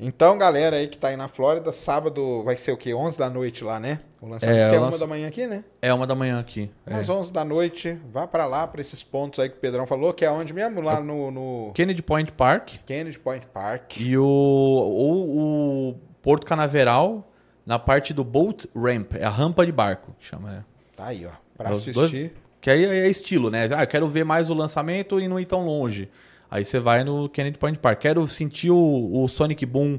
[0.03, 2.91] Então, galera aí que tá aí na Flórida, sábado vai ser o quê?
[2.91, 3.99] 11 da noite lá, né?
[4.19, 5.63] O lançamento É, que é uma da manhã aqui, né?
[5.79, 6.71] É uma da manhã aqui.
[6.87, 6.95] É.
[6.95, 10.11] Às 11 da noite, vá pra lá, pra esses pontos aí que o Pedrão falou,
[10.11, 10.81] que é onde mesmo?
[10.81, 13.99] Lá no, no Kennedy Point Park Kennedy Point Park.
[13.99, 17.31] e o, o, o Porto Canaveral
[17.63, 20.49] na parte do Boat Ramp, é a rampa de barco que chama.
[20.49, 20.65] né?
[20.95, 21.31] Tá aí, ó.
[21.55, 22.33] Pra Os assistir.
[22.59, 23.69] Que aí é estilo, né?
[23.75, 26.09] Ah, eu quero ver mais o lançamento e não ir tão longe.
[26.51, 27.99] Aí você vai no Kennedy Point Park.
[28.01, 29.97] Quero sentir o, o Sonic Boom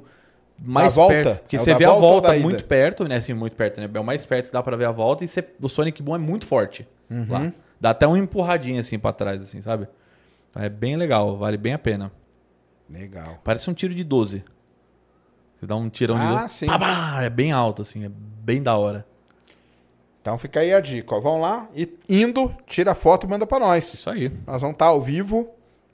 [0.63, 1.15] mais Da volta?
[1.15, 1.41] perto.
[1.41, 3.17] Porque É você vê a volta ou volta muito perto, né?
[3.17, 3.89] Assim, muito perto, né?
[3.93, 6.19] É o mais perto dá pra ver a volta e você- o Sonic Boom é
[6.19, 7.27] muito forte Uhum.
[7.29, 7.53] lá.
[7.81, 9.89] Dá até uma empurradinha assim pra trás, assim, sabe?
[10.55, 12.13] É bem legal, vale bem a pena.
[12.89, 13.39] Legal.
[13.43, 14.45] Parece um tiro de 12.
[15.59, 16.49] Você dá um tirão de Ah, 12.
[16.55, 16.67] sim.
[16.67, 19.07] pá, pá, é bem alto, assim, é bem da hora.
[20.21, 21.21] Então fica aí a dica, ó.
[21.21, 23.95] Vão lá e indo, tira a foto e manda pra nós.
[23.95, 24.31] Isso aí.
[24.47, 25.49] Nós vamos estar ao vivo.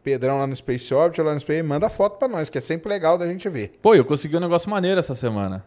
[0.09, 2.89] Pedrão lá no Space Orbit, lá no Space, manda foto pra nós, que é sempre
[2.89, 3.79] legal da gente ver.
[3.83, 5.67] Pô, eu consegui um negócio maneiro essa semana.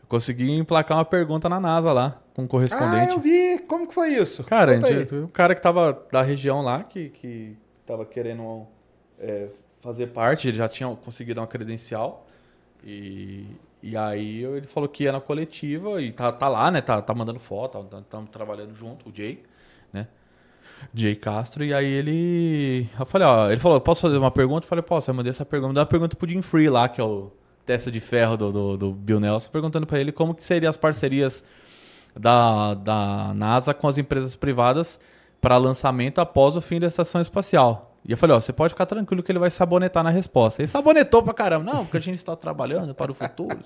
[0.00, 3.12] Eu consegui emplacar uma pergunta na NASA lá, com um Ah, correspondente.
[3.14, 3.58] eu vi.
[3.66, 4.44] Como que foi isso?
[4.44, 8.64] Cara, gente, o cara que tava da região lá, que, que tava querendo
[9.18, 9.48] é,
[9.80, 12.28] fazer parte, ele já tinha conseguido uma credencial.
[12.84, 13.44] E,
[13.82, 16.80] e aí ele falou que ia na coletiva e tá, tá lá, né?
[16.80, 19.42] Tá, tá mandando foto, estamos trabalhando junto, o Jay?
[20.94, 22.88] Jay Castro, e aí ele.
[22.98, 24.64] Eu falei, ó, ele falou, posso fazer uma pergunta?
[24.64, 27.00] Eu falei, posso, eu mandei essa pergunta, mandei uma pergunta pro Jim Free lá, que
[27.00, 27.30] é o
[27.64, 30.76] testa de ferro do, do, do Bill Nelson, perguntando pra ele como que seriam as
[30.76, 31.44] parcerias
[32.16, 34.98] da, da NASA com as empresas privadas
[35.40, 37.96] para lançamento após o fim da estação espacial.
[38.04, 40.62] E eu falei, ó, você pode ficar tranquilo que ele vai sabonetar na resposta.
[40.62, 41.72] Ele sabonetou pra caramba.
[41.72, 43.58] Não, porque a gente está trabalhando para o futuro.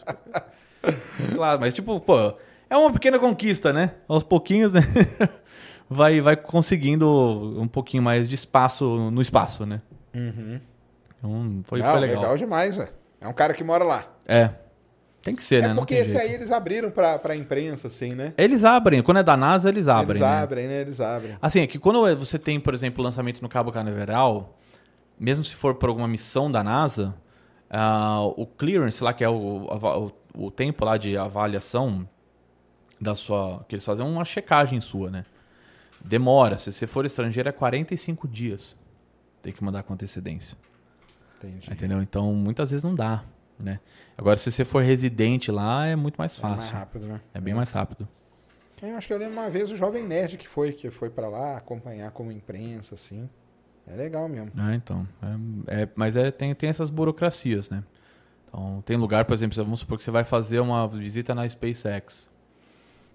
[1.35, 2.35] claro, mas tipo, pô,
[2.69, 3.93] é uma pequena conquista, né?
[4.09, 4.81] Aos pouquinhos, né?
[5.89, 9.81] vai, vai conseguindo um pouquinho mais de espaço no espaço, né?
[10.13, 12.37] Então, foi, Não, foi legal.
[12.37, 12.91] demais, velho.
[13.21, 14.05] É um cara que mora lá.
[14.27, 14.51] É.
[15.23, 15.71] Tem que ser, né?
[15.71, 16.23] é porque esse jeito.
[16.23, 18.35] aí eles abriram pra, pra imprensa, assim, né?
[18.37, 19.03] Eles abrem.
[19.03, 20.19] Quando é da NASA, eles abrem.
[20.19, 20.43] eles né?
[20.43, 20.81] abrem, né?
[20.83, 21.39] Eles abrem.
[21.41, 24.59] Assim, é que quando você tem, por exemplo, o lançamento no Cabo Canaveral,
[25.19, 27.15] mesmo se for por alguma missão da NASA,
[27.71, 29.67] ah, o clearance lá, que é o,
[30.35, 32.07] o, o tempo lá de avaliação
[33.01, 33.65] da sua.
[33.67, 35.25] que eles fazem uma checagem sua, né?
[36.05, 36.59] Demora.
[36.59, 38.77] Se você for estrangeiro, é 45 dias.
[39.43, 40.57] Tem que mandar com antecedência.
[41.39, 41.71] Entendi.
[41.73, 42.03] Entendeu?
[42.03, 43.25] Então, muitas vezes não dá,
[43.59, 43.81] né?
[44.17, 46.77] Agora, se você for residente lá, é muito mais É mais fácil.
[46.77, 47.21] rápido, né?
[47.35, 48.09] É bem mais rápido.
[48.83, 51.29] Eu acho que eu lembro uma vez o Jovem Nerd que foi, que foi pra
[51.29, 53.29] lá acompanhar como imprensa, assim.
[53.87, 54.51] É legal mesmo.
[54.57, 55.07] Ah, então.
[55.67, 57.83] É, é- mas é, tem, tem essas burocracias, né?
[58.49, 62.31] Então, tem lugar, por exemplo, vamos supor que você vai fazer uma visita na SpaceX.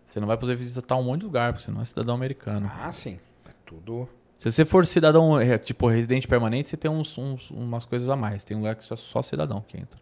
[0.09, 2.69] Você não vai poder visitar um monte de lugar, porque você não é cidadão americano.
[2.81, 3.19] Ah, sim.
[3.47, 4.09] É tudo.
[4.39, 8.15] Se você for cidadão, é, tipo, residente permanente, você tem uns, uns- umas coisas a
[8.15, 8.43] mais.
[8.43, 9.99] Tem lugar que só, só cidadão que entra.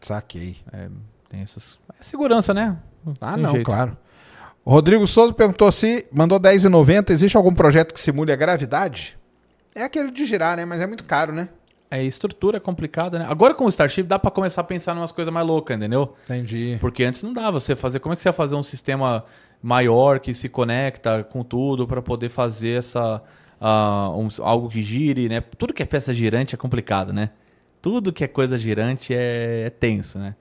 [0.00, 0.56] Saquei.
[0.72, 0.88] É,
[1.28, 1.78] tem essas...
[1.98, 2.76] É segurança, né?
[3.20, 3.66] Ah, Tem não, jeito.
[3.66, 3.96] claro.
[4.64, 7.10] O Rodrigo Souza perguntou se mandou 10,90.
[7.10, 9.18] Existe algum projeto que simule a gravidade?
[9.74, 10.64] É aquele de girar, né?
[10.64, 11.48] Mas é muito caro, né?
[11.90, 13.26] É, estrutura é complicada, né?
[13.28, 16.14] Agora com o Starship dá pra começar a pensar em umas coisas mais loucas, entendeu?
[16.24, 16.76] Entendi.
[16.80, 18.00] Porque antes não dava você fazer.
[18.00, 19.24] Como é que você ia fazer um sistema
[19.62, 23.22] maior que se conecta com tudo pra poder fazer essa
[23.60, 25.40] ah, um- algo que gire, né?
[25.56, 27.30] Tudo que é peça girante é complicado, né?
[27.80, 30.34] Tudo que é coisa girante é, é tenso, né?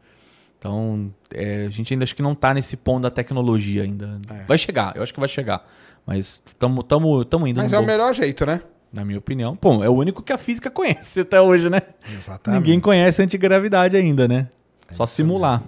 [0.58, 4.20] Então é, a gente ainda acho que não tá nesse ponto da tecnologia ainda.
[4.32, 4.44] É.
[4.46, 5.66] Vai chegar, eu acho que vai chegar.
[6.06, 8.62] Mas estamos tamo, tamo indo Mas é o bom- melhor jeito, né?
[8.96, 9.58] Na minha opinião.
[9.62, 11.82] Bom, é o único que a física conhece até hoje, né?
[12.10, 12.62] Exatamente.
[12.62, 14.48] Ninguém conhece a antigravidade ainda, né?
[14.90, 15.62] É Só simular.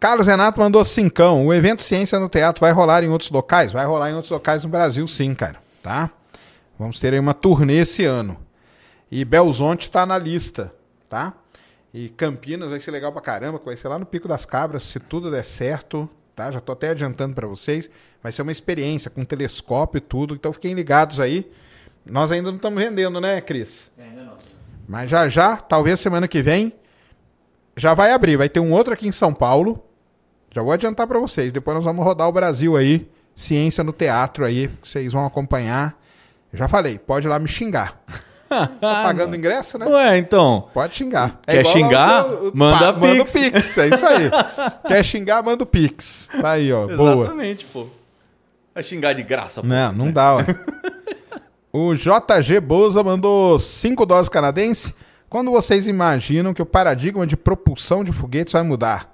[0.00, 1.46] Carlos Renato mandou cincão.
[1.46, 3.70] O evento Ciência no Teatro vai rolar em outros locais?
[3.70, 5.62] Vai rolar em outros locais no Brasil, sim, cara.
[5.80, 6.10] Tá?
[6.76, 8.36] Vamos ter aí uma turnê esse ano.
[9.10, 10.74] E Belzonte tá na lista,
[11.08, 11.34] tá?
[11.94, 14.98] E Campinas vai ser legal pra caramba, vai ser lá no Pico das Cabras, se
[14.98, 16.50] tudo der certo, tá?
[16.50, 17.90] Já tô até adiantando pra vocês.
[18.22, 21.50] Vai ser uma experiência com telescópio e tudo, então fiquem ligados aí.
[22.04, 23.90] Nós ainda não estamos vendendo, né, Cris?
[23.98, 24.36] Ainda não.
[24.88, 26.72] Mas já já, talvez semana que vem,
[27.76, 28.36] já vai abrir.
[28.36, 29.82] Vai ter um outro aqui em São Paulo.
[30.50, 31.52] Já vou adiantar pra vocês.
[31.52, 33.08] Depois nós vamos rodar o Brasil aí.
[33.34, 34.70] Ciência no teatro aí.
[34.82, 35.98] Vocês vão acompanhar.
[36.52, 38.00] Já falei, pode ir lá me xingar.
[38.80, 39.86] tá pagando ingresso, né?
[39.86, 40.68] Ué, então.
[40.72, 41.40] Pode xingar.
[41.46, 42.24] Quer lá o xingar?
[42.24, 43.32] seu- o- Manda manda o Pix.
[43.32, 43.78] Pix.
[43.78, 44.30] É isso aí.
[44.86, 46.28] Quer xingar, manda o Pix.
[46.40, 46.86] Tá aí, ó.
[46.86, 47.24] Boa.
[47.24, 47.86] Exatamente, pô.
[48.74, 49.66] Vai xingar de graça, pô.
[49.66, 50.44] Não, não dá, ué.
[51.74, 54.94] O JG Boza mandou 5 doses canadense.
[55.28, 59.10] Quando vocês imaginam que o paradigma de propulsão de foguetes vai mudar?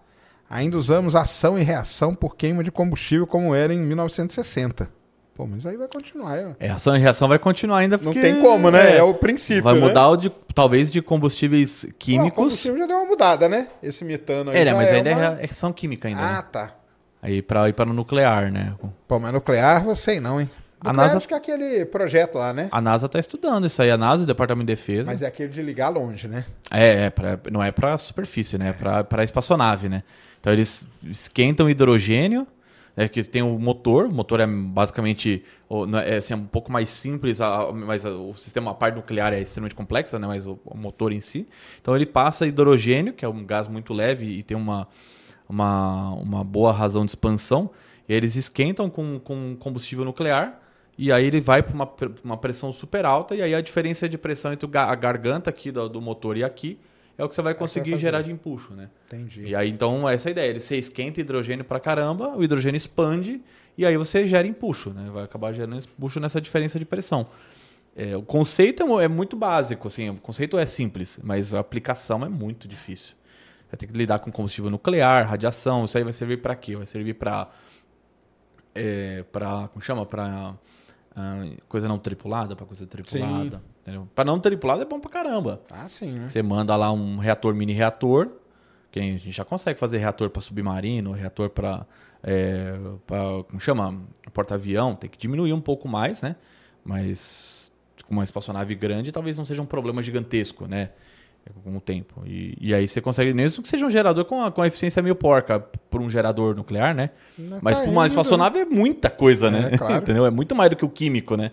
[0.50, 4.90] Ainda usamos ação e reação por queima de combustível como era em 1960.
[5.38, 6.56] Pô, mas aí vai continuar.
[6.58, 8.20] É, ação e reação vai continuar ainda Não porque...
[8.20, 8.96] tem como, né?
[8.96, 9.62] É, o princípio.
[9.62, 9.80] Vai né?
[9.80, 12.34] mudar o de, talvez de combustíveis Pô, O químicos.
[12.36, 13.68] combustível já deu uma mudada, né?
[13.80, 14.58] Esse metano aí.
[14.58, 16.20] É, né, mas ainda uma- é reação química ainda.
[16.20, 16.44] Ah, né?
[16.50, 16.74] tá.
[17.22, 18.74] Aí pra ir para o nuclear, né?
[19.06, 20.50] Pô, mas nuclear, eu sei não, hein?
[20.80, 22.68] A Nuclear, NASA- acho que é aquele projeto lá, né?
[22.72, 23.92] A NASA tá estudando isso aí.
[23.92, 25.04] A NASA, o Departamento de Defesa.
[25.08, 26.44] Mas é aquele de ligar longe, né?
[26.68, 28.70] É, é pra- não é para superfície, né?
[28.70, 30.02] É pra espaçonave, né?
[30.40, 32.44] Então eles esquentam hidrogênio,
[32.98, 33.08] né?
[33.08, 34.06] que tem o motor.
[34.06, 37.38] O motor é basicamente não é, assim, é um pouco mais simples,
[37.86, 40.26] mas a- o sistema, a parte nuclear é extremamente complexa, né?
[40.26, 41.46] Mas o, motor em si.
[41.80, 44.88] Então ele passa hidrogênio, que é um gás muito leve e tem uma,
[45.48, 47.70] uma, uma boa razão de expansão.
[48.08, 50.60] Eles esquentam com, com combustível nuclear.
[50.96, 51.88] E aí ele vai para uma,
[52.24, 55.88] uma pressão super alta, e aí a diferença de pressão entre a garganta aqui do,
[55.88, 56.76] do motor e aqui
[57.18, 58.88] é o que você vai conseguir vai gerar de empuxo, né?
[59.06, 59.48] Entendi.
[59.48, 60.50] E aí, então, essa é a ideia.
[60.50, 63.42] Ele, você esquenta hidrogênio pra caramba, o hidrogênio expande,
[63.76, 65.10] e aí você gera empuxo, né?
[65.12, 67.26] Vai acabar gerando empuxo nessa diferença de pressão.
[67.96, 72.24] É, o conceito é é muito básico, assim, o conceito é simples, mas a aplicação
[72.24, 73.16] é muito difícil.
[73.68, 76.76] Vai ter que lidar com combustível nuclear, radiação, isso aí vai servir para quê?
[76.76, 77.50] Vai servir para
[78.72, 80.06] é, para como chama?
[80.06, 80.54] Para
[81.68, 83.60] coisa não tripulada, para coisa tripulada,
[84.14, 85.60] Para não tripulada é bom pra caramba.
[85.70, 86.28] Ah, sim, né?
[86.28, 88.28] Você manda lá um reator, mini reator,
[88.90, 91.86] que a gente já consegue fazer reator para submarino, reator para.
[92.22, 92.74] É,
[93.06, 94.00] pra- como chama?
[94.32, 96.34] Porta-avião, tem que diminuir um pouco mais, né?
[96.84, 97.70] Mas
[98.06, 100.90] com uma espaçonave grande, talvez não seja um problema gigantesco, né?
[101.64, 102.22] Com o tempo.
[102.26, 105.02] E, e aí você consegue, mesmo que seja um gerador com a, com a eficiência
[105.02, 107.10] meio porca por um gerador nuclear, né?
[107.38, 109.70] Mas Mas tá para uma espaçonave é muita coisa, né?
[109.72, 109.96] É, claro.
[110.04, 110.26] Entendeu?
[110.26, 111.52] É muito mais do que o químico, né?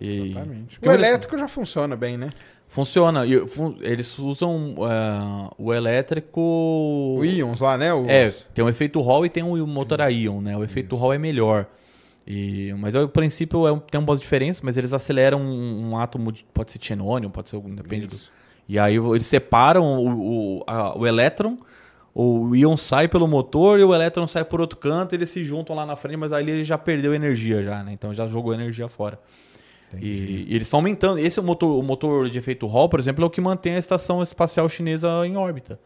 [0.00, 0.78] E- Exatamente.
[0.80, 2.28] Que O eles- elétrico já funciona bem, né?
[2.68, 3.24] Funciona.
[3.26, 6.40] E fun- eles usam eh, o elétrico.
[7.18, 7.92] O íons lá, né?
[7.94, 8.06] Os...
[8.08, 10.56] É, tem um efeito Hall e tem um motor a íon, né?
[10.56, 11.66] O efeito Hall é melhor.
[12.26, 16.30] E, mas o princípio é um- tem umas diferenças, mas eles aceleram um, um átomo,
[16.30, 18.14] de- pode ser xenônio, pode ser depende do.
[18.14, 18.30] Isso.
[18.68, 21.56] E aí eles separam o, o, a- o elétron,
[22.14, 25.74] o íon sai pelo motor e o elétron sai por outro canto, eles se juntam
[25.74, 27.92] lá na frente, mas ali ele já perdeu energia já, né?
[27.94, 29.18] Então já jogou energia fora.
[29.96, 31.18] E, e eles estão aumentando.
[31.18, 33.74] Esse é o motor, o motor de efeito Hall, por exemplo, é o que mantém
[33.74, 35.78] a estação espacial chinesa em órbita.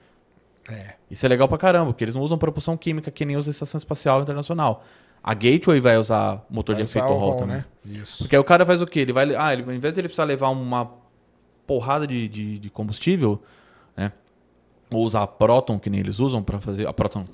[0.68, 0.94] É.
[1.10, 3.52] Isso é legal pra caramba, porque eles não usam propulsão química que nem usa a
[3.52, 4.84] Estação Espacial Internacional.
[5.22, 7.56] A Gateway vai usar motor Vai de efeito usar Hall Hall, também.
[7.56, 7.64] né?
[7.84, 8.18] Isso.
[8.24, 9.00] Porque aí o cara faz o quê?
[9.00, 9.34] Ele vai.
[9.34, 10.90] Ah, ele, ao invés de ele precisar levar uma
[11.66, 13.40] porrada de, de, de combustível,
[13.96, 14.12] né?
[14.90, 16.86] Ou usar a Proton, que nem eles usam pra fazer.
[16.86, 17.24] A Proton.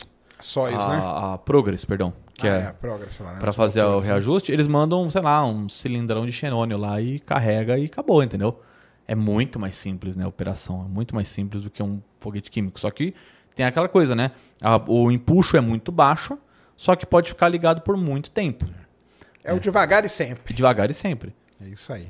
[0.41, 1.03] Só isso, a, né?
[1.35, 2.13] a Progress, perdão.
[2.35, 3.41] Que ah, é, a Progress lá, né?
[3.41, 4.07] Pra Os fazer o né?
[4.07, 8.61] reajuste, eles mandam, sei lá, um cilindrão de xenônio lá e carrega e acabou, entendeu?
[9.07, 10.85] É muito mais simples, né, a operação.
[10.85, 12.79] É muito mais simples do que um foguete químico.
[12.79, 13.15] Só que
[13.57, 14.31] tem aquela coisa, né?
[14.63, 16.39] a- o empuxo é muito baixo,
[16.77, 18.67] só que pode ficar ligado por muito tempo.
[19.45, 20.53] É o devagar e sempre.
[20.55, 21.35] Devagar e sempre.
[21.65, 22.07] É isso aí.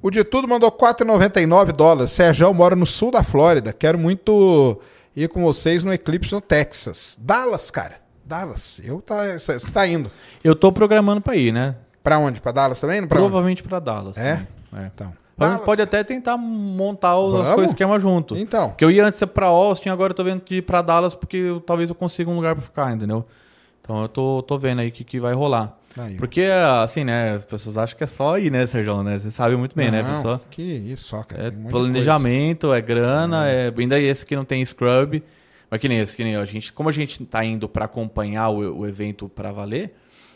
[0.00, 2.12] O de tudo mandou 4,99 dólares.
[2.12, 3.72] Sérgio mora no sul da Flórida.
[3.72, 4.80] Quero muito
[5.24, 7.16] ir com vocês no Eclipse no Texas.
[7.20, 7.96] Dallas, cara.
[8.24, 8.80] Dallas.
[8.84, 10.10] Eu tá, você tá indo.
[10.44, 11.76] Eu tô programando pra ir, né?
[12.02, 12.40] Pra onde?
[12.40, 13.06] Pra Dallas também?
[13.06, 13.18] Pra?
[13.18, 14.16] Provavelmente pra Dallas.
[14.16, 14.36] É?
[14.36, 14.46] sim.
[14.76, 14.86] é.
[14.94, 15.06] Então.
[15.08, 15.88] A gente Dallas, pode cara.
[15.88, 18.36] até tentar montar o, esquema junto.
[18.36, 18.70] Então.
[18.70, 21.36] Porque eu ia antes pra Austin, agora eu tô vendo de ir pra Dallas porque
[21.36, 23.24] eu- talvez eu consiga um lugar pra ficar, entendeu?
[23.80, 25.78] Então eu tô, tô vendo aí o que, que vai rolar.
[25.98, 26.16] Aí.
[26.16, 26.42] Porque,
[26.82, 29.18] assim, né, as pessoas acham que é só ir, né, Sérgio, né?
[29.18, 30.40] Você sabe muito bem, né, Não, pessoa?
[30.50, 31.48] Que isso, só, cara.
[31.48, 33.72] É planejamento, é grana, é...
[33.76, 35.22] ainda esse que não tem scrub.
[35.70, 38.48] Mas que nem esse, que nem a gente, como a gente tá indo pra acompanhar
[38.48, 39.94] o, o evento pra valer,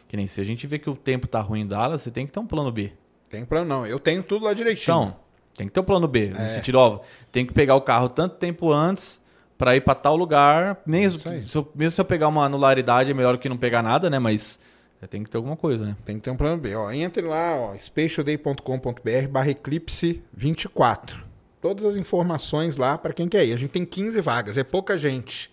[0.08, 2.26] que nem se a gente vê que o tempo tá ruim em Dallas, você tem
[2.26, 2.92] que ter um plano B.
[3.30, 3.86] Tem plano, não.
[3.86, 4.82] Eu tenho tudo lá direitinho.
[4.84, 5.16] Então,
[5.56, 6.32] tem que ter um plano B.
[6.36, 6.42] É.
[6.42, 7.00] No sentido, ó,
[7.30, 9.22] tem que pegar o carro tanto tempo antes
[9.56, 10.82] pra ir pra tal lugar.
[10.84, 11.48] Nem, Isso aí.
[11.48, 14.18] se eu- mesmo se eu pegar uma anularidade, é melhor que não pegar nada, né?
[14.18, 14.60] Mas é,
[15.06, 15.96] tem que ter alguma coisa, né?
[16.04, 16.74] Tem que ter um plano B.
[16.74, 21.24] Ó, entre lá, ó, spatialday.com.br barra eclipse 24.
[21.60, 23.52] Todas as informações lá para quem quer ir.
[23.52, 25.52] A gente tem 15 vagas, é pouca gente.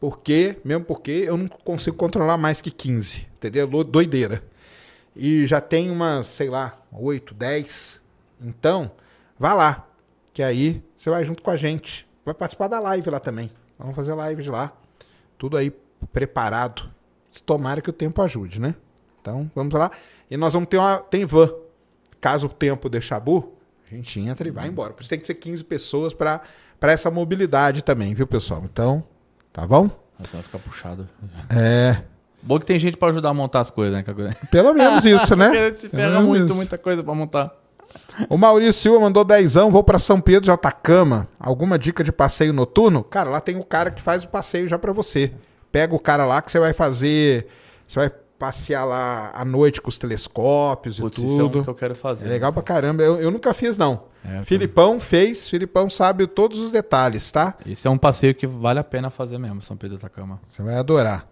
[0.00, 3.66] Porque, mesmo porque eu não consigo controlar mais que 15, entendeu?
[3.84, 4.42] Doideira.
[5.14, 8.00] E já tem umas, sei lá, 8, 10.
[8.40, 8.90] Então,
[9.38, 9.88] vá lá,
[10.32, 12.06] que aí você vai junto com a gente.
[12.24, 13.50] Vai participar da live lá também.
[13.78, 14.72] Vamos fazer live de lá.
[15.38, 15.72] Tudo aí
[16.12, 16.90] preparado.
[17.40, 18.74] Tomara que o tempo ajude, né?
[19.20, 19.90] Então, vamos lá.
[20.30, 20.98] E nós vamos ter uma.
[20.98, 21.50] Tem van.
[22.20, 23.52] Caso o tempo deixar bu,
[23.90, 24.92] a gente entra e vai embora.
[24.92, 26.40] Por isso tem que ser 15 pessoas para
[26.82, 28.62] essa mobilidade também, viu, pessoal?
[28.64, 29.02] Então,
[29.52, 29.90] tá bom?
[30.18, 31.08] Mas vai ficar puxado.
[31.50, 32.02] É.
[32.42, 34.04] Bom que tem gente pra ajudar a montar as coisas, né?
[34.50, 35.48] Pelo menos isso, né?
[35.70, 36.56] Porque se ferra Pelo muito, menos.
[36.56, 37.52] muita coisa pra montar.
[38.28, 41.28] O Maurício Silva mandou dezão, vou para São Pedro de Atacama.
[41.38, 43.04] Alguma dica de passeio noturno?
[43.04, 45.32] Cara, lá tem o cara que faz o passeio já para você.
[45.72, 47.48] Pega o cara lá que você vai fazer,
[47.88, 51.64] você vai passear lá à noite com os telescópios Putz, e isso é um tudo.
[51.64, 52.26] que eu quero fazer.
[52.26, 53.02] É legal pra caramba.
[53.02, 54.04] Eu, eu nunca fiz não.
[54.24, 57.54] É, Filipão fez, Filipão sabe todos os detalhes, tá?
[57.64, 60.40] Esse é um passeio que vale a pena fazer mesmo, São Pedro da Atacama.
[60.44, 61.26] Você vai adorar.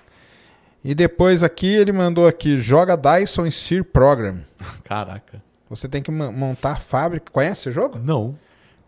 [0.85, 4.39] E depois aqui ele mandou aqui, joga Dyson Sphere Program.
[4.83, 5.43] Caraca.
[5.69, 7.31] Você tem que montar fábrica.
[7.31, 7.99] Conhece esse jogo?
[7.99, 8.37] Não.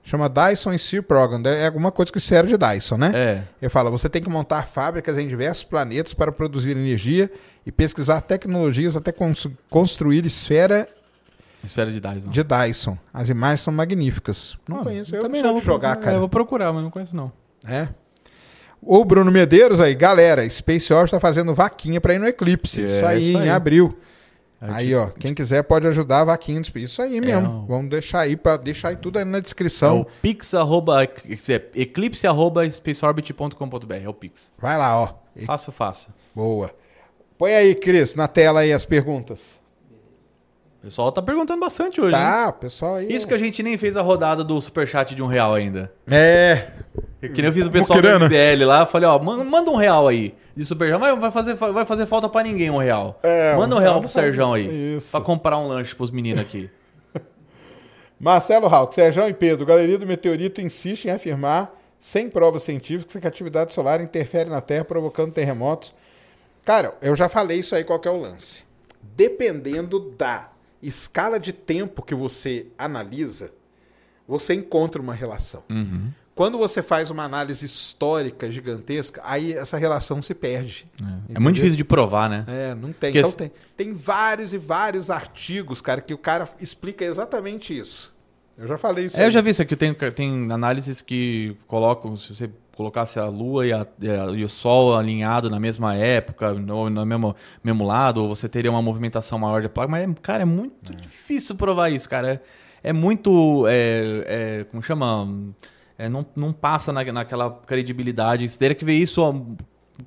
[0.05, 1.41] Chama Dyson Sphere Program.
[1.49, 3.13] É alguma coisa que serve de Dyson, né?
[3.15, 3.43] É.
[3.63, 7.31] Ele fala: você tem que montar fábricas em diversos planetas para produzir energia
[7.65, 10.89] e pesquisar tecnologias até cons- construir esfera
[11.63, 12.31] Esfera de Dyson.
[12.31, 12.99] de Dyson.
[13.15, 14.57] As imagens são magníficas.
[14.69, 15.97] Não Ah, conheço, eu também não vou jogar, procurar.
[16.05, 16.13] cara.
[16.13, 17.31] É, eu vou procurar, mas não conheço não.
[17.65, 17.87] É.
[18.85, 22.83] O Bruno Medeiros aí, galera, Space Orbit tá fazendo vaquinha para ir no Eclipse.
[22.85, 23.49] É, isso aí, isso em aí.
[23.51, 23.97] abril.
[24.65, 26.61] É Aí, tipo- ó, quem quiser pode ajudar a vaquinha.
[26.77, 27.65] Isso aí mesmo.
[27.65, 27.67] ó.
[27.67, 30.03] Vamos deixar aí para deixar aí tudo aí na É descrição.
[30.03, 33.95] o pix arroba, quer dizer, eclipse arroba spaceorbit.com.br.
[34.05, 34.53] É o pix.
[34.59, 35.09] Vai lá, ó.
[35.35, 36.11] E- Fácil, fácil.
[36.35, 36.71] Boa.
[37.37, 39.61] Põe aí, Cris, na tela aí as perguntas.
[40.79, 42.23] O pessoal tá perguntando bastante hoje, hein?
[42.23, 43.13] Tá, pessoal aí.
[43.13, 45.93] Isso que a gente nem fez a rodada do superchat de um real ainda.
[46.11, 46.69] É.
[47.21, 48.09] Que nem eu fiz o pessoal do.
[48.09, 50.99] MBL lá, falei, ó, man- manda um real aí de superchat.
[50.99, 53.19] Vai, vai, fazer, vai fazer falta pra ninguém um real.
[53.23, 54.97] É, manda um real real pro Serjão aí.
[54.97, 55.11] Isso.
[55.11, 56.71] Pra comprar um lanche pros meninos aqui.
[58.19, 63.27] Marcelo Rauch, Sérgio e Pedro, Galeria do Meteorito insiste em afirmar, sem provas científicas, que
[63.27, 65.95] a atividade solar interfere na Terra, provocando terremotos.
[66.65, 68.65] Cara, eu já falei isso aí, qual que é o lance.
[69.17, 70.51] Dependendo da
[70.83, 73.53] escala de tempo que você analisa,
[74.27, 75.63] você encontra uma relação.
[75.71, 76.11] Uhum.
[76.35, 80.86] Quando você faz uma análise histórica gigantesca, aí essa relação se perde.
[81.28, 81.35] É.
[81.36, 82.43] É muito difícil de provar, né?
[82.49, 83.12] É, não tem.
[83.12, 88.15] Porque Então tem, tem vários e vários artigos, cara, que o cara explica exatamente isso.
[88.57, 89.31] Eu já falei isso É, eu aí.
[89.31, 89.77] já vi isso aqui.
[89.77, 93.86] Tem, tem análises que colocam, se você colocasse a Lua e, a-
[94.35, 98.81] e o Sol alinhado na mesma época, no, no mesmo, mesmo lado, você teria uma
[98.81, 99.91] movimentação maior de placa.
[99.91, 102.41] Mas, cara, é muito difícil provar isso, cara.
[102.83, 103.67] É, é muito.
[103.69, 105.28] É, é, como chama?
[106.03, 108.49] É, não, não passa na, naquela credibilidade.
[108.49, 109.33] Você teria que ver isso ó,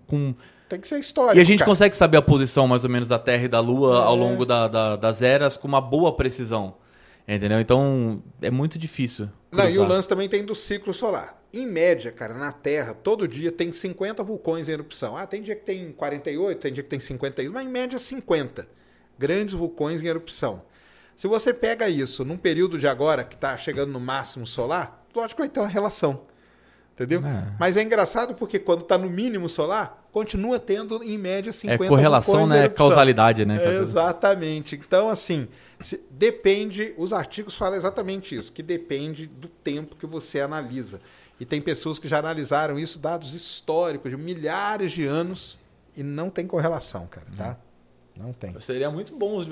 [0.07, 0.35] com.
[0.67, 1.37] Tem que ser histórico.
[1.37, 1.71] E a gente cara.
[1.71, 4.19] consegue saber a posição mais ou menos da Terra e da Lua ao É.
[4.19, 6.75] longo da- da- das eras com uma boa precisão.
[7.27, 7.59] Entendeu?
[7.59, 9.29] Então é muito difícil.
[9.51, 11.41] Não, e o lance também tem do ciclo solar.
[11.53, 15.15] Em média, cara, na Terra, todo dia tem 50 vulcões em erupção.
[15.15, 18.67] Ah, tem dia que tem 48, tem dia que tem 51, mas em média 50
[19.17, 20.63] grandes vulcões em erupção.
[21.15, 25.35] Se você pega isso num período de agora que está chegando no máximo solar, lógico
[25.35, 26.21] que vai ter uma relação.
[26.93, 27.25] Entendeu?
[27.25, 27.43] É.
[27.59, 31.87] Mas é engraçado porque quando está no mínimo solar, continua tendo em média 50 É
[31.89, 32.59] correlação, né?
[32.65, 32.87] erupção.
[32.87, 33.57] Causalidade, né?
[33.61, 34.75] É, exatamente.
[34.75, 35.47] Então, assim,
[35.79, 41.01] se- depende, os artigos falam exatamente isso, que depende do tempo que você analisa.
[41.37, 45.57] E tem pessoas que já analisaram isso, dados históricos de milhares de anos,
[45.97, 47.57] e não tem correlação, cara, tá?
[48.15, 48.57] Não tem.
[48.61, 49.43] Seria muito bom,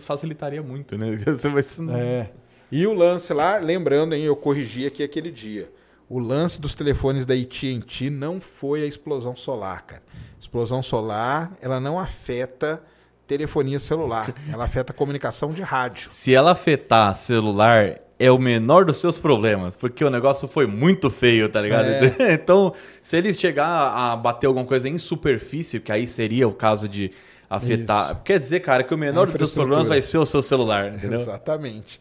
[0.00, 1.16] facilitaria muito, né?
[1.26, 2.30] Você vai- isso não- É.
[2.76, 5.70] E o lance lá, lembrando, hein, eu corrigi aqui aquele dia.
[6.08, 10.02] O lance dos telefones da AT&T não foi a explosão solar, cara.
[10.40, 12.82] Explosão solar, ela não afeta
[13.28, 16.10] telefonia celular, ela afeta comunicação de rádio.
[16.10, 21.10] Se ela afetar celular, é o menor dos seus problemas, porque o negócio foi muito
[21.10, 21.86] feio, tá ligado?
[21.86, 22.34] É.
[22.34, 26.88] Então, se ele chegar a bater alguma coisa em superfície, que aí seria o caso
[26.88, 27.12] de
[27.56, 28.12] afetar.
[28.12, 28.20] Isso.
[28.24, 31.18] Quer dizer, cara, que o menor dos seus problemas vai ser o seu celular, entendeu?
[31.20, 32.00] Exatamente.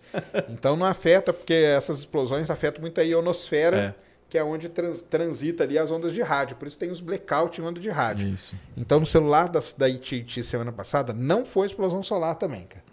[0.50, 3.94] Então não afeta, porque essas explosões afetam muito a ionosfera, É.
[4.30, 6.56] que é onde trans- transita ali as ondas de rádio.
[6.58, 8.28] Por isso tem os blackout em onda de rádio.
[8.30, 8.56] Isso.
[8.76, 12.84] Então no celular da, da ITT semana passada não foi explosão solar também, cara.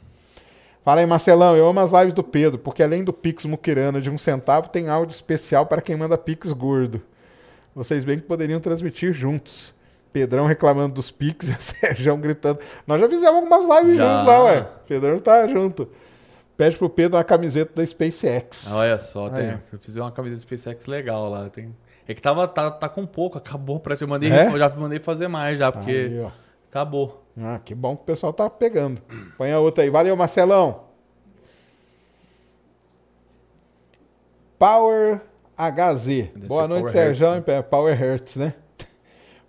[0.83, 4.09] Fala aí, Marcelão, eu amo as lives do Pedro, porque além do Pix Muquirana de
[4.09, 7.03] um centavo, tem áudio especial para quem manda Pix gordo.
[7.75, 9.75] Vocês bem que poderiam transmitir juntos.
[10.13, 12.59] Pedrão reclamando dos Pix e o Sérgio gritando.
[12.87, 14.13] Nós já fizemos algumas lives Já.
[14.13, 14.67] juntos lá, ué.
[14.89, 15.89] Pedrão tá junto.
[16.57, 18.71] Pede pro Pedro uma camiseta da SpaceX.
[18.73, 19.61] Olha só, Ah, tem, é.
[19.73, 21.49] eu fiz uma camisa de SpaceX legal lá.
[21.49, 21.75] Tem,
[22.07, 24.51] é que tava, tá, tá com pouco, acabou pra te mandei, É?
[24.59, 26.27] já mandei fazer mais já, porque Aí,
[26.69, 27.25] acabou.
[27.41, 29.01] Ah, que bom que o pessoal tá pegando.
[29.39, 29.89] Põe a outra aí.
[29.91, 30.85] Valeu, Marcelão.
[34.59, 35.21] Power
[35.57, 36.31] HZ.
[36.47, 37.27] Boa noite, Power Sérgio.
[37.31, 38.55] Hertz, É, Power Hertz, né?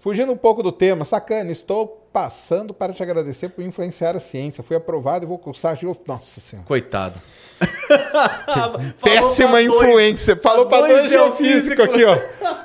[0.02, 4.64] Fugindo um pouco do tema, sacana, estou passando para te agradecer por influenciar a ciência.
[4.64, 5.96] Fui aprovado e vou cursar geo...
[6.08, 6.68] Nossa senhora.
[6.68, 7.22] Coitado.
[9.04, 10.36] Péssima influência.
[10.42, 12.18] Falou para dois dois geofísicos aqui, ó.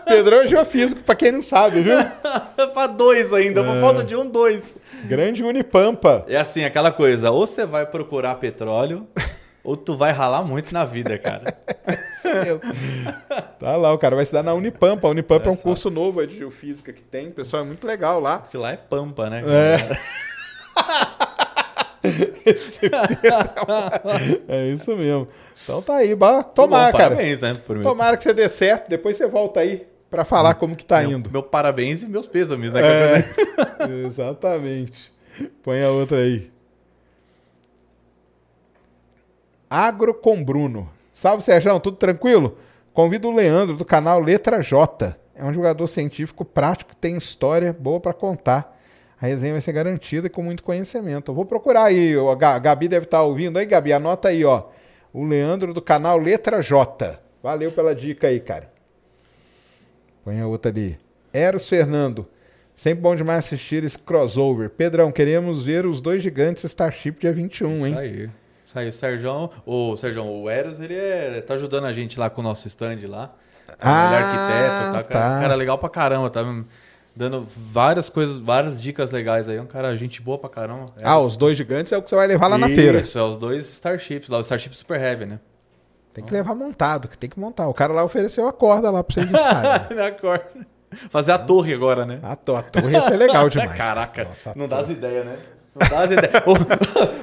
[0.07, 1.97] Pedrão é geofísico, para quem não sabe, viu?
[2.73, 4.79] pra dois ainda, por falta de um, dois.
[5.05, 6.25] Grande Unipampa.
[6.27, 9.07] É assim, aquela coisa, ou você vai procurar petróleo,
[9.67, 11.45] ou tu vai ralar muito na vida, cara.
[13.61, 15.07] Tá lá, o cara vai estudar na Unipampa.
[15.07, 15.63] A Unipampa é um Olha só.
[15.63, 17.31] curso novo aí de geofísica que tem.
[17.31, 18.41] Pessoal, é muito legal lá.
[18.51, 19.43] Que lá é pampa, né?
[19.47, 19.97] É.
[24.49, 25.29] É isso mesmo.
[25.63, 27.15] Então tá aí, ba- tomara, Bom, cara.
[27.17, 27.55] Parabéns, né?
[27.67, 27.83] Por.
[27.83, 28.89] Tomara que você dê certo.
[28.89, 31.31] Depois você volta aí pra falar como que tá meu, indo.
[31.31, 32.81] meu parabéns e meus pêsames, né?
[32.83, 33.25] É,
[34.07, 35.13] exatamente.
[35.63, 36.51] Põe a outra aí.
[39.69, 40.89] Agro com Bruno.
[41.13, 42.59] Salve, Sérgio, tudo tranquilo?
[42.93, 45.17] Convido o Leandro do canal Letra J.
[45.35, 48.75] É um jogador científico prático tem história boa pra contar.
[49.21, 51.31] A resenha vai ser garantida e com muito conhecimento.
[51.31, 52.15] Eu vou procurar aí.
[52.17, 53.93] A Ga- Gabi deve estar ouvindo aí, Gabi.
[53.93, 54.65] Anota aí, ó.
[55.13, 57.19] O Leandro do canal Letra J.
[57.43, 58.71] Valeu pela dica aí, cara.
[60.25, 60.99] Põe a outra ali.
[61.33, 62.27] Eros Fernando.
[62.75, 64.69] Sempre bom demais assistir esse crossover.
[64.69, 67.93] Pedrão, queremos ver os dois gigantes Starship dia 21, hein?
[67.93, 68.31] Isso aí.
[68.77, 72.29] Isso aí, o Sérgio, o Sérgio, o Eros, ele é, tá ajudando a gente lá
[72.29, 73.31] com o nosso stand lá.
[73.81, 75.03] Ah, ele é arquiteto, tá?
[75.03, 75.41] Cara, tá.
[75.41, 76.45] cara legal pra caramba, tá
[77.15, 79.57] dando várias coisas, várias dicas legais aí.
[79.57, 80.87] É um cara, gente boa pra caramba.
[81.03, 83.01] Ah, os dois gigantes é o que você vai levar lá na feira.
[83.01, 85.41] Isso, é os dois Starships lá, o Starship Super Heavy, né?
[86.13, 87.69] Tem que levar montado, que tem que montar.
[87.69, 89.97] O cara lá ofereceu a corda lá pra vocês ensaiarem.
[89.97, 90.41] Na cor.
[91.11, 92.21] Fazer a torre agora, né?
[92.23, 93.77] a, to- a torre ia ser legal demais.
[93.77, 94.29] Caraca, cara.
[94.29, 95.37] Nossa, a não dá as ideias, né?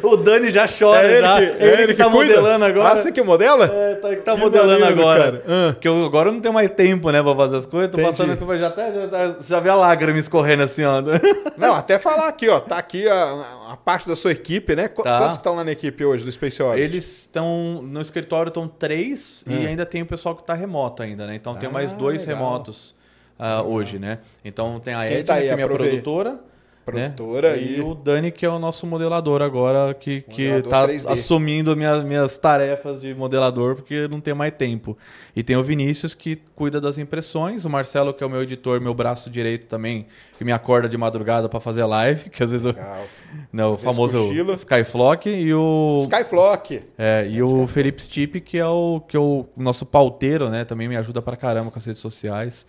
[0.04, 1.38] O, o Dani já chora, É ele já.
[1.38, 2.36] que, é ele que tá cuida?
[2.36, 2.90] modelando agora.
[2.90, 3.66] Ah, você que modela?
[3.66, 5.24] É, tá, tá Que modelando maneiro, agora.
[5.24, 5.44] cara.
[5.48, 5.72] Ah.
[5.74, 7.90] Porque eu agora não tenho mais tempo, né, pra fazer as coisas.
[7.92, 8.12] Tô Entendi.
[8.18, 11.02] passando aqui, já, até, já, já vê a lágrima escorrendo assim, ó.
[11.58, 12.60] Não, até falar aqui, ó.
[12.60, 14.88] Tá aqui a, a parte da sua equipe, né?
[14.88, 15.18] Qu- Tá.
[15.18, 16.84] Quantos que estão lá na equipe hoje do Space Odyssey?
[16.84, 19.68] Eles estão no escritório, estão três e É.
[19.70, 21.36] ainda tem o pessoal que tá remoto ainda, né?
[21.36, 22.42] Então tem Ah, mais dois legal.
[22.44, 22.94] remotos
[23.40, 24.20] ah, hoje, né?
[24.46, 26.38] Então tem a Edna, tá que é minha produtora.
[26.86, 27.62] Produtora né?
[27.62, 31.10] e- e o Dani, que é o nosso modelador agora, que, que Modelador tá 3D.
[31.12, 34.98] assumindo minhas, minhas tarefas de modelador, porque não tem mais tempo.
[35.36, 38.80] E tem o Vinícius, que cuida das impressões, o Marcelo, que é o meu editor,
[38.82, 40.06] meu braço direito também,
[40.38, 43.06] que me acorda de madrugada para fazer live, que às vezes eu, Legal.
[43.52, 44.54] né, o Às vezes famoso cochila.
[44.56, 46.82] Skyflock, e o, Skyflock.
[46.98, 50.66] é, e o Felipe Stipe, que é o, que é o nosso pauteiro, né?
[50.66, 52.66] Também me ajuda pra caramba com as redes sociais.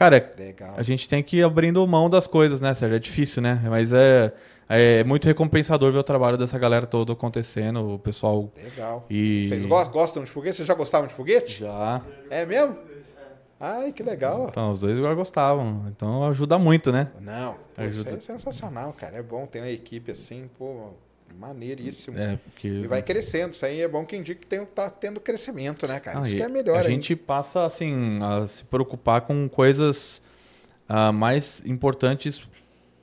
[0.00, 0.74] Cara, Legal.
[0.78, 2.96] a gente tem que ir abrindo mão das coisas, né, Sérgio?
[2.96, 3.60] É difícil, né?
[3.68, 4.32] Mas é,
[4.66, 8.50] é muito recompensador ver o trabalho dessa galera toda acontecendo, o pessoal.
[8.56, 9.04] Legal.
[9.10, 9.46] E.
[9.46, 10.56] Vocês go- gostam de foguete?
[10.56, 11.60] Vocês já gostavam de foguete?
[11.60, 12.00] Já.
[12.30, 12.78] É mesmo?
[13.60, 14.46] Ai, que legal.
[14.48, 15.84] Então, os dois já gostavam.
[15.94, 17.08] Então ajuda muito, né?
[17.20, 18.10] Não, pô, isso Ajuda.
[18.16, 19.18] é sensacional, cara.
[19.18, 20.94] É bom ter uma equipe assim, pô,
[21.38, 22.18] maneiríssimo.
[22.18, 22.68] É, porque.
[22.68, 23.52] E vai crescendo.
[23.52, 26.20] Isso aí é bom que indica que tem, tá tendo crescimento, né, cara?
[26.20, 26.90] Ah, isso que é melhor A ainda.
[26.90, 30.22] gente passa, assim, a se preocupar com coisas
[30.88, 32.48] ah, mais importantes,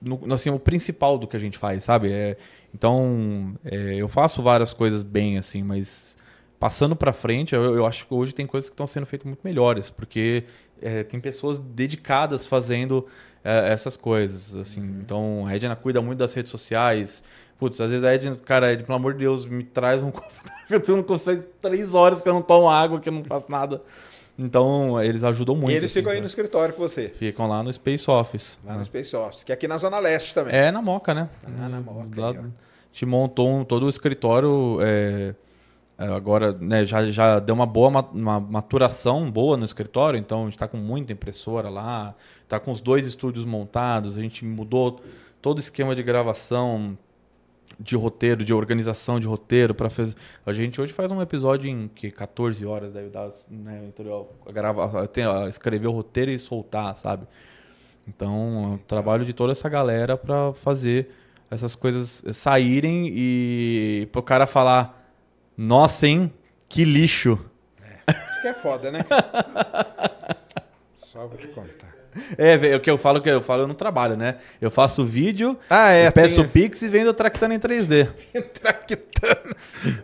[0.02, 2.12] no, assim, o principal do que a gente faz, sabe?
[2.12, 2.38] É,
[2.74, 6.18] então, é, eu faço várias coisas bem, assim, mas
[6.60, 9.42] passando pra frente, eu, eu acho que hoje tem coisas que estão sendo feitas muito
[9.44, 10.44] melhores, porque
[10.82, 13.08] é, tem pessoas dedicadas fazendo
[13.44, 14.82] é, essas coisas, assim.
[14.82, 15.00] Uhum.
[15.02, 17.24] Então, a Edna cuida muito das redes sociais.
[17.60, 20.28] Putz, às vezes a Edna, cara, Edna, pelo amor de Deus, me traz um copo
[20.70, 23.48] d'água, eu não consigo três horas que eu não tomo água, que eu não faço
[23.50, 23.82] nada.
[24.38, 25.72] Então, eles ajudam muito.
[25.72, 26.22] e eles assim, ficam aí tá?
[26.22, 28.60] no escritório com você, Ficam lá no Space Office.
[28.64, 28.80] lá né?
[28.80, 30.54] no Space Office, que é aqui na Zona Leste também.
[30.56, 31.28] É na Moca, né?
[31.60, 32.40] Ah, na Moca, Lá, aí,
[32.92, 34.78] te montou um- todo o escritório.
[34.82, 35.34] é,
[35.98, 40.42] é, agora, né, já, já deu uma boa ma- uma maturação boa no escritório, então
[40.42, 42.14] a gente está com muita impressora lá,
[42.44, 45.02] está com os dois estúdios montados, a gente mudou
[45.42, 46.96] todo o esquema de gravação,
[47.80, 50.16] de roteiro, de organização de roteiro para fazer.
[50.46, 54.32] A gente hoje faz um episódio em que 14 horas deve dar, né, entendeu?
[54.52, 57.28] Grava, tem, ó, escrever o roteiro e soltar, sabe?
[58.08, 61.10] Então, é o trabalho de toda essa galera para fazer
[61.52, 65.12] essas coisas saírem e pro cara falar:
[65.58, 66.32] "Nossa, hein?
[66.70, 67.40] Que lixo".
[68.10, 69.00] Isso que é foda, né?
[70.98, 71.97] Só vou te contar.
[72.38, 74.36] É, velho, o que eu falo que eu falo no trabalho, né?
[74.62, 76.08] Eu faço vídeo, Ah, é.
[76.08, 78.08] eu peço tem- Pix e vendo Tractando em 3D.
[78.62, 79.56] Tractana.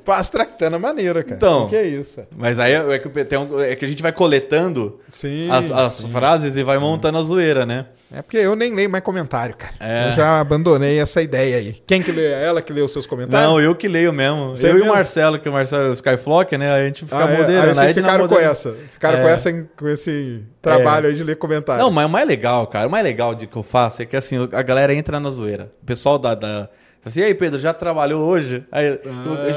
[0.03, 1.35] Faz tractana maneira, cara.
[1.35, 1.65] Então.
[1.65, 2.21] O que é isso?
[2.35, 5.49] Mas aí é que, tem um- é que a gente vai coletando Sim.
[5.51, 6.11] as, as sim.
[6.11, 7.85] frases e vai montando a zoeira, né?
[8.15, 9.73] É porque eu nem leio mais comentário, cara.
[9.79, 10.09] É.
[10.09, 11.73] Eu já abandonei essa ideia aí.
[11.87, 12.25] Quem que lê?
[12.31, 13.49] É Ela que lê os seus comentários?
[13.49, 14.49] Não, eu que leio mesmo.
[14.55, 16.71] Você eu e o Marcelo, que o Marcelo é o Skyflock, né?
[16.71, 17.37] A gente fica Ah, é?
[17.37, 17.63] moderando.
[17.63, 18.71] Aí a vocês ficaram com essa.
[18.93, 19.31] Ficaram com, É.
[19.33, 21.81] essa, com esse trabalho aí de ler comentário.
[21.83, 24.15] Não, mas o mais legal, cara, o mais legal de que eu faço é que
[24.15, 25.71] assim, a galera entra na zoeira.
[25.81, 26.35] O pessoal da.
[26.35, 26.69] da
[27.03, 28.63] assim, e aí, Pedro, já trabalhou hoje?
[28.71, 28.99] Aí,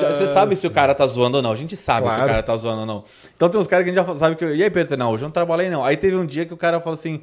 [0.00, 1.52] já- você sabe se o cara tá zoando ou não.
[1.52, 2.22] A gente sabe se Claro.
[2.24, 3.04] o cara tá zoando ou não.
[3.36, 4.44] Então tem uns caras que a gente já sabe que.
[4.46, 5.84] E aí, Pedro, não, hoje eu não trabalhei, não.
[5.84, 7.20] Aí teve um dia que o cara falou assim.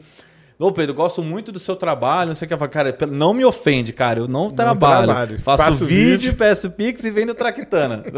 [0.59, 2.53] Ô, Pedro, gosto muito do seu trabalho, não sei o que.
[2.53, 4.19] Eu falo, cara, não me ofende, cara.
[4.19, 5.07] Eu não trabalho.
[5.07, 5.39] trabalho.
[5.39, 6.35] Faço, Faço vídeo, vídeo.
[6.35, 8.03] peço Pix e vendo Tractana.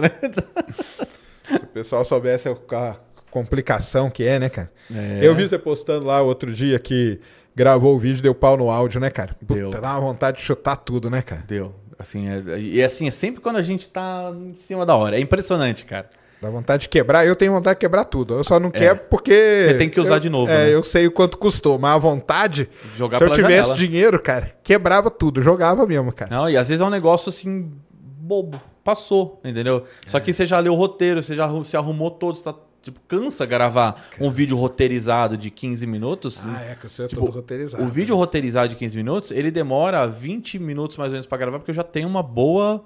[1.47, 2.95] Se o pessoal soubesse a
[3.31, 4.71] complicação que é, né, cara?
[4.93, 5.19] É.
[5.21, 7.19] Eu vi você postando lá outro dia que
[7.55, 9.35] gravou o vídeo e deu pau no áudio, né, cara?
[9.39, 9.69] Puta, Deu.
[9.69, 11.43] dá uma vontade de chutar tudo, né, cara?
[11.47, 11.73] Deu.
[11.97, 15.17] Assim, é, e assim, é sempre quando a gente tá em cima da hora.
[15.17, 16.09] É impressionante, cara.
[16.41, 17.25] Dá vontade de quebrar.
[17.25, 18.33] Eu tenho vontade de quebrar tudo.
[18.35, 19.31] Eu só não quero porque.
[19.33, 19.67] É.
[19.69, 20.73] Você tem que usar eu- de novo, É, né?
[20.75, 22.69] eu sei o quanto custou, mas a vontade.
[22.95, 23.75] Jogar se eu tivesse janela.
[23.77, 25.41] dinheiro, cara, quebrava tudo.
[25.41, 26.29] Jogava mesmo, cara.
[26.35, 28.61] Não, e às vezes é um negócio assim, bobo.
[28.83, 29.83] Passou, entendeu?
[30.05, 32.99] Só que você já leu o roteiro, você já se arrumou todo, você tá, tipo,
[33.07, 36.39] cansa gravar um vídeo roteirizado de 15 minutos.
[36.45, 37.83] Ah, é que o seu é Tipo, todo roteirizado.
[37.83, 41.57] O vídeo roteirizado de 15 minutos, ele demora 20 minutos mais ou menos pra gravar,
[41.57, 42.83] porque eu já tenho uma boa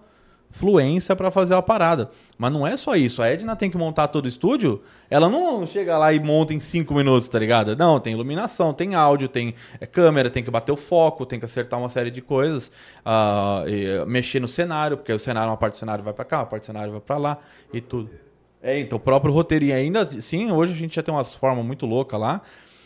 [0.51, 2.09] fluência pra fazer a parada.
[2.37, 3.21] Mas não é só isso.
[3.21, 6.59] A Edna tem que montar todo o estúdio, ela não chega lá e monta em
[6.59, 7.75] 5 minutos, tá ligado?
[7.75, 11.45] Não, tem iluminação, tem áudio, tem é, câmera, tem que bater o foco, tem que
[11.45, 12.71] acertar uma série de coisas,
[13.65, 16.45] eh, mexer no cenário, porque o cenário, uma parte do cenário vai pra cá, uma
[16.45, 17.37] parte do cenário vai pra lá
[17.73, 18.09] e tudo.
[18.61, 19.65] É, então o próprio roteiro.
[19.65, 22.41] E ainda sim, hoje a gente já tem umas formas muito loucas lá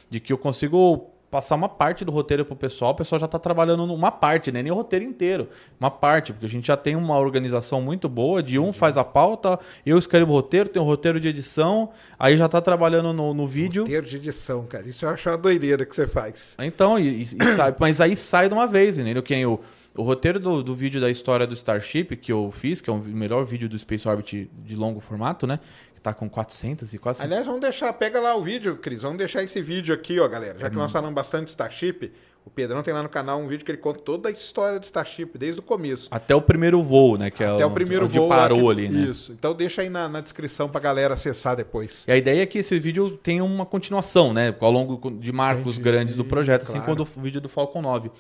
[0.09, 3.39] de que eu consigo passar uma parte do roteiro pro pessoal, o pessoal já tá
[3.39, 4.61] trabalhando numa parte, né?
[4.61, 5.49] Nem o roteiro inteiro.
[5.79, 9.03] Uma parte, porque a gente já tem uma organização muito boa, de um faz a
[9.03, 11.89] pauta, eu escrevo o roteiro, tem o roteiro de edição,
[12.19, 13.81] aí já tá trabalhando no, no vídeo.
[13.81, 14.87] Roteiro de edição, cara.
[14.87, 16.55] Isso eu acho uma doideira que você faz.
[16.59, 19.23] Então, e, e- sai, mas aí sai de uma vez, entendeu?
[19.23, 19.59] Que nem o,
[19.95, 22.99] o roteiro do, do vídeo da história do Starship que eu fiz, que é o
[22.99, 25.59] melhor vídeo do Space Orbit de longo formato, né?
[26.03, 29.03] Tá com 400 e quase Aliás, vamos deixar, pega lá o vídeo, Cris.
[29.03, 30.59] Vamos deixar esse vídeo aqui, ó, galera.
[30.59, 32.11] Já que nós falamos bastante de Starship,
[32.45, 34.83] o Pedrão tem lá no canal um vídeo que ele conta toda a história do
[34.83, 36.09] Starship, desde o começo.
[36.11, 37.32] Até o primeiro voo, né?
[37.32, 38.27] Que é Até o primeiro onde voo.
[38.27, 38.99] parou lá que- ali, né?
[39.09, 39.32] Isso.
[39.32, 42.03] Então deixa aí na, na descrição pra galera acessar depois.
[42.06, 44.53] E a ideia é que esse vídeo tenha uma continuação, né?
[44.59, 46.98] Ao longo de marcos Entendi, grandes do projeto, assim claro.
[46.98, 48.11] como o vídeo do Falcon 9.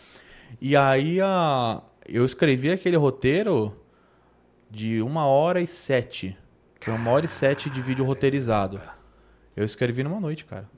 [0.61, 1.81] E aí a...
[2.07, 3.75] eu escrevi aquele roteiro
[4.71, 6.37] de uma hora e sete.
[6.83, 8.77] Foi uma hora e sete de vídeo roteirizado.
[9.55, 10.69] Eu escrevi numa noite, cara.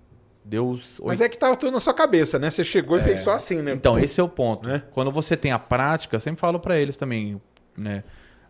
[0.43, 2.51] Deu Mas é que tava tudo na sua cabeça, né?
[2.51, 3.73] Você chegou e fez só assim, né?
[3.73, 4.69] então, esse é o ponto.
[4.69, 4.83] Né?
[4.91, 7.41] Quando você tem a prática, eu sempre falo pra eles também,
[7.75, 8.03] né?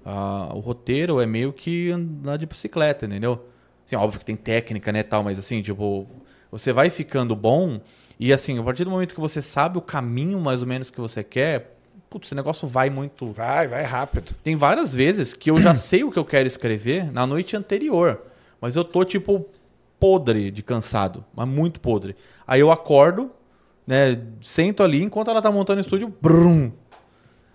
[0.04, 3.48] Ah, o roteiro é meio que andar de bicicleta, entendeu?
[3.86, 6.06] Assim, óbvio que tem técnica, né, tal, mas assim, tipo,
[6.52, 7.80] você vai ficando bom
[8.20, 11.00] e assim, a partir do momento que você sabe o caminho mais ou menos que
[11.00, 11.75] você quer,
[12.10, 13.32] putz, esse negócio vai muito.
[13.32, 14.34] Vai, vai rápido.
[14.44, 18.22] Tem várias vezes que eu já sei o que eu quero escrever na noite anterior,
[18.60, 19.46] mas eu tô tipo
[20.00, 22.16] podre de cansado, mas muito podre.
[22.46, 23.32] Aí eu acordo,
[23.88, 26.72] né, sento ali enquanto ela tá montando o estúdio, brum.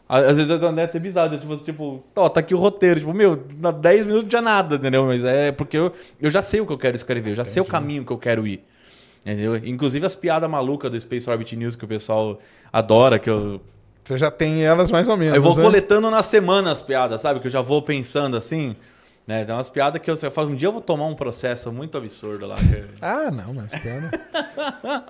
[0.08, 3.70] Às vezes eu até bizarro, tipo, tipo, ó, tá aqui o roteiro, tipo, meu, na
[3.70, 5.06] 10 minutos já nada, entendeu?
[5.06, 7.62] Mas é porque eu, eu já sei o que eu quero escrever, eu já sei
[7.62, 8.64] o caminho que eu quero ir.
[9.24, 9.56] Entendeu?
[9.56, 12.40] Inclusive as piadas malucas do Space Orbit News que o pessoal
[12.72, 13.60] adora, que eu,
[14.04, 15.36] Você já tem elas mais ou menos.
[15.36, 15.62] eu vou né?
[15.62, 17.40] coletando na semana as piadas, sabe?
[17.40, 18.74] Que eu já vou pensando assim.
[19.30, 19.44] Né?
[19.44, 21.96] Tem umas piadas que eu, eu falo, um dia eu vou tomar um processo muito
[21.96, 22.56] absurdo lá.
[23.00, 24.10] Ah, não, mas piada.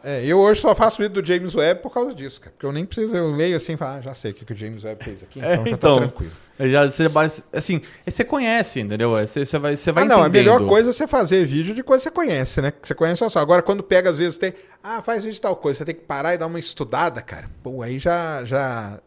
[0.05, 2.53] é, eu hoje só faço vídeo do James Webb por causa disso, cara.
[2.53, 4.53] Porque eu nem preciso, eu leio assim e falo, ah, já sei o que, que
[4.53, 5.95] o James Webb fez aqui, então já então.
[5.95, 6.33] tá tranquilo.
[6.59, 7.11] Eu já, você,
[7.53, 9.13] assim, você conhece, entendeu?
[9.13, 10.53] Você, você vai, você vai ah, não, a entendendo.
[10.53, 12.71] melhor coisa é você fazer vídeo de coisa que você conhece, né?
[12.71, 13.39] Que você conhece só.
[13.39, 14.53] Agora, quando pega, às vezes, tem.
[14.83, 17.49] Ah, faz vídeo de tal coisa, você tem que parar e dar uma estudada, cara.
[17.63, 19.01] Pô, aí já, já,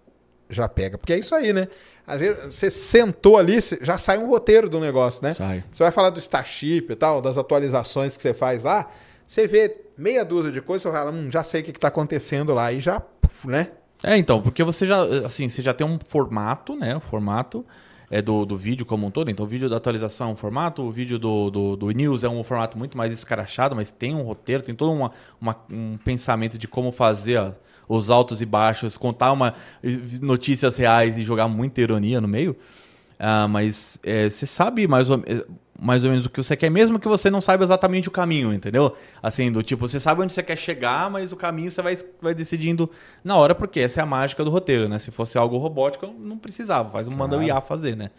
[0.53, 0.97] já pega.
[0.97, 1.67] Porque é isso aí, né?
[2.05, 5.33] Às vezes você sentou ali, já sai um roteiro do negócio, né?
[5.33, 5.63] Sai.
[5.71, 8.89] Você vai falar do Starship e tal, das atualizações que você faz lá,
[9.25, 11.87] você vê meia dúzia de coisas, você fala, hum, já sei o que, que tá
[11.87, 12.71] acontecendo lá.
[12.73, 13.69] E já, puf, né?
[14.03, 16.95] É, então, porque você já, assim, você já tem um formato, né?
[16.97, 17.65] O formato
[18.11, 19.31] é do, do vídeo como um todo.
[19.31, 22.27] Então, o vídeo da atualização é um formato, o vídeo do, do, do news é
[22.29, 26.57] um formato muito mais escarachado, mas tem um roteiro, tem todo uma, uma- um pensamento
[26.57, 27.51] de como fazer ó,
[27.87, 29.53] os altos e baixos, contar uma,
[30.21, 32.55] notícias reais e jogar muita ironia no meio.
[33.19, 35.45] Ah, mas é, você sabe mais ou, é,
[35.79, 38.53] mais ou menos o que você quer, mesmo que você não saiba exatamente o caminho,
[38.53, 38.95] entendeu?
[39.21, 42.33] Assim, do tipo, você sabe onde você quer chegar, mas o caminho você vai, vai
[42.33, 42.89] decidindo
[43.23, 44.99] na hora, porque essa é a mágica do roteiro, né?
[44.99, 48.09] Se fosse algo robótico, não- não precisava, faz um manda o IA fazer, né?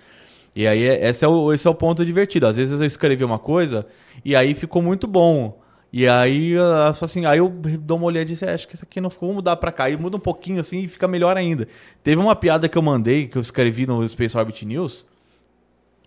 [0.57, 2.47] E aí, é- esse é, o, esse é o ponto divertido.
[2.47, 3.87] Às vezes eu escrevi uma coisa
[4.25, 5.61] e aí ficou muito bom.
[5.97, 8.75] E aí, ah, só assim, aí eu dou uma olhada e disse, "É, acho que
[8.75, 9.89] isso aqui não ficou, vou mudar pra cá.
[9.89, 11.69] E muda um pouquinho assim e fica melhor ainda.
[12.03, 15.07] Teve uma piada que eu mandei, que eu escrevi no Space Orbit News.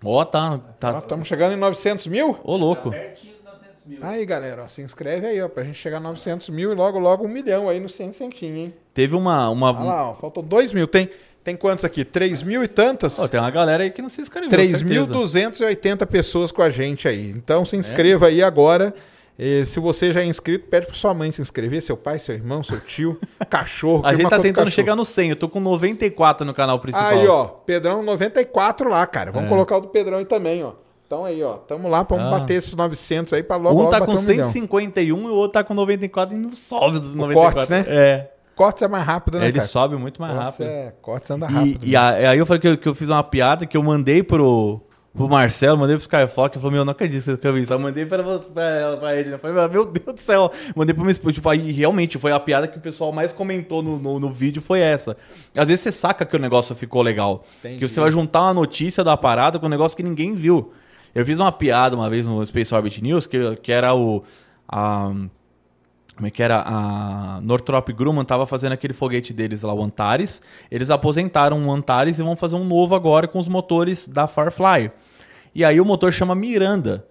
[0.03, 2.37] Ó, tá, tá, Estamos chegando em 900 mil?
[2.43, 2.89] ô louco.
[2.91, 3.99] Pertinho dos 900 mil.
[4.01, 6.99] Aí, galera, ó, se inscreve aí, ó, pra gente chegar a 900 mil e logo,
[6.99, 8.73] logo um milhão aí no 100 centinho, hein?
[8.93, 10.85] Teve uma, uma, Olha lá, ó, faltam 2 mil.
[10.85, 11.09] Tem,
[11.45, 12.03] tem quantos aqui?
[12.03, 13.17] 3 mil e tantas?
[13.17, 14.49] Ó, tem uma galera aí que não se inscreveu.
[14.49, 14.83] certeza.
[14.83, 17.29] 3.280 pessoas com a gente aí.
[17.29, 18.93] Então se inscreva aí agora.
[19.39, 22.33] E se você já é inscrito, pede pra sua mãe se inscrever, seu pai, seu
[22.33, 24.05] irmão, seu tio, cachorro.
[24.05, 25.29] A gente tá tentando chegar no 100.
[25.29, 27.07] Eu tô com 94 no canal principal.
[27.07, 29.31] Aí, ó, Pedrão 94 lá, cara.
[29.31, 29.49] Vamos É.
[29.49, 30.71] colocar o do Pedrão aí também, ó.
[31.05, 32.31] Então aí, ó, tamo lá, vamos Ah.
[32.39, 34.45] bater esses 900 aí pra logo, um logo tá com um milhão.
[34.47, 37.53] 151 e o outro tá com 94 e não sobe dos O 94.
[37.53, 37.85] cortes, né?
[37.87, 38.31] É.
[38.55, 39.67] Cortes é mais rápido, né, Ele cara?
[39.67, 40.67] sobe muito mais Cortes rápido.
[40.67, 41.85] É, cortes anda E- rápido.
[41.85, 41.97] E, né?
[41.97, 44.81] a- aí eu falei que eu, que eu fiz uma piada que eu mandei pro,
[45.17, 47.73] pro Marcelo, mandei pro Skyfox, falou, meu, não acredito que você escreveu isso.
[47.73, 49.37] Eu mandei pra, pra, ela- pra ele, né?
[49.37, 50.51] Falei, meu Deus do céu.
[50.75, 53.97] Mandei pro meu tipo, aí realmente foi a piada que o pessoal mais comentou no,
[53.97, 55.17] no, no vídeo, foi essa.
[55.57, 57.43] Às vezes você saca que o negócio ficou legal.
[57.59, 57.79] Entendi.
[57.79, 60.71] Que você vai juntar uma notícia da parada com um negócio que ninguém viu.
[61.13, 64.23] Eu fiz uma piada uma vez no Space Orbit News, que, que era o...
[64.69, 65.11] A,
[66.15, 66.63] como é que era?
[66.65, 70.41] A Northrop Grumman tava fazendo aquele foguete deles lá, o Antares.
[70.71, 74.91] Eles aposentaram o Antares e vão fazer um novo agora com os motores da Firefly.
[75.57, 77.03] E aí o motor chama Miranda.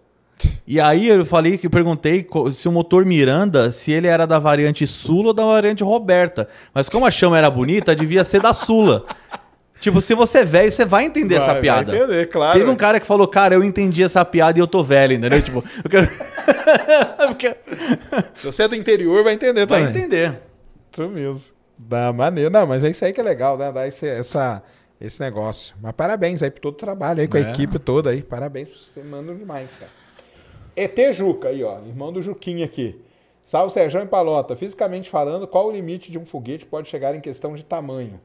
[0.65, 4.87] E aí eu falei que perguntei se o motor Miranda, se ele era da variante
[4.87, 6.49] Sula ou da variante Roberta.
[6.73, 9.05] Mas como a chama era bonita, devia ser da Sula.
[9.81, 11.91] Tipo, se você é velho, você vai entender essa Vai- piada.
[11.93, 12.57] Vai entender, claro.
[12.57, 15.43] Teve um cara que falou, cara, eu entendi essa piada e eu tô velho, entendeu?
[15.43, 16.07] tipo, eu quero...
[18.37, 20.03] Se você é do interior, vai entender Vai também.
[20.03, 20.41] entender.
[20.93, 21.53] Isso mesmo.
[21.77, 22.49] Da maneira.
[22.49, 23.73] Não, mas é isso aí que é legal, né?
[23.73, 24.63] Dar esse, essa,
[25.01, 25.75] esse negócio.
[25.81, 27.51] Mas parabéns aí por todo o trabalho aí, com a É.
[27.51, 28.23] equipe toda aí.
[28.23, 29.91] Parabéns, você manda demais, cara.
[30.77, 31.79] ET Juca aí, ó.
[31.81, 33.01] Irmão do Juquinha aqui.
[33.43, 34.57] Salve Sérgio e Palota.
[34.57, 38.21] Fisicamente falando, qual o limite de um foguete pode chegar em questão de tamanho?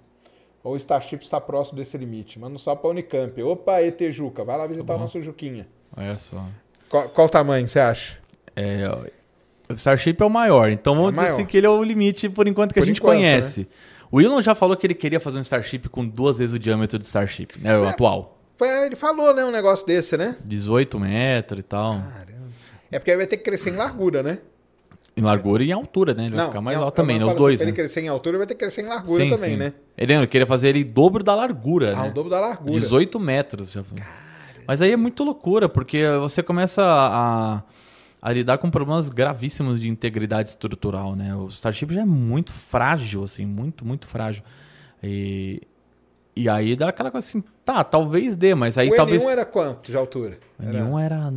[0.63, 2.37] Ou o Starship está próximo desse limite?
[2.39, 3.41] Manda só pra Unicamp.
[3.43, 4.43] Opa, ET Juca.
[4.43, 5.67] Vai lá visitar o nosso Juquinha.
[5.95, 6.43] Olha só.
[6.89, 8.17] Qual, qual tamanho você acha?
[8.55, 8.87] É,
[9.69, 11.35] o Starship é o maior, então vamos É dizer maior.
[11.37, 13.37] assim que ele é o limite por enquanto que Por a gente enquanto, né?
[14.11, 16.99] O Elon já falou que ele queria fazer um Starship com duas vezes o diâmetro
[16.99, 17.77] do Starship, né?
[17.77, 18.37] O atual.
[18.57, 19.43] Foi, ele falou, né?
[19.45, 20.35] Um negócio desse, né?
[20.43, 21.93] 18 metros e tal.
[21.93, 22.41] Caramba.
[22.91, 24.39] É porque aí vai ter que crescer em largura, né?
[25.15, 26.25] Em largura e em altura, né?
[26.25, 27.25] Ele vai ficar mais alto também, né?
[27.25, 27.69] Os assim, dois, Pra né?
[27.71, 29.73] ele crescer em altura, vai ter que crescer em largura também, né?
[29.97, 32.09] Ele, ele queria fazer ele dobro da largura, Ah, né?
[32.09, 32.79] o dobro da largura.
[32.79, 33.71] 18 metros.
[33.71, 33.83] Já.
[34.67, 37.61] Mas aí é muito loucura, porque você começa a,
[38.21, 41.35] a lidar com problemas gravíssimos de integridade estrutural, né?
[41.35, 44.43] O Starship já é muito frágil, assim, muito, muito frágil.
[45.01, 45.61] E,
[46.35, 49.25] e aí dá aquela coisa assim, tá, talvez dê, mas aí o talvez...
[49.25, 50.37] M1 era quanto de altura?
[50.59, 51.33] Era Nenhum era...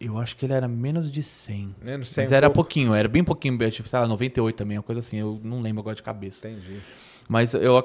[0.00, 1.76] Eu acho que ele era menos de 100.
[1.80, 2.68] menos 100 Mas era pouco.
[2.68, 5.80] pouquinho, era bem pouquinho, tipo, sei lá, 98 também, uma coisa assim, eu não lembro
[5.80, 6.48] agora de cabeça.
[6.48, 6.80] Entendi.
[7.28, 7.84] Mas eu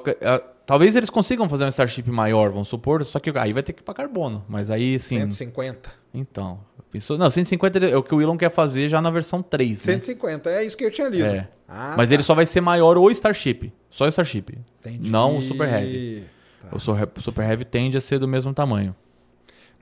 [0.66, 3.82] talvez eles consigam fazer um Starship maior, vamos supor, só que aí vai ter que
[3.82, 4.44] ir pra carbono.
[4.48, 5.18] Mas aí, sim.
[5.18, 6.01] 150.
[6.14, 6.60] Então.
[6.90, 9.78] Pensou, não, 150 é o que o Elon quer fazer já na versão 3.
[9.78, 9.94] Né?
[9.94, 11.24] 150, é isso que eu tinha lido.
[11.26, 11.48] É.
[11.66, 12.14] Ah, Mas tá.
[12.14, 13.72] ele só vai ser maior o Starship.
[13.88, 14.58] Só o Starship.
[14.80, 15.10] Entendi.
[15.10, 16.24] Não o Super Heavy.
[16.62, 16.76] Tá.
[16.76, 18.94] O Super Heavy tende a ser do mesmo tamanho.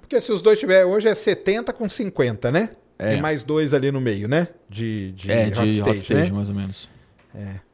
[0.01, 2.71] Porque se os dois tiver hoje é 70 com 50, né?
[2.97, 3.09] É.
[3.09, 4.47] Tem mais dois ali no meio, né?
[4.69, 6.37] De, de, é, de hot hot stage, stage, né?
[6.37, 6.89] mais ou menos.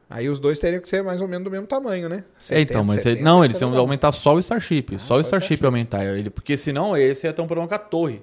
[0.09, 2.23] Aí os dois teriam que ser mais ou menos do mesmo tamanho, né?
[2.49, 4.95] É, então, 70, mas ele- 70, não, ia eles iam aumentar só o Starship.
[4.95, 5.65] Ah, só, só o o Starship Starship.
[5.65, 6.29] aumentar ele.
[6.29, 8.21] Porque senão esse ia ter um problema com a torre.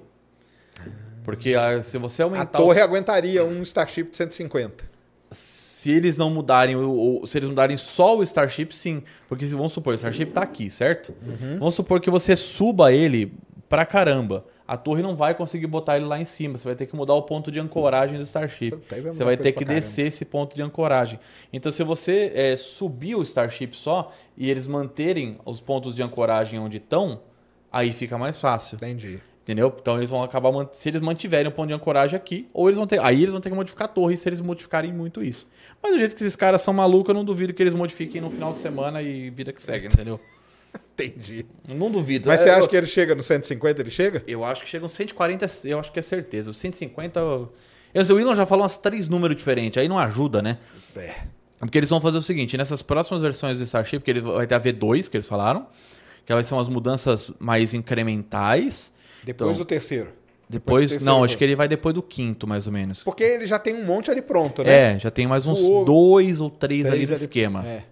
[1.25, 2.59] Porque ah, se você A aumentar.
[2.61, 4.85] o- torre aguentaria um Starship de 150.
[5.31, 9.03] Se eles não mudarem, o, o- se eles mudarem só o Starship, sim.
[9.27, 11.13] Porque se vamos supor, o Starship tá aqui, certo?
[11.21, 11.57] Uhum.
[11.59, 13.33] Vamos supor que você suba ele
[13.67, 14.45] pra caramba.
[14.67, 16.57] A torre não vai conseguir botar ele lá em cima.
[16.57, 18.71] Você vai ter que mudar o ponto de ancoragem do Starship.
[18.89, 19.79] Vai Você vai ter que caramba.
[19.79, 21.19] descer esse ponto de ancoragem.
[21.53, 26.59] Então, se você é, subir o Starship só e eles manterem os pontos de ancoragem
[26.59, 27.21] onde estão,
[27.71, 28.75] aí fica mais fácil.
[28.77, 29.19] Entendi.
[29.45, 29.71] Entendeu?
[29.79, 32.87] Então eles vão acabar se eles mantiverem o ponto de ancoragem aqui, ou eles vão
[32.87, 35.47] ter, aí eles vão ter que modificar a torre se eles modificarem muito isso.
[35.83, 38.31] Mas do jeito que esses caras são malucos, eu não duvido que eles modifiquem no
[38.31, 40.19] final de semana e vida que segue, entendeu?
[40.97, 41.45] Entendi.
[41.67, 42.27] Não duvido.
[42.27, 43.81] Mas É, você eu, acha que ele chega no 150?
[43.83, 44.23] Ele chega?
[44.25, 46.49] eu acho que chegam 140, eu acho que é certeza.
[46.49, 47.53] Os 150, eu,
[47.93, 50.57] eu, o Willan já falou umas três números diferentes, aí não ajuda, né?
[50.95, 51.13] É.
[51.59, 54.55] Porque eles vão fazer o seguinte, nessas próximas versões do Starship, que ele vai ter
[54.55, 55.67] a V2, que eles falaram,
[56.25, 58.91] que vai ser umas mudanças mais incrementais.
[59.25, 60.09] Depois Então, do terceiro.
[60.47, 63.03] Depois, do terceiro não, acho que ele vai depois do quinto, mais ou menos.
[63.03, 64.93] Porque ele já tem um monte ali pronto, né?
[64.95, 65.83] É, já tem mais uns Voou.
[65.85, 67.65] dois ou três, ali Três no esquema.
[67.65, 67.83] É.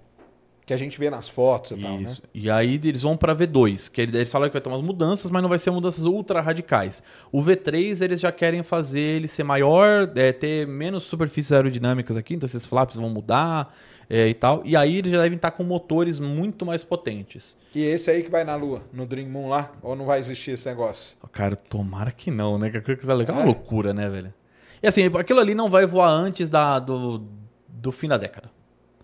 [0.65, 2.03] Que a gente vê nas fotos e tal, né?
[2.03, 2.21] Isso.
[2.33, 5.29] E aí eles vão pra V2, que ele- eles falaram que vai ter umas mudanças,
[5.29, 7.03] mas não vai ser mudanças ultra radicais.
[7.33, 12.35] O V3 eles já querem fazer ele ser maior, é, ter menos superfícies aerodinâmicas aqui,
[12.35, 13.75] então esses flaps vão mudar
[14.09, 14.61] é, e tal.
[14.65, 17.55] E aí eles já devem estar com motores muito mais potentes.
[17.75, 19.71] E esse aí que vai na Lua, no Dream Moon lá?
[19.81, 21.17] Ou não vai existir esse negócio?
[21.31, 22.69] Cara, tomara que não, né?
[22.69, 23.41] Que que tá legal é É.
[23.43, 24.33] uma loucura, né, velho?
[24.81, 27.23] E assim, aquilo ali não vai voar antes da, do,
[27.67, 28.49] do fim da década.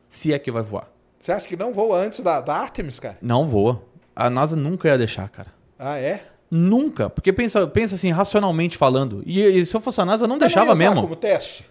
[0.08, 0.88] Se é que vai voar.
[1.20, 3.18] Você acha que não voa antes da, da Artemis, cara?
[3.22, 3.82] Não voa.
[4.16, 5.48] A NASA nunca ia deixar, cara.
[5.78, 6.24] Ah, é?
[6.52, 7.10] Nunca.
[7.10, 9.22] Porque pensa, pensa assim, racionalmente falando.
[9.26, 11.02] E, e se eu fosse a NASA, não Mas deixava não mesmo.
[11.02, 11.66] como teste?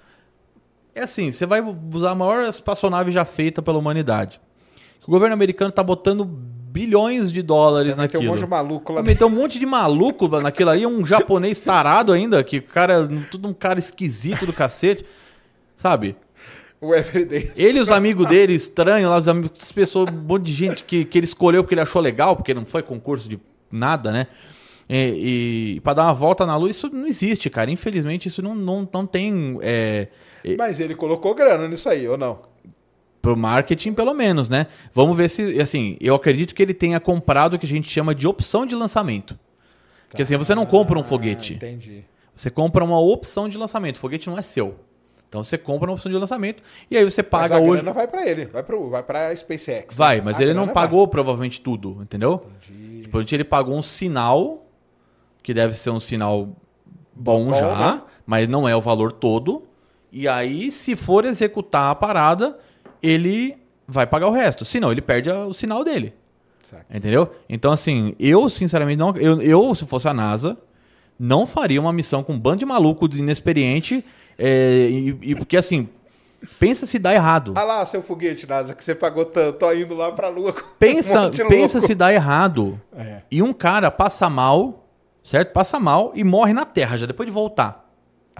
[0.98, 1.62] É assim, você vai
[1.94, 4.40] usar a maior espaçonave já feita pela humanidade.
[5.06, 8.32] O governo americano tá botando bilhões de dólares Você vai ter um naquilo.
[8.32, 12.42] monte de maluco lá meter um monte de maluco naquilo aí, um japonês tarado ainda,
[12.42, 15.04] que o cara, tudo um cara esquisito do cacete,
[15.76, 16.16] sabe?
[16.80, 17.50] O Everyday.
[17.56, 20.82] Ele e os amigos dele, estranhos, lá, os amigos, as pessoas, um monte de gente
[20.82, 23.38] que, que ele escolheu porque ele achou legal, porque não foi concurso de
[23.70, 24.26] nada, né?
[24.90, 27.70] E, e para dar uma volta na lua, isso não existe, cara.
[27.70, 29.58] Infelizmente, isso não, não, não tem.
[29.62, 30.08] É,
[30.56, 32.40] Mas ele colocou grana nisso aí, ou não?
[33.20, 34.68] pro marketing, pelo menos, né?
[34.94, 35.60] Vamos ver se.
[35.60, 38.74] Assim, eu acredito que ele tenha comprado o que a gente chama de opção de
[38.74, 39.38] lançamento.
[40.08, 41.54] Porque assim, você não compra um Ah, foguete.
[41.54, 42.04] Entendi.
[42.34, 43.96] Você compra uma opção de lançamento.
[43.96, 44.76] O foguete não é seu.
[45.28, 47.82] Então você compra uma opção de lançamento e aí você Mas paga a hoje.
[47.82, 49.94] grana vai pra ele, vai, pro, vai pra SpaceX.
[49.94, 49.98] né?
[49.98, 52.38] Vai, mas A ele não pagou provavelmente tudo, entendeu?
[52.38, 52.50] vai.
[52.78, 53.02] Entendi.
[53.02, 54.64] Tipo, ele pagou um sinal,
[55.42, 56.48] que deve ser um sinal
[57.14, 58.02] bom, Bom, já, né?
[58.24, 59.67] mas não é o valor todo.
[60.12, 62.58] E aí, se for executar a parada,
[63.02, 63.56] ele
[63.86, 64.64] vai pagar o resto.
[64.64, 66.14] Se não, ele perde o sinal dele.
[66.60, 66.84] Saca.
[66.94, 67.30] Entendeu?
[67.48, 69.16] Então, assim, eu, sinceramente, não.
[69.16, 70.56] Eu, eu, se fosse a NASA,
[71.18, 74.04] não faria uma missão com um bando de maluco de inexperiente.
[74.38, 75.88] é, e, e- porque, assim,
[76.60, 77.54] pensa se dá errado.
[77.56, 80.60] Ah lá, seu foguete, NASA, que você pagou tanto, ó, indo lá pra Lua com
[80.60, 81.86] um Pensa, de pensa louco.
[81.86, 82.80] se dá errado.
[82.96, 83.22] É.
[83.30, 84.86] E um cara passa mal,
[85.24, 85.52] certo?
[85.52, 87.87] Passa mal e morre na Terra já depois de voltar.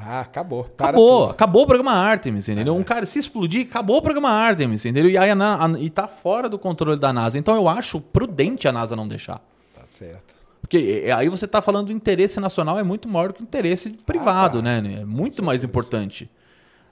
[0.01, 0.61] Ah, acabou.
[0.79, 1.31] Acabou, tudo.
[1.33, 2.75] acabou o programa Artemis, entendeu?
[2.77, 5.11] Um cara se explodir, acabou o programa Artemis, entendeu?
[5.11, 7.37] E aí a, a- e tá fora do controle da NASA.
[7.37, 9.41] Então eu acho prudente a NASA não deixar.
[9.75, 10.37] Tá certo.
[10.61, 13.45] Porque é, aí você está falando do interesse nacional é muito maior do que o
[13.45, 14.63] interesse privado, tá.
[14.81, 15.01] né?
[15.01, 16.31] É muito mais importante.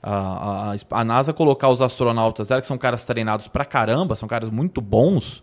[0.03, 4.49] A, a, a NASA colocar os astronautas, que são caras treinados pra caramba, são caras
[4.51, 5.43] muito bons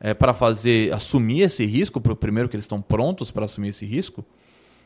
[0.00, 3.86] é, para fazer assumir esse risco, pro, primeiro que eles estão prontos para assumir esse
[3.86, 4.24] risco.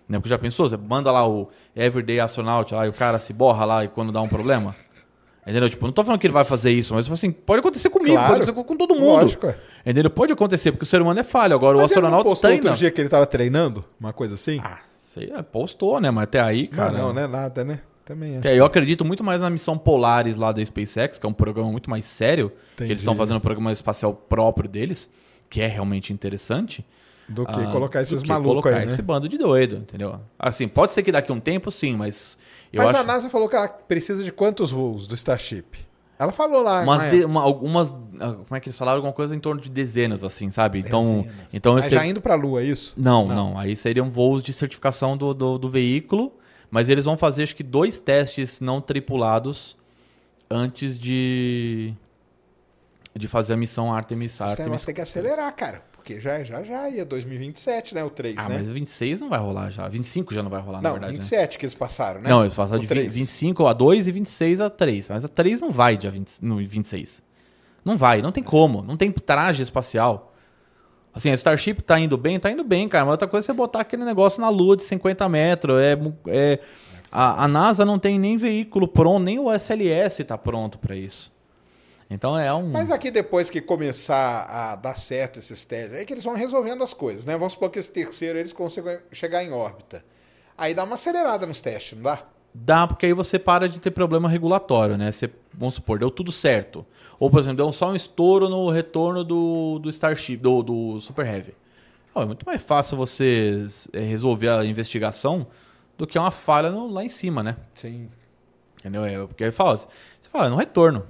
[0.08, 0.18] Né?
[0.18, 3.65] Porque já pensou, você manda lá o Everyday Astronaut lá e o cara se borra
[3.65, 4.74] lá e quando dá um problema?
[5.47, 5.68] Entendeu?
[5.68, 7.91] Tipo, não tô falando que ele vai fazer isso, mas eu falo assim, pode acontecer
[7.91, 8.28] comigo, Claro.
[8.34, 9.05] pode acontecer com todo mundo.
[9.20, 9.57] Lógico, é.
[9.84, 10.10] Entendeu?
[10.10, 11.55] Pode acontecer, porque o ser humano é falho.
[11.55, 12.65] Agora, Mas o astronauta postou treina.
[12.70, 13.84] outro dia que ele tava treinando?
[14.00, 14.58] Uma coisa assim?
[14.65, 16.10] Ah, sei, é, postou, né?
[16.10, 16.92] Mas até aí, cara.
[16.92, 17.81] não, não, não é nada, né?
[18.07, 18.58] Também é.
[18.58, 21.89] Eu acredito muito mais na missão Polaris lá da SpaceX, que é um programa muito
[21.91, 22.50] mais sério.
[22.50, 22.92] Que Entendi.
[22.92, 25.10] eles estão fazendo um programa espacial próprio deles,
[25.50, 26.84] que é realmente interessante.
[27.28, 28.93] Do que ah, colocar esses malucos colocar aí, né?
[28.93, 30.20] esse bando de doido, entendeu?
[30.39, 32.36] Assim, pode ser que daqui a um tempo, sim, mas
[32.73, 32.97] Mas acho...
[32.99, 35.65] a NASA falou que ela precisa de quantos voos do Starship?
[36.19, 36.83] Ela falou lá.
[36.83, 37.11] Umas né?
[37.11, 38.99] de- uma- algumas, ah, como é que eles falaram?
[38.99, 40.78] Alguma coisa em torno de dezenas, assim, sabe?
[40.78, 41.35] Então, Dezenas.
[41.53, 42.94] então Mas eles já indo pra Lua, é isso?
[42.97, 43.35] Não, Não.
[43.53, 46.33] não, Aí seriam voos de certificação do, do, do veículo,
[46.70, 49.77] mas eles vão fazer acho que dois testes não tripulados
[50.51, 51.94] antes de
[53.17, 54.41] de fazer a missão Artemis.
[54.41, 55.83] Artemis negócio tem que acelerar, cara.
[56.05, 58.05] Porque já, já, já ia 2027, né?
[58.05, 58.58] O 3, Ah, né?
[58.58, 59.89] mas 26 não vai rolar já.
[59.89, 61.15] 25 já não vai rolar, na Não, verdade.
[61.15, 61.18] né?
[61.18, 62.28] 27 que eles passaram, né?
[62.28, 63.15] Não, eles passaram O de 3.
[63.15, 65.08] 25 a 2 e 26 a 3.
[65.08, 67.23] Mas a 3 não vai dia 20, no 26.
[67.83, 68.83] Não vai, não tem como.
[68.83, 70.34] Não tem traje espacial.
[71.15, 73.07] Assim, a Starship tá indo bem, tá indo bem, cara.
[73.07, 75.81] Mas outra coisa é você botar aquele negócio na lua de 50 metros.
[75.81, 76.58] É, é,
[77.10, 81.33] a, a NASA não tem nem veículo pronto, nem o SLS tá pronto pra isso.
[82.10, 82.70] Então é um.
[82.70, 86.83] Mas aqui depois que começar a dar certo esses testes, aí que eles vão resolvendo
[86.83, 87.36] as coisas, né?
[87.36, 90.05] Vamos supor que esse terceiro eles consigam chegar em órbita.
[90.57, 92.23] Aí dá uma acelerada nos testes, não dá?
[92.57, 95.10] Dá, porque aí você para de ter problema regulatório, né?
[95.10, 96.86] Você, vamos supor, deu tudo certo.
[97.18, 101.26] Ou, por exemplo, deu só um estouro no retorno do, do Starship, do, do Super
[101.26, 101.55] Heavy.
[102.15, 105.49] Ó, é muito mais fácil você é, resolver a investigação
[105.99, 107.57] do que uma falha no- lá em cima, né?
[107.74, 108.08] Sim.
[108.78, 109.05] Entendeu?
[109.05, 109.89] É, porque aí fala, você
[110.31, 111.05] fala, no retorno.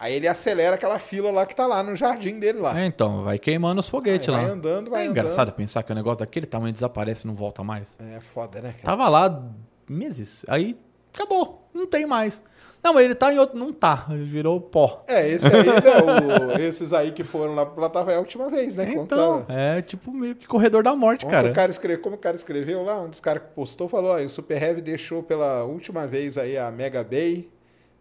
[0.00, 2.80] Aí ele acelera aquela fila lá que tá lá no jardim dele lá.
[2.80, 4.40] É, então, vai queimando os foguetes Aí lá.
[4.40, 5.18] vai andando, vai é andando.
[5.18, 7.96] engraçado pensar que o negócio daquele tamanho desaparece e não volta mais.
[8.16, 8.82] É foda, né, cara?
[8.84, 9.42] Tava lá
[9.88, 10.74] meses, aí
[11.14, 12.42] acabou, não tem mais.
[12.82, 13.58] Não, mas ele tá em outro.
[13.58, 15.04] Não tá, ele virou pó.
[15.06, 16.54] É, esse aí, né?
[16.56, 18.90] o- esses aí que foram lá pro plataforma é a última vez, né?
[18.90, 21.50] Então, tava- é tipo meio que corredor da morte, Ontem cara.
[21.50, 24.16] O cara escreveu, como o cara escreveu lá, um dos caras que postou falou: ó,
[24.18, 27.50] o Super Heavy deixou pela última vez aí a Mega Bay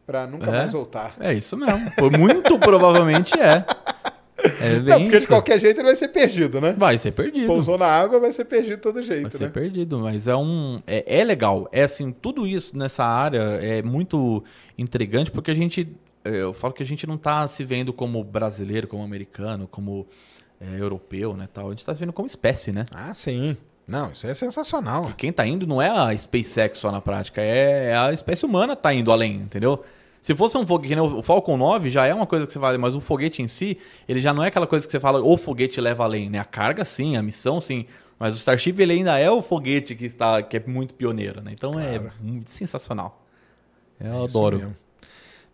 [0.09, 0.57] pra nunca É?
[0.61, 1.15] mais voltar.
[1.19, 1.91] É isso mesmo.
[1.95, 3.63] Por muito provavelmente é.
[4.61, 5.27] É bem Não, porque de isso.
[5.27, 6.71] qualquer jeito ele vai ser perdido, né?
[6.77, 7.45] Vai ser perdido.
[7.45, 9.49] Pousou na água, vai ser perdido de todo Vai jeito, ser né?
[9.49, 10.81] perdido, mas é um.
[10.87, 11.67] É, é legal.
[11.73, 14.41] É assim, tudo isso nessa área é muito
[14.77, 15.93] intrigante, porque a gente.
[16.23, 20.07] é, Eu falo que a gente não tá se vendo como brasileiro, como americano, como
[20.61, 21.49] é, europeu, né?
[21.53, 21.67] Tal.
[21.67, 22.85] A gente tá se vendo como espécie, né?
[22.95, 23.57] Ah, sim.
[23.85, 25.09] Não, isso é sensacional.
[25.09, 28.73] E quem tá indo não é a SpaceX só na prática, é a espécie humana
[28.73, 29.83] tá indo além, entendeu?
[30.21, 32.93] Se fosse um foguete, o Falcon 9 já é uma coisa que você fala, mas
[32.95, 35.79] o foguete em si, ele já não é aquela coisa que você fala, o foguete
[35.79, 36.39] leva além, né?
[36.39, 37.85] A carga sim, a missão sim,
[38.19, 41.51] mas o Starship ele ainda é o foguete que está que é muito pioneiro, né?
[41.53, 42.11] Então é Claro.
[42.21, 43.25] muito sensacional.
[43.99, 44.57] Eu É adoro.
[44.57, 44.75] mesmo.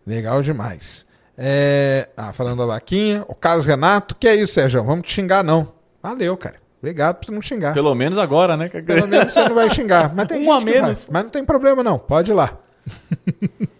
[0.05, 1.05] Legal demais.
[1.37, 4.83] É, Ah, falando da vaquinha, o Carlos Renato, que é isso, Sérgio?
[4.83, 5.71] Vamos te xingar, não.
[6.01, 6.55] Valeu, cara.
[6.81, 7.73] Obrigado por não xingar.
[7.73, 8.69] Pelo menos agora, né?
[8.69, 10.13] Pelo menos você não vai xingar.
[10.13, 10.99] Mas tem Um a gente que menos.
[11.05, 11.13] vai.
[11.13, 11.97] Mas não tem problema, não.
[11.97, 12.57] Pode ir lá.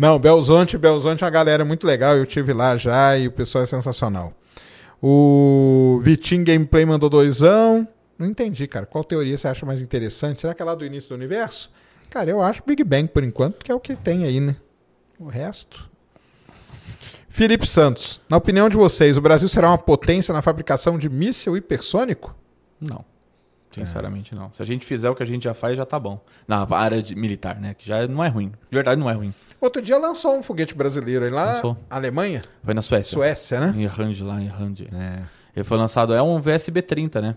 [0.00, 2.16] não, Belzonte, Belzonte é uma galera muito legal.
[2.16, 4.32] Eu tive lá já e o pessoal é sensacional.
[5.02, 7.86] O Vitinho Gameplay mandou doisão.
[8.18, 8.86] Não entendi, cara.
[8.86, 10.40] Qual teoria você acha mais interessante?
[10.40, 11.70] Será que é lá do início do universo?
[12.08, 14.56] Cara, eu acho Big Bang por enquanto, que é o que tem aí, né?
[15.18, 15.88] O resto.
[17.28, 21.56] Felipe Santos, na opinião de vocês, o Brasil será uma potência na fabricação de míssil
[21.56, 22.34] hipersônico?
[22.80, 23.04] Não.
[23.70, 24.52] Sinceramente, não.
[24.52, 26.20] Se a gente fizer o que a gente já faz, já tá bom.
[26.48, 27.72] Na área de- militar, né?
[27.74, 28.48] Que já não é ruim.
[28.48, 29.32] De verdade, não é ruim.
[29.60, 31.76] Outro dia lançou um foguete brasileiro aí lá Lançou.
[31.90, 33.12] na Alemanha, Foi na Suécia.
[33.12, 33.74] Suécia, né?
[33.76, 34.74] Em Rand, lá em Rand.
[34.92, 35.22] É.
[35.54, 37.36] Ele foi lançado, é um VSB-30, né?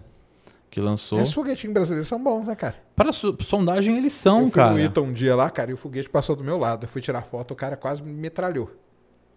[0.69, 1.19] Que lançou.
[1.19, 2.76] Esses foguetinhos brasileiros são bons, né, cara?
[2.95, 4.72] Para so- sondagem eles eu são, fui cara.
[4.72, 6.85] no Ita um dia lá, cara, e o foguete passou do meu lado.
[6.85, 8.72] Eu fui tirar foto, o cara quase me metralhou.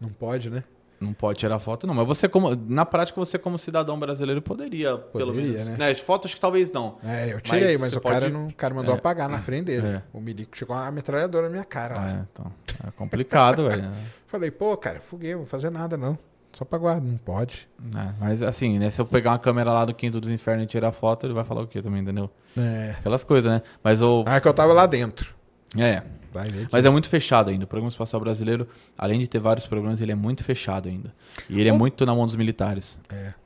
[0.01, 0.63] Não pode, né?
[1.01, 1.95] Não pode tirar foto, não.
[1.95, 2.55] Mas você, como.
[2.69, 5.79] Na prática, você, como cidadão brasileiro, poderia, pelo Poderia, menos.
[5.79, 5.91] né?
[5.91, 6.97] As fotos que talvez não.
[7.05, 8.99] É, eu tirei, Mas mas, o, cara pode- não, o cara mandou É.
[8.99, 9.87] apagar na frente dele.
[9.87, 10.03] É.
[10.13, 12.11] O milico chegou uma metralhadora na minha cara lá.
[12.11, 12.51] É, então.
[12.87, 13.91] É complicado, velho.
[14.27, 16.19] Falei, pô, cara, não vou fazer nada não.
[16.53, 17.03] Só pra guardar.
[17.07, 17.69] Não pode.
[17.95, 18.91] É, mas assim, né?
[18.91, 21.45] Se eu pegar uma câmera lá do Quinto dos Infernos e tirar foto, ele vai
[21.45, 22.31] falar o quê também, entendeu?
[22.57, 22.95] É.
[22.99, 23.61] Aquelas coisas, né?
[23.85, 24.25] Mas o.
[24.27, 25.35] Ah, é que eu tava lá dentro.
[25.77, 26.03] É.
[26.45, 26.69] Que...
[26.73, 27.65] Mas é muito fechado ainda.
[27.65, 28.67] O programa espacial brasileiro,
[28.97, 31.15] além de ter vários programas, ele é muito fechado ainda.
[31.49, 32.99] E ele é O- muito na mão dos militares.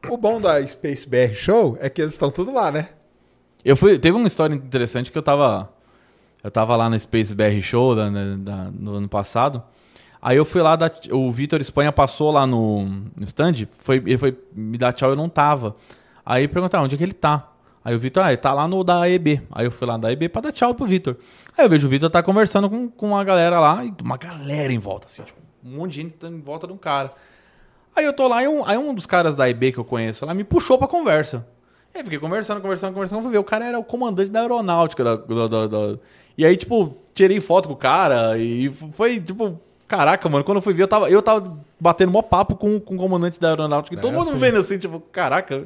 [0.08, 2.88] O bom da Space BR Show é que eles estão tudo lá, né?
[3.64, 5.68] Eu fui, teve uma história interessante que eu tava
[6.42, 9.62] eu tava lá no Space BR Show da- da- da- no ano passado.
[10.22, 14.18] Aí eu fui lá, dar, o Vitor Espanha passou lá no, no stand, foi, ele
[14.18, 15.76] foi me dar tchau, eu não tava.
[16.24, 17.46] Aí perguntaram onde é que ele tá.
[17.82, 19.40] Aí o Vitor, ah, ele tá lá no da EB.
[19.50, 21.16] Aí eu fui lá da EB pra dar tchau pro Vitor.
[21.60, 24.72] Aí eu vejo o Vitor tá conversando com, com uma galera lá, e uma galera
[24.72, 27.12] em volta, assim, tipo, um monte de gente tá em volta de um cara.
[27.94, 30.24] Aí eu tô lá, e um, aí um dos caras da EB que eu conheço
[30.24, 31.46] lá me puxou pra conversa.
[31.94, 33.20] Aí fiquei conversando, conversando, conversando.
[33.20, 35.02] Fui ver, o cara era o comandante da aeronáutica.
[35.04, 35.98] Da, da- da-
[36.38, 40.44] E aí, tipo, tirei foto com o cara e foi, tipo, caraca, mano.
[40.44, 43.40] Quando eu fui ver, eu tava, eu tava batendo mó papo com, com o comandante
[43.40, 43.96] da aeronáutica.
[43.96, 44.38] E todo É, mundo sim.
[44.38, 45.58] vendo assim, tipo, caraca.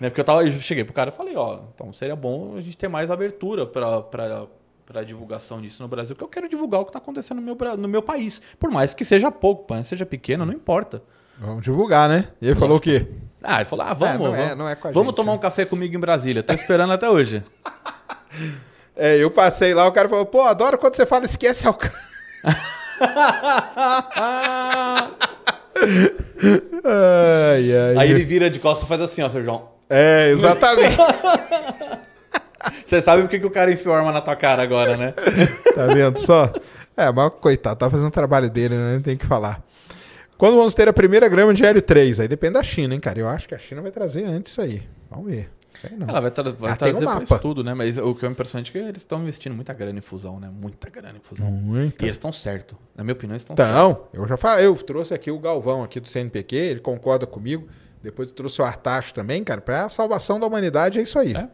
[0.00, 0.08] Né?
[0.08, 2.76] Porque eu, tava, eu cheguei pro cara e falei, ó, então seria bom a gente
[2.76, 4.00] ter mais abertura pra.
[4.00, 4.46] pra
[4.86, 7.56] para divulgação disso no Brasil, porque eu quero divulgar o que está acontecendo no meu,
[7.76, 8.42] no meu país.
[8.58, 11.02] Por mais que seja pouco, pá, seja pequeno, não importa.
[11.38, 12.28] Vamos divulgar, né?
[12.40, 13.06] E ele falou o quê?
[13.42, 15.16] Ah, ele falou: ah, vamos, É, não é- vamos, não é com a vamos gente,
[15.16, 15.38] tomar né?
[15.38, 16.42] um café comigo em Brasília.
[16.42, 17.42] Tô esperando até hoje.
[18.96, 21.96] É, eu passei lá, o cara falou, pô, adoro quando você fala esquece alcance.
[26.84, 27.96] Ai, ai.
[27.98, 29.62] Aí ele vira de costas e faz assim, ó, Sérgio.
[29.88, 30.96] É, exatamente.
[32.84, 35.12] Você sabe por que, que o cara enfiou a arma na tua cara agora, né?
[35.74, 36.50] tá vendo só?
[36.96, 39.00] É, mas coitado, tá fazendo o trabalho dele, né?
[39.02, 39.62] Tem que falar.
[40.36, 42.20] Quando vamos ter a primeira grama de hélio 3?
[42.20, 43.18] Aí depende da China, hein, cara?
[43.18, 44.82] Eu acho que a China vai trazer antes isso aí.
[45.10, 45.50] Vamos ver.
[45.80, 46.08] Sei não.
[46.08, 47.74] Ela vai, tra vai Ah, trazer um isso tudo, né?
[47.74, 50.50] Mas o que é impressionante é que eles estão investindo muita grana em fusão, né?
[50.52, 51.50] Muita grana em fusão.
[51.50, 52.02] Muito.
[52.02, 52.76] E eles estão certo.
[52.96, 53.70] Na minha opinião, eles estão certo.
[53.70, 57.66] Então, eu já falei, eu trouxe aqui o Galvão aqui do CNPq, ele concorda comigo.
[58.02, 61.34] Depois eu trouxe o Artacho também, cara, pra salvação da humanidade é isso aí.
[61.34, 61.48] É.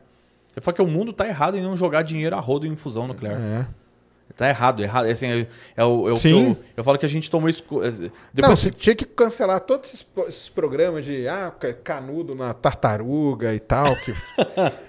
[0.56, 3.06] Eu falo que o mundo tá errado em não jogar dinheiro a rodo em fusão
[3.06, 3.40] nuclear.
[3.40, 3.66] É.
[4.36, 5.06] Tá errado, errado.
[5.06, 5.46] Assim, é,
[5.76, 6.50] é o, é o Sim.
[6.50, 7.64] eu, eu falo que a gente tomou isso.
[7.82, 12.34] é, Não, Depois, você tinha que cancelar todos esses, esses programas de ah, ca- canudo
[12.34, 14.14] na tartaruga e tal, que-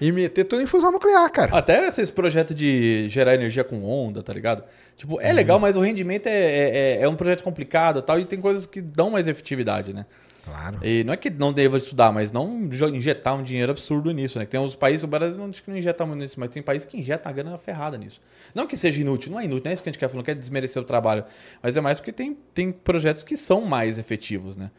[0.00, 1.56] e meter tudo em fusão nuclear, cara.
[1.56, 4.62] Até esses projetos de gerar energia com onda, tá ligado?
[4.96, 8.20] Tipo, é legal, mas o rendimento é, é, é- é um projeto complicado e tal,
[8.20, 10.06] e tem coisas que dão mais efetividade, né?
[10.44, 10.80] Claro.
[10.84, 14.44] E não é que não deva estudar, mas não injetar um dinheiro absurdo nisso, né?
[14.44, 16.60] Que Tem uns países, o Brasil não acho que não injeta muito nisso, mas tem
[16.62, 18.20] países que injetam a grana ferrada nisso.
[18.54, 20.18] Não que seja inútil, não é inútil, não é isso que a gente quer falar,
[20.18, 21.24] não quer desmerecer o trabalho,
[21.62, 24.70] mas é mais porque tem, tem projetos que são mais efetivos, né?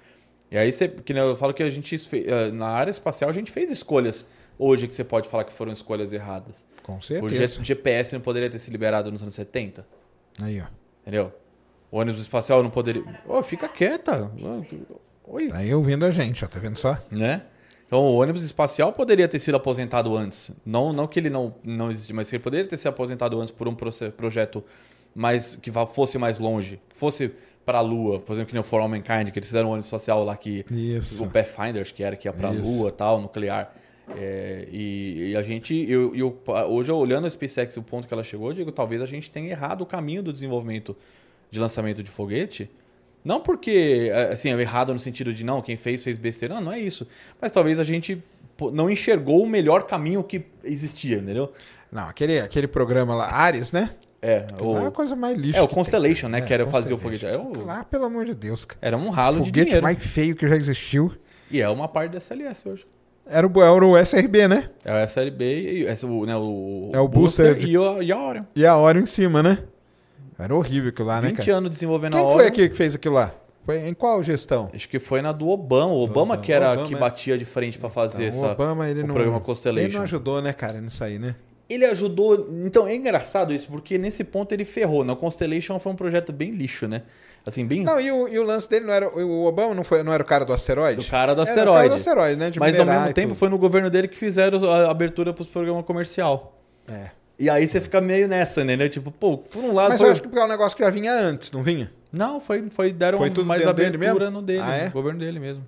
[0.51, 1.95] E aí você, que nem eu falo que a gente
[2.27, 4.25] eh, na área espacial a gente fez escolhas
[4.59, 6.66] hoje que você pode falar que foram escolhas erradas.
[6.83, 7.48] Com O certeza.
[7.59, 9.88] G- GPS não poderia ter se liberado nos anos 70,
[10.42, 10.66] Aí, ó.
[11.01, 11.32] entendeu?
[11.90, 13.03] O ônibus espacial não poderia.
[13.25, 14.30] Ô, fica quieta.
[15.26, 15.48] Oi.
[15.48, 16.98] Tá aí ouvindo a gente, ó, tá vendo só?
[17.10, 17.43] né?
[17.88, 20.52] Então o ônibus espacial poderia ter sido aposentado antes.
[20.66, 23.52] Não, não que ele não, não existe, mas que ele poderia ter sido aposentado antes
[23.52, 24.64] por um projeto
[25.14, 27.32] mais que vá- fosse mais longe, que fosse
[27.64, 29.72] para a Lua, por exemplo, que nem o For All Mankind, que eles fizeram um
[29.74, 31.24] ônibus espacial lá que Isso.
[31.24, 32.52] o Pathfinder, acho que era que ia para a.
[32.52, 33.74] Lua, tal, nuclear.
[34.18, 36.38] É, e, e a gente, eu, eu,
[36.68, 39.50] hoje olhando a SpaceX, o ponto que ela chegou, eu digo, talvez a gente tenha
[39.50, 40.95] errado o caminho do desenvolvimento
[41.50, 42.69] de lançamento de foguete.
[43.24, 46.56] Não porque, assim, é errado no sentido de não, quem fez fez besteira.
[46.56, 47.08] Não, não é isso.
[47.42, 48.22] Mas talvez a gente
[48.74, 51.52] não enxergou o melhor caminho que existia, entendeu?
[51.92, 53.92] Não, aquele, aquele programa lá, Ares, né?
[54.22, 55.60] É, lá é a o, coisa mais lixo.
[55.60, 56.48] é, o Constellation, tem, né?
[56.48, 57.26] que era fazer o foguete.
[57.26, 58.80] É o- Lá, pelo amor de Deus, cara.
[58.82, 59.84] era um ralo de foguete dinheiro.
[59.84, 61.11] mais feio que já existiu.
[61.52, 62.85] E é uma parte da SLS hoje.
[63.26, 64.69] Era o, era o SRB, né?
[64.84, 68.18] É o SLB e o, né, o, É o booster de- e, o, e a
[68.18, 68.43] Orion.
[68.56, 69.60] E a Orion em cima, né?
[70.38, 71.58] Era horrível aquilo lá, né, 20 cara?
[71.58, 72.38] anos desenvolvendo Quem a que Orion.
[72.40, 73.32] foi aqui que fez aquilo lá?
[73.66, 74.70] Foi em qual gestão?
[74.74, 75.94] Acho que foi na do Obama.
[75.94, 76.38] O Obama, Obama.
[76.38, 79.08] que era Obama, que batia de frente pra fazer Então, essa, o Obama, ele o
[79.08, 79.98] não, programa ele Constellation.
[79.98, 81.36] não ajudou, né, cara, nisso aí, né?
[81.70, 82.50] Ele ajudou.
[82.66, 85.06] Então é engraçado isso, porque nesse ponto ele ferrou.
[85.06, 87.03] Na Constellation foi um projeto bem lixo, né?
[87.45, 87.84] Assim, bem.
[87.84, 89.08] Não, e o, e o lance dele não era.
[89.10, 91.02] O Obama não, foi, não era o cara do asteroide?
[91.02, 91.90] do cara do Era o cara asteroide.
[91.90, 92.50] do asteroide, né?
[92.50, 93.38] De Mas ao mesmo tempo tudo.
[93.40, 96.62] foi no governo dele que fizeram a abertura pros programas comercial.
[96.88, 97.12] É.
[97.44, 98.88] E aí você fica meio nessa, né?
[98.88, 99.90] Tipo, pô, por um lado.
[99.90, 101.92] Mas foi- eu acho que porque é um negócio que já vinha antes, não vinha?
[102.12, 104.40] Não, foi, foi deram Foi tudo mais dentro dele abertura mesmo?
[104.40, 104.86] no dele, Ah, é?
[104.86, 105.64] no governo dele mesmo.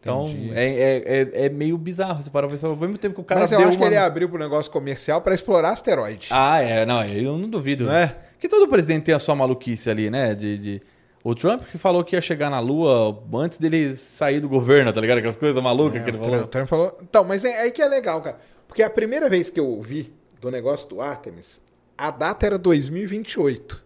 [0.00, 1.02] Então, é, é,
[1.42, 2.22] é, é meio bizarro.
[2.22, 3.96] Você para pensar, ao mesmo tempo que o cara Mas eu acho que uma- ele
[3.96, 6.28] abriu pro negócio comercial pra explorar asteroide.
[6.30, 7.84] Ah, é, não, eu não duvido.
[7.84, 8.16] Não é?
[8.38, 10.34] Que todo presidente tem a sua maluquice ali, né?
[10.34, 10.82] De, de-
[11.24, 15.00] O Trump que falou que ia chegar na Lua antes dele sair do governo, tá
[15.00, 15.18] ligado?
[15.18, 16.40] Aquelas coisas malucas É, que ele falou.
[16.42, 16.96] O Trump falou.
[17.02, 18.38] Então, mas é aí que é legal, cara.
[18.68, 21.60] Porque a primeira vez que eu ouvi do negócio do Artemis,
[21.96, 23.84] a data era 2028.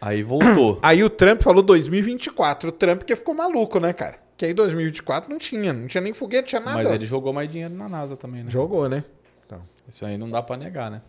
[0.00, 0.78] Aí voltou.
[0.82, 2.68] Aí o Trump falou 2024.
[2.68, 4.18] O Trump que ficou maluco, né, cara?
[4.36, 6.76] Que aí 2024 não tinha, não tinha nem foguete, tinha nada.
[6.84, 8.50] Mas ele jogou mais dinheiro na NASA também, né?
[8.50, 9.02] Jogou, né?
[9.44, 11.02] Então, Isso aí não dá pra negar, né?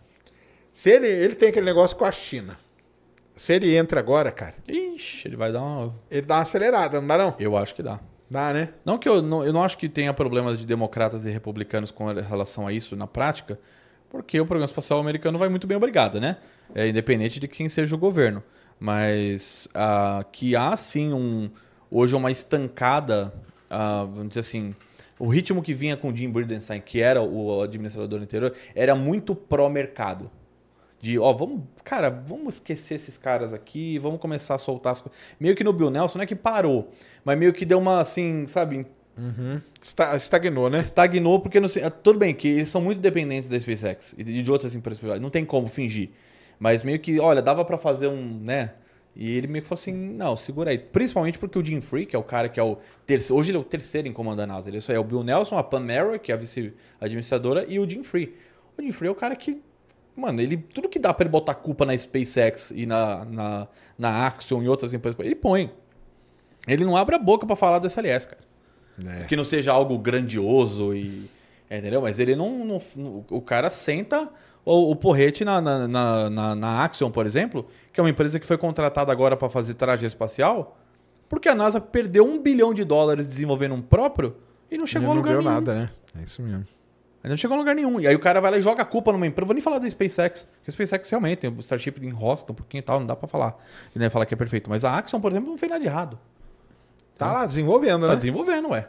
[0.72, 2.58] se ele, ele tem aquele negócio com a China.
[3.34, 5.94] Se ele entra agora, cara, Ixi, ele vai dar uma.
[6.10, 7.34] ele dá uma acelerada, não dá não?
[7.38, 8.00] Eu acho que dá.
[8.28, 8.70] Dá, né?
[8.84, 12.06] Não que eu não, eu não acho que tenha problemas de democratas e republicanos com
[12.06, 13.58] relação a isso na prática,
[14.10, 16.36] porque o programa espacial americano vai muito bem obrigado, né?
[16.74, 18.42] É independente de quem seja o governo.
[18.78, 21.50] Mas ah, que há sim um
[21.90, 23.32] hoje uma estancada,
[23.68, 24.74] ah, vamos dizer assim,
[25.18, 30.30] o ritmo que vinha com Jim Bridenstine, que era o administrador anterior, era muito pró-mercado.
[31.00, 35.18] De, ó, vamos, cara, vamos esquecer esses caras aqui, vamos começar a soltar as coisas.
[35.38, 36.92] Meio que no Bill Nelson, não é que parou,
[37.24, 38.86] mas meio que deu uma, assim, sabe,
[39.82, 40.80] Esta- Estagnou, né?
[40.80, 44.50] estagnou, porque, não ah, tudo bem que eles são muito dependentes da SpaceX e de
[44.50, 46.10] outras empresas privadas, não tem como fingir.
[46.58, 48.74] Mas meio que, olha, dava pra fazer um, né?
[49.16, 50.78] E ele meio que falou assim, não, segura aí.
[50.78, 52.76] Principalmente porque o Jim Free, que é o cara que é o
[53.06, 54.68] terceiro, hoje ele é o terceiro em comando da NASA.
[54.68, 57.88] Ele só é o Bill Nelson, a Pam Merrill, que é a vice-administradora, e o
[57.88, 58.34] Jim Free.
[58.78, 59.60] O Jim Free é o cara que,
[60.14, 63.68] mano, ele tudo que dá pra ele botar culpa na SpaceX e na, na,
[63.98, 65.72] na Axion e outras empresas, ele põe.
[66.68, 68.49] Ele não abre a boca pra falar da SLS, cara
[69.06, 69.24] É.
[69.24, 71.28] que não seja algo grandioso e
[71.68, 74.28] é, entendeu mas ele não, não- não- o cara senta
[74.64, 78.38] o, o porrete na, na, na, na, na Axion por exemplo que é uma empresa
[78.38, 80.76] que foi contratada agora para fazer traje espacial
[81.28, 84.36] Porque a NASA perdeu um bilhão de dólares desenvolvendo um próprio
[84.70, 85.54] e não chegou Ele a não lugar deu nenhum.
[85.54, 85.90] nada, né?
[86.18, 86.64] É isso mesmo.
[87.22, 88.00] Não chegou a lugar nenhum.
[88.00, 89.46] E aí o cara vai lá e joga a culpa numa empresa.
[89.46, 90.42] Vou nem falar da SpaceX.
[90.42, 93.28] Porque a SpaceX realmente tem o Starship enrosca um pouquinho e tal, não dá pra
[93.28, 93.56] falar.
[93.94, 94.70] E nem falar que é perfeito.
[94.70, 96.18] Mas a Axon, por exemplo, não fez nada de errado.
[97.20, 98.16] Tá lá desenvolvendo, Tá né?
[98.16, 98.88] desenvolvendo, ué.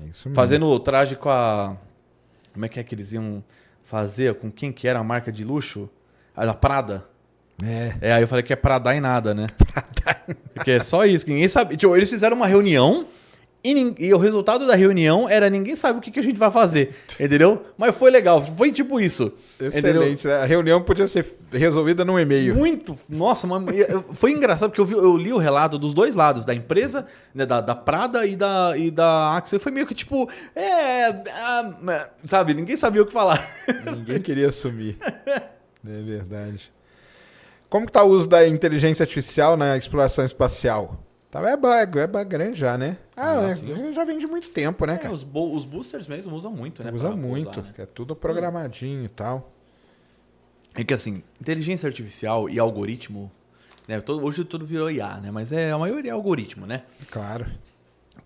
[0.00, 0.34] É isso mesmo.
[0.34, 1.76] Fazendo o traje com a.
[2.52, 3.42] Como é que é que eles iam
[3.84, 4.34] fazer?
[4.34, 5.88] Com quem que era a marca de luxo?
[6.34, 7.06] A da Prada.
[7.62, 8.08] É.
[8.08, 9.46] É, aí eu falei que é pra dar em nada, né?
[10.52, 11.76] Porque é só isso, ninguém sabe.
[11.76, 13.06] Tipo, eles fizeram uma reunião
[13.74, 16.50] e, e o resultado da reunião era ninguém sabe o que, que a gente vai
[16.50, 16.94] fazer.
[17.18, 17.64] Entendeu?
[17.76, 19.32] Mas foi legal, foi tipo isso.
[19.60, 20.02] entendeu?
[20.02, 20.34] Excelente, né?
[20.36, 22.54] A reunião podia ser resolvida num e-mail.
[22.54, 22.98] Muito.
[23.08, 23.66] Nossa, mano,
[24.12, 27.46] foi engraçado porque eu, vi- eu li o relato dos dois lados, da empresa, né,
[27.46, 29.56] da, da Prada e da, e da Axel.
[29.58, 31.06] E foi meio que tipo, é.
[31.32, 33.46] ah, sabe, ninguém sabia o que falar.
[33.96, 34.98] Ninguém queria assumir.
[35.26, 36.70] É verdade.
[37.68, 41.02] Como que tá o uso da inteligência artificial na exploração espacial?
[41.40, 42.98] Tá, é, é grande já, né?
[43.16, 45.14] Ah, Ah, é, já vem de muito tempo, né, É, cara?
[45.14, 46.90] os, os boosters mesmo usam muito, né?
[46.92, 47.74] Usa pra muito, pousar, né?
[47.78, 49.52] é tudo programadinho e tal.
[50.74, 53.30] É que assim, inteligência artificial e algoritmo,
[53.88, 54.00] né?
[54.00, 55.30] todo- hoje tudo virou IA, né?
[55.30, 56.82] Mas é, a maioria é algoritmo, né?
[57.10, 57.46] Claro.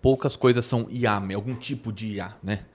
[0.01, 2.65] Poucas coisas são IA, algum tipo de IA, né?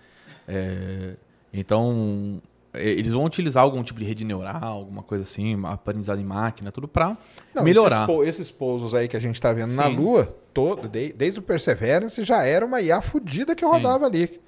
[0.48, 1.16] É,
[1.52, 2.40] então,
[2.76, 6.86] eles vão utilizar algum tipo de rede neural, alguma coisa assim, aprendizado em máquina, tudo
[6.88, 7.16] pra
[7.54, 7.96] Não, melhorar.
[8.04, 9.96] Esses, pou- esses pousos aí que a gente tá vendo na Sim.
[9.96, 14.40] Lua, todo, de- desde o Perseverance, já era uma IA fodida que rodava ali.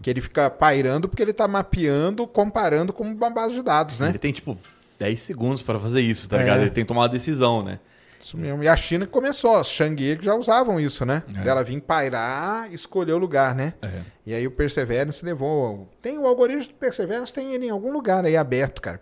[0.00, 4.08] Que ele fica pairando porque ele tá mapeando, comparando com uma base de dados, né?
[4.08, 4.56] Ele tem, tipo,
[4.98, 6.40] 10 segundos pra fazer isso, tá É.
[6.40, 6.60] ligado?
[6.62, 7.78] Ele tem que tomar uma decisão, né?
[8.22, 8.62] Isso mesmo.
[8.62, 11.24] E a China que começou, as Shangye que já usavam isso, né?
[11.36, 11.42] É.
[11.42, 13.74] Dela vir pairar, escolher o lugar, né?
[13.82, 14.02] É.
[14.24, 15.88] E aí o Perseverance levou.
[16.00, 19.00] Tem o algoritmo do Perseverance, tem ele em algum lugar aí aberto, cara.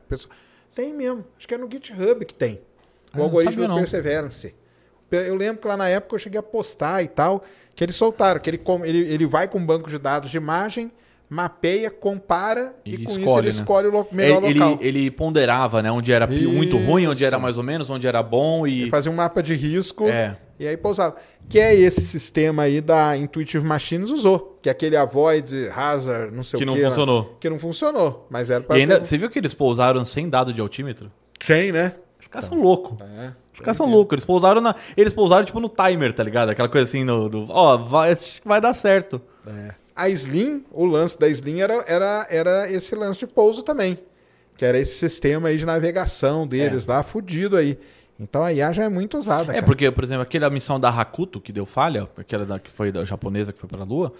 [0.74, 1.24] Tem mesmo.
[1.36, 2.62] Acho que é no GitHub que tem.
[3.12, 3.76] Ah, O não algoritmo do não.
[3.76, 4.54] Perseverance.
[5.10, 8.40] Eu lembro que lá na época eu cheguei a postar e tal, que eles soltaram,
[8.40, 10.90] que ele, ele, ele vai com um banco de dados de imagem,
[11.30, 13.50] mapeia, compara e, E com isso escolhe, ele né?
[13.50, 14.78] escolhe o lo- melhor ele, local.
[14.80, 15.90] ele, ele ponderava, né?
[15.90, 17.42] Onde era pi- muito ruim, onde era Isso.
[17.42, 18.82] mais ou menos, onde era bom e.
[18.82, 20.36] Ele fazia um mapa de risco É.
[20.58, 21.14] e aí pousava.
[21.48, 26.42] Que é esse sistema aí da Intuitive Machines usou, que é aquele avoid hazard, não
[26.42, 27.36] sei Que o não quê, funcionou.
[27.40, 30.52] Que não funcionou, mas era E para ainda, você viu que eles pousaram sem dado
[30.52, 31.10] de altímetro?
[31.46, 31.94] Tem, né?
[32.20, 32.98] Os caras são loucos.
[33.00, 33.32] É.
[33.54, 34.14] Os caras são loucos.
[34.14, 36.50] Eles pousaram, na, eles pousaram tipo no timer, tá ligado?
[36.50, 39.20] Aquela coisa assim, no, do, ó, vai, que vai dar certo.
[39.46, 39.74] É.
[40.00, 43.98] A Slim, o lance da Slim era, era, era esse lance de pouso também.
[44.56, 47.78] Que era esse sistema aí de navegação deles lá, fudido aí.
[48.18, 49.52] Então a IA já é muito usada.
[49.52, 49.66] É, cara.
[49.66, 53.02] porque, por exemplo, aquela missão da Hakuto que deu falha, aquela da, que foi da
[53.04, 54.12] japonesa que foi pra Lua,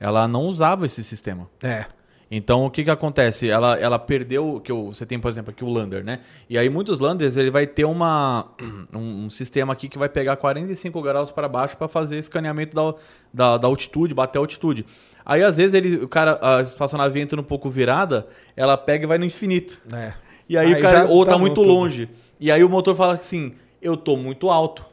[0.00, 1.48] ela não usava esse sistema.
[1.62, 1.84] É.
[2.30, 3.48] Então, o que que acontece?
[3.48, 6.20] Ela, ela perdeu, que o- você tem, por exemplo, aqui o lander, né?
[6.50, 8.48] E aí, muitos landers, ele vai ter uma,
[8.92, 12.94] um, um sistema aqui que vai pegar 45 graus para baixo para fazer escaneamento da,
[13.32, 14.84] da, da altitude, bater a altitude.
[15.26, 19.06] Aí, às vezes, ele, o cara, a espaçonave entra um pouco virada, ela pega e
[19.06, 19.80] vai no infinito.
[19.92, 20.12] é.
[20.46, 21.68] E aí, Aí o cara, ou tá danou muito tudo.
[21.68, 22.08] longe.
[22.38, 24.84] E aí o motor fala assim, eu tô muito alto.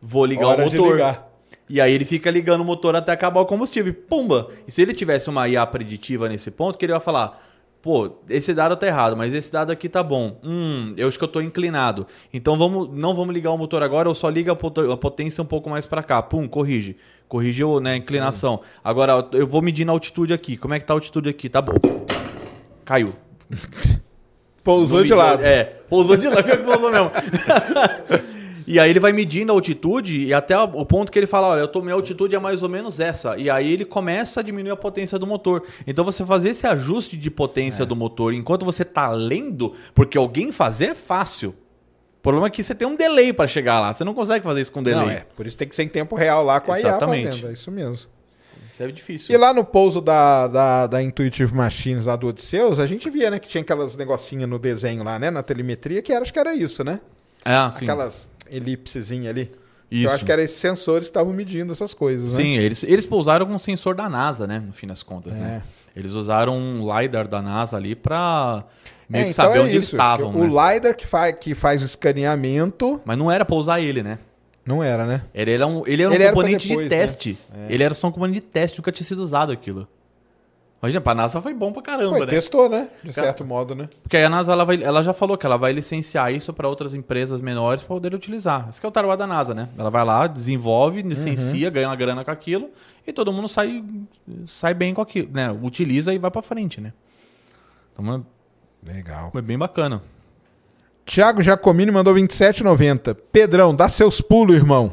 [0.00, 0.92] Vou ligar Hora o motor.
[0.92, 1.26] ligar.
[1.70, 3.94] E aí ele fica ligando o motor até acabar o combustível.
[3.94, 4.50] Pumba!
[4.66, 7.47] E se ele tivesse uma IA preditiva nesse ponto, que ele vai falar,
[7.82, 10.38] pô, esse dado tá errado, mas esse dado aqui tá bom.
[10.42, 12.06] Hum, eu acho que eu tô inclinado.
[12.32, 15.70] Então vamos, não vamos ligar o motor agora, eu só liga a potência um pouco
[15.70, 16.22] mais para cá.
[16.22, 16.96] Pum, corrige.
[17.28, 18.60] Corrigiu, né, a inclinação.
[18.82, 20.56] Agora eu vou medir na altitude aqui.
[20.56, 21.48] Como é que tá a altitude aqui?
[21.48, 21.74] Tá bom.
[22.84, 23.12] Caiu.
[24.64, 25.42] Pousou de lado.
[25.42, 27.10] É, pousou de lado, pior que pousou mesmo.
[28.70, 31.60] e aí ele vai medindo a altitude e até o ponto que ele fala, olha,
[31.60, 33.34] eu tô, minha altitude é mais ou menos essa.
[33.38, 35.64] E aí ele começa a diminuir a potência do motor.
[35.86, 40.52] Então você fazer esse ajuste de potência do motor enquanto você tá lendo, porque alguém
[40.52, 41.54] fazer é fácil.
[42.18, 43.94] O problema é que você tem um delay para chegar lá.
[43.94, 45.06] Você não consegue fazer isso com delay.
[45.06, 45.24] Não, é.
[45.34, 47.26] Por isso tem que ser em tempo real lá com a IA Exatamente.
[47.26, 47.48] fazendo.
[47.48, 48.10] É isso mesmo.
[48.70, 49.34] Isso é difícil.
[49.34, 53.30] E lá no pouso da, da, da Intuitive Machines lá do Odisseus, a gente via,
[53.30, 56.38] né, que tinha aquelas negocinhas no desenho lá, né, na telemetria, que era, acho que
[56.38, 57.00] era isso, né?
[57.44, 57.84] Ah, sim.
[57.84, 59.50] Aquelas elipsezinhas ali.
[59.90, 62.36] Eu acho que eram esses sensores que estavam medindo essas coisas, né?
[62.42, 64.58] Sim, eles, eles pousaram com um sensor da NASA, né?
[64.64, 65.62] No fim das contas, né?
[65.94, 65.98] É.
[65.98, 68.64] Eles usaram um LiDAR da NASA ali pra
[69.08, 69.96] meio É, que então saber é onde eles isso.
[69.96, 70.74] estavam, O né?
[70.74, 74.18] LiDAR que, fa que faz o escaneamento, Mas não era pra usar ele, né?
[74.66, 75.22] não era, né?
[75.34, 77.00] Ele era um, ele era um Ele era pra componente depois, de né?
[77.02, 77.38] teste.
[77.70, 79.88] Ele era só um componente de teste, nunca tinha sido usado aquilo.
[80.80, 82.26] Imagina, pra NASA foi bom pra caramba, Foi, né?
[82.26, 82.88] testou, né?
[83.02, 83.88] De Cara- certo modo, né?
[84.00, 86.68] Porque aí a NASA ela, vai, ela já falou que ela vai licenciar isso para
[86.68, 88.68] outras empresas menores para poder utilizar.
[88.70, 89.68] Isso que é o tarô da NASA, né?
[89.76, 91.08] Ela vai lá, desenvolve, Uhum.
[91.08, 92.70] licencia, ganha uma grana com aquilo
[93.04, 93.82] e todo mundo sai,
[94.46, 95.50] sai bem com aquilo, né?
[95.62, 96.92] Utiliza e vai para frente, né?
[97.92, 98.24] Então
[98.86, 99.32] Legal.
[99.34, 100.00] é bem bacana.
[101.04, 103.14] Tiago Giacomini mandou 27,90.
[103.32, 104.92] Pedrão, dá seus pulos, irmão.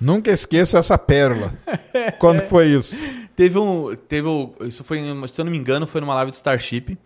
[0.00, 1.52] Nunca esqueço essa pérola.
[2.18, 3.04] Quando foi isso?
[3.40, 3.96] Teve um.
[3.96, 6.98] Teve um, isso foi, se eu não me engano, foi numa live do Starship.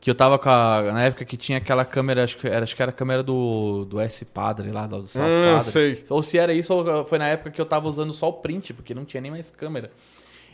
[0.00, 0.82] Que eu tava com a.
[0.92, 3.84] Na época que tinha aquela câmera, acho que era, acho que era a câmera do,
[3.84, 5.70] do S Padre lá, do South Ah, Padre.
[5.70, 6.04] sei.
[6.10, 8.74] Ou se era isso, ou foi na época que eu tava usando só o print,
[8.74, 9.92] porque não tinha nem mais câmera.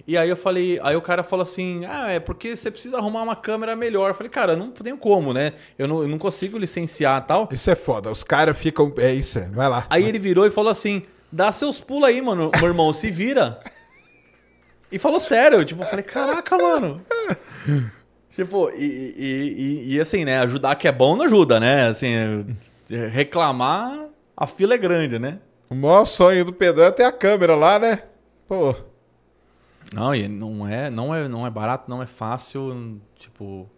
[0.06, 3.22] E aí eu falei, aí o cara falou assim: Ah, é porque você precisa arrumar
[3.22, 4.10] uma câmera melhor.
[4.10, 5.54] Eu falei, cara, não tenho como, né?
[5.78, 7.48] Eu não, eu não consigo licenciar e tal.
[7.50, 8.10] Isso é foda.
[8.10, 8.92] Os caras ficam.
[8.98, 9.48] É isso, é.
[9.48, 9.86] vai lá.
[9.88, 13.58] Aí ele virou e falou assim: dá seus pulos aí, mano, meu irmão, se vira.
[14.96, 17.02] E falou sério, tipo, eu falei, caraca, mano.
[18.34, 20.38] tipo, e, e, e, e assim, né?
[20.38, 21.88] Ajudar que é bom não ajuda, né?
[21.88, 22.08] Assim,
[23.10, 25.38] reclamar, a fila é grande, né?
[25.68, 28.04] O maior sonho do pedão é ter a câmera lá, né?
[28.48, 28.74] Pô.
[29.92, 33.68] Não, e não é, não é, não é barato, não é fácil, tipo.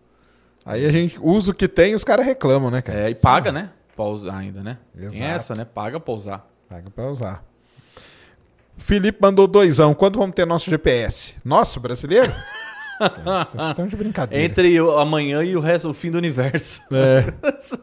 [0.64, 3.08] Aí a gente usa o que tem e os caras reclamam, né, cara?
[3.08, 3.70] É, e paga, né?
[3.96, 4.78] Pra usar ainda, né?
[4.96, 5.24] Tem Exato.
[5.24, 5.64] essa, né?
[5.64, 6.48] Paga pra usar.
[6.68, 7.44] Paga pra usar.
[8.78, 9.92] Felipe mandou doisão.
[9.92, 11.34] Quando vamos ter nosso GPS?
[11.44, 12.32] Nosso, brasileiro?
[13.24, 14.44] Vocês estão de brincadeira.
[14.44, 16.80] Entre o amanhã e o resto, o fim do universo.
[16.92, 17.32] É.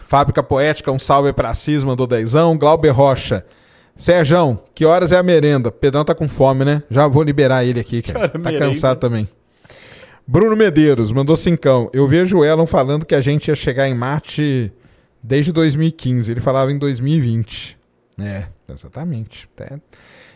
[0.00, 2.56] Fábrica Poética, um salve pra Cis, mandou dezão.
[2.56, 3.44] Glauber Rocha.
[3.96, 5.72] Serjão, que horas é a merenda?
[5.72, 6.82] Pedrão tá com fome, né?
[6.90, 8.20] Já vou liberar ele aqui, cara.
[8.20, 8.66] Cara, tá merenda.
[8.66, 9.28] cansado também.
[10.26, 11.88] Bruno Medeiros, mandou cincão.
[11.92, 14.72] Eu vejo o Elon falando que a gente ia chegar em Marte
[15.22, 16.30] desde 2015.
[16.30, 17.78] Ele falava em 2020.
[18.20, 19.48] É, exatamente.
[19.58, 19.78] É.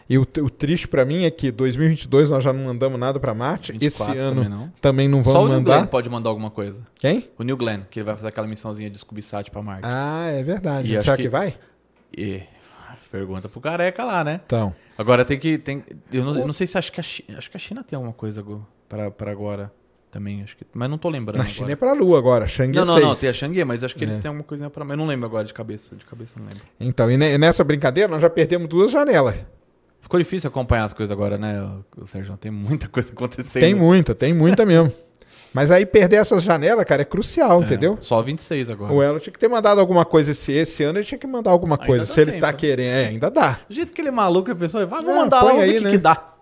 [0.08, 3.32] E o, o triste pra mim é que 2022 nós já não mandamos nada pra
[3.32, 3.72] Marte.
[3.72, 4.72] 24 Esse ano também não.
[4.80, 5.76] também não Só vamos o New mandar.
[5.78, 6.84] Glenn pode mandar alguma coisa.
[6.98, 7.30] Quem?
[7.38, 9.82] O New Glenn, que ele vai fazer aquela missãozinha de ScubiSat pra Marte.
[9.84, 10.94] Ah, é verdade.
[10.96, 11.22] E Será que...
[11.24, 11.54] que- vai?
[12.16, 12.42] E
[13.10, 14.40] pergunta pro careca lá, né?
[14.46, 14.74] Então.
[14.96, 15.58] Agora tem que.
[15.58, 17.82] Tem, eu, não, eu não sei se acho que a China, acho que a China
[17.84, 18.44] tem alguma coisa
[18.88, 19.72] pra agora
[20.10, 20.42] também.
[20.42, 21.36] Acho que, mas não tô lembrando.
[21.38, 21.54] Na agora.
[21.54, 22.46] China é pra Lua agora.
[22.46, 23.06] Shang Não, não, 6.
[23.06, 24.20] não, tem a Xangue, mas acho que eles É.
[24.20, 24.84] têm alguma coisinha pra.
[24.84, 25.94] Mas não lembro agora de cabeça.
[25.96, 26.62] De cabeça não lembro.
[26.80, 29.36] Então, e ne- nessa brincadeira nós já perdemos duas janelas.
[30.00, 31.62] Ficou difícil acompanhar as coisas agora, né,
[31.96, 32.36] o, Sérgio?
[32.36, 33.62] Tem muita coisa acontecendo.
[33.62, 34.92] Tem muita, tem muita mesmo.
[35.52, 37.98] Mas aí perder essas janelas, cara, é crucial, É, entendeu?
[38.00, 38.92] Só 26 agora.
[38.92, 41.50] O Elo tinha que ter mandado alguma coisa esse, esse ano, ele tinha que mandar
[41.50, 42.06] alguma Ainda coisa.
[42.06, 42.52] Se ele tempo, tá né?
[42.52, 43.58] querendo, é, ainda dá.
[43.68, 45.72] Do jeito que ele é maluco, a pessoa vai, vou É, mandar lá, aí, o
[45.74, 45.90] que, né?
[45.90, 46.34] que dá.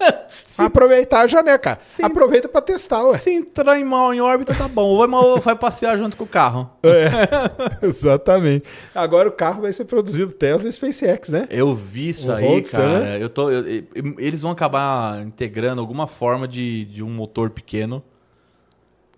[0.48, 1.78] Se, Aproveitar a janela, cara.
[1.84, 2.02] Sim.
[2.02, 3.18] Aproveita pra testar, ué.
[3.18, 4.98] se entrar em mal em órbita, tá bom.
[4.98, 6.68] Vai, mal, vai passear junto com o carro.
[7.82, 8.64] Exatamente.
[8.94, 11.46] Agora o carro vai ser produzido Tesla e SpaceX, né?
[11.50, 13.00] Eu vi isso O aí, Roadster, cara.
[13.00, 13.22] né?
[13.22, 13.84] Eu tô, eu- eu-
[14.18, 18.02] eles vão acabar integrando alguma forma de, de um motor pequeno.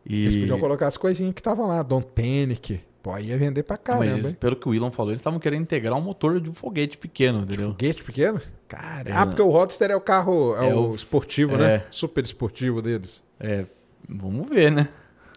[0.05, 0.23] E...
[0.23, 2.81] Eles podiam colocar as coisinhas que estavam lá, Don't Panic.
[3.03, 4.37] Pô, aí ia vender pra mas caramba, hein?
[4.39, 7.41] pelo que o Elon falou, eles estavam querendo integrar um motor de um foguete pequeno,
[7.41, 7.71] entendeu?
[7.71, 8.41] Foguete pequeno?
[8.69, 9.13] Cara, É.
[9.13, 11.59] ah, porque o Roadster é o carro, é, É o, o- esportivo, é.
[11.59, 11.85] né?
[11.91, 13.23] Super esportivo deles.
[13.41, 13.65] É,
[14.09, 14.89] vamos ver, né?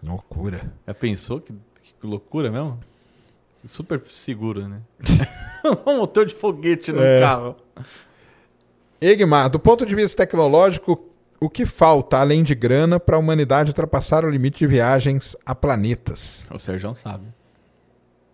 [0.04, 0.72] Loucura.
[0.86, 1.40] Já pensou?
[1.40, 2.78] Que, que loucura mesmo?
[3.66, 4.80] Super seguro, né?
[5.84, 7.20] um motor de foguete no É.
[7.20, 7.56] carro.
[9.00, 11.04] Egmar, do ponto de vista tecnológico,
[11.40, 15.54] o que falta, além de grana, para a humanidade ultrapassar o limite de viagens a
[15.54, 16.46] planetas?
[16.50, 17.24] O Sérgio sabe.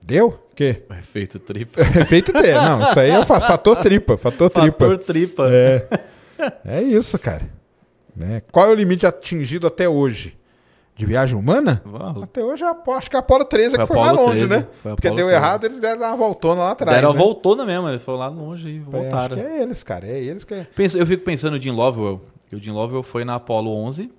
[0.04, 0.28] Deu?
[0.28, 0.82] O quê?
[0.98, 1.80] Efeito tripa.
[1.80, 2.54] Efeito ter.
[2.56, 4.16] Não, isso aí é fator tripa.
[4.16, 4.84] Fator tripa.
[4.88, 5.48] Fator tripa.
[5.50, 5.86] É.
[6.64, 7.48] É isso, cara.
[8.14, 8.42] Né?
[8.50, 10.36] Qual é o limite atingido até hoje?
[10.94, 11.82] De viagem humana?
[11.86, 14.48] Uau, Até hoje, acho que a Apolo 13 é que Foi foi mais longe, 13,
[14.48, 14.66] né?
[14.82, 15.32] Porque deu 13.
[15.32, 16.94] errado, eles deram uma voltona lá atrás.
[16.98, 17.18] Deram né?
[17.18, 19.36] voltona mesmo, eles foram lá longe e É, acho voltaram.
[19.36, 20.06] que é eles, cara.
[20.06, 20.66] É eles que é.
[20.76, 22.20] Penso- eu fico pensando no Jim Lovell.
[22.52, 24.12] O Jim Lovell foi na Apollo 11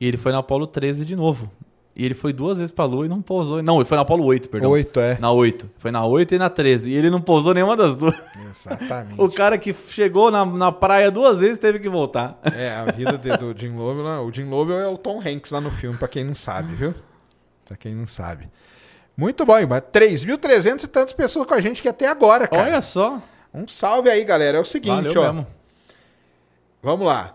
[0.00, 1.48] e ele foi na Apollo 13 de novo.
[1.94, 3.62] E ele foi duas vezes pra Lua e não pousou.
[3.62, 4.70] Não, ele foi na Apollo 8, perdão.
[4.70, 5.18] Oito, é.
[5.18, 5.68] Na 8.
[5.78, 6.90] Foi na 8 e na 13.
[6.90, 8.14] E ele não pousou nenhuma das duas.
[8.50, 9.20] Exatamente.
[9.20, 12.38] O cara que chegou na, na praia duas vezes teve que voltar.
[12.56, 14.02] É, a vida de- do Jim Lovell.
[14.04, 16.74] lá- O Jim Lovell é o Tom Hanks lá no filme, pra quem não sabe,
[16.74, 16.94] viu?
[17.66, 18.48] Pra quem não sabe.
[19.14, 22.62] Muito bom, mas 3.300 e tantas pessoas com a gente que até agora, cara.
[22.62, 23.20] Olha só.
[23.52, 24.56] Um salve aí, galera.
[24.56, 25.32] É o seguinte, Valeu ó.
[25.34, 25.46] mesmo.
[26.82, 27.34] Vamos lá.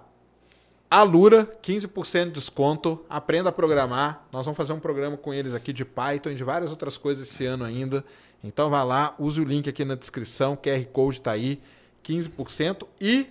[0.90, 3.04] Alura, 15% de desconto.
[3.10, 4.26] Aprenda a programar.
[4.32, 7.28] Nós vamos fazer um programa com eles aqui de Python e de várias outras coisas
[7.28, 8.06] esse ano ainda.
[8.42, 11.60] Então vá lá, use o link aqui na descrição, QR Code tá aí,
[12.06, 12.88] 15%.
[13.02, 13.28] E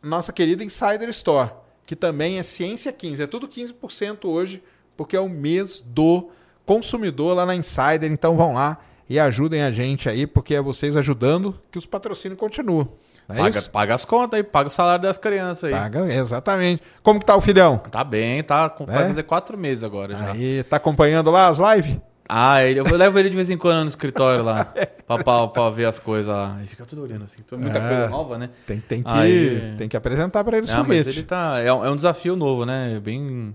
[0.00, 1.50] nossa querida Insider Store,
[1.84, 3.22] que também é Ciência 15.
[3.22, 4.62] É tudo 15% hoje,
[4.96, 6.30] porque é o mês do
[6.64, 8.12] consumidor lá na Insider.
[8.12, 12.38] Então vão lá e ajudem a gente aí, porque é vocês ajudando que os patrocínios
[12.38, 12.88] continuam.
[13.32, 13.70] É Paga, isso?
[13.70, 15.70] paga as contas aí, paga o salário das crianças aí.
[15.72, 16.82] Paga, exatamente.
[17.02, 17.78] Como que tá o filhão?
[17.78, 18.68] Tá bem, tá.
[18.70, 18.86] com- É?
[18.94, 20.32] Vai fazer quatro meses agora já.
[20.32, 21.98] Aí, tá acompanhando lá as lives?
[22.28, 24.64] Ah, ele, eu levo ele de vez em quando no escritório lá,
[25.06, 26.56] pra, pra, pra ver as coisas lá.
[26.64, 27.38] E fica tudo olhando assim.
[27.58, 27.88] Muita Ah.
[27.88, 28.48] coisa nova, né?
[28.66, 31.08] Tem, tem, que, Aí- tem que apresentar pra eles Não, mas foguete.
[31.18, 31.58] ele tá.
[31.58, 32.98] É um, é um desafio novo, né?
[33.02, 33.54] Bem.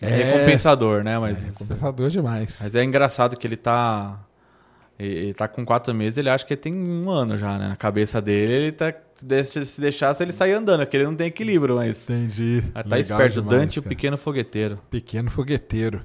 [0.00, 0.24] É, É.
[0.34, 1.18] recompensador, né?
[1.18, 2.58] Mas, É compensador demais.
[2.62, 4.18] mas é engraçado que ele tá.
[5.04, 7.68] Ele, tá com quatro meses, ele acha que ele tem um ano já, né?
[7.68, 8.92] Na cabeça dele, ele tá.
[9.14, 12.08] Se deixa- se deixasse, ele sair andando, porque ele não tem equilíbrio, mas.
[12.08, 12.62] Entendi.
[12.72, 14.74] Tá esperto, Dante, o pequeno fogueteiro.
[14.90, 16.04] Pequeno fogueteiro.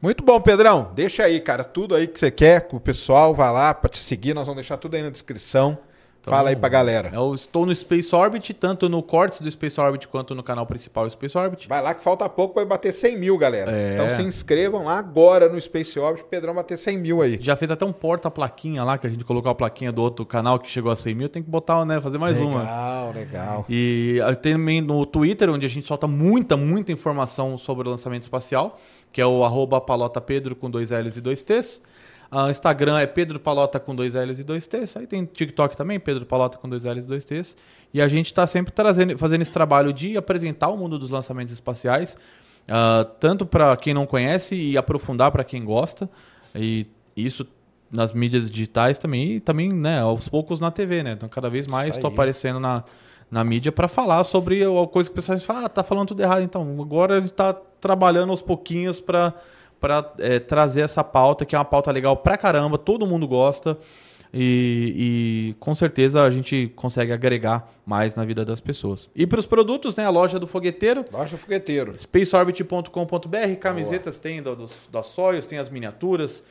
[0.00, 0.92] Muito bom, Pedrão.
[0.94, 3.34] Deixa aí, cara, tudo aí que você quer com o pessoal.
[3.34, 4.34] Vai lá pra te seguir.
[4.34, 5.78] Nós vamos deixar tudo aí na descrição.
[6.26, 7.10] Fala aí pra galera.
[7.14, 11.08] Eu estou no Space Orbit, tanto no Cortes do Space Orbit quanto no canal principal
[11.08, 11.68] Space Orbit.
[11.68, 13.70] Vai lá que falta pouco pra bater 100 mil, galera.
[13.70, 13.94] É.
[13.94, 16.24] Então se inscrevam lá agora no Space Orbit.
[16.24, 17.38] Pedrão bater 100 mil aí.
[17.40, 20.58] Já fez até um porta-plaquinha lá, que a gente colocou a plaquinha do outro canal
[20.58, 21.28] que chegou a 100 mil.
[21.28, 22.00] Tem que botar, né?
[22.00, 22.60] Fazer mais uma.
[22.60, 23.64] Legal, legal.
[23.68, 27.90] E ah, tem também no Twitter, onde a gente solta muita, muita informação sobre o
[27.90, 28.78] lançamento espacial,
[29.12, 31.80] que é o arroba palotapedro com dois L's e dois T's.
[32.30, 34.96] Ah, Instagram é Pedro Palota com dois L's e dois T's.
[34.96, 37.56] Aí tem TikTok também, Pedro Palota com dois L's e dois T's.
[37.94, 41.52] E a gente está sempre trazendo, fazendo esse trabalho de apresentar o mundo dos lançamentos
[41.52, 42.16] espaciais,
[42.68, 46.08] ah, tanto para quem não conhece e aprofundar para quem gosta.
[46.54, 47.46] E isso
[47.90, 51.12] nas mídias digitais também, e também, né, aos poucos na TV, né?
[51.12, 52.82] Então cada vez mais estou aparecendo na,
[53.30, 56.22] na mídia para falar sobre a coisa que o pessoal fala, ah, tá falando tudo
[56.22, 56.42] errado.
[56.42, 59.34] Então, agora a gente tá trabalhando aos pouquinhos para
[59.86, 60.02] para
[60.48, 63.78] trazer essa pauta, que é uma pauta legal pra caramba, todo mundo gosta.
[64.34, 69.08] E, e com certeza a gente consegue agregar mais na vida das pessoas.
[69.14, 70.04] E para os produtos, né?
[70.04, 71.96] A loja do fogueteiro, Loja do fogueteiro.
[71.96, 76.42] spaceorbit.com.br, camisetas tem da, dos, da Soyuz, tem as miniaturas.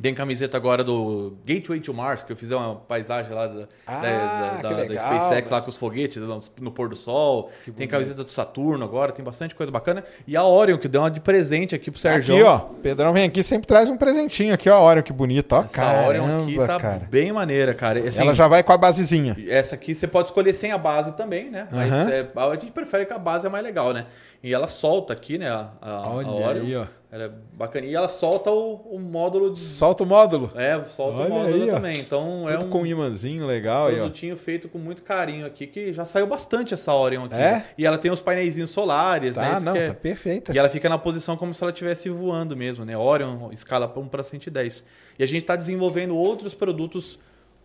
[0.00, 4.00] Tem camiseta agora do Gateway to Mars, que eu fiz uma paisagem lá da, Ah,
[4.00, 6.16] da, que da- da legal, SpaceX, lá mas- com os foguetes
[6.58, 7.50] no, pôr do sol.
[7.76, 10.02] Tem camiseta do Saturno agora, tem bastante coisa bacana.
[10.26, 12.34] E a Orion, que deu uma de presente aqui pro Sérgio.
[12.34, 12.58] Aqui, ó.
[12.82, 14.80] Pedrão vem aqui e sempre traz um presentinho aqui, ó.
[14.80, 15.60] Olha que bonito, ó.
[15.62, 17.08] Essa Caramba, Orion aqui tá cara.
[17.10, 18.00] bem maneira, cara.
[18.00, 19.36] Assim, Ela já vai com a basezinha.
[19.46, 21.68] Essa aqui você pode escolher sem a base também, né?
[21.70, 22.10] Mas Aham.
[22.10, 24.06] é, a gente prefere que a base é mais legal, né?
[24.42, 25.48] E ela solta aqui, né?
[25.50, 26.62] A, a, a Olha Orion.
[26.64, 26.86] aí, ó.
[27.12, 27.84] Ela é bacana.
[27.84, 29.58] E ela solta o, o módulo de.
[29.58, 30.50] Solta o módulo.
[30.54, 32.00] É, solta Olha o módulo aí, também.
[32.00, 33.98] Então é Tudo um com um imãzinho legal aí, ó.
[34.04, 37.34] produtinho feito com muito carinho aqui, que já saiu bastante essa Orion aqui.
[37.34, 37.66] É?
[37.76, 39.50] E ela tem os painéis solares, né?
[39.50, 40.54] Tá, Isso não, é- tá perfeita.
[40.54, 42.96] E ela fica na posição como se ela estivesse voando mesmo, né?
[42.96, 44.82] Orion, escala 1 para 110.
[45.18, 47.18] E a gente está desenvolvendo outros produtos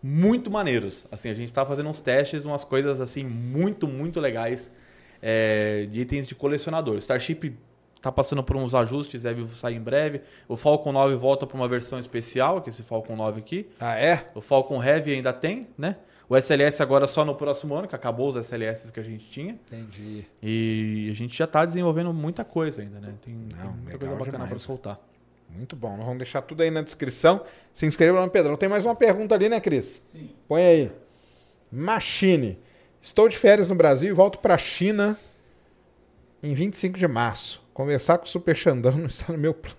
[0.04, 1.06] muito maneiros.
[1.10, 4.70] Assim, a gente está fazendo uns testes, umas coisas assim muito, muito legais
[5.22, 6.98] é, de itens de colecionador.
[6.98, 7.56] Starship
[8.08, 10.22] está passando por uns ajustes, deve sair em breve.
[10.48, 13.68] O Falcon 9 volta para uma versão especial, que é esse Falcon 9 aqui.
[13.80, 14.30] Ah, é?
[14.34, 15.98] O Falcon Heavy ainda tem, né?
[16.30, 19.54] O SLS agora só no próximo ano, que acabou os SLS que a gente tinha.
[19.72, 20.26] Entendi.
[20.42, 23.14] E a gente já está desenvolvendo muita coisa ainda, né?
[23.22, 25.00] Tem, tem Não, muita legal coisa bacana para soltar.
[25.50, 25.96] Muito bom.
[25.96, 27.42] Nós vamos deixar tudo aí na descrição.
[27.74, 28.58] Se inscreva no Pedrão.
[28.58, 30.02] Tem mais uma pergunta ali, né, Cris?
[30.12, 30.30] Sim.
[30.50, 30.92] Põe aí.
[31.72, 32.60] Machine.
[33.02, 35.18] Estou de férias no Brasil e volto para a China
[36.44, 37.66] em 25 de março.
[37.78, 39.78] Conversar com o Super Xandão não está no meu plano.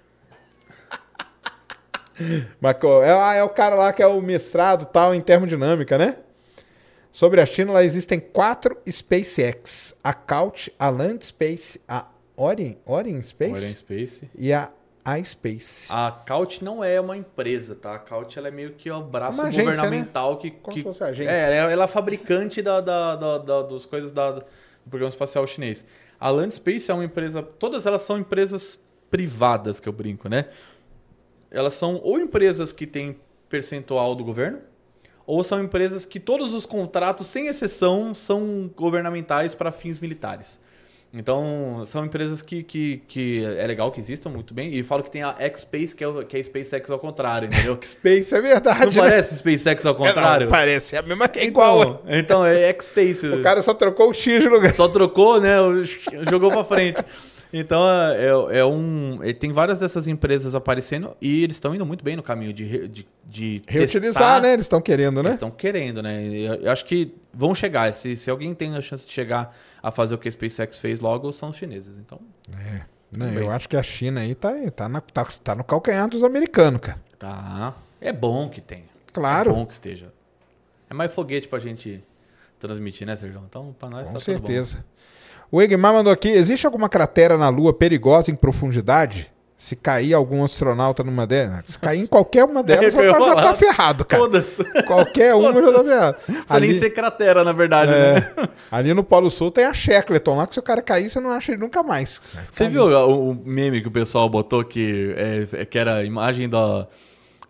[2.60, 6.18] Mas, é, ah, é o cara lá que é o mestrado tal em termodinâmica, né?
[7.10, 9.96] Sobre a China, lá existem quatro SpaceX.
[10.02, 14.30] A Couch, a Land Space, a Orient, Orient Space Orion Space.
[14.36, 14.70] e a
[15.20, 15.88] iSpace.
[15.90, 17.96] A Caut não é uma empresa, tá?
[17.96, 21.02] A Caut ela é meio que o braço agência, governamental que, Como que se fosse
[21.02, 21.32] agência.
[21.32, 24.44] é, ela ela é fabricante da, da, da, da- das coisas da, do
[24.88, 25.84] programa espacial chinês.
[26.20, 28.80] A Land Space é uma empresa, todas elas são empresas
[29.10, 30.48] privadas que eu brinco, né?
[31.50, 34.60] Elas são ou empresas que têm percentual do governo,
[35.26, 40.60] ou são empresas que todos os contratos, sem exceção, são governamentais para fins militares.
[41.12, 44.74] Então, são empresas que, que, que é legal que existam muito bem.
[44.74, 47.46] E falo que tem a X-Space, que é, o- que é a SpaceX ao contrário,
[47.46, 47.78] entendeu?
[47.82, 49.10] Space é verdade, Não né?
[49.10, 50.44] parece SpaceX ao É, contrário?
[50.46, 50.96] não, parece.
[50.96, 51.80] É a mesma é igual.
[51.80, 53.26] Então, então é X-Space.
[53.32, 54.74] O cara só trocou o X de lugar.
[54.74, 55.56] Só trocou, né?
[56.30, 57.02] Jogou pra frente.
[57.50, 59.20] Então, é, é um.
[59.22, 62.86] é, Tem várias dessas empresas aparecendo e eles estão indo muito bem no caminho de,
[62.88, 64.40] de, de Reutilizar, testar.
[64.42, 64.52] né?
[64.52, 65.30] Eles estão querendo, né?
[65.30, 66.22] Eles estão querendo, né?
[66.28, 67.90] Eu eu acho que vão chegar.
[67.94, 71.00] Se, se alguém tem a chance de chegar a fazer o que a SpaceX fez
[71.00, 71.96] logo, são os chineses.
[71.98, 72.20] Então,
[72.74, 72.82] É.
[73.10, 76.22] Não, eu acho que a China aí tá, tá, na- tá, tá no calcanhar dos
[76.22, 77.00] americanos, cara.
[77.18, 77.74] tá.
[78.00, 78.84] É bom que tenha.
[79.12, 79.50] Claro.
[79.50, 80.12] É bom que esteja.
[80.90, 82.04] É mais foguete pra gente
[82.60, 83.42] transmitir, né, Sérgio?
[83.48, 84.84] Então, pra nós Com tá certeza.
[85.50, 89.32] O Egmar mandou aqui: existe alguma cratera na Lua perigosa em profundidade?
[89.58, 91.64] Se cair algum astronauta numa delas?
[91.66, 94.22] Se cair em qualquer uma delas, o cara já tá ferrado, cara.
[94.22, 94.58] Todas.
[94.86, 96.16] Qualquer uma já tá ferrado.
[96.24, 98.48] precisa nem ser cratera, na verdade, é, né?
[98.70, 101.32] ali no Polo Sul tem a Shackleton lá, que se o cara cair, você não
[101.32, 102.22] acha ele nunca mais.
[102.48, 102.72] Você ali.
[102.74, 106.48] viu o, o meme que o pessoal botou que, é, é- que era a imagem
[106.48, 106.86] da.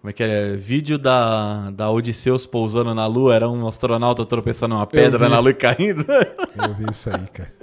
[0.01, 0.57] Como é que é?
[0.57, 5.51] Vídeo da, da Odisseus pousando na Lua, era um astronauta tropeçando numa pedra na Lua
[5.51, 6.07] e caindo.
[6.11, 7.58] Eu vi isso aí, cara.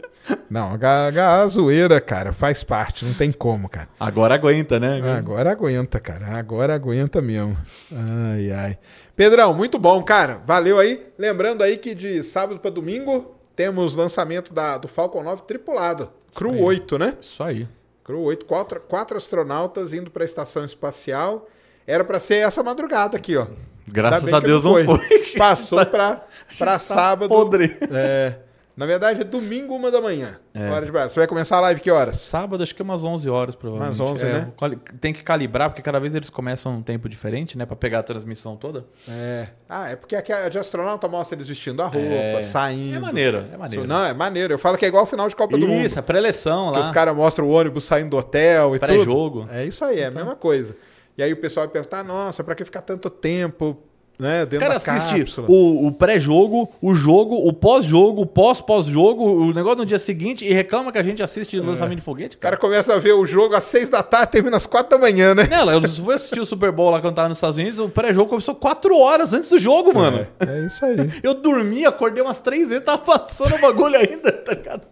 [0.49, 3.89] Não, a, a zoeira, cara, faz parte, não tem como, cara.
[3.99, 5.01] Agora aguenta, né?
[5.17, 6.37] Agora aguenta, cara.
[6.37, 7.57] Agora aguenta mesmo.
[7.91, 8.77] Ai, ai.
[9.15, 10.41] Pedrão, muito bom, cara.
[10.45, 11.05] Valeu aí.
[11.17, 16.09] Lembrando aí que de sábado para domingo temos lançamento da, do Falcon 9 tripulado.
[16.33, 16.61] Crew Aí.
[16.61, 17.13] 8, né?
[17.21, 17.67] Isso aí.
[18.03, 21.47] Crew 8, quatro, quatro astronautas indo para a estação espacial.
[21.87, 23.47] Era para ser essa madrugada aqui, ó.
[23.87, 24.97] Graças a Deus não foi.
[25.37, 26.25] Passou para
[26.57, 27.29] Tá sábado.
[27.29, 27.77] Podre.
[27.91, 28.35] É,
[28.75, 30.37] na verdade, é domingo, uma da manhã.
[30.53, 30.69] É.
[30.69, 30.91] Hora de.
[30.91, 32.17] Você vai começar a live que horas?
[32.19, 33.99] Sábado, acho que é umas 11 horas, provavelmente.
[34.01, 34.51] Umas 11, É, né?
[34.99, 37.65] Tem que calibrar, porque cada vez eles começam um tempo diferente, né?
[37.65, 38.85] Pra pegar a transmissão toda.
[39.07, 39.47] É.
[39.69, 42.41] Ah, é porque aqui a de astronauta mostra eles vestindo a roupa, É.
[42.41, 42.97] saindo.
[42.97, 43.87] É maneiro, é maneiro.
[43.87, 44.53] Não, é maneiro.
[44.53, 45.85] Eu falo que é igual o final de Copa do Mundo.
[45.85, 46.81] Isso, a pré-eleção Que lá.
[46.85, 48.87] os caras mostram o ônibus saindo do hotel e tudo.
[48.87, 49.47] Pré-jogo.
[49.51, 50.75] É isso aí, é a mesma coisa.
[51.17, 53.77] E aí o pessoal vai perguntar, nossa, pra que ficar tanto tempo
[54.19, 55.47] né, O dentro cara da assiste cápsula?
[55.49, 60.53] o, o pré-jogo, o jogo, o pós-jogo, o pós-pós-jogo, o negócio no dia seguinte e
[60.53, 62.61] reclama que a gente assiste lançamento de foguete, O cara cara.
[62.69, 65.43] começa a ver o jogo às seis da tarde, termina às quatro da manhã, né?
[65.49, 68.29] Não, eu fui assistir o Super Bowl lá quando tava nos Estados Unidos, o pré-jogo
[68.29, 70.25] começou quatro horas antes do jogo, mano.
[70.39, 70.95] É, é isso aí.
[71.21, 74.87] Eu dormi, acordei umas três vezes, tava passando o bagulho ainda, tá ligado?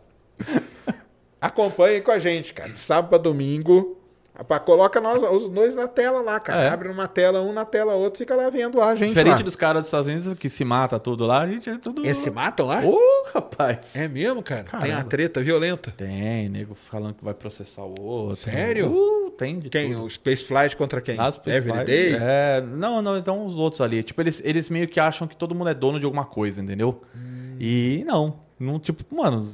[1.39, 2.69] Acompanhe com a gente, cara.
[2.69, 3.97] De sábado pra domingo.
[4.35, 6.63] Rapaz, coloca nós, os dois na tela lá, cara.
[6.63, 6.69] É.
[6.69, 9.09] Abre numa tela, um na tela, outro, fica lá vendo lá, a gente.
[9.09, 9.43] Diferente lá.
[9.43, 12.03] dos caras dos Estados Unidos que se mata tudo lá, a gente é tudo.
[12.03, 12.81] Esse matam lá?
[12.83, 12.97] Ô,
[13.31, 13.95] rapaz.
[13.95, 14.63] É mesmo, cara?
[14.63, 14.91] Tem Caramba.
[14.97, 15.91] uma treta violenta.
[15.95, 18.35] Tem, nego falando que vai processar o outro.
[18.37, 18.91] Sério?
[18.91, 19.93] Uh, tem de Quem?
[19.93, 20.05] tudo.
[20.05, 21.19] O Space Flight contra quem?
[21.19, 22.15] As pessoas- Everyday?
[22.19, 24.01] É, não, não, então os outros ali.
[24.03, 27.03] Tipo, eles, eles meio que acham que todo mundo é dono de alguma coisa, entendeu?
[27.15, 27.55] Hum.
[27.59, 28.39] E não.
[28.59, 28.79] não.
[28.79, 29.47] Tipo, mano,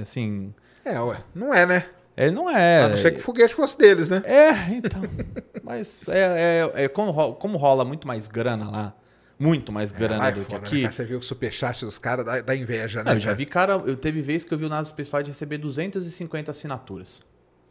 [0.00, 0.54] assim.
[0.82, 1.18] É, ué.
[1.34, 1.86] Não é, né?
[2.16, 2.82] É, não é.
[2.84, 4.22] A não ser que o foguete fosse deles, né?
[4.24, 5.00] É, então.
[5.64, 8.94] Mas é, é, é como, ro- como rola muito mais grana lá.
[9.36, 10.82] Muito mais grana Lá é do que né, aqui.
[10.82, 10.92] cara?
[10.92, 13.10] Você viu o superchat dos caras da, da inveja, né?
[13.10, 13.36] Não, eu já cara?
[13.36, 17.20] vi cara, eu teve vez que eu vi o NASA Space Flight receber 250 assinaturas.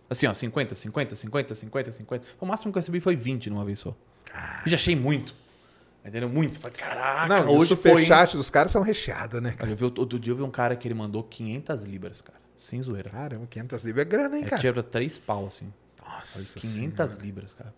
[0.09, 2.27] Assim, ó, 50, 50, 50, 50, 50.
[2.41, 3.95] O máximo que eu recebi foi 20 numa vez só.
[4.65, 5.33] E já achei muito.
[6.05, 6.27] Entendeu?
[6.27, 6.59] Muito.
[6.59, 7.91] Falei, caraca, Não, hoje foi.
[7.91, 7.97] hein?
[7.97, 9.55] superchat dos caras são recheados, né?
[9.61, 12.42] Olha, eu vi, outro dia eu vi um cara que ele mandou 500 libras, cara.
[12.63, 13.09] Sem zoeira.
[13.09, 14.61] Caramba, 500 libras é grana, hein, É, cara?
[14.61, 15.71] tira 3 pau, assim.
[16.01, 17.73] Nossa, Falei, 500 libras, cara.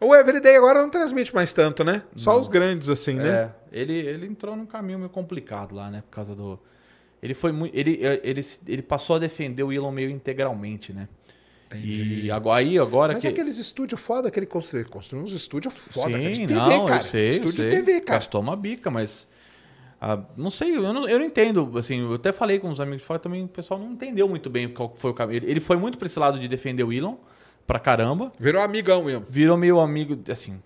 [0.00, 2.02] O Everyday agora não transmite mais tanto, né?
[2.16, 3.28] Só os grandes, assim, né?
[3.28, 3.50] É,
[3.80, 6.02] ele, ele entrou num caminho meio complicado lá, né?
[6.02, 6.58] Por causa do.
[7.22, 7.74] Ele foi muito.
[7.76, 11.08] Ele, ele, ele passou a defender o Elon meio integralmente, né?
[11.72, 13.28] E agora, aí, agora Mas que.
[13.28, 14.82] aqueles estúdios foda que ele construiu.
[14.82, 17.00] Ele construiu uns estúdios foda, cara, de Sim, TV, não, cara.
[17.00, 17.84] eu sei, Estúdio eu de sei.
[17.84, 18.18] TV, cara.
[18.18, 19.28] Gastou uma bica, mas.
[20.06, 21.78] Ah, não sei, eu não, eu não entendo.
[21.78, 24.50] Assim, eu até falei com os amigos de fora também, o pessoal não entendeu muito
[24.50, 25.42] bem qual foi o caminho.
[25.42, 27.14] Ele, foi muito pra esse lado de defender o Elon,
[27.66, 28.30] pra caramba.
[28.38, 29.24] Virou amigão mesmo.
[29.30, 30.60] Virou meio amigo, assim,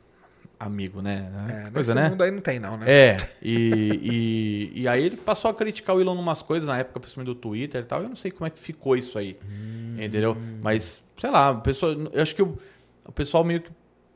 [0.58, 1.30] amigo, né?
[1.66, 2.08] É, Coisa, né?
[2.08, 2.90] mundo aí não tem, não, né?
[2.90, 6.98] É, e, e, e aí ele passou a criticar o Elon numas coisas na época,
[6.98, 8.02] principalmente do Twitter e tal.
[8.02, 9.38] Eu não sei como é que ficou isso aí,
[9.96, 10.36] entendeu?
[10.60, 12.58] Mas, sei lá, a pessoa, eu acho que o,
[13.04, 13.70] o pessoal meio que.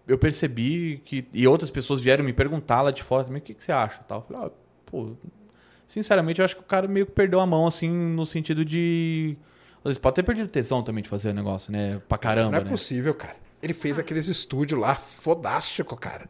[0.04, 1.24] Eu percebi que.
[1.32, 4.00] E outras pessoas vieram me perguntar lá de fora também, o que, que você acha?
[4.02, 4.18] Tal.
[4.18, 4.61] Eu falei, ah,
[4.92, 5.12] pô,
[5.86, 9.36] sinceramente, eu acho que o cara meio que perdeu a mão, assim, no sentido de.
[9.84, 12.00] Às pode ter perdido tesão também de fazer o negócio, né?
[12.08, 12.70] Pra caramba, não é né?
[12.70, 13.34] possível, cara.
[13.60, 16.26] Ele fez aqueles estúdios lá, fodástico, cara.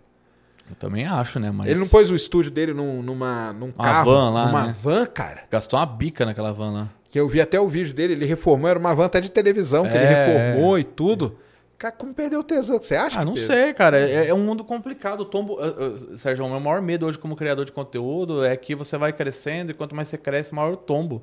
[0.71, 1.51] Eu também acho, né?
[1.51, 4.67] Mas Ele não pôs o estúdio dele num, numa, num Uma carro, van lá, numa
[4.69, 4.75] né?
[4.81, 5.43] van, cara.
[5.51, 6.89] gastou uma bica naquela van lá.
[7.11, 9.83] Que eu vi até o vídeo dele, ele reformou, era uma van até de televisão,
[9.87, 11.37] que ele É, reformou e tudo.
[11.83, 12.81] Cara, como perdeu o tesão?
[12.81, 13.53] Você acha Ah, não perdeu?
[13.53, 13.99] sei, cara.
[13.99, 15.23] É, é um mundo complicado.
[15.23, 15.59] O tombo.
[15.61, 15.65] ah,
[16.13, 19.13] ah, Sérgio, o meu maior medo hoje como criador de conteúdo é que você vai
[19.13, 21.21] crescendo e quanto mais você cresce, maior o tombo.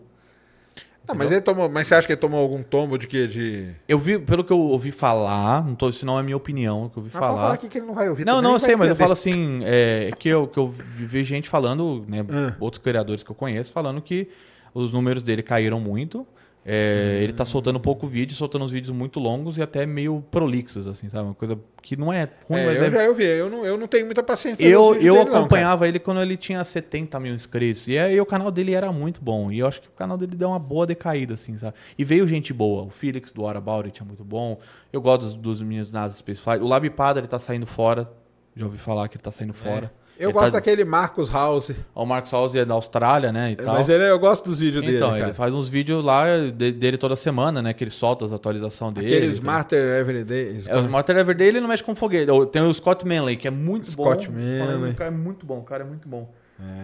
[1.07, 3.25] Ah, mas, ele tomou, mas você acha que ele tomou algum tombo de quê?
[3.25, 3.73] De...
[3.87, 6.89] Eu vi, pelo que eu ouvi falar, não tô, isso não é minha opinião, o
[6.89, 7.41] que eu ouvi pode falar.
[7.41, 9.61] falar aqui que ele não vai ouvir Não, não, eu sei, mas eu falo assim,
[9.63, 12.55] é, que, eu, que eu vi gente falando, né, Ah.
[12.59, 14.27] outros criadores que eu conheço, falando que
[14.71, 16.27] os números dele caíram muito.
[16.65, 20.87] É, Ele tá soltando pouco vídeo, soltando uns vídeos muito longos e até meio prolixos,
[20.87, 21.25] assim, sabe?
[21.25, 23.65] Uma coisa que não é ruim, É, mas eu é já eu vi, eu não,
[23.65, 24.61] eu não tenho muita paciência.
[24.61, 27.87] Eu, eu dele, não, acompanhava ele quando ele tinha 70 mil inscritos.
[27.87, 29.51] E aí o canal dele era muito bom.
[29.51, 31.75] E eu acho que o canal dele deu uma boa decaída, assim, sabe?
[31.97, 32.83] E veio gente boa.
[32.83, 34.59] O Felix do About It é muito bom.
[34.91, 36.63] Eu gosto dos, dos meninos NASA Space Flight.
[36.63, 38.11] O Lab Padre, ele tá saindo fora.
[38.55, 39.91] Já ouvi falar que ele tá saindo fora.
[40.19, 41.71] Eu Ele gosto tá- daquele Marcos House.
[41.95, 43.51] O Marcos House é da Austrália, né?
[43.51, 43.73] E tal.
[43.73, 45.33] Mas ele, eu gosto dos vídeos então, dele, ele cara.
[45.33, 47.73] faz uns vídeos lá de- dele toda semana, né?
[47.73, 49.07] Que ele solta as atualizações dele.
[49.07, 50.59] Aquele Smarter Everyday.
[50.67, 52.29] É, o Smarter Everyday ele não mexe com foguete.
[52.51, 54.33] Tem o Scott Manley, que é muito Scott bom.
[54.37, 54.91] Manley.
[54.91, 56.29] O cara é muito bom, o cara é muito bom.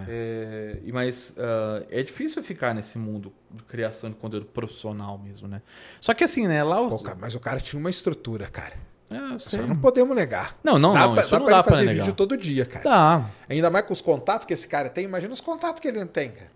[0.07, 5.47] É, e mas ah, é difícil ficar nesse mundo de criação de conteúdo profissional mesmo,
[5.49, 5.61] né?
[5.99, 6.63] Só que assim, né?
[6.63, 6.89] Lá o...
[6.89, 8.73] Pô, cara, mas o cara tinha uma estrutura, cara.
[9.15, 10.57] É, Isso não podemos negar.
[10.63, 12.03] Não, não, dá não, pra, isso dá não pra dá ele pra fazer negar.
[12.03, 12.83] vídeo todo dia, cara.
[12.83, 13.29] Dá.
[13.49, 15.05] Ainda mais com os contatos que esse cara tem.
[15.05, 16.51] Imagina os contatos que ele não tem, cara.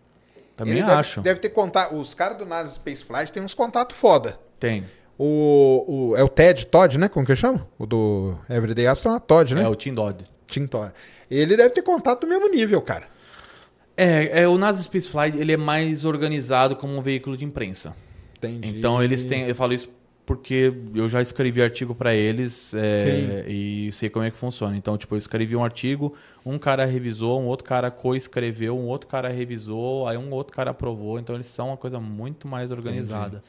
[0.55, 1.21] Também Ele deve- acho.
[1.21, 1.95] Deve, ter contato.
[1.95, 4.38] Os caras do NASA Space Flight têm uns contatos foda.
[4.59, 4.83] Tem.
[5.17, 7.07] O, o, é o Ted Todd, né?
[7.07, 7.65] Como que chama?
[7.77, 9.63] O do Everyday Astronaut Todd, né?
[9.63, 10.23] É o Tim Dodd.
[10.47, 10.91] Tim Todd.
[11.31, 13.07] Ele deve ter contato do mesmo nível, cara.
[13.95, 17.93] É, é, o NASA Space Flight ele é mais organizado como um veículo de imprensa.
[18.38, 18.77] Entendi.
[18.79, 19.89] Então eles têm, eu falo isso
[20.30, 24.77] porque eu já escrevi artigo para eles é, e sei como é que funciona.
[24.77, 29.08] Então, tipo, eu escrevi um artigo, um cara revisou, um outro cara coescreveu, um outro
[29.08, 31.17] cara revisou, aí um outro cara aprovou.
[31.17, 33.43] Então eles são uma coisa muito mais organizada.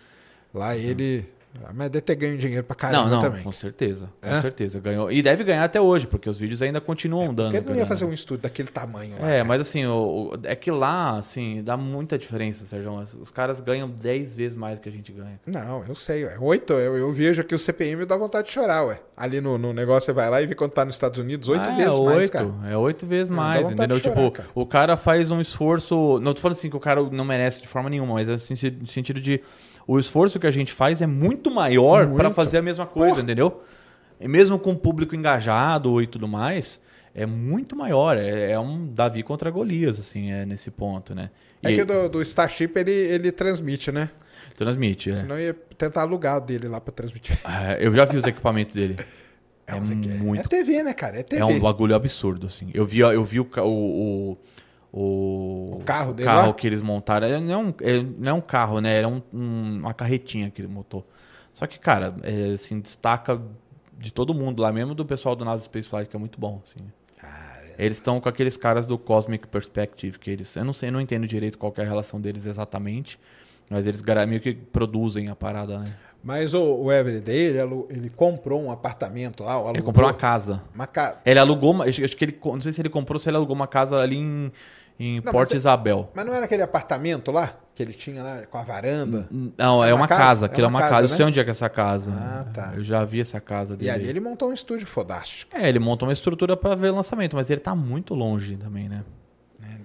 [0.55, 1.26] Lá ele.
[1.75, 3.43] Mas deve ter ganho dinheiro pra caramba Não, não, também.
[3.43, 4.41] com certeza, com É?
[4.41, 7.47] certeza ganhou e deve ganhar até hoje porque os vídeos ainda continuam dando.
[7.53, 9.29] Porque ele não ia fazer um estudo daquele tamanho lá.
[9.29, 9.45] É, cara.
[9.45, 12.93] mas assim, o, é que lá, assim, dá muita diferença, Sérgio.
[13.20, 15.41] Os- caras ganham 10 vezes mais do que a gente ganha.
[15.45, 16.25] Não, eu sei.
[16.25, 16.37] Ué.
[16.41, 19.01] Oito, eu, eu vejo aqui o CPM e dá vontade de chorar, ué.
[19.17, 21.69] Ali no, no negócio você vai lá e vê quanto tá nos Estados Unidos, oito
[21.69, 22.51] Ah, vezes é mais, oito, cara.
[22.70, 23.97] É oito vezes mais, entendeu?
[23.97, 24.49] de chorar, tipo, cara.
[24.55, 26.20] o cara faz um esforço.
[26.23, 28.87] Não tô falando assim que o cara não merece de forma nenhuma, mas assim, no
[28.87, 29.41] sentido de.
[29.91, 33.23] O esforço que a gente faz é muito maior para fazer a mesma coisa, Porra.
[33.25, 33.60] entendeu?
[34.20, 36.81] E mesmo com o público engajado e tudo mais,
[37.12, 38.17] é muito maior.
[38.17, 41.31] É, é um Davi contra Golias, assim, é nesse ponto, né?
[41.60, 44.10] É E que do, do Starship ele, ele transmite, né?
[44.57, 45.15] transmite, é.
[45.15, 47.36] Senão eu ia tentar alugar dele lá pra transmitir.
[47.44, 48.97] É, Eu já vi os equipamentos dele.
[49.67, 50.09] É aqui.
[50.09, 51.19] muito É TV, né, cara?
[51.19, 51.43] É TV.
[51.43, 52.70] É um bagulho absurdo, assim.
[52.73, 54.39] Eu vi, eu vi o, o, o,
[54.93, 56.55] o, O carro dele carro lá?
[56.55, 57.27] que eles montaram.
[57.27, 58.97] É, Não é um, é- não é um carro, né?
[58.99, 61.07] Era um- um- uma carretinha que ele montou.
[61.52, 63.41] Só que, cara, é, assim, destaca
[63.99, 66.60] de todo mundo lá, mesmo do pessoal do NASA Space Flight, que é muito bom,
[66.65, 66.81] assim.
[67.78, 70.55] Eles estão com aqueles caras do Cosmic Perspective, que eles...
[70.55, 73.19] Eu não sei, eu não entendo direito qual é a relação deles exatamente,
[73.70, 75.94] mas eles meio que produzem a parada, né?
[76.23, 79.59] Mas o, o Everyday, ele, ele comprou um apartamento lá.
[79.70, 80.62] Ele comprou uma casa.
[80.75, 81.17] Uma casa.
[81.25, 83.67] Ele alugou, acho que ele, não sei se ele comprou, ou se ele alugou uma
[83.67, 84.52] casa ali em,
[85.03, 86.11] em Não, Porto mas é- Isabel.
[86.15, 89.27] Mas não era aquele apartamento lá que ele tinha lá com a varanda?
[89.57, 90.20] Não, É é uma casa?
[90.23, 91.07] casa, É aquilo é uma uma casa, casa.
[91.07, 91.17] Eu né?
[91.17, 92.12] sei onde é que é essa casa.
[92.15, 92.73] Ah, tá.
[92.77, 93.89] Eu já vi essa casa dele.
[93.89, 95.57] E ali ele montou um estúdio fodástico.
[95.57, 98.89] É, ele montou uma estrutura para ver o lançamento, mas ele tá muito longe também,
[98.89, 99.03] né?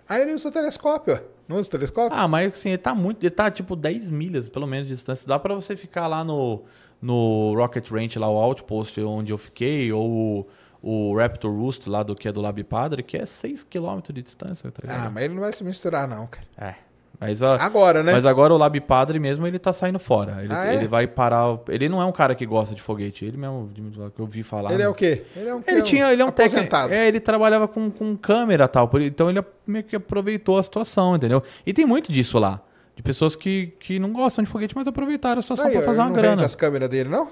[0.07, 1.19] Aí ele usa o telescópio, ó.
[1.47, 2.17] Não usa o telescópio?
[2.17, 3.23] Ah, mas assim, ele tá muito.
[3.23, 5.27] Ele tá tipo 10 milhas, pelo menos, de distância.
[5.27, 6.63] Dá pra você ficar lá no,
[7.01, 10.47] no Rocket Ranch, lá o Outpost, onde eu fiquei, ou
[10.85, 14.21] o, Raptor Roost, lá do que é do Lab Padre, que é 6 km de
[14.21, 16.45] distância, tá Ah, mas ele não vai se misturar, não, cara.
[16.57, 16.75] É.
[17.19, 18.11] Mas, ó, Agora, né?
[18.11, 20.43] mas agora o Lab Padre mesmo, ele tá saindo fora.
[20.43, 20.75] Ele, Ah, é?
[20.75, 21.57] ele vai parar.
[21.69, 23.25] Ele não é um cara que gosta de foguete.
[23.25, 23.71] Ele mesmo,
[24.13, 24.69] que eu vi falar.
[24.69, 24.83] ele né?
[24.83, 25.23] é o quê?
[25.35, 26.75] Ele é um Ele tinha, ele é um técnico.
[26.89, 28.91] É, ele trabalhava com, com câmera e tal.
[29.01, 31.41] Então ele meio que aproveitou a situação, entendeu?
[31.65, 32.61] E tem muito disso lá.
[32.95, 36.07] De pessoas que, que não gostam de foguete, mas aproveitaram a situação ó, fazer uma
[36.07, 36.45] não grana.
[36.45, 37.29] as câmeras dele, não?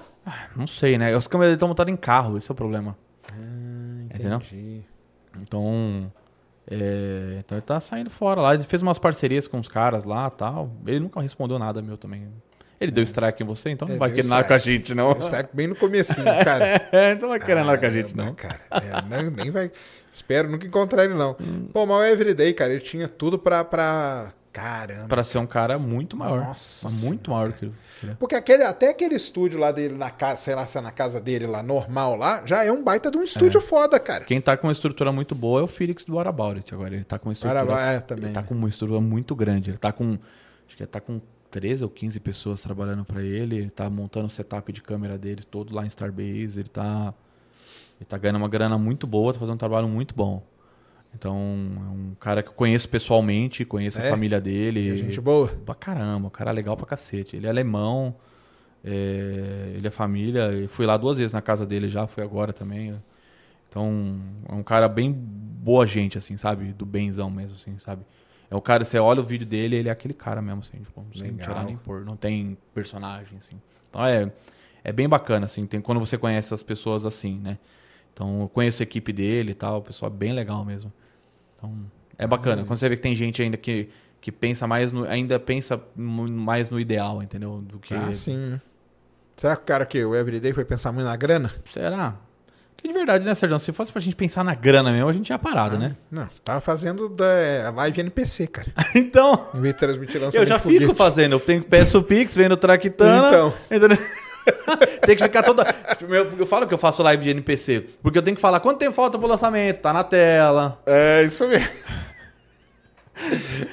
[0.56, 1.14] Não sei, né?
[1.14, 2.96] As câmeras dele estão montadas em carro, esse é o problema.
[4.24, 4.38] Ah, Entendeu?
[4.38, 4.80] entendi.
[5.42, 6.12] Então.
[6.70, 8.54] é, então ele tá saindo fora lá.
[8.54, 10.70] Ele fez umas parcerias com os caras lá tal.
[10.86, 12.26] Ele nunca respondeu nada meu também.
[12.80, 14.78] Ele deu strike em você, então não É, vai deu querer nada com a strike.
[14.78, 15.12] gente, não.
[15.16, 16.88] Isso é bem no comecinho, cara.
[16.92, 18.34] É, então não vai querer nada com a gente, não.
[18.34, 19.70] Cara, É, nem, nem vai.
[20.12, 21.36] Espero nunca encontrar ele, não.
[21.40, 21.68] Hum.
[21.72, 23.64] Pô, mas o Everyday, cara, ele tinha tudo pra.
[23.64, 24.32] pra...
[24.54, 25.08] Caramba.
[25.08, 26.38] Pra ser um cara muito maior.
[26.40, 27.74] Nossa muito maior que ele.
[28.08, 28.14] é.
[28.14, 31.20] Porque aquele, até aquele estúdio lá dele na casa, sei lá se é na casa
[31.20, 34.24] dele lá, normal lá, já é um baita de um estúdio foda, cara.
[34.24, 36.94] Quem tá com uma estrutura muito boa é o Felix do What About It agora.
[36.94, 37.66] Ele tá com uma estrutura.
[37.66, 38.26] Para- é, também.
[38.26, 39.70] Ele tá com uma estrutura muito grande.
[39.70, 40.12] Ele tá com.
[40.66, 43.56] Acho que ele tá com 13 ou 15 pessoas trabalhando pra ele.
[43.58, 46.60] Ele tá montando o setup de câmera dele todo lá em Starbase.
[46.60, 47.12] Ele tá.
[48.00, 50.42] Ele tá ganhando uma grana muito boa, tá fazendo um trabalho muito bom.
[51.16, 51.36] Então,
[51.76, 54.08] é um cara que eu conheço pessoalmente, conheço É?
[54.08, 54.90] a família dele.
[54.90, 55.48] A gente boa.
[55.48, 57.36] Pra caramba, o cara é legal pra cacete.
[57.36, 58.14] Ele é alemão,
[58.84, 60.50] é, ele é família.
[60.52, 62.94] Eu fui lá duas vezes na casa dele já, fui agora também.
[63.68, 66.72] Então, é um cara bem boa gente, assim, sabe?
[66.72, 68.02] Do benzão mesmo, assim, sabe?
[68.50, 71.04] É o cara, você olha o vídeo dele, ele é aquele cara mesmo, assim, tipo,
[71.14, 71.48] sem Legal.
[71.48, 72.04] tirar nem pôr.
[72.04, 73.56] Não tem personagem, assim.
[73.88, 74.30] Então é,
[74.84, 77.58] é bem bacana, assim, tem, quando você conhece as pessoas assim, né?
[78.12, 80.92] Então, eu conheço a equipe dele e tal, o pessoal é bem legal mesmo.
[81.64, 81.86] Então,
[82.18, 82.64] é bacana.
[82.64, 83.88] Quando você vê que tem gente ainda que,
[84.20, 87.60] que pensa mais no, ainda pensa mais no ideal, entendeu?
[87.62, 88.60] Do que Ah, sim.
[89.36, 91.50] Será que o cara que o Everyday foi pensar muito na grana?
[91.64, 92.16] será?
[92.76, 93.58] Que de verdade, né, Sérgio?
[93.58, 95.96] Se fosse pra gente pensar na grana mesmo, a gente tinha parado, né?
[96.10, 98.68] Não, tava fazendo da é, live NPC, cara.
[98.94, 100.80] Então, lançamento eu já foguete.
[100.82, 101.32] fico fazendo.
[101.32, 103.28] Eu peço o Pix, vendo Traquitana.
[103.28, 103.54] Então.
[103.70, 103.98] entendeu?
[105.04, 105.64] tem que ficar toda.
[106.08, 107.86] Eu, eu falo que eu faço live de NPC.
[108.02, 110.80] Porque eu tenho que falar quanto tempo falta pro lançamento, tá na tela.
[110.86, 111.68] É, isso mesmo.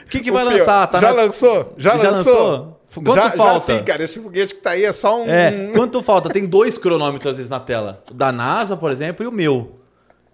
[0.03, 0.87] O que, que O vai pior, lançar?
[0.87, 1.73] Tá já na- lançou?
[1.77, 2.47] Já, Já lançou?
[2.49, 2.81] lançou?
[3.03, 3.53] Quanto já, falta?
[3.53, 4.03] Já sim, cara.
[4.03, 5.25] Esse foguete que tá aí é só um...
[5.29, 6.29] É, quanto falta?
[6.29, 8.03] Tem dois cronômetros às vezes na tela.
[8.11, 9.77] O da NASA, por exemplo, e o meu.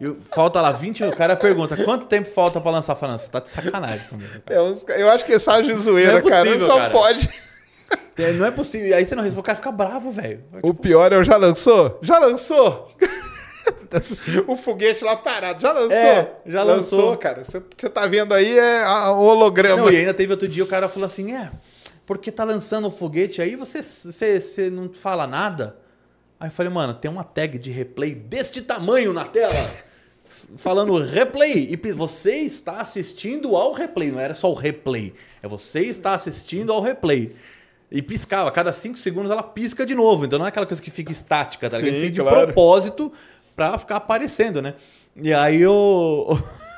[0.01, 2.95] E falta lá 20, o cara pergunta, quanto tempo falta pra lançar?
[2.95, 4.29] Falando, você tá de sacanagem comigo.
[4.45, 4.59] cara.
[4.59, 6.45] É uns- eu acho que é de zoeira, é cara.
[6.45, 6.91] possível, Só cara.
[6.91, 7.29] pode.
[8.17, 8.87] É, Não é possível.
[8.87, 10.43] E aí você não responde, o cara fica bravo, velho.
[10.63, 11.99] O pior é o já lançou?
[12.01, 12.91] Já lançou?
[14.47, 15.61] o foguete lá parado.
[15.61, 15.95] Já lançou?
[15.95, 17.17] É, já lançou.
[17.17, 17.43] cara.
[17.43, 19.83] Você tá vendo aí é a- o holograma.
[19.83, 21.51] Não, e ainda teve outro dia o cara falou assim: é,
[22.05, 25.77] porque tá lançando o foguete aí, você, você, você não fala nada.
[26.39, 29.53] Aí eu falei, mano, tem uma tag de replay deste tamanho na tela.
[30.55, 31.67] falando replay.
[31.71, 34.11] E você está assistindo ao replay.
[34.11, 35.13] Não era só o replay.
[35.41, 37.35] É você está assistindo ao replay.
[37.91, 38.51] E piscava.
[38.51, 40.25] Cada 5 segundos ela pisca de novo.
[40.25, 41.77] Então não é aquela coisa que fica estática, tá?
[41.77, 42.45] Sim, Fica de claro.
[42.47, 43.11] propósito
[43.55, 44.75] pra ficar aparecendo, né?
[45.15, 46.27] E aí eu.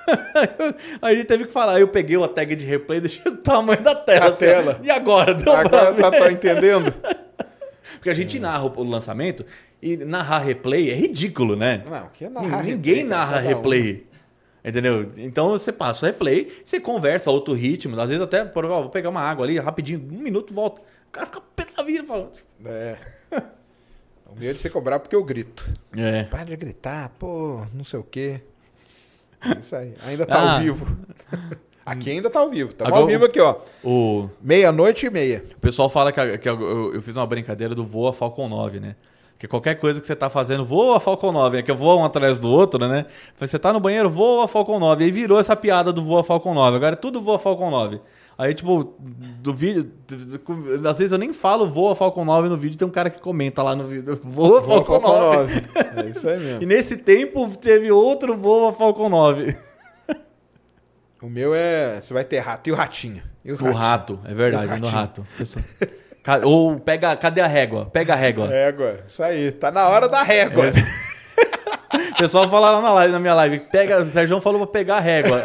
[1.01, 1.79] aí a gente teve que falar.
[1.79, 4.25] Eu peguei a tag de replay e deixei o tamanho da tela.
[4.25, 4.79] A assim, tela.
[4.83, 5.33] E agora?
[5.33, 6.93] Deu Agora tá, tá entendendo?
[7.95, 9.45] Porque a gente narra o lançamento
[9.81, 11.83] e narrar replay é ridículo, né?
[11.89, 13.49] Não, que é narrar Ninguém replay, narra cada um.
[13.49, 14.07] replay.
[14.63, 15.11] Entendeu?
[15.17, 18.89] Então você passa o replay, você conversa outro ritmo, às vezes até, por ó, vou
[18.89, 20.81] pegar uma água ali, rapidinho, um minuto, volta.
[21.09, 22.31] O cara fica pé da vida falando.
[22.65, 22.97] É.
[24.25, 25.65] O meu é de você cobrar porque eu grito.
[25.97, 26.23] É.
[26.23, 28.41] Para de gritar, pô, não sei o quê.
[29.43, 29.95] É Isso aí.
[30.05, 30.55] Ainda tá Ah.
[30.57, 30.97] ao vivo.
[31.85, 32.71] Aqui ainda tá ao vivo.
[32.73, 33.55] Tá ao vivo aqui, ó.
[33.83, 35.43] O, Meia-noite e meia.
[35.55, 38.79] o pessoal fala que, que eu, eu- eu fiz uma brincadeira do voa Falcon 9,
[38.79, 38.95] né?
[39.39, 42.38] Que qualquer coisa que você tá fazendo, voa Falcon 9, é que voa um atrás
[42.39, 43.07] do outro, né?
[43.39, 45.03] Você tá no banheiro, voa Falcon 9.
[45.03, 46.75] Aí virou essa piada do voa Falcon 9.
[46.77, 47.99] Agora é tudo voa Falcon 9.
[48.40, 48.95] Aí, tipo,
[49.42, 49.92] do vídeo,
[50.90, 53.61] às vezes eu nem falo voa Falcon 9 no vídeo, tem um cara que comenta
[53.61, 55.64] lá no vídeo, voa Voa Falcon 9.
[55.98, 56.64] É isso aí mesmo.
[56.64, 59.58] E nesse tempo teve outro voa Falcon 9.
[61.22, 62.00] O meu é.
[62.00, 63.22] Você vai ter rato e o ratinho.
[63.43, 63.77] E O ratinhos?
[63.77, 65.27] rato, é verdade, no rato.
[66.45, 67.88] Ou pega, cadê a régua?
[67.88, 68.48] Pega a régua.
[68.50, 69.00] Régua.
[69.06, 69.51] Isso aí.
[69.51, 70.72] Tá na hora da régua.
[72.14, 74.95] O pessoal fala lá na, live, na minha live, pega, o Sérgio falou pra pegar
[74.95, 75.43] a régua.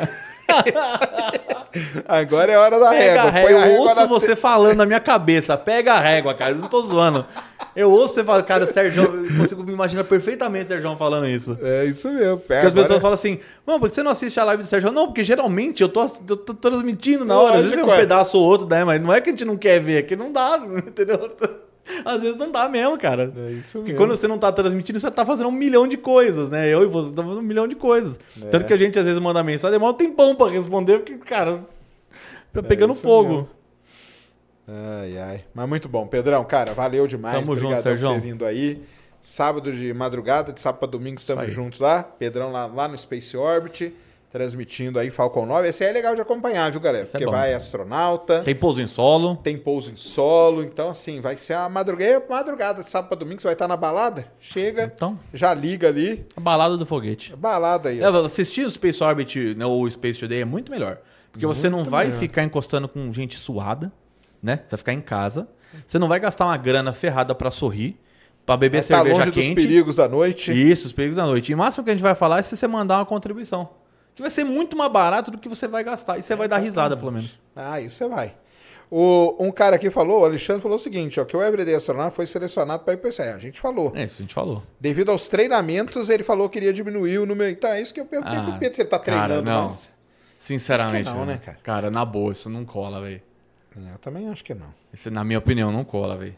[2.06, 3.30] Agora é hora da Pega régua.
[3.30, 3.66] régua.
[3.66, 6.52] Eu ouço você falando na minha cabeça, pega a régua, cara.
[6.52, 7.24] Eu não tô zoando.
[7.74, 11.26] Eu ouço você falando, cara, o Sérgio, eu consigo me imaginar perfeitamente o Sérgio falando
[11.26, 11.58] isso.
[11.60, 12.38] É isso mesmo.
[12.38, 14.68] Pega Porque as pessoas falam assim, mano, por que você não assiste a live do
[14.68, 14.92] Sérgio?
[14.92, 17.54] Não, porque geralmente eu tô, eu tô transmitindo na hora.
[17.54, 18.84] Às vezes vem Lógico, um pedaço ou outro, né?
[18.84, 21.30] Mas não é que a gente não quer ver, é que não dá, entendeu?
[22.04, 23.30] Às vezes não dá mesmo, cara.
[23.36, 24.06] É isso Porque mesmo.
[24.06, 26.66] quando você não tá transmitindo, você tá fazendo um milhão de coisas, né?
[26.72, 28.18] Eu e você tá fazendo um milhão de coisas.
[28.42, 28.46] É.
[28.48, 31.60] Tanto que a gente às vezes manda mensagem, demora um tempão pra responder, porque, cara,
[32.52, 33.28] tá pegando É fogo.
[33.28, 33.48] mesmo.
[34.66, 35.44] Ai, ai.
[35.52, 36.06] Mas muito bom.
[36.06, 37.34] Pedrão, cara, valeu demais.
[37.40, 38.08] Tamo junto, Obrigadão por Sérgio.
[38.08, 38.82] ter vindo aí.
[39.20, 42.02] Sábado de madrugada, de sábado para domingo estamos juntos lá.
[42.02, 43.94] Pedrão lá, lá no Space Orbit,
[44.34, 45.68] transmitindo aí Falcon 9.
[45.68, 47.04] Esse aí é legal de acompanhar, viu, galera?
[47.04, 47.30] Esse é Porque bom.
[47.30, 48.46] vai astronauta, tem...
[48.46, 49.40] Tem pouso em solo.
[49.62, 50.64] pouso em solo.
[50.64, 53.40] Então, assim, vai ser uma madrugada, madrugada de sábado para domingo.
[53.40, 54.26] Você vai estar na balada?
[54.40, 56.26] Chega, Então, já liga ali.
[56.36, 57.36] a balada do foguete.
[57.36, 58.00] Balada aí.
[58.02, 60.98] É, assistir o Space Orbit né, ou o Space Today é muito melhor.
[61.30, 62.18] Porque você não vai melhor.
[62.18, 63.92] ficar encostando com gente suada,
[64.42, 64.62] né?
[64.64, 65.46] Você vai ficar em casa.
[65.86, 68.00] Você não vai gastar uma grana ferrada pra sorrir,
[68.44, 69.54] pra beber Vai tá cerveja longe dos quente.
[69.54, 70.50] perigos da noite.
[70.52, 71.52] Isso, os perigos da noite.
[71.52, 73.83] E o máximo que a gente vai falar é se você mandar uma contribuição.
[74.14, 76.18] Que vai ser muito mais barato do que você vai gastar.
[76.18, 77.40] E você vai dar risada, pelo menos.
[77.54, 78.34] Ah, isso você vai.
[78.90, 82.12] O, um cara aqui falou, o Alexandre falou o seguinte, ó, que o Everyday Astronauta
[82.12, 83.30] foi selecionado para ir para isso aí.
[83.30, 83.92] A gente falou.
[83.94, 84.62] É isso, a gente falou.
[84.78, 87.50] Devido aos treinamentos, ele falou que iria diminuir o número.
[87.50, 89.64] Então é isso que eu perguntei pro Pedro se ele tá cara, treinando não.
[89.64, 89.90] mais.
[90.38, 91.10] Sinceramente.
[91.10, 91.58] Não, né, cara?
[91.62, 93.22] Cara, na boa, isso não cola, velho.
[93.76, 94.72] Eu também acho que não.
[94.92, 96.36] Isso, na minha opinião, não cola, velho.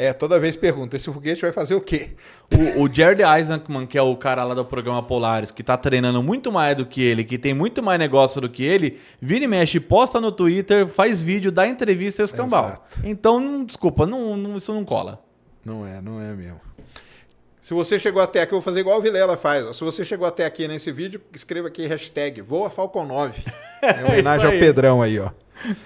[0.00, 2.10] É, toda vez pergunta, esse foguete vai fazer o quê?
[2.78, 6.22] O, o Jared Eisenman, que é o cara lá do programa Polaris, que tá treinando
[6.22, 9.48] muito mais do que ele, que tem muito mais negócio do que ele, vira e
[9.48, 12.66] mexe, posta no Twitter, faz vídeo, dá entrevista e os cambal.
[12.68, 13.00] Exato.
[13.02, 15.20] Então, não- desculpa, não, não- isso não cola.
[15.64, 16.60] Não é, não é mesmo.
[17.60, 19.76] Se você chegou até aqui, eu vou fazer igual o Vilela faz.
[19.76, 23.42] Se você chegou até aqui nesse vídeo, escreva aqui hashtag Voa Falcon 9.
[23.82, 24.58] Em homenagem ao.
[24.58, 25.30] Pedrão aí, ó.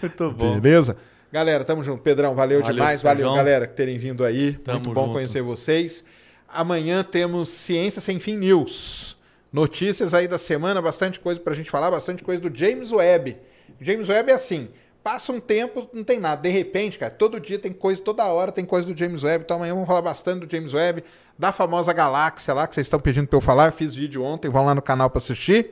[0.00, 0.96] Muito Beleza?
[1.32, 2.02] Galera, tamo junto.
[2.02, 3.00] Pedrão, valeu, Valeu, demais.
[3.00, 4.52] Valeu, galera, que terem vindo aí.
[4.52, 5.12] Tamo Muito bom junto.
[5.14, 6.04] conhecer vocês.
[6.46, 9.16] Amanhã temos Ciência Sem Fim News.
[9.50, 13.38] Notícias aí da semana, bastante coisa pra gente falar, bastante coisa do James Webb.
[13.80, 14.68] James Webb é assim,
[15.02, 16.42] passa um tempo, não tem nada.
[16.42, 19.44] De repente, cara, todo dia tem coisa, toda hora tem coisa do James Webb.
[19.44, 21.02] Então amanhã vamos falar bastante do James Webb,
[21.38, 23.66] da famosa galáxia lá, que vocês estão pedindo pra eu falar.
[23.68, 25.70] Eu fiz vídeo ontem, vão lá no canal pra assistir.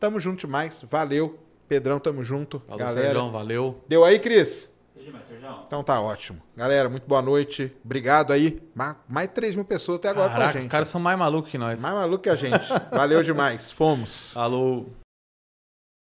[0.00, 1.38] Tamo junto demais, valeu.
[1.68, 2.60] Pedrão, tamo junto.
[2.66, 3.08] Falou, galera.
[3.08, 3.84] Sérgio, valeu.
[3.88, 4.70] Deu aí, Cris?
[5.12, 5.48] Sérgio.
[5.66, 6.40] Então tá ótimo.
[6.56, 7.74] Galera, muito boa noite.
[7.84, 8.62] Obrigado aí.
[8.74, 10.62] Ma- Mais de 3 mil pessoas até agora com a Caraca, gente.
[10.62, 11.80] os caras são mais malucos que nós.
[11.80, 12.66] Mais maluco que a gente.
[12.90, 13.70] Valeu demais.
[13.70, 14.32] Fomos.
[14.32, 14.88] Falou.